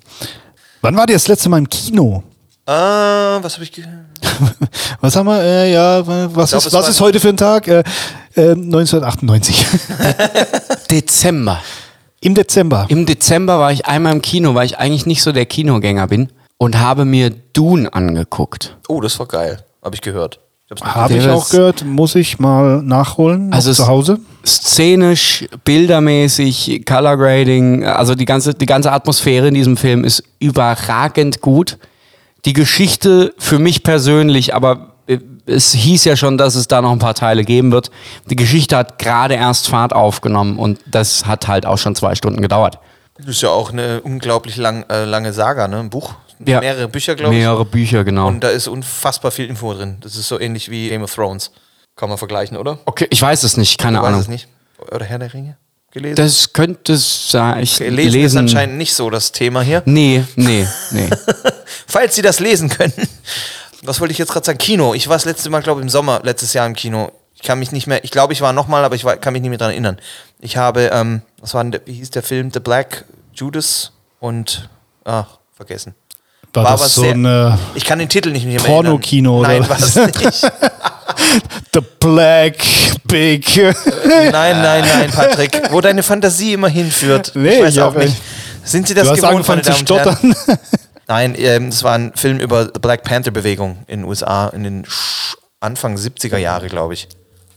Wann 0.82 0.96
war 0.96 1.08
ihr 1.10 1.16
das 1.16 1.28
letzte 1.28 1.50
Mal 1.50 1.58
im 1.60 1.70
Kino? 1.70 2.24
Ah, 2.66 3.40
was 3.42 3.54
habe 3.56 3.64
ich 3.64 3.72
gehört? 3.72 4.11
Was 5.02 5.16
haben 5.16 5.28
wir? 5.28 5.42
Äh, 5.42 5.74
ja, 5.74 6.06
was, 6.06 6.52
glaub, 6.52 6.66
ist, 6.66 6.74
was 6.74 6.90
ist 6.90 7.02
heute 7.02 7.20
für 7.20 7.30
ein 7.30 7.38
Tag? 7.38 7.68
Äh, 7.68 7.84
äh, 8.36 8.52
1998. 8.52 9.66
Dezember. 10.92 11.60
Im 12.22 12.36
Dezember. 12.36 12.86
Im 12.90 13.06
Dezember 13.06 13.60
war 13.60 13.72
ich 13.72 13.88
einmal 13.88 14.14
im 14.14 14.22
Kino, 14.22 14.54
weil 14.54 14.66
ich 14.66 14.78
eigentlich 14.78 15.06
nicht 15.06 15.24
so 15.24 15.32
der 15.32 15.46
Kinogänger 15.46 16.08
bin 16.08 16.32
und 16.58 16.80
habe 16.80 17.06
mir 17.06 17.32
Dune 17.32 17.92
angeguckt. 17.92 18.78
Oh, 18.88 19.02
das 19.02 19.18
war 19.18 19.26
geil. 19.26 19.64
Habe 19.84 19.96
ich 19.96 20.02
gehört. 20.02 20.40
Habe 20.80 21.16
ich 21.16 21.28
auch 21.28 21.50
gehört, 21.50 21.84
muss 21.84 22.16
ich 22.16 22.40
mal 22.40 22.82
nachholen 22.82 23.52
Also 23.52 23.74
zu 23.74 23.88
Hause. 23.88 24.20
Szenisch, 24.46 25.46
bildermäßig, 25.66 26.86
Color 26.86 27.18
Grading, 27.18 27.84
also 27.84 28.16
die 28.16 28.24
ganze, 28.24 28.54
die 28.54 28.66
ganze 28.66 28.92
Atmosphäre 28.92 29.50
in 29.50 29.54
diesem 29.54 29.76
Film 29.76 30.06
ist 30.06 30.24
überragend 30.40 31.42
gut. 31.42 31.78
Die 32.46 32.54
Geschichte 32.54 33.34
für 33.38 33.60
mich 33.60 33.84
persönlich, 33.84 34.56
aber 34.56 34.96
äh, 35.08 35.20
es 35.46 35.74
hieß 35.74 36.06
ja 36.06 36.16
schon, 36.16 36.38
dass 36.38 36.56
es 36.56 36.68
da 36.68 36.82
noch 36.82 36.92
ein 36.92 37.00
paar 37.00 37.14
Teile 37.14 37.44
geben 37.44 37.72
wird. 37.72 37.92
Die 38.26 38.36
Geschichte 38.36 38.78
hat 38.78 39.00
gerade 39.00 39.36
erst 39.36 39.68
Fahrt 39.68 39.94
aufgenommen 39.94 40.58
und 40.58 40.80
das 40.86 41.26
hat 41.26 41.48
halt 41.48 41.66
auch 41.66 41.78
schon 41.78 41.96
zwei 41.96 42.16
Stunden 42.16 42.42
gedauert. 42.42 42.80
Das 43.18 43.28
ist 43.28 43.42
ja 43.42 43.50
auch 43.50 43.72
eine 43.72 44.02
unglaublich 44.02 44.58
lang, 44.58 44.86
äh, 44.90 45.06
lange 45.06 45.34
Saga, 45.34 45.68
ne? 45.68 45.80
Ein 45.80 45.90
Buch. 45.90 46.16
Ja. 46.44 46.60
Mehrere 46.60 46.88
Bücher, 46.88 47.16
glaube 47.16 47.36
ich. 47.36 47.40
Mehrere 47.40 47.66
Bücher, 47.66 48.04
genau. 48.04 48.28
Und 48.28 48.44
da 48.44 48.50
ist 48.50 48.68
unfassbar 48.68 49.30
viel 49.30 49.46
Info 49.46 49.74
drin. 49.74 49.98
Das 50.02 50.16
ist 50.16 50.28
so 50.28 50.40
ähnlich 50.40 50.72
wie 50.72 50.90
Game 50.90 51.04
of 51.04 51.14
Thrones. 51.14 51.52
Kann 51.96 52.10
man 52.10 52.18
vergleichen, 52.18 52.58
oder? 52.58 52.80
okay, 52.86 53.06
ich 53.12 53.22
weiß 53.22 53.44
es 53.44 53.58
nicht, 53.58 53.78
keine 53.78 54.00
du 54.00 54.06
Ahnung. 54.06 54.22
es 54.22 54.28
nicht. 54.28 54.48
Oder 54.92 55.06
Herr 55.06 55.20
der 55.20 55.34
Ringe? 55.34 55.58
Gelesen? 55.92 56.16
Das 56.16 56.54
könnte 56.54 56.96
sein. 56.96 57.64
Ich 57.64 57.76
Okay, 57.76 57.90
lesen, 57.90 58.22
ist 58.22 58.36
anscheinend 58.38 58.78
nicht 58.78 58.94
so 58.94 59.10
das 59.10 59.32
Thema 59.34 59.62
hier. 59.62 59.84
Nee, 59.86 60.24
nee, 60.38 60.66
nee. 60.92 61.10
Falls 61.88 62.16
Sie 62.16 62.22
das 62.22 62.40
lesen 62.40 62.70
können. 62.70 62.94
Was 63.84 64.00
wollte 64.00 64.14
ich 64.14 64.18
jetzt 64.18 64.32
gerade 64.32 64.46
sagen? 64.46 64.58
Kino. 64.58 64.94
Ich 64.94 65.08
war 65.10 65.16
das 65.18 65.26
letzte 65.26 65.50
Mal, 65.50 65.62
glaube 65.62 65.82
ich, 65.82 65.84
im 65.84 65.90
Sommer, 65.90 66.22
letztes 66.24 66.54
Jahr 66.54 66.66
im 66.66 66.76
Kino. 66.76 67.12
Ich 67.36 67.42
kann 67.42 67.60
mich 67.60 67.72
nicht 67.72 67.88
mehr, 67.88 68.04
ich 68.04 68.12
glaube, 68.12 68.34
ich 68.34 68.42
war 68.42 68.54
nochmal, 68.54 68.86
aber 68.86 68.96
ich 68.96 69.04
war, 69.04 69.18
kann 69.18 69.34
mich 69.34 69.42
nicht 69.42 69.50
mehr 69.50 69.58
daran 69.58 69.74
erinnern. 69.74 69.98
Ich 70.40 70.58
habe, 70.58 70.92
ähm, 70.94 71.24
was 71.40 71.54
war 71.54 71.64
denn, 71.64 71.82
wie 71.86 71.94
hieß 71.94 72.12
der 72.12 72.24
Film? 72.24 72.52
The 72.54 72.60
Black 72.60 73.06
Judas 73.34 73.92
und, 74.20 74.70
ach, 75.04 75.40
vergessen. 75.54 75.96
War, 76.54 76.66
War 76.66 76.78
das 76.78 76.96
so 76.96 77.02
sehr- 77.02 77.14
ein 77.14 77.26
äh, 77.26 77.56
Ich 77.76 77.86
kann 77.86 78.00
den 78.00 78.10
Titel 78.10 78.32
nicht 78.32 78.46
mehr 78.46 78.60
Pornokino 78.60 79.40
oder 79.40 79.50
erinnern. 79.50 79.70
Nein, 79.70 79.82
was? 79.82 79.96
war 79.96 80.10
es 80.10 80.42
nicht. 80.42 80.52
The 81.74 81.82
Black 82.00 82.58
Big? 83.06 83.46
Nein, 83.56 84.32
nein, 84.32 84.84
nein, 84.86 85.12
Patrick. 85.12 85.62
Wo 85.72 85.80
deine 85.80 86.04
Fantasie 86.04 86.54
immer 86.54 86.68
hinführt. 86.68 87.32
Nee, 87.36 87.56
ich 87.58 87.64
weiß 87.64 87.74
ich 87.76 87.82
auch 87.82 87.96
nicht. 87.96 88.16
Sind 88.64 88.88
Sie 88.88 88.94
das 88.94 89.06
du 89.06 89.12
hast 89.12 89.22
gewohnt, 89.22 89.48
meine 89.48 89.62
angefangen 89.62 89.76
zu 89.78 89.86
stottern. 89.86 90.36
Nein, 91.08 91.36
ähm, 91.38 91.68
es 91.70 91.84
war 91.84 91.96
ein 91.96 92.14
Film 92.16 92.38
über 92.38 92.66
die 92.66 92.80
Black 92.80 93.04
Panther-Bewegung 93.04 93.84
in 93.88 94.02
den 94.02 94.06
USA 94.08 94.48
in 94.50 94.64
den 94.64 94.88
Anfang 95.60 95.96
70er 95.96 96.38
Jahre, 96.38 96.68
glaube 96.68 96.94
ich. 96.94 97.08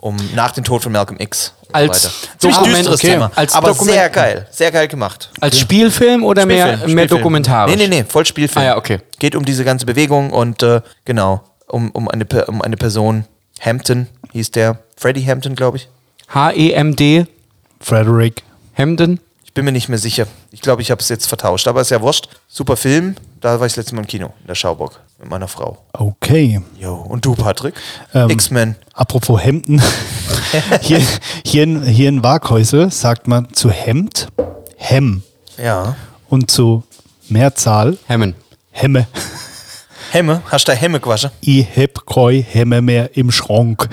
Um, 0.04 0.16
nach 0.34 0.50
dem 0.52 0.64
Tod 0.64 0.82
von 0.82 0.92
Malcolm 0.92 1.18
X. 1.18 1.54
Und 1.68 1.74
Als 1.76 2.02
so 2.02 2.08
weiter. 2.08 2.16
Ziemlich 2.38 2.56
Dokument- 2.58 2.78
düsteres 2.80 3.00
okay. 3.00 3.10
Thema. 3.12 3.30
Als 3.34 3.54
aber 3.54 3.68
Dokument- 3.68 3.94
sehr 3.94 4.10
geil. 4.10 4.46
Sehr 4.50 4.70
geil 4.70 4.86
gemacht. 4.86 5.30
Als 5.40 5.58
Spielfilm 5.58 6.24
oder 6.24 6.44
mehr, 6.44 6.66
Spielfilm, 6.66 6.94
mehr 6.94 7.04
Spielfilm. 7.04 7.20
dokumentarisch? 7.22 7.74
Nee, 7.74 7.88
nee, 7.88 8.00
nee, 8.02 8.04
voll 8.06 8.26
Spielfilm. 8.26 8.62
Ah 8.62 8.66
ja, 8.66 8.76
okay. 8.76 8.98
Geht 9.18 9.34
um 9.34 9.46
diese 9.46 9.64
ganze 9.64 9.86
Bewegung 9.86 10.28
und 10.30 10.62
äh, 10.62 10.82
genau, 11.06 11.40
um, 11.68 11.90
um, 11.92 12.08
eine, 12.10 12.26
um 12.48 12.60
eine 12.60 12.76
Person. 12.76 13.24
Hampton 13.60 14.08
hieß 14.32 14.50
der. 14.50 14.76
Freddie 14.98 15.26
Hampton, 15.26 15.54
glaube 15.54 15.78
ich. 15.78 15.88
H-E-M-D, 16.28 17.26
Frederick. 17.80 18.42
Hemden. 18.74 19.20
Ich 19.54 19.56
bin 19.56 19.66
mir 19.66 19.70
nicht 19.70 19.88
mehr 19.88 19.98
sicher. 19.98 20.26
Ich 20.50 20.62
glaube, 20.62 20.82
ich 20.82 20.90
habe 20.90 21.00
es 21.00 21.08
jetzt 21.08 21.26
vertauscht. 21.26 21.68
Aber 21.68 21.80
ist 21.80 21.92
ja 21.92 22.00
wurscht. 22.00 22.28
Super 22.48 22.76
Film. 22.76 23.14
Da 23.40 23.60
war 23.60 23.66
ich 23.68 23.74
das 23.74 23.76
letzte 23.76 23.94
Mal 23.94 24.00
im 24.00 24.08
Kino, 24.08 24.32
in 24.40 24.48
der 24.48 24.56
Schauburg. 24.56 24.98
Mit 25.20 25.30
meiner 25.30 25.46
Frau. 25.46 25.78
Okay. 25.92 26.60
Jo. 26.76 26.94
Und 26.96 27.24
du, 27.24 27.36
Patrick? 27.36 27.74
Ähm, 28.14 28.30
X-Men. 28.30 28.74
Apropos 28.94 29.40
Hemden. 29.40 29.80
hier, 30.80 31.00
hier, 31.46 31.62
in, 31.62 31.84
hier 31.84 32.08
in 32.08 32.24
Waghäusel 32.24 32.90
sagt 32.90 33.28
man 33.28 33.54
zu 33.54 33.70
Hemd 33.70 34.26
Hem 34.76 35.22
Ja. 35.56 35.94
und 36.28 36.50
zu 36.50 36.82
Mehrzahl 37.28 37.96
Hemmen. 38.08 38.34
Hemme. 38.72 39.06
Hemme. 40.10 40.42
Hast 40.50 40.66
du 40.66 40.72
Hemme 40.72 40.98
gewaschen? 40.98 41.30
Ich 41.42 41.64
heb 41.76 42.04
koi 42.06 42.42
Hemme 42.42 42.82
mehr 42.82 43.16
im 43.16 43.30
Schrank. 43.30 43.88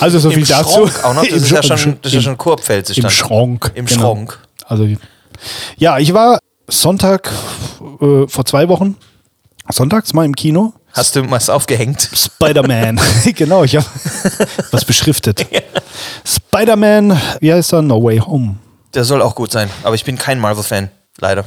Also 0.00 0.18
so 0.18 0.30
Im 0.30 0.36
viel 0.36 0.46
dazu. 0.46 0.88
Auch 1.02 1.14
noch? 1.14 1.22
Das 1.22 1.30
Im 1.32 1.36
ist 1.38 1.50
ja 1.50 1.62
schon, 1.78 1.98
das 2.02 2.10
ist 2.10 2.12
ja 2.12 2.18
im- 2.18 2.24
schon 2.24 2.38
Kurpfälzisch. 2.38 2.98
Im. 2.98 3.10
Schrank. 3.10 3.72
Im 3.74 3.86
genau. 3.86 4.14
Schrank. 4.14 4.38
Also, 4.66 4.88
ja, 5.76 5.98
ich 5.98 6.12
war 6.14 6.38
Sonntag 6.68 7.30
äh, 8.00 8.26
vor 8.26 8.44
zwei 8.44 8.68
Wochen, 8.68 8.96
sonntags 9.70 10.12
mal 10.14 10.24
im 10.24 10.34
Kino. 10.34 10.72
Hast 10.92 11.14
du 11.14 11.30
was 11.30 11.50
aufgehängt? 11.50 12.08
Spider-Man. 12.14 12.98
genau, 13.34 13.64
ich 13.64 13.76
habe 13.76 13.86
was 14.70 14.84
beschriftet. 14.84 15.46
Spider-Man, 16.24 17.20
wie 17.40 17.52
heißt 17.52 17.72
er? 17.74 17.82
No 17.82 18.02
Way 18.02 18.18
Home. 18.20 18.56
Der 18.94 19.04
soll 19.04 19.20
auch 19.20 19.34
gut 19.34 19.52
sein. 19.52 19.68
Aber 19.82 19.94
ich 19.94 20.04
bin 20.04 20.16
kein 20.16 20.40
Marvel-Fan. 20.40 20.88
Leider. 21.20 21.44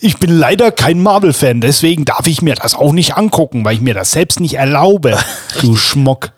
Ich 0.00 0.18
bin 0.18 0.36
leider 0.36 0.72
kein 0.72 1.00
Marvel-Fan, 1.00 1.60
deswegen 1.60 2.04
darf 2.04 2.26
ich 2.26 2.42
mir 2.42 2.56
das 2.56 2.74
auch 2.74 2.92
nicht 2.92 3.16
angucken, 3.16 3.64
weil 3.64 3.74
ich 3.74 3.80
mir 3.80 3.94
das 3.94 4.10
selbst 4.10 4.40
nicht 4.40 4.54
erlaube. 4.54 5.16
Du 5.60 5.76
Schmock. 5.76 6.30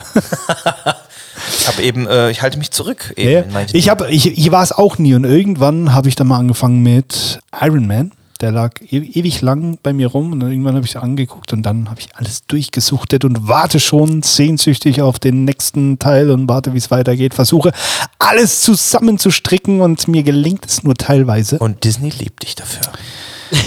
Ich 1.58 1.68
habe 1.68 1.82
eben, 1.82 2.06
äh, 2.06 2.30
ich 2.30 2.42
halte 2.42 2.58
mich 2.58 2.70
zurück. 2.70 3.12
Eben 3.16 3.52
manchen 3.52 3.76
ich 3.76 3.88
habe, 3.88 4.10
ich, 4.10 4.38
ich 4.38 4.50
war 4.50 4.62
es 4.62 4.72
auch 4.72 4.98
nie 4.98 5.14
und 5.14 5.24
irgendwann 5.24 5.94
habe 5.94 6.08
ich 6.08 6.14
dann 6.14 6.26
mal 6.26 6.38
angefangen 6.38 6.82
mit 6.82 7.40
Iron 7.60 7.86
Man. 7.86 8.12
Der 8.40 8.50
lag 8.50 8.80
e 8.80 8.96
ewig 8.98 9.40
lang 9.40 9.78
bei 9.84 9.92
mir 9.92 10.08
rum 10.08 10.32
und 10.32 10.40
dann 10.40 10.50
irgendwann 10.50 10.74
habe 10.74 10.84
ich 10.84 10.96
es 10.96 11.00
angeguckt 11.00 11.52
und 11.52 11.62
dann 11.62 11.88
habe 11.88 12.00
ich 12.00 12.08
alles 12.16 12.44
durchgesuchtet 12.46 13.24
und 13.24 13.46
warte 13.46 13.78
schon 13.78 14.22
sehnsüchtig 14.22 15.00
auf 15.00 15.20
den 15.20 15.44
nächsten 15.44 16.00
Teil 16.00 16.28
und 16.28 16.48
warte, 16.48 16.74
wie 16.74 16.78
es 16.78 16.90
weitergeht. 16.90 17.34
Versuche 17.34 17.70
alles 18.18 18.60
zusammenzustricken 18.62 19.80
und 19.80 20.08
mir 20.08 20.24
gelingt 20.24 20.66
es 20.66 20.82
nur 20.82 20.96
teilweise. 20.96 21.58
Und 21.58 21.84
Disney 21.84 22.10
liebt 22.10 22.42
dich 22.42 22.56
dafür. 22.56 22.82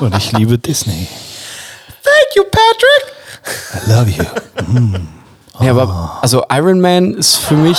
Und 0.00 0.16
ich 0.16 0.32
liebe 0.32 0.56
Disney. 0.56 1.06
Thank 2.02 2.36
you, 2.36 2.44
Patrick! 2.44 3.04
I 3.74 3.90
love 3.90 4.10
you. 4.10 5.04
Ja, 5.62 5.70
aber 5.72 6.18
also 6.22 6.44
Iron 6.50 6.80
Man 6.80 7.14
ist 7.14 7.36
für 7.38 7.54
mich 7.54 7.78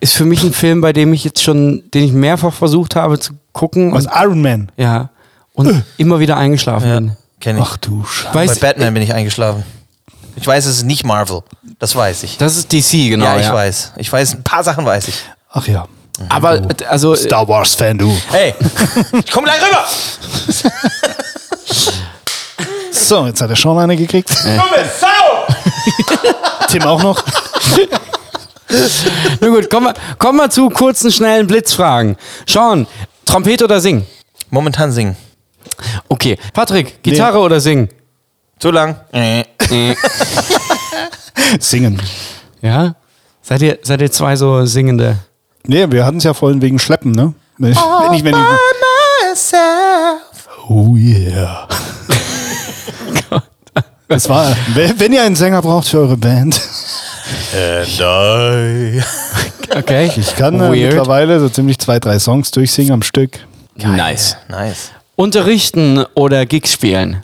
ist 0.00 0.14
für 0.14 0.24
mich 0.24 0.42
ein 0.42 0.52
Film, 0.52 0.80
bei 0.80 0.92
dem 0.92 1.12
ich 1.12 1.22
jetzt 1.24 1.42
schon, 1.42 1.84
den 1.94 2.04
ich 2.04 2.12
mehrfach 2.12 2.52
versucht 2.52 2.96
habe 2.96 3.18
zu 3.20 3.34
gucken 3.52 3.92
Was 3.92 4.06
und, 4.06 4.12
Iron 4.14 4.42
Man? 4.42 4.72
ja 4.76 5.10
und 5.54 5.84
immer 5.98 6.18
wieder 6.18 6.36
eingeschlafen 6.36 6.88
Ja, 6.88 6.94
bin. 6.96 7.16
kenn 7.40 7.58
ich. 7.58 7.64
Ach 7.64 7.76
du 7.76 8.04
Scheiße. 8.04 8.32
Bei 8.32 8.68
Batman 8.68 8.94
bin 8.94 9.02
ich 9.02 9.12
eingeschlafen. 9.14 9.62
Ich 10.34 10.46
weiß, 10.46 10.64
es 10.64 10.78
ist 10.78 10.84
nicht 10.84 11.04
Marvel. 11.04 11.42
Das 11.78 11.94
weiß 11.94 12.22
ich. 12.22 12.38
das 12.38 12.56
ist 12.56 12.72
DC 12.72 13.10
genau. 13.10 13.26
ja, 13.26 13.38
ich 13.38 13.52
weiß. 13.52 13.92
Ich 13.98 14.10
weiß, 14.10 14.34
ein 14.34 14.42
paar 14.42 14.64
Sachen 14.64 14.84
weiß 14.86 15.08
ich. 15.08 15.16
Ach 15.50 15.66
ja. 15.68 15.86
Aber 16.30 16.60
also 16.88 17.14
Star 17.14 17.46
Wars 17.48 17.74
Fan, 17.74 17.98
du. 17.98 18.16
Hey, 18.30 18.54
ich 19.24 19.30
komm 19.30 19.44
gleich 19.44 19.60
rüber! 19.60 19.84
So, 22.90 23.26
jetzt 23.26 23.40
hat 23.40 23.50
er 23.50 23.56
schon 23.56 23.78
eine 23.78 23.96
gekriegt. 23.96 24.30
Dumme 24.44 24.84
Sau! 25.00 25.06
Tim 26.68 26.82
auch 26.82 27.02
noch. 27.02 27.22
na 29.40 29.48
gut, 29.48 29.70
kommen 29.70 29.86
wir, 29.86 29.94
kommen 30.18 30.38
wir 30.38 30.50
zu 30.50 30.68
kurzen, 30.70 31.10
schnellen 31.12 31.46
Blitzfragen. 31.46 32.16
Sean, 32.46 32.86
Trompete 33.24 33.64
oder 33.64 33.80
Singen? 33.80 34.06
Momentan 34.50 34.92
singen. 34.92 35.16
Okay. 36.08 36.38
Patrick, 36.52 37.02
Gitarre 37.02 37.38
oder 37.38 37.60
Singen? 37.60 37.88
Zu 38.58 38.70
lang. 38.70 39.00
Äh. 39.12 39.44
Singen. 41.58 42.00
Ja? 42.60 42.94
Seid 43.40 43.62
ihr, 43.62 43.78
seid 43.82 44.00
ihr 44.02 44.12
zwei 44.12 44.36
so 44.36 44.64
Singende? 44.66 45.18
Nee, 45.64 45.90
wir 45.90 46.04
hatten 46.04 46.18
es 46.18 46.24
ja 46.24 46.34
vorhin 46.34 46.60
wegen 46.60 46.78
Schleppen, 46.78 47.12
ne? 47.12 47.34
Wenn, 47.58 47.74
wenn 47.74 48.14
ich, 48.14 48.24
wenn 48.24 48.34
ich, 48.34 48.40
oh 50.68 50.96
yeah. 50.96 51.68
Das 54.14 54.28
war, 54.28 54.54
wenn 54.96 55.12
ihr 55.12 55.22
einen 55.22 55.36
Sänger 55.36 55.62
braucht 55.62 55.88
für 55.88 56.00
eure 56.00 56.16
Band, 56.16 56.60
Okay. 59.74 60.10
ich 60.16 60.36
kann 60.36 60.56
äh, 60.56 60.60
Weird. 60.60 60.94
mittlerweile 60.94 61.40
so 61.40 61.48
ziemlich 61.48 61.78
zwei, 61.78 61.98
drei 61.98 62.18
Songs 62.18 62.50
durchsingen 62.50 62.92
am 62.92 63.02
Stück. 63.02 63.38
Nice. 63.76 64.36
Nice. 64.48 64.90
Unterrichten 65.16 66.04
oder 66.14 66.44
Gigs 66.46 66.72
spielen? 66.72 67.22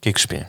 Gig 0.00 0.18
spielen. 0.18 0.46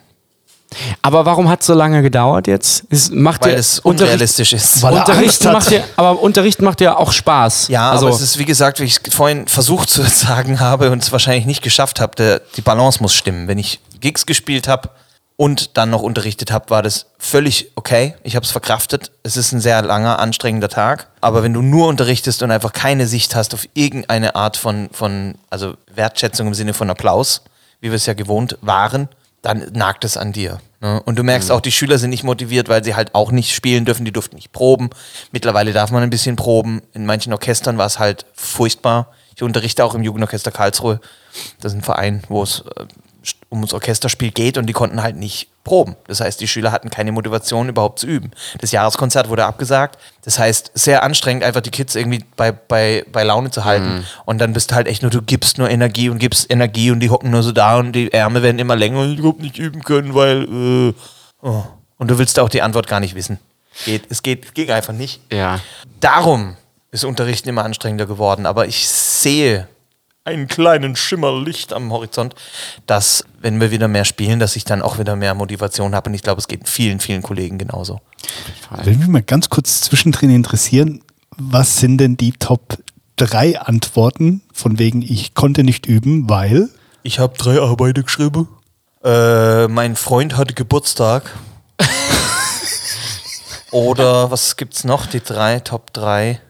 Aber 1.02 1.26
warum 1.26 1.50
hat 1.50 1.62
es 1.62 1.68
so 1.68 1.74
lange 1.74 2.02
gedauert 2.02 2.48
jetzt? 2.48 2.84
Es 2.90 3.10
macht 3.10 3.44
Weil 3.44 3.54
ja 3.54 3.58
es 3.58 3.80
Unterricht, 3.80 4.14
unrealistisch 4.14 4.54
ist. 4.54 4.82
Weil 4.82 4.96
er 4.96 5.06
hat. 5.08 5.54
macht 5.54 5.72
ja, 5.72 5.82
aber 5.96 6.22
Unterrichten 6.22 6.66
macht 6.66 6.82
ja 6.82 6.98
auch 6.98 7.12
Spaß. 7.12 7.68
Ja, 7.70 7.92
also 7.92 8.08
aber 8.08 8.16
es 8.16 8.22
ist 8.22 8.38
wie 8.38 8.46
gesagt, 8.46 8.80
wie 8.80 8.84
ich 8.84 9.00
es 9.04 9.14
vorhin 9.14 9.48
versucht 9.48 9.90
zu 9.90 10.02
sagen 10.08 10.60
habe 10.60 10.92
und 10.92 11.04
es 11.04 11.12
wahrscheinlich 11.12 11.46
nicht 11.46 11.62
geschafft 11.62 12.00
habe, 12.00 12.16
der, 12.16 12.42
die 12.56 12.62
Balance 12.62 13.02
muss 13.02 13.14
stimmen. 13.14 13.48
Wenn 13.48 13.58
ich 13.58 13.80
Gigs 14.00 14.26
gespielt 14.26 14.68
habe 14.68 14.90
und 15.38 15.78
dann 15.78 15.92
noch 15.92 16.02
unterrichtet 16.02 16.52
habe, 16.52 16.70
war 16.70 16.82
das 16.82 17.06
völlig 17.20 17.72
okay. 17.76 18.16
Ich 18.24 18.36
habe 18.36 18.44
es 18.44 18.52
verkraftet. 18.52 19.12
Es 19.24 19.38
ist 19.38 19.52
ein 19.52 19.62
sehr 19.62 19.82
langer, 19.84 20.20
anstrengender 20.20 20.70
Tag. 20.70 21.08
Aber 21.22 21.44
wenn 21.44 21.54
du 21.54 21.62
nur 21.62 21.88
unterrichtest 21.88 22.42
und 22.44 22.52
einfach 22.52 22.74
keine 22.74 23.08
Sicht 23.08 23.36
hast 23.36 23.54
auf 23.54 23.68
irgendeine 23.74 24.36
Art 24.36 24.58
von, 24.58 24.90
von 24.92 25.36
also 25.50 25.76
Wertschätzung 25.94 26.48
im 26.48 26.54
Sinne 26.54 26.74
von 26.74 26.90
Applaus, 26.90 27.44
wie 27.80 27.90
wir 27.90 27.96
es 27.96 28.08
ja 28.08 28.14
gewohnt 28.14 28.58
waren, 28.62 29.10
dann 29.44 29.72
nagt 29.74 30.04
es 30.04 30.18
an 30.18 30.34
dir. 30.34 30.60
Ne? 30.80 31.02
Und 31.04 31.18
du 31.18 31.24
merkst 31.24 31.52
auch, 31.52 31.62
die 31.62 31.72
Schüler 31.72 31.98
sind 31.98 32.12
nicht 32.12 32.24
motiviert, 32.24 32.70
weil 32.70 32.84
sie 32.84 32.96
halt 32.96 33.16
auch 33.16 33.32
nicht 33.32 33.54
spielen 33.54 33.86
dürfen, 33.86 34.06
die 34.06 34.12
durften 34.12 34.36
nicht 34.36 34.52
proben. 34.52 34.90
Mittlerweile 35.32 35.74
darf 35.74 35.92
man 35.92 36.04
ein 36.04 36.10
bisschen 36.10 36.36
proben. 36.36 36.82
In 36.94 37.06
manchen 37.06 37.34
Orchestern 37.34 37.78
war 37.78 37.88
es 37.88 38.00
halt 38.00 38.26
furchtbar. 38.34 39.12
Ich 39.36 39.44
unterrichte 39.44 39.84
auch 39.84 39.96
im 39.96 40.04
Jugendorchester 40.04 40.52
Karlsruhe. 40.52 41.00
Das 41.60 41.74
ist 41.74 41.80
ein 41.80 41.84
Verein, 41.84 42.24
wo 42.28 42.44
es 42.44 42.64
äh, 42.76 42.86
um 43.50 43.62
das 43.62 43.74
Orchesterspiel 43.74 44.32
geht 44.32 44.58
und 44.58 44.68
die 44.68 44.74
konnten 44.74 45.02
halt 45.02 45.16
nicht 45.16 45.50
proben. 45.68 45.96
Das 46.08 46.22
heißt, 46.22 46.42
die 46.42 46.48
Schüler 46.48 46.72
hatten 46.72 46.90
keine 46.90 47.12
Motivation, 47.12 47.70
überhaupt 47.70 48.00
zu 48.00 48.08
üben. 48.08 48.32
Das 48.60 48.72
Jahreskonzert 48.72 49.30
wurde 49.30 49.46
abgesagt. 49.46 50.00
Das 50.24 50.40
heißt, 50.40 50.72
sehr 50.74 51.04
anstrengend, 51.04 51.44
einfach 51.44 51.62
die 51.62 51.70
Kids 51.70 51.94
irgendwie 51.94 52.24
bei, 52.36 52.52
bei, 52.52 53.06
bei 53.12 53.24
Laune 53.24 53.52
zu 53.52 53.66
halten. 53.66 54.06
Und 54.26 54.40
dann 54.40 54.54
bist 54.54 54.72
du 54.72 54.76
halt 54.76 54.88
echt 54.88 55.04
nur, 55.04 55.12
du 55.12 55.22
gibst 55.22 55.60
nur 55.60 55.70
Energie 55.70 56.10
und 56.10 56.18
gibst 56.18 56.50
Energie 56.52 56.90
und 56.90 57.02
die 57.02 57.12
hocken 57.12 57.30
nur 57.30 57.44
so 57.44 57.52
da 57.52 57.78
und 57.78 57.92
die 57.92 58.12
Ärmel 58.12 58.42
werden 58.42 58.58
immer 58.58 58.76
länger 58.76 59.02
und 59.02 59.14
ich 59.14 59.20
überhaupt 59.20 59.42
nicht 59.42 59.60
üben 59.60 59.84
können, 59.84 60.16
weil. 60.16 60.44
Äh, 60.44 60.94
oh. 61.42 61.64
Und 61.98 62.10
du 62.10 62.18
willst 62.18 62.40
auch 62.40 62.50
die 62.50 62.62
Antwort 62.62 62.88
gar 62.88 63.00
nicht 63.00 63.14
wissen. 63.16 63.40
Geht, 63.86 64.04
es 64.10 64.24
geht, 64.24 64.56
ging 64.56 64.72
einfach 64.72 64.94
nicht. 64.94 65.22
ja. 65.32 65.60
Darum 66.00 66.56
ist 66.92 67.04
Unterrichten 67.04 67.50
immer 67.50 67.64
anstrengender 67.64 68.06
geworden. 68.06 68.46
Aber 68.46 68.68
ich 68.68 68.88
sehe 68.88 69.68
einen 70.28 70.48
kleinen 70.48 70.96
Schimmer 70.96 71.40
Licht 71.40 71.72
am 71.72 71.92
Horizont, 71.92 72.36
dass, 72.86 73.24
wenn 73.40 73.60
wir 73.62 73.72
wieder 73.72 73.88
mehr 73.88 74.06
spielen, 74.06 74.40
dass 74.40 74.56
ich 74.58 74.66
dann 74.66 74.82
auch 74.82 75.00
wieder 75.00 75.16
mehr 75.16 75.34
Motivation 75.34 75.96
habe. 75.96 76.10
Und 76.10 76.16
ich 76.16 76.22
glaube, 76.22 76.40
es 76.40 76.48
geht 76.48 76.68
vielen, 76.68 77.00
vielen 77.00 77.22
Kollegen 77.22 77.58
genauso. 77.58 78.02
Würde 78.84 79.00
mich 79.00 79.08
mal 79.08 79.22
ganz 79.24 79.50
kurz 79.50 79.82
zwischendrin 79.82 80.30
interessieren, 80.30 81.02
was 81.38 81.78
sind 81.78 82.00
denn 82.00 82.18
die 82.18 82.34
Top 82.34 82.78
3 83.16 83.62
Antworten 83.62 84.42
von 84.54 84.78
wegen 84.78 85.02
ich 85.02 85.34
konnte 85.34 85.64
nicht 85.64 85.86
üben, 85.86 86.30
weil 86.30 86.70
Ich 87.04 87.20
habe 87.20 87.38
drei 87.38 87.62
Arbeiten 87.62 88.04
geschrieben. 88.04 88.50
Äh, 89.04 89.68
mein 89.70 89.96
Freund 89.96 90.36
hatte 90.36 90.54
Geburtstag. 90.54 91.32
Oder 93.72 94.30
was 94.30 94.58
gibt's 94.58 94.84
noch? 94.84 95.06
Die 95.06 95.22
drei, 95.22 95.62
Top 95.62 95.94
3. 95.94 96.42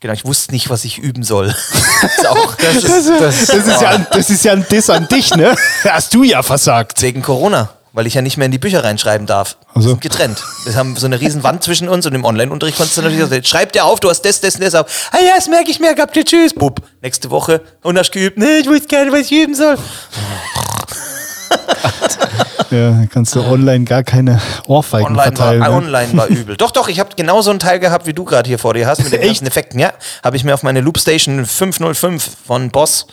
Genau, 0.00 0.14
ich 0.14 0.24
wusste 0.24 0.52
nicht, 0.52 0.70
was 0.70 0.84
ich 0.84 0.98
üben 0.98 1.22
soll. 1.22 1.48
das 2.02 2.14
ist 2.16 2.26
auch 2.26 2.54
das, 2.54 2.76
ist, 2.76 3.82
ja, 3.82 3.90
ein- 3.90 4.06
das 4.10 4.30
ist 4.30 4.44
ja 4.44 4.52
ein 4.52 4.66
Diss 4.70 4.88
an 4.88 5.06
dich, 5.08 5.34
ne? 5.34 5.54
Hast 5.84 6.14
du 6.14 6.22
ja 6.22 6.42
versagt. 6.42 7.02
wegen 7.02 7.20
Corona. 7.20 7.68
weil 7.92 8.06
ich 8.06 8.14
ja 8.14 8.22
nicht 8.22 8.38
mehr 8.38 8.46
in 8.46 8.52
die 8.52 8.58
Bücher 8.58 8.82
reinschreiben 8.82 9.26
darf. 9.26 9.56
Wir 9.74 9.82
so. 9.82 9.88
sind 9.90 10.00
getrennt. 10.00 10.42
Wir 10.64 10.74
haben 10.74 10.96
so 10.96 11.04
eine 11.04 11.20
riesen 11.20 11.42
Wand 11.42 11.62
zwischen 11.64 11.90
uns 11.90 12.06
und 12.06 12.14
im 12.14 12.24
Online-Unterricht 12.24 12.78
konntest 12.78 12.96
du 12.96 13.02
natürlich 13.02 13.28
sagen, 13.28 13.44
schreib 13.44 13.72
dir 13.72 13.84
auf, 13.84 14.00
du 14.00 14.08
hast 14.08 14.22
das, 14.22 14.40
das 14.40 14.54
und 14.54 14.64
das 14.64 14.74
auf. 14.74 15.10
Ah 15.12 15.18
ja, 15.22 15.34
das 15.36 15.48
merke 15.48 15.70
ich 15.70 15.80
mir, 15.80 15.94
gehabt 15.94 16.16
dir, 16.16 16.24
tschüss, 16.24 16.54
bub. 16.54 16.80
Nächste 17.02 17.28
Woche, 17.30 17.60
und 17.82 17.98
hast 17.98 18.10
geübt, 18.12 18.38
nee, 18.38 18.58
ich 18.60 18.70
weiß 18.70 18.88
gar 18.88 19.04
nicht, 19.04 19.12
was 19.12 19.20
ich 19.20 19.32
üben 19.32 19.54
soll. 19.54 19.76
Ja, 22.70 23.04
kannst 23.12 23.34
du 23.34 23.40
online 23.42 23.84
gar 23.84 24.02
keine 24.02 24.40
Ohrfeigen 24.66 25.06
Online 25.06 25.22
verteilen. 25.36 25.60
war, 25.60 25.68
ne? 25.68 25.76
online 25.76 26.16
war 26.16 26.26
übel. 26.28 26.56
Doch, 26.56 26.70
doch, 26.70 26.88
ich 26.88 27.00
habe 27.00 27.10
genau 27.16 27.42
so 27.42 27.50
einen 27.50 27.58
Teil 27.58 27.80
gehabt, 27.80 28.06
wie 28.06 28.12
du 28.12 28.24
gerade 28.24 28.48
hier 28.48 28.58
vor 28.58 28.74
dir 28.74 28.86
hast, 28.86 29.02
mit 29.02 29.12
den 29.12 29.20
ganzen 29.26 29.46
Effekten. 29.46 29.80
Ja, 29.80 29.92
habe 30.22 30.36
ich 30.36 30.44
mir 30.44 30.54
auf 30.54 30.62
meine 30.62 30.80
Loopstation 30.80 31.44
505 31.44 32.30
von 32.46 32.70
Boss 32.70 33.06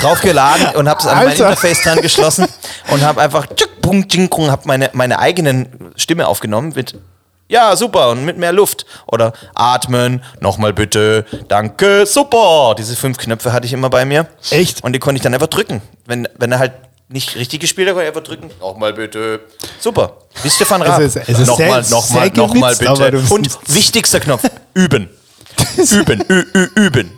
draufgeladen 0.00 0.76
und 0.76 0.88
habe 0.88 1.00
es 1.00 1.06
an 1.06 1.16
mein. 1.16 1.30
Interface 1.30 1.82
dran 1.82 2.00
geschlossen 2.00 2.46
und 2.90 3.02
habe 3.02 3.20
einfach 3.20 3.46
tschuk, 3.46 4.08
tsching, 4.08 4.30
hab 4.50 4.66
meine, 4.66 4.90
meine 4.92 5.18
eigenen 5.18 5.92
Stimme 5.96 6.28
aufgenommen 6.28 6.72
mit 6.74 6.94
ja, 7.52 7.76
super 7.76 8.08
und 8.08 8.24
mit 8.24 8.38
mehr 8.38 8.52
Luft. 8.52 8.86
Oder 9.06 9.34
atmen, 9.54 10.22
nochmal 10.40 10.72
bitte, 10.72 11.26
danke, 11.48 12.06
super. 12.06 12.74
Diese 12.78 12.96
fünf 12.96 13.18
Knöpfe 13.18 13.52
hatte 13.52 13.66
ich 13.66 13.74
immer 13.74 13.90
bei 13.90 14.06
mir. 14.06 14.26
Echt? 14.50 14.82
Und 14.82 14.94
die 14.94 14.98
konnte 14.98 15.16
ich 15.16 15.22
dann 15.22 15.34
einfach 15.34 15.48
drücken. 15.48 15.82
Wenn, 16.06 16.26
wenn 16.38 16.50
er 16.50 16.58
halt 16.58 16.72
nicht 17.12 17.36
richtig 17.36 17.60
gespielt 17.60 17.88
hat, 17.88 17.96
ich 18.00 18.06
einfach 18.08 18.22
drücken. 18.22 18.50
Nochmal 18.60 18.92
bitte. 18.92 19.40
Super. 19.80 20.16
Wie 20.42 20.50
Stefan 20.50 20.82
Raab. 20.82 21.00
Es 21.00 21.16
ist- 21.16 21.28
es 21.28 21.38
ist 21.40 21.46
nochmal, 21.46 21.82
sehr- 21.84 21.96
nochmal, 21.96 22.30
sehr 22.30 22.88
nochmal 22.90 23.10
bitte. 23.10 23.22
Und 23.34 23.48
wichtigster 23.68 24.20
Knopf, 24.20 24.42
üben. 24.74 25.08
üben, 25.90 26.24
ü, 26.30 26.44
ü, 26.54 26.68
üben. 26.76 27.10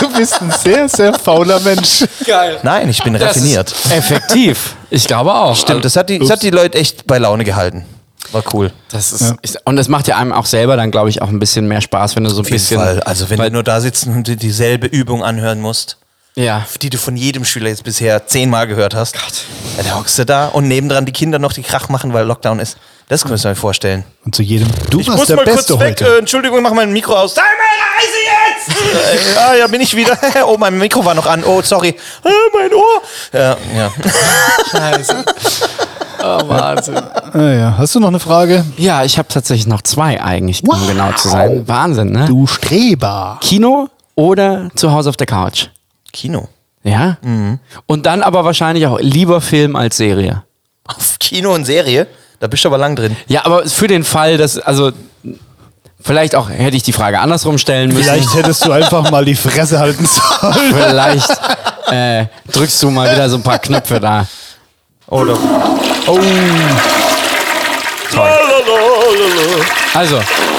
Du 0.00 0.12
bist 0.16 0.40
ein 0.40 0.52
sehr, 0.62 0.88
sehr 0.88 1.14
fauler 1.14 1.58
Mensch. 1.60 2.04
Geil. 2.26 2.58
Nein, 2.62 2.88
ich 2.88 3.02
bin 3.02 3.14
Das 3.14 3.22
raffiniert. 3.22 3.70
ist 3.72 3.90
effektiv. 3.92 4.76
Ich 4.90 5.06
glaube 5.06 5.34
auch. 5.34 5.56
Stimmt, 5.56 5.84
das 5.84 5.96
hat, 5.96 6.08
die, 6.10 6.18
das 6.18 6.30
hat 6.30 6.42
die 6.42 6.50
Leute 6.50 6.78
echt 6.78 7.06
bei 7.06 7.18
Laune 7.18 7.44
gehalten. 7.44 7.84
War 8.30 8.44
cool. 8.54 8.72
Das 8.90 9.12
ist, 9.12 9.34
ich, 9.42 9.54
und 9.64 9.76
das 9.76 9.88
macht 9.88 10.06
ja 10.08 10.16
einem 10.16 10.32
auch 10.32 10.46
selber 10.46 10.76
dann, 10.76 10.90
glaube 10.90 11.10
ich, 11.10 11.20
auch 11.22 11.28
ein 11.28 11.38
bisschen 11.38 11.66
mehr 11.66 11.80
Spaß, 11.80 12.16
wenn 12.16 12.24
du 12.24 12.30
so 12.30 12.36
ein 12.36 12.40
Auf 12.42 12.46
jeden 12.46 12.54
bisschen. 12.56 12.78
Fall. 12.78 13.00
Also 13.00 13.28
wenn 13.30 13.38
weil, 13.38 13.48
du 13.50 13.54
nur 13.54 13.62
da 13.62 13.80
sitzt 13.80 14.06
und 14.06 14.26
dir 14.26 14.36
dieselbe 14.36 14.86
Übung 14.86 15.24
anhören 15.24 15.60
musst, 15.60 15.98
ja. 16.34 16.66
die 16.80 16.90
du 16.90 16.98
von 16.98 17.16
jedem 17.16 17.44
Schüler 17.44 17.68
jetzt 17.68 17.84
bisher 17.84 18.26
zehnmal 18.26 18.66
gehört 18.66 18.94
hast. 18.94 19.16
Ja, 19.76 19.82
da 19.84 19.94
hockst 19.98 20.18
du 20.18 20.24
da 20.26 20.48
und 20.48 20.68
nebendran 20.68 21.04
die 21.06 21.12
Kinder 21.12 21.38
noch 21.38 21.52
die 21.52 21.62
Krach 21.62 21.88
machen, 21.88 22.12
weil 22.12 22.26
Lockdown 22.26 22.58
ist. 22.58 22.76
Das 23.08 23.24
kannst 23.24 23.44
du 23.44 23.48
dir 23.48 23.54
vorstellen. 23.56 24.04
Und 24.24 24.34
zu 24.34 24.42
jedem, 24.42 24.68
du 24.90 25.00
Ich 25.00 25.08
warst 25.08 25.18
muss 25.18 25.26
der 25.26 25.36
mal 25.36 25.44
kurz 25.44 25.56
Beste 25.56 25.78
weg. 25.80 26.00
heute. 26.00 26.06
Äh, 26.06 26.18
Entschuldigung, 26.20 26.58
ich 26.58 26.62
mach 26.62 26.72
mein 26.72 26.92
Mikro 26.92 27.14
aus. 27.14 27.34
Timer, 27.34 27.46
Reise 27.98 28.78
jetzt! 28.78 29.34
äh, 29.34 29.38
ah, 29.38 29.54
ja, 29.56 29.66
bin 29.66 29.80
ich 29.82 29.94
wieder. 29.94 30.16
oh, 30.46 30.56
mein 30.58 30.78
Mikro 30.78 31.04
war 31.04 31.14
noch 31.14 31.26
an. 31.26 31.44
Oh, 31.44 31.60
sorry. 31.62 31.88
Äh, 31.88 32.28
mein 32.54 32.72
Ohr. 32.72 33.02
Ja, 33.32 33.56
ja. 33.76 33.92
Oh, 36.24 36.48
Wahnsinn. 36.48 36.96
Ah, 36.96 37.38
ja. 37.52 37.74
Hast 37.76 37.96
du 37.96 38.00
noch 38.00 38.06
eine 38.08 38.20
Frage? 38.20 38.64
Ja, 38.76 39.02
ich 39.02 39.18
habe 39.18 39.26
tatsächlich 39.26 39.66
noch 39.66 39.82
zwei 39.82 40.22
eigentlich, 40.22 40.62
um 40.62 40.68
Wow. 40.70 40.86
genau 40.86 41.12
zu 41.14 41.28
sein. 41.28 41.66
Wahnsinn, 41.66 42.12
ne? 42.12 42.26
Du 42.26 42.46
Streber. 42.46 43.38
Kino 43.40 43.88
oder 44.14 44.70
zu 44.76 44.92
Hause 44.92 45.08
auf 45.10 45.16
der 45.16 45.26
Couch? 45.26 45.66
Kino. 46.12 46.48
Ja? 46.84 47.16
Und 47.86 48.06
dann 48.06 48.22
aber 48.22 48.44
wahrscheinlich 48.44 48.86
auch 48.86 48.98
lieber 49.00 49.40
Film 49.40 49.76
als 49.76 49.96
Serie. 49.96 50.42
Auf 50.86 51.18
Kino 51.20 51.54
und 51.54 51.64
Serie? 51.64 52.06
Da 52.40 52.48
bist 52.48 52.64
du 52.64 52.68
aber 52.68 52.78
lang 52.78 52.96
drin. 52.96 53.16
Ja, 53.28 53.44
aber 53.44 53.66
für 53.66 53.86
den 53.86 54.02
Fall, 54.02 54.36
dass, 54.36 54.58
also, 54.58 54.90
vielleicht 56.00 56.34
auch, 56.34 56.50
hätte 56.50 56.76
ich 56.76 56.82
die 56.82 56.92
Frage 56.92 57.20
andersrum 57.20 57.56
stellen 57.56 57.88
müssen. 57.90 58.02
Vielleicht 58.02 58.34
hättest 58.34 58.64
du 58.66 58.72
einfach 58.72 59.08
mal 59.12 59.24
die 59.24 59.36
Fresse 59.36 59.78
halten 59.78 60.04
sollen. 60.06 60.54
Vielleicht 60.74 61.30
äh, 61.92 62.26
drückst 62.52 62.82
du 62.82 62.90
mal 62.90 63.12
wieder 63.12 63.30
so 63.30 63.36
ein 63.36 63.42
paar 63.44 63.60
Knöpfe 63.60 64.00
da. 64.00 64.26
Oder? 65.06 65.36
Oh. 66.08 66.18
Also, 69.94 70.16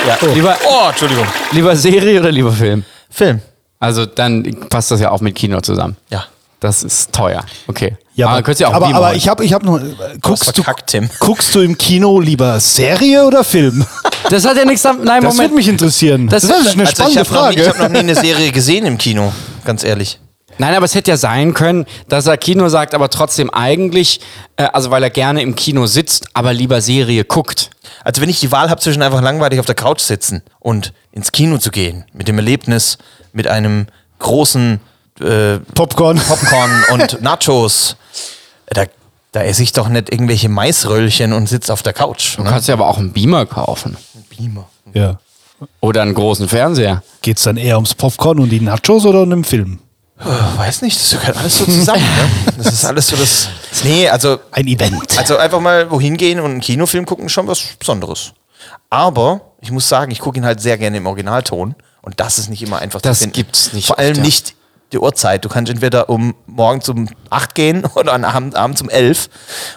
Ja. 0.08 0.18
lieber, 0.34 0.56
Oh, 0.66 0.90
Entschuldigung. 0.90 1.26
lieber 1.52 1.76
Serie 1.76 2.20
oder 2.20 2.32
lieber 2.32 2.52
Film? 2.52 2.84
Film. 3.10 3.42
Also 3.84 4.06
dann 4.06 4.44
passt 4.70 4.92
das 4.92 5.00
ja 5.02 5.12
auch 5.12 5.22
mit 5.22 5.36
Kino 5.36 5.60
zusammen. 5.62 5.98
Ja. 6.10 6.26
Das 6.60 6.82
ist 6.84 7.12
teuer. 7.12 7.44
Okay. 7.68 7.98
Ja, 8.16 8.30
aber, 8.30 8.42
du 8.42 8.52
ja 8.64 8.70
auch 8.70 8.74
aber, 8.74 8.88
aber 8.96 9.16
ich 9.16 9.28
habe 9.28 9.44
ich 9.44 9.52
hab 9.54 9.64
noch. 9.64 9.80
äh, 9.80 9.84
Guckst 10.22 10.58
du, 10.58 10.64
verkackt, 10.64 10.90
Tim. 10.92 11.10
guckst 11.20 11.54
du 11.54 11.60
im 11.60 11.78
Kino 11.78 12.20
lieber 12.22 12.58
Serie 12.62 13.26
oder 13.26 13.44
Film? 13.44 13.86
Das 14.30 14.46
hat 14.46 14.56
ja 14.56 14.64
nichts 14.64 14.84
damit. 14.84 15.04
Nein, 15.04 15.22
Das 15.22 15.34
Moment. 15.34 15.50
würde 15.52 15.56
mich 15.58 15.68
interessieren. 15.68 16.30
Das- 16.30 16.44
Das, 16.48 16.52
ist 16.62 16.74
eine 16.74 16.84
Also 16.88 16.92
ich 16.92 17.12
spannende 17.12 17.20
habe 17.20 17.34
noch, 17.34 17.50
nie- 17.50 17.56
Frage. 17.58 17.62
ich 17.64 17.68
hab 17.68 17.80
noch 17.80 17.90
nie 17.90 17.98
eine 18.00 18.16
Serie 18.16 18.52
gesehen 18.54 18.86
im 18.86 18.98
Kino, 18.98 19.34
ganz 19.66 19.84
ehrlich. 19.84 20.20
Nein, 20.60 20.74
aber 20.76 20.86
es 20.86 20.94
hätte 20.96 21.12
ja 21.12 21.18
sein 21.18 21.54
können, 21.54 21.86
dass 22.08 22.28
er 22.28 22.38
Kino 22.38 22.70
sagt, 22.70 22.94
aber 22.94 23.10
trotzdem 23.10 23.50
eigentlich, 23.50 24.22
äh, 24.56 24.68
also 24.72 24.90
weil 24.92 25.04
er 25.04 25.10
gerne 25.10 25.42
im 25.42 25.56
Kino 25.56 25.88
sitzt, 25.88 26.28
aber 26.34 26.54
lieber 26.54 26.80
Serie 26.80 27.26
guckt. 27.26 27.72
Also 28.04 28.22
wenn 28.22 28.30
ich 28.30 28.40
die 28.40 28.52
Wahl 28.52 28.70
habe 28.70 28.82
zwischen 28.82 29.02
einfach 29.02 29.22
langweilig 29.22 29.60
auf 29.60 29.66
der 29.66 29.76
Couch 29.76 30.02
sitzen 30.02 30.42
und 30.60 30.94
ins 31.12 31.32
Kino 31.32 31.58
zu 31.58 31.72
gehen, 31.72 32.06
mit 32.14 32.28
dem 32.28 32.38
Erlebnis, 32.38 32.98
mit 33.32 33.48
einem 33.48 33.88
großen 34.20 34.80
äh, 35.22 35.60
Popcorn. 35.76 36.18
Popcorn 36.20 36.72
und 36.92 37.22
Nachos, 37.22 37.96
da, 38.68 38.86
da 39.32 39.42
esse 39.44 39.64
ich 39.64 39.72
doch 39.72 39.88
nicht 39.90 40.12
irgendwelche 40.12 40.50
Maisröllchen 40.50 41.34
und 41.34 41.48
sitze 41.48 41.72
auf 41.72 41.84
der 41.84 41.94
Couch. 41.94 42.38
Du 42.38 42.44
Ne? 42.44 42.50
kannst 42.50 42.68
ja 42.68 42.74
aber 42.74 42.88
auch 42.88 42.98
einen 42.98 43.14
Beamer 43.14 43.46
kaufen. 43.46 43.98
Beamer. 44.30 44.68
Ja. 44.94 45.20
Oder 45.80 46.02
einen 46.02 46.14
großen 46.14 46.50
Fernseher. 46.50 47.04
Geht 47.22 47.38
es 47.38 47.44
dann 47.44 47.58
eher 47.58 47.76
ums 47.76 47.94
Popcorn 47.96 48.40
und 48.40 48.50
die 48.50 48.60
Nachos 48.60 49.06
oder 49.06 49.22
um 49.22 49.30
den 49.30 49.44
Film? 49.46 49.80
Oh, 50.20 50.58
weiß 50.58 50.84
nicht, 50.84 51.00
das 51.00 51.20
gehört 51.20 51.38
alles 51.38 51.58
so 51.58 51.66
zusammen. 51.66 52.02
ne? 52.04 52.54
Das 52.58 52.72
ist 52.72 52.86
alles 52.86 53.08
so 53.08 53.16
das. 53.16 53.50
Nee, 53.84 54.08
also, 54.08 54.40
Ein 54.52 54.68
Event. 54.68 55.18
also 55.18 55.38
einfach 55.38 55.60
mal 55.60 55.90
wohin 55.92 56.18
gehen 56.18 56.40
und 56.40 56.52
einen 56.52 56.62
Kinofilm 56.62 57.06
gucken, 57.06 57.30
schon 57.30 57.48
was 57.48 57.62
Besonderes. 57.80 58.34
Aber 58.90 59.42
ich 59.62 59.72
muss 59.72 59.90
sagen, 59.90 60.12
ich 60.12 60.20
gucke 60.20 60.38
ihn 60.38 60.46
halt 60.46 60.62
sehr 60.62 60.78
gerne 60.78 60.98
im 60.98 61.08
Originalton 61.08 61.76
und 62.02 62.20
das 62.20 62.38
ist 62.38 62.50
nicht 62.50 62.62
immer 62.62 62.80
einfach 62.80 63.02
Das 63.02 63.18
zu 63.18 63.24
finden. 63.24 63.36
gibt's 63.36 63.74
nicht 63.74 63.88
Vor 63.88 63.96
oft, 63.98 64.00
allem 64.06 64.16
ja. 64.18 64.22
nicht 64.24 64.56
die 64.94 65.00
Uhrzeit. 65.00 65.44
Du 65.44 65.50
kannst 65.50 65.72
entweder 65.72 66.08
um 66.10 66.36
morgens 66.46 66.88
um 66.90 67.10
8 67.32 67.56
gehen 67.56 67.84
oder 67.96 68.14
am 68.14 68.24
Abend, 68.24 68.56
abends 68.56 68.82
um 68.82 68.90
11 68.90 69.30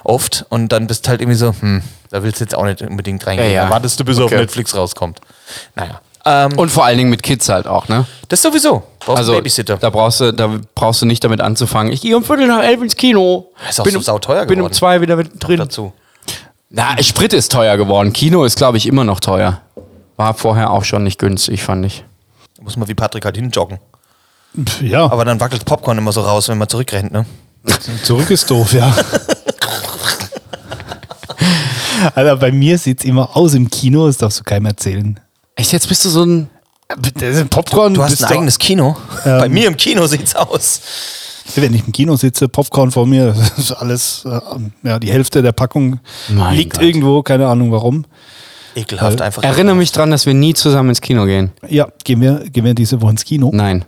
oft 0.04 0.44
und 0.50 0.68
dann 0.68 0.86
bist 0.86 1.06
du 1.06 1.10
halt 1.10 1.22
irgendwie 1.22 1.38
so, 1.38 1.54
hm, 1.58 1.82
da 2.10 2.22
willst 2.22 2.40
du 2.40 2.44
jetzt 2.44 2.54
auch 2.54 2.64
nicht 2.64 2.82
unbedingt 2.82 3.26
reingehen. 3.26 3.48
Ja, 3.48 3.54
ja. 3.54 3.64
Da 3.64 3.70
wartest 3.70 3.98
du, 3.98 4.04
bis 4.04 4.18
er 4.18 4.26
auf 4.26 4.30
Okay. 4.32 4.40
Netflix 4.42 4.74
rauskommt. 4.76 5.20
Naja. 5.74 6.00
Ähm, 6.28 6.58
Und 6.58 6.70
vor 6.70 6.84
allen 6.84 6.98
Dingen 6.98 7.10
mit 7.10 7.22
Kids 7.22 7.48
halt 7.48 7.68
auch, 7.68 7.86
ne? 7.88 8.04
das 8.28 8.42
sowieso. 8.42 8.82
Brauchst 8.98 9.18
Also 9.18 9.34
Babysitter. 9.34 9.76
da 9.76 9.90
brauchst 9.90 10.20
du, 10.20 10.32
da 10.32 10.58
brauchst 10.74 11.00
du 11.00 11.06
nicht 11.06 11.22
damit 11.22 11.40
anzufangen. 11.40 11.92
Ich 11.92 12.00
gehe 12.00 12.16
um 12.16 12.24
Viertel 12.24 12.48
nach 12.48 12.64
elf 12.64 12.82
ins 12.82 12.96
Kino. 12.96 13.46
Ist 13.70 13.78
auch 13.80 13.84
bin 13.84 13.92
so 13.92 13.98
um, 13.98 14.02
sauteuer 14.04 14.44
Bin 14.44 14.54
um 14.58 14.64
geworden. 14.64 14.72
zwei 14.74 15.00
wieder 15.00 15.14
mit 15.14 15.30
drin. 15.38 15.58
dazu. 15.58 15.92
Na, 16.68 17.00
Sprit 17.00 17.32
ist 17.32 17.52
teuer 17.52 17.76
geworden. 17.76 18.12
Kino 18.12 18.44
ist, 18.44 18.56
glaube 18.58 18.76
ich, 18.76 18.86
immer 18.88 19.04
noch 19.04 19.20
teuer. 19.20 19.60
War 20.16 20.34
vorher 20.34 20.72
auch 20.72 20.82
schon 20.84 21.04
nicht 21.04 21.20
günstig, 21.20 21.62
fand 21.62 21.86
ich. 21.86 22.04
Da 22.56 22.64
muss 22.64 22.76
man 22.76 22.88
wie 22.88 22.94
Patrick 22.94 23.24
halt 23.24 23.36
hinjoggen. 23.36 23.78
Ja, 24.80 25.04
Aber 25.04 25.24
dann 25.24 25.38
wackelt 25.38 25.64
Popcorn 25.64 25.96
immer 25.98 26.10
so 26.12 26.22
raus, 26.22 26.48
wenn 26.48 26.58
man 26.58 26.68
zurückrennt, 26.68 27.12
ne? 27.12 27.24
zurück 28.02 28.30
ist 28.30 28.50
doof, 28.50 28.72
ja. 28.72 28.92
Alter, 32.14 32.36
bei 32.36 32.52
mir 32.52 32.78
sieht 32.78 33.00
es 33.00 33.04
immer 33.04 33.36
aus 33.36 33.54
im 33.54 33.70
Kino, 33.70 34.06
das 34.06 34.18
darfst 34.18 34.40
du 34.40 34.44
keinem 34.44 34.66
erzählen. 34.66 35.18
Echt, 35.56 35.72
jetzt 35.72 35.88
bist 35.88 36.04
du 36.04 36.10
so 36.10 36.24
ein. 36.24 36.48
Das 37.14 37.36
ist 37.36 37.50
Popcorn. 37.50 37.94
Du 37.94 38.02
hast 38.02 38.10
bist 38.10 38.24
ein 38.24 38.32
eigenes 38.32 38.58
Kino. 38.58 38.96
Bei 39.24 39.48
mir 39.48 39.66
im 39.66 39.76
Kino 39.76 40.06
sieht's 40.06 40.36
aus. 40.36 40.80
Wenn 41.54 41.74
ich 41.74 41.86
im 41.86 41.92
Kino 41.92 42.16
sitze, 42.16 42.48
Popcorn 42.48 42.90
vor 42.90 43.06
mir, 43.06 43.32
das 43.56 43.58
ist 43.58 43.72
alles, 43.72 44.24
äh, 44.24 44.40
ja, 44.82 44.98
die 44.98 45.10
Hälfte 45.10 45.42
der 45.42 45.52
Packung 45.52 46.00
Mein 46.28 46.56
liegt 46.56 46.74
Gott. 46.74 46.82
irgendwo, 46.82 47.22
keine 47.22 47.46
Ahnung 47.46 47.72
warum. 47.72 48.04
Ekelhaft 48.74 49.22
einfach. 49.22 49.42
Erinnere 49.42 49.74
mich 49.76 49.90
dran, 49.92 50.10
dass 50.10 50.26
wir 50.26 50.34
nie 50.34 50.54
zusammen 50.54 50.90
ins 50.90 51.00
Kino 51.00 51.24
gehen. 51.24 51.50
Ja, 51.68 51.88
gehen 52.04 52.20
wir, 52.20 52.40
gehen 52.50 52.64
wir 52.64 52.74
diese 52.74 53.00
Woche 53.00 53.12
ins 53.12 53.24
Kino. 53.24 53.50
Nein. 53.52 53.84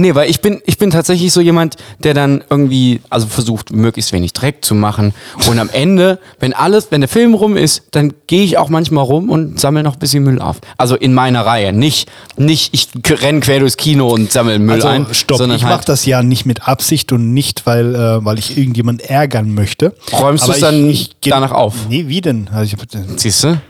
Nee, 0.00 0.14
weil 0.14 0.30
ich 0.30 0.40
bin, 0.40 0.62
ich 0.64 0.78
bin 0.78 0.90
tatsächlich 0.90 1.32
so 1.32 1.40
jemand, 1.40 1.74
der 2.04 2.14
dann 2.14 2.44
irgendwie, 2.48 3.00
also 3.10 3.26
versucht, 3.26 3.72
möglichst 3.72 4.12
wenig 4.12 4.32
Dreck 4.32 4.64
zu 4.64 4.76
machen. 4.76 5.12
Und 5.48 5.58
am 5.58 5.68
Ende, 5.70 6.20
wenn 6.38 6.52
alles, 6.54 6.86
wenn 6.92 7.00
der 7.00 7.08
Film 7.08 7.34
rum 7.34 7.56
ist, 7.56 7.82
dann 7.90 8.14
gehe 8.28 8.44
ich 8.44 8.58
auch 8.58 8.68
manchmal 8.68 9.02
rum 9.02 9.28
und 9.28 9.58
sammle 9.58 9.82
noch 9.82 9.94
ein 9.94 9.98
bisschen 9.98 10.22
Müll 10.22 10.40
auf. 10.40 10.60
Also 10.76 10.94
in 10.94 11.14
meiner 11.14 11.44
Reihe. 11.44 11.72
Nicht, 11.72 12.08
nicht 12.36 12.72
ich 12.72 12.88
renn 13.22 13.40
quer 13.40 13.58
durchs 13.58 13.76
Kino 13.76 14.06
und 14.08 14.30
sammle 14.30 14.60
Müll 14.60 14.76
Also 14.76 14.86
ein. 14.86 15.06
stopp, 15.12 15.38
sondern 15.38 15.56
ich 15.56 15.64
mache 15.64 15.78
halt, 15.78 15.88
das 15.88 16.06
ja 16.06 16.22
nicht 16.22 16.46
mit 16.46 16.68
Absicht 16.68 17.10
und 17.10 17.34
nicht, 17.34 17.66
weil, 17.66 17.94
äh, 17.96 18.24
weil 18.24 18.38
ich 18.38 18.56
irgendjemand 18.56 19.02
ärgern 19.02 19.52
möchte. 19.52 19.94
Räumst 20.12 20.44
Aber 20.44 20.52
du's 20.52 20.60
dann 20.60 20.92
geh- 21.20 21.30
danach 21.30 21.50
auf? 21.50 21.74
Nee, 21.88 22.04
wie 22.06 22.20
denn? 22.20 22.48
Also 22.52 22.76
ich, 22.76 23.00
Siehst 23.16 23.42
du? 23.42 23.60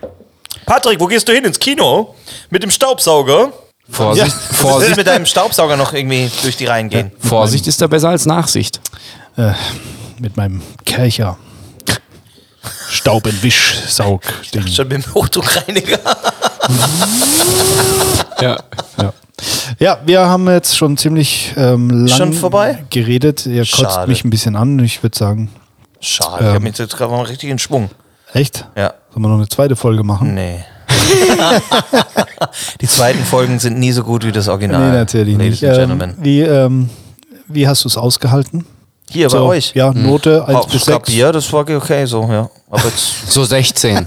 Patrick, 0.66 1.00
wo 1.00 1.06
gehst 1.06 1.26
du 1.26 1.32
hin? 1.32 1.44
Ins 1.46 1.58
Kino? 1.58 2.14
Mit 2.50 2.62
dem 2.62 2.70
Staubsauger? 2.70 3.50
Vorsicht, 3.90 4.26
Ja. 4.26 4.32
Du 4.32 4.38
willst 4.48 4.56
Vorsicht, 4.60 4.96
mit 4.96 5.06
deinem 5.06 5.26
Staubsauger 5.26 5.76
noch 5.76 5.92
irgendwie 5.92 6.30
durch 6.42 6.56
die 6.56 6.66
Reihen 6.66 6.88
gehen. 6.90 7.10
Vorsicht 7.18 7.66
ist 7.66 7.80
da 7.80 7.86
besser 7.86 8.10
als 8.10 8.26
Nachsicht. 8.26 8.80
äh, 9.36 9.52
mit 10.20 10.36
meinem 10.36 10.60
Kercher. 10.84 11.36
Staubentwischsaug. 12.90 14.22
Schon 14.70 14.88
mit 14.88 15.04
dem 15.04 15.14
Hochdruckreiniger. 15.14 15.98
Ja. 18.40 18.56
Ja. 19.00 19.12
ja, 19.80 19.98
wir 20.04 20.20
haben 20.28 20.48
jetzt 20.48 20.76
schon 20.76 20.96
ziemlich 20.96 21.52
ähm, 21.56 21.90
lang 22.06 22.16
Schon 22.16 22.32
vorbei? 22.32 22.84
geredet. 22.90 23.46
Ihr 23.46 23.62
kotzt 23.62 23.76
Schade. 23.78 24.08
mich 24.08 24.24
ein 24.24 24.30
bisschen 24.30 24.54
an. 24.54 24.78
Ich 24.78 25.02
würde 25.02 25.18
sagen, 25.18 25.50
Schade. 26.00 26.36
ich 26.36 26.40
Ähm. 26.46 26.54
habe 26.54 26.60
mich 26.60 26.78
jetzt 26.78 26.96
gerade 26.96 27.10
mal 27.12 27.22
richtig 27.24 27.50
in 27.50 27.58
Schwung. 27.58 27.90
Echt? 28.32 28.64
Ja. 28.76 28.94
Sollen 29.10 29.22
wir 29.22 29.28
noch 29.28 29.36
eine 29.38 29.48
zweite 29.48 29.74
Folge 29.74 30.04
machen? 30.04 30.34
Nee. 30.34 30.64
Die 32.80 32.86
zweiten 32.86 33.24
Folgen 33.24 33.58
sind 33.58 33.78
nie 33.78 33.92
so 33.92 34.02
gut 34.02 34.24
wie 34.24 34.32
das 34.32 34.48
Original. 34.48 34.90
Nee, 34.90 34.96
natürlich 34.98 35.36
Ladies 35.38 35.60
nicht. 35.62 35.64
and 35.70 35.78
Ähm, 35.78 35.88
Gentlemen. 35.98 36.16
wie, 36.20 36.40
ähm, 36.40 36.90
wie 37.48 37.66
hast 37.68 37.84
du 37.84 37.88
es 37.88 37.96
ausgehalten? 37.96 38.66
Hier 39.10 39.28
bei 39.28 39.38
So, 39.38 39.44
euch. 39.46 39.72
Ja, 39.74 39.92
Note 39.92 40.46
1 40.46 40.58
Auf 40.58 40.66
bis 40.68 40.84
6. 40.84 41.10
Bier, 41.10 41.32
das 41.32 41.50
war 41.52 41.60
okay 41.60 42.04
so, 42.04 42.22
ja. 42.30 42.50
Aber 42.70 42.84
jetzt, 42.84 43.26
So 43.32 43.42
16. 43.44 44.06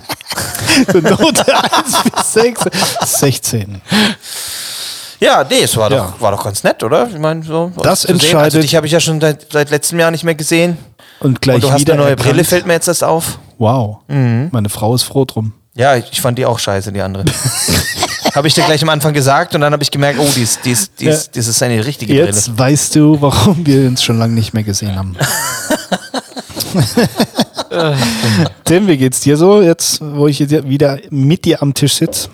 Note 0.94 1.56
1 1.56 2.04
bis 2.16 2.34
6. 2.34 2.62
16. 3.06 3.82
ja, 5.20 5.44
nee, 5.50 5.62
es 5.64 5.76
war, 5.76 5.92
Ja. 5.92 5.98
Doch, 6.06 6.22
war 6.22 6.32
doch 6.32 6.44
ganz 6.44 6.64
nett, 6.64 6.84
oder? 6.84 7.08
Ich 7.08 7.18
meine, 7.18 7.42
so. 7.44 7.72
Das. 7.78 8.06
Also 8.06 8.10
entscheidet- 8.14 8.62
dich 8.64 8.76
habe 8.76 8.86
ich 8.86 8.94
ja 8.94 9.00
schon 9.00 9.20
seit, 9.20 9.52
seit 9.52 9.72
letztem 9.72 10.00
Jahr 10.00 10.12
nicht 10.12 10.24
mehr 10.24 10.36
gesehen. 10.36 10.78
Und 11.20 11.42
gleich 11.42 11.56
Und 11.56 11.64
du 11.64 11.72
hast 11.72 11.80
wieder 11.82 11.94
eine 11.94 12.02
neue 12.04 12.10
erkannt. 12.12 12.30
Brille, 12.30 12.44
fällt 12.44 12.66
mir 12.68 12.74
jetzt 12.74 12.88
erst 12.88 13.04
auf. 13.04 13.40
Wow. 13.58 13.98
Meine 14.08 14.70
Frau 14.70 14.94
ist 14.96 15.04
froh 15.04 15.26
drum. 15.26 15.54
Ja, 15.76 15.96
ich, 15.96 16.06
ich 16.12 16.22
fand 16.22 16.38
die 16.38 16.46
auch 16.46 16.60
scheiße, 16.60 16.92
die 16.92 17.02
andere. 17.02 17.26
habe 18.36 18.48
ich 18.48 18.54
dir 18.54 18.64
gleich 18.64 18.82
am 18.82 18.90
Anfang 18.90 19.14
gesagt 19.14 19.56
und 19.56 19.62
dann 19.62 19.74
habe 19.74 19.84
ich 19.84 19.92
gemerkt, 19.92 20.20
oh, 20.20 20.28
die 20.36 20.42
ist, 20.42 20.66
die 20.66 20.72
ist, 20.72 21.00
die 21.00 21.06
ist, 21.06 21.36
das 21.36 21.48
ist 21.48 21.64
eine 21.64 21.86
richtige 21.86 22.14
Jetzt 22.14 22.46
Brille. 22.48 22.60
weißt 22.60 22.96
du, 22.96 23.22
warum 23.22 23.66
wir 23.66 23.88
uns 23.88 24.04
schon 24.04 24.20
lange 24.20 24.34
nicht 24.34 24.54
mehr 24.54 24.64
gesehen 24.64 24.96
haben. 24.96 25.16
Tim, 28.66 28.88
wie 28.88 28.98
geht's 28.98 29.22
dir 29.22 29.38
so, 29.38 29.62
jetzt, 29.62 30.02
wo 30.02 30.28
ich 30.28 30.40
jetzt 30.40 30.68
wieder 30.68 31.00
mit 31.10 31.46
dir 31.46 31.62
am 31.62 31.74
Tisch 31.74 31.96
sitze? 31.96 32.30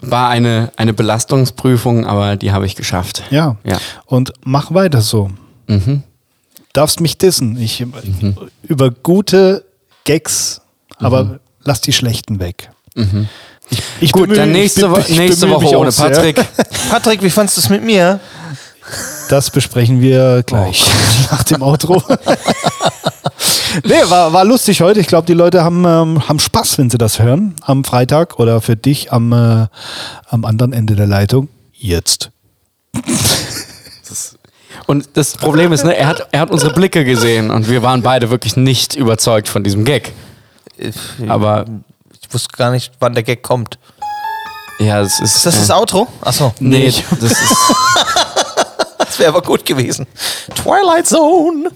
War 0.00 0.28
eine, 0.28 0.72
eine 0.76 0.92
Belastungsprüfung, 0.92 2.06
aber 2.06 2.36
die 2.36 2.52
habe 2.52 2.66
ich 2.66 2.76
geschafft. 2.76 3.22
Ja. 3.30 3.56
Ja. 3.64 3.78
Und 4.06 4.32
mach 4.44 4.74
weiter 4.74 5.00
so. 5.00 5.30
Mhm. 5.66 6.02
Darfst 6.72 7.00
mich 7.00 7.16
dissen. 7.18 7.56
Ich, 7.56 7.84
Über 8.62 8.90
gute 8.90 9.64
Gags, 10.04 10.60
aber 10.98 11.38
lass 11.64 11.80
die 11.80 11.92
schlechten 11.92 12.40
weg. 12.40 12.70
Ich, 13.70 13.82
ich 14.00 14.12
Gut, 14.12 14.28
bemühe- 14.28 14.36
dann 14.36 14.50
ich 14.50 14.56
nächste, 14.56 14.90
Wo 14.90 14.96
ich 14.98 15.16
nächste 15.16 15.48
Woche 15.50 15.76
ohne. 15.78 15.90
Patrick. 15.90 16.36
Patrick, 16.90 17.22
wie 17.22 17.30
fandest 17.30 17.56
du 17.56 17.60
es 17.62 17.68
mit 17.68 17.82
mir? 17.82 18.20
Das 19.30 19.50
besprechen 19.50 20.00
wir 20.00 20.42
gleich 20.44 20.84
nach 21.30 21.42
dem 21.44 21.62
Outro. 21.62 22.02
nee, 23.84 23.94
war, 24.08 24.32
war 24.32 24.44
lustig 24.44 24.80
heute. 24.82 25.00
Ich 25.00 25.06
glaube, 25.06 25.26
die 25.26 25.32
Leute 25.32 25.64
haben, 25.64 25.84
ähm, 25.86 26.28
haben 26.28 26.38
Spaß, 26.38 26.78
wenn 26.78 26.90
sie 26.90 26.98
das 26.98 27.18
hören. 27.18 27.54
Am 27.62 27.82
Freitag 27.84 28.38
oder 28.38 28.60
für 28.60 28.76
dich 28.76 29.12
am, 29.12 29.32
äh, 29.32 29.66
am 30.28 30.44
anderen 30.44 30.72
Ende 30.74 30.94
der 30.96 31.06
Leitung. 31.06 31.48
Jetzt. 31.72 32.30
Und 34.86 35.08
das 35.14 35.36
Problem 35.36 35.72
ist, 35.72 35.84
ne, 35.84 35.96
er, 35.96 36.08
hat, 36.08 36.28
er 36.32 36.40
hat 36.40 36.50
unsere 36.50 36.72
Blicke 36.72 37.04
gesehen 37.04 37.50
und 37.50 37.68
wir 37.70 37.82
waren 37.82 38.02
beide 38.02 38.28
wirklich 38.30 38.56
nicht 38.56 38.94
überzeugt 38.96 39.48
von 39.48 39.64
diesem 39.64 39.84
Gag. 39.84 40.12
Aber 41.28 41.64
Ich 42.22 42.32
wusste 42.32 42.48
gar 42.56 42.70
nicht, 42.70 42.92
wann 43.00 43.14
der 43.14 43.22
Gag 43.22 43.42
kommt. 43.42 43.78
ja, 44.78 45.00
es 45.00 45.20
ist. 45.20 45.36
Ist 45.36 45.46
das 45.46 45.54
das 45.56 45.68
äh, 45.70 45.72
Outro? 45.72 46.06
Achso, 46.20 46.52
Nee, 46.58 46.92
das 47.20 47.30
ist. 47.32 47.56
das 48.98 49.18
wäre 49.18 49.28
aber 49.30 49.42
gut 49.42 49.64
gewesen. 49.64 50.06
Twilight 50.54 51.06
Zone. 51.06 51.70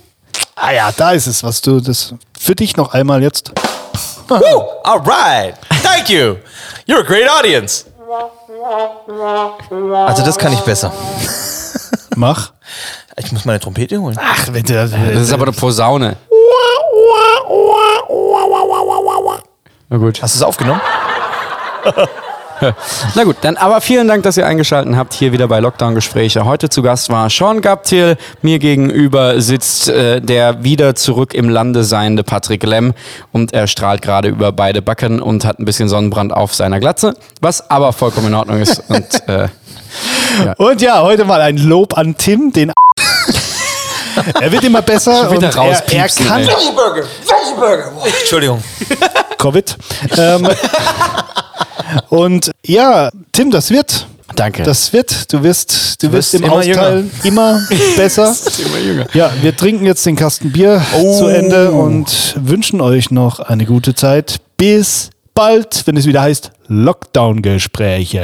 Ah 0.56 0.72
ja, 0.72 0.90
da 0.92 1.12
ist 1.12 1.26
es, 1.26 1.42
was 1.44 1.60
du 1.60 1.80
das 1.80 2.14
für 2.38 2.54
dich 2.54 2.76
noch 2.76 2.92
einmal 2.94 3.22
jetzt. 3.22 3.52
Woo! 4.28 4.36
All 4.84 4.98
right. 5.06 5.54
Thank 5.82 6.10
you. 6.10 6.36
You're 6.86 7.00
a 7.00 7.02
great 7.02 7.28
audience. 7.30 7.84
Also 10.06 10.24
das 10.24 10.36
kann 10.36 10.52
ich 10.52 10.60
besser. 10.60 10.92
Mach. 12.16 12.52
Ich 13.16 13.30
muss 13.32 13.44
meine 13.44 13.60
Trompete 13.60 14.00
holen. 14.00 14.18
Ach, 14.20 14.46
wenn 14.50 14.64
du 14.64 14.74
das. 14.74 14.90
Das 14.90 15.00
ist 15.22 15.32
aber 15.32 15.44
eine 15.44 15.52
Posaune. 15.52 16.16
Na 19.90 19.96
gut. 19.96 20.22
Hast 20.22 20.34
du 20.34 20.38
es 20.38 20.42
aufgenommen? 20.42 20.80
Na 23.14 23.22
gut, 23.22 23.36
dann 23.42 23.56
aber 23.56 23.80
vielen 23.80 24.08
Dank, 24.08 24.24
dass 24.24 24.36
ihr 24.36 24.44
eingeschaltet 24.44 24.96
habt 24.96 25.14
hier 25.14 25.30
wieder 25.32 25.46
bei 25.46 25.60
Lockdown-Gespräche. 25.60 26.44
Heute 26.44 26.68
zu 26.68 26.82
Gast 26.82 27.08
war 27.08 27.30
Sean 27.30 27.60
Gaptil. 27.60 28.16
Mir 28.42 28.58
gegenüber 28.58 29.40
sitzt 29.40 29.88
äh, 29.88 30.20
der 30.20 30.64
wieder 30.64 30.96
zurück 30.96 31.34
im 31.34 31.48
Lande 31.48 31.84
seiende 31.84 32.24
Patrick 32.24 32.64
Lemm 32.64 32.94
und 33.30 33.52
er 33.52 33.68
strahlt 33.68 34.02
gerade 34.02 34.28
über 34.28 34.50
beide 34.50 34.82
Backen 34.82 35.22
und 35.22 35.44
hat 35.44 35.60
ein 35.60 35.64
bisschen 35.64 35.88
Sonnenbrand 35.88 36.32
auf 36.32 36.52
seiner 36.52 36.80
Glatze, 36.80 37.14
was 37.40 37.70
aber 37.70 37.92
vollkommen 37.92 38.26
in 38.26 38.34
Ordnung 38.34 38.60
ist. 38.60 38.82
Und 38.88 39.28
äh, 39.28 39.48
Und 40.56 40.82
ja, 40.82 41.02
heute 41.02 41.24
mal 41.24 41.40
ein 41.40 41.56
Lob 41.56 41.96
an 41.96 42.16
Tim, 42.16 42.52
den. 42.52 42.72
er 44.40 44.52
wird 44.52 44.64
immer 44.64 44.82
besser. 44.82 45.30
Und 45.30 45.42
er, 45.42 45.50
er 45.50 46.08
kann 46.08 46.40
ey. 46.40 46.48
Burger. 46.74 47.04
Burger. 47.56 47.92
Entschuldigung. 48.20 48.62
Covid. 49.38 49.76
ähm, 50.16 50.48
und 52.08 52.50
ja, 52.64 53.10
Tim, 53.32 53.50
das 53.50 53.70
wird. 53.70 54.06
danke. 54.36 54.62
Das 54.62 54.92
wird, 54.92 55.32
du 55.32 55.42
wirst, 55.42 56.02
du, 56.02 56.12
wirst 56.12 56.32
wirst 56.32 56.34
im 56.34 56.44
immer 56.44 56.52
Austeilen 56.54 57.10
immer 57.24 57.60
besser. 57.96 58.34
immer 58.66 58.78
jünger. 58.78 59.06
Ja, 59.14 59.30
wir 59.40 59.56
trinken 59.56 59.86
jetzt 59.86 60.04
den 60.06 60.16
Kasten 60.16 60.52
Bier 60.52 60.82
Oh. 60.96 61.18
zu 61.18 61.26
Ende 61.28 61.70
und 61.72 62.34
wünschen 62.36 62.80
euch 62.80 63.10
noch 63.10 63.40
eine 63.40 63.64
gute 63.64 63.94
Zeit. 63.94 64.36
Bis 64.56 65.10
bald, 65.34 65.82
wenn 65.86 65.96
es 65.96 66.06
wieder 66.06 66.22
heißt 66.22 66.50
Lockdown-Gespräche. 66.68 68.20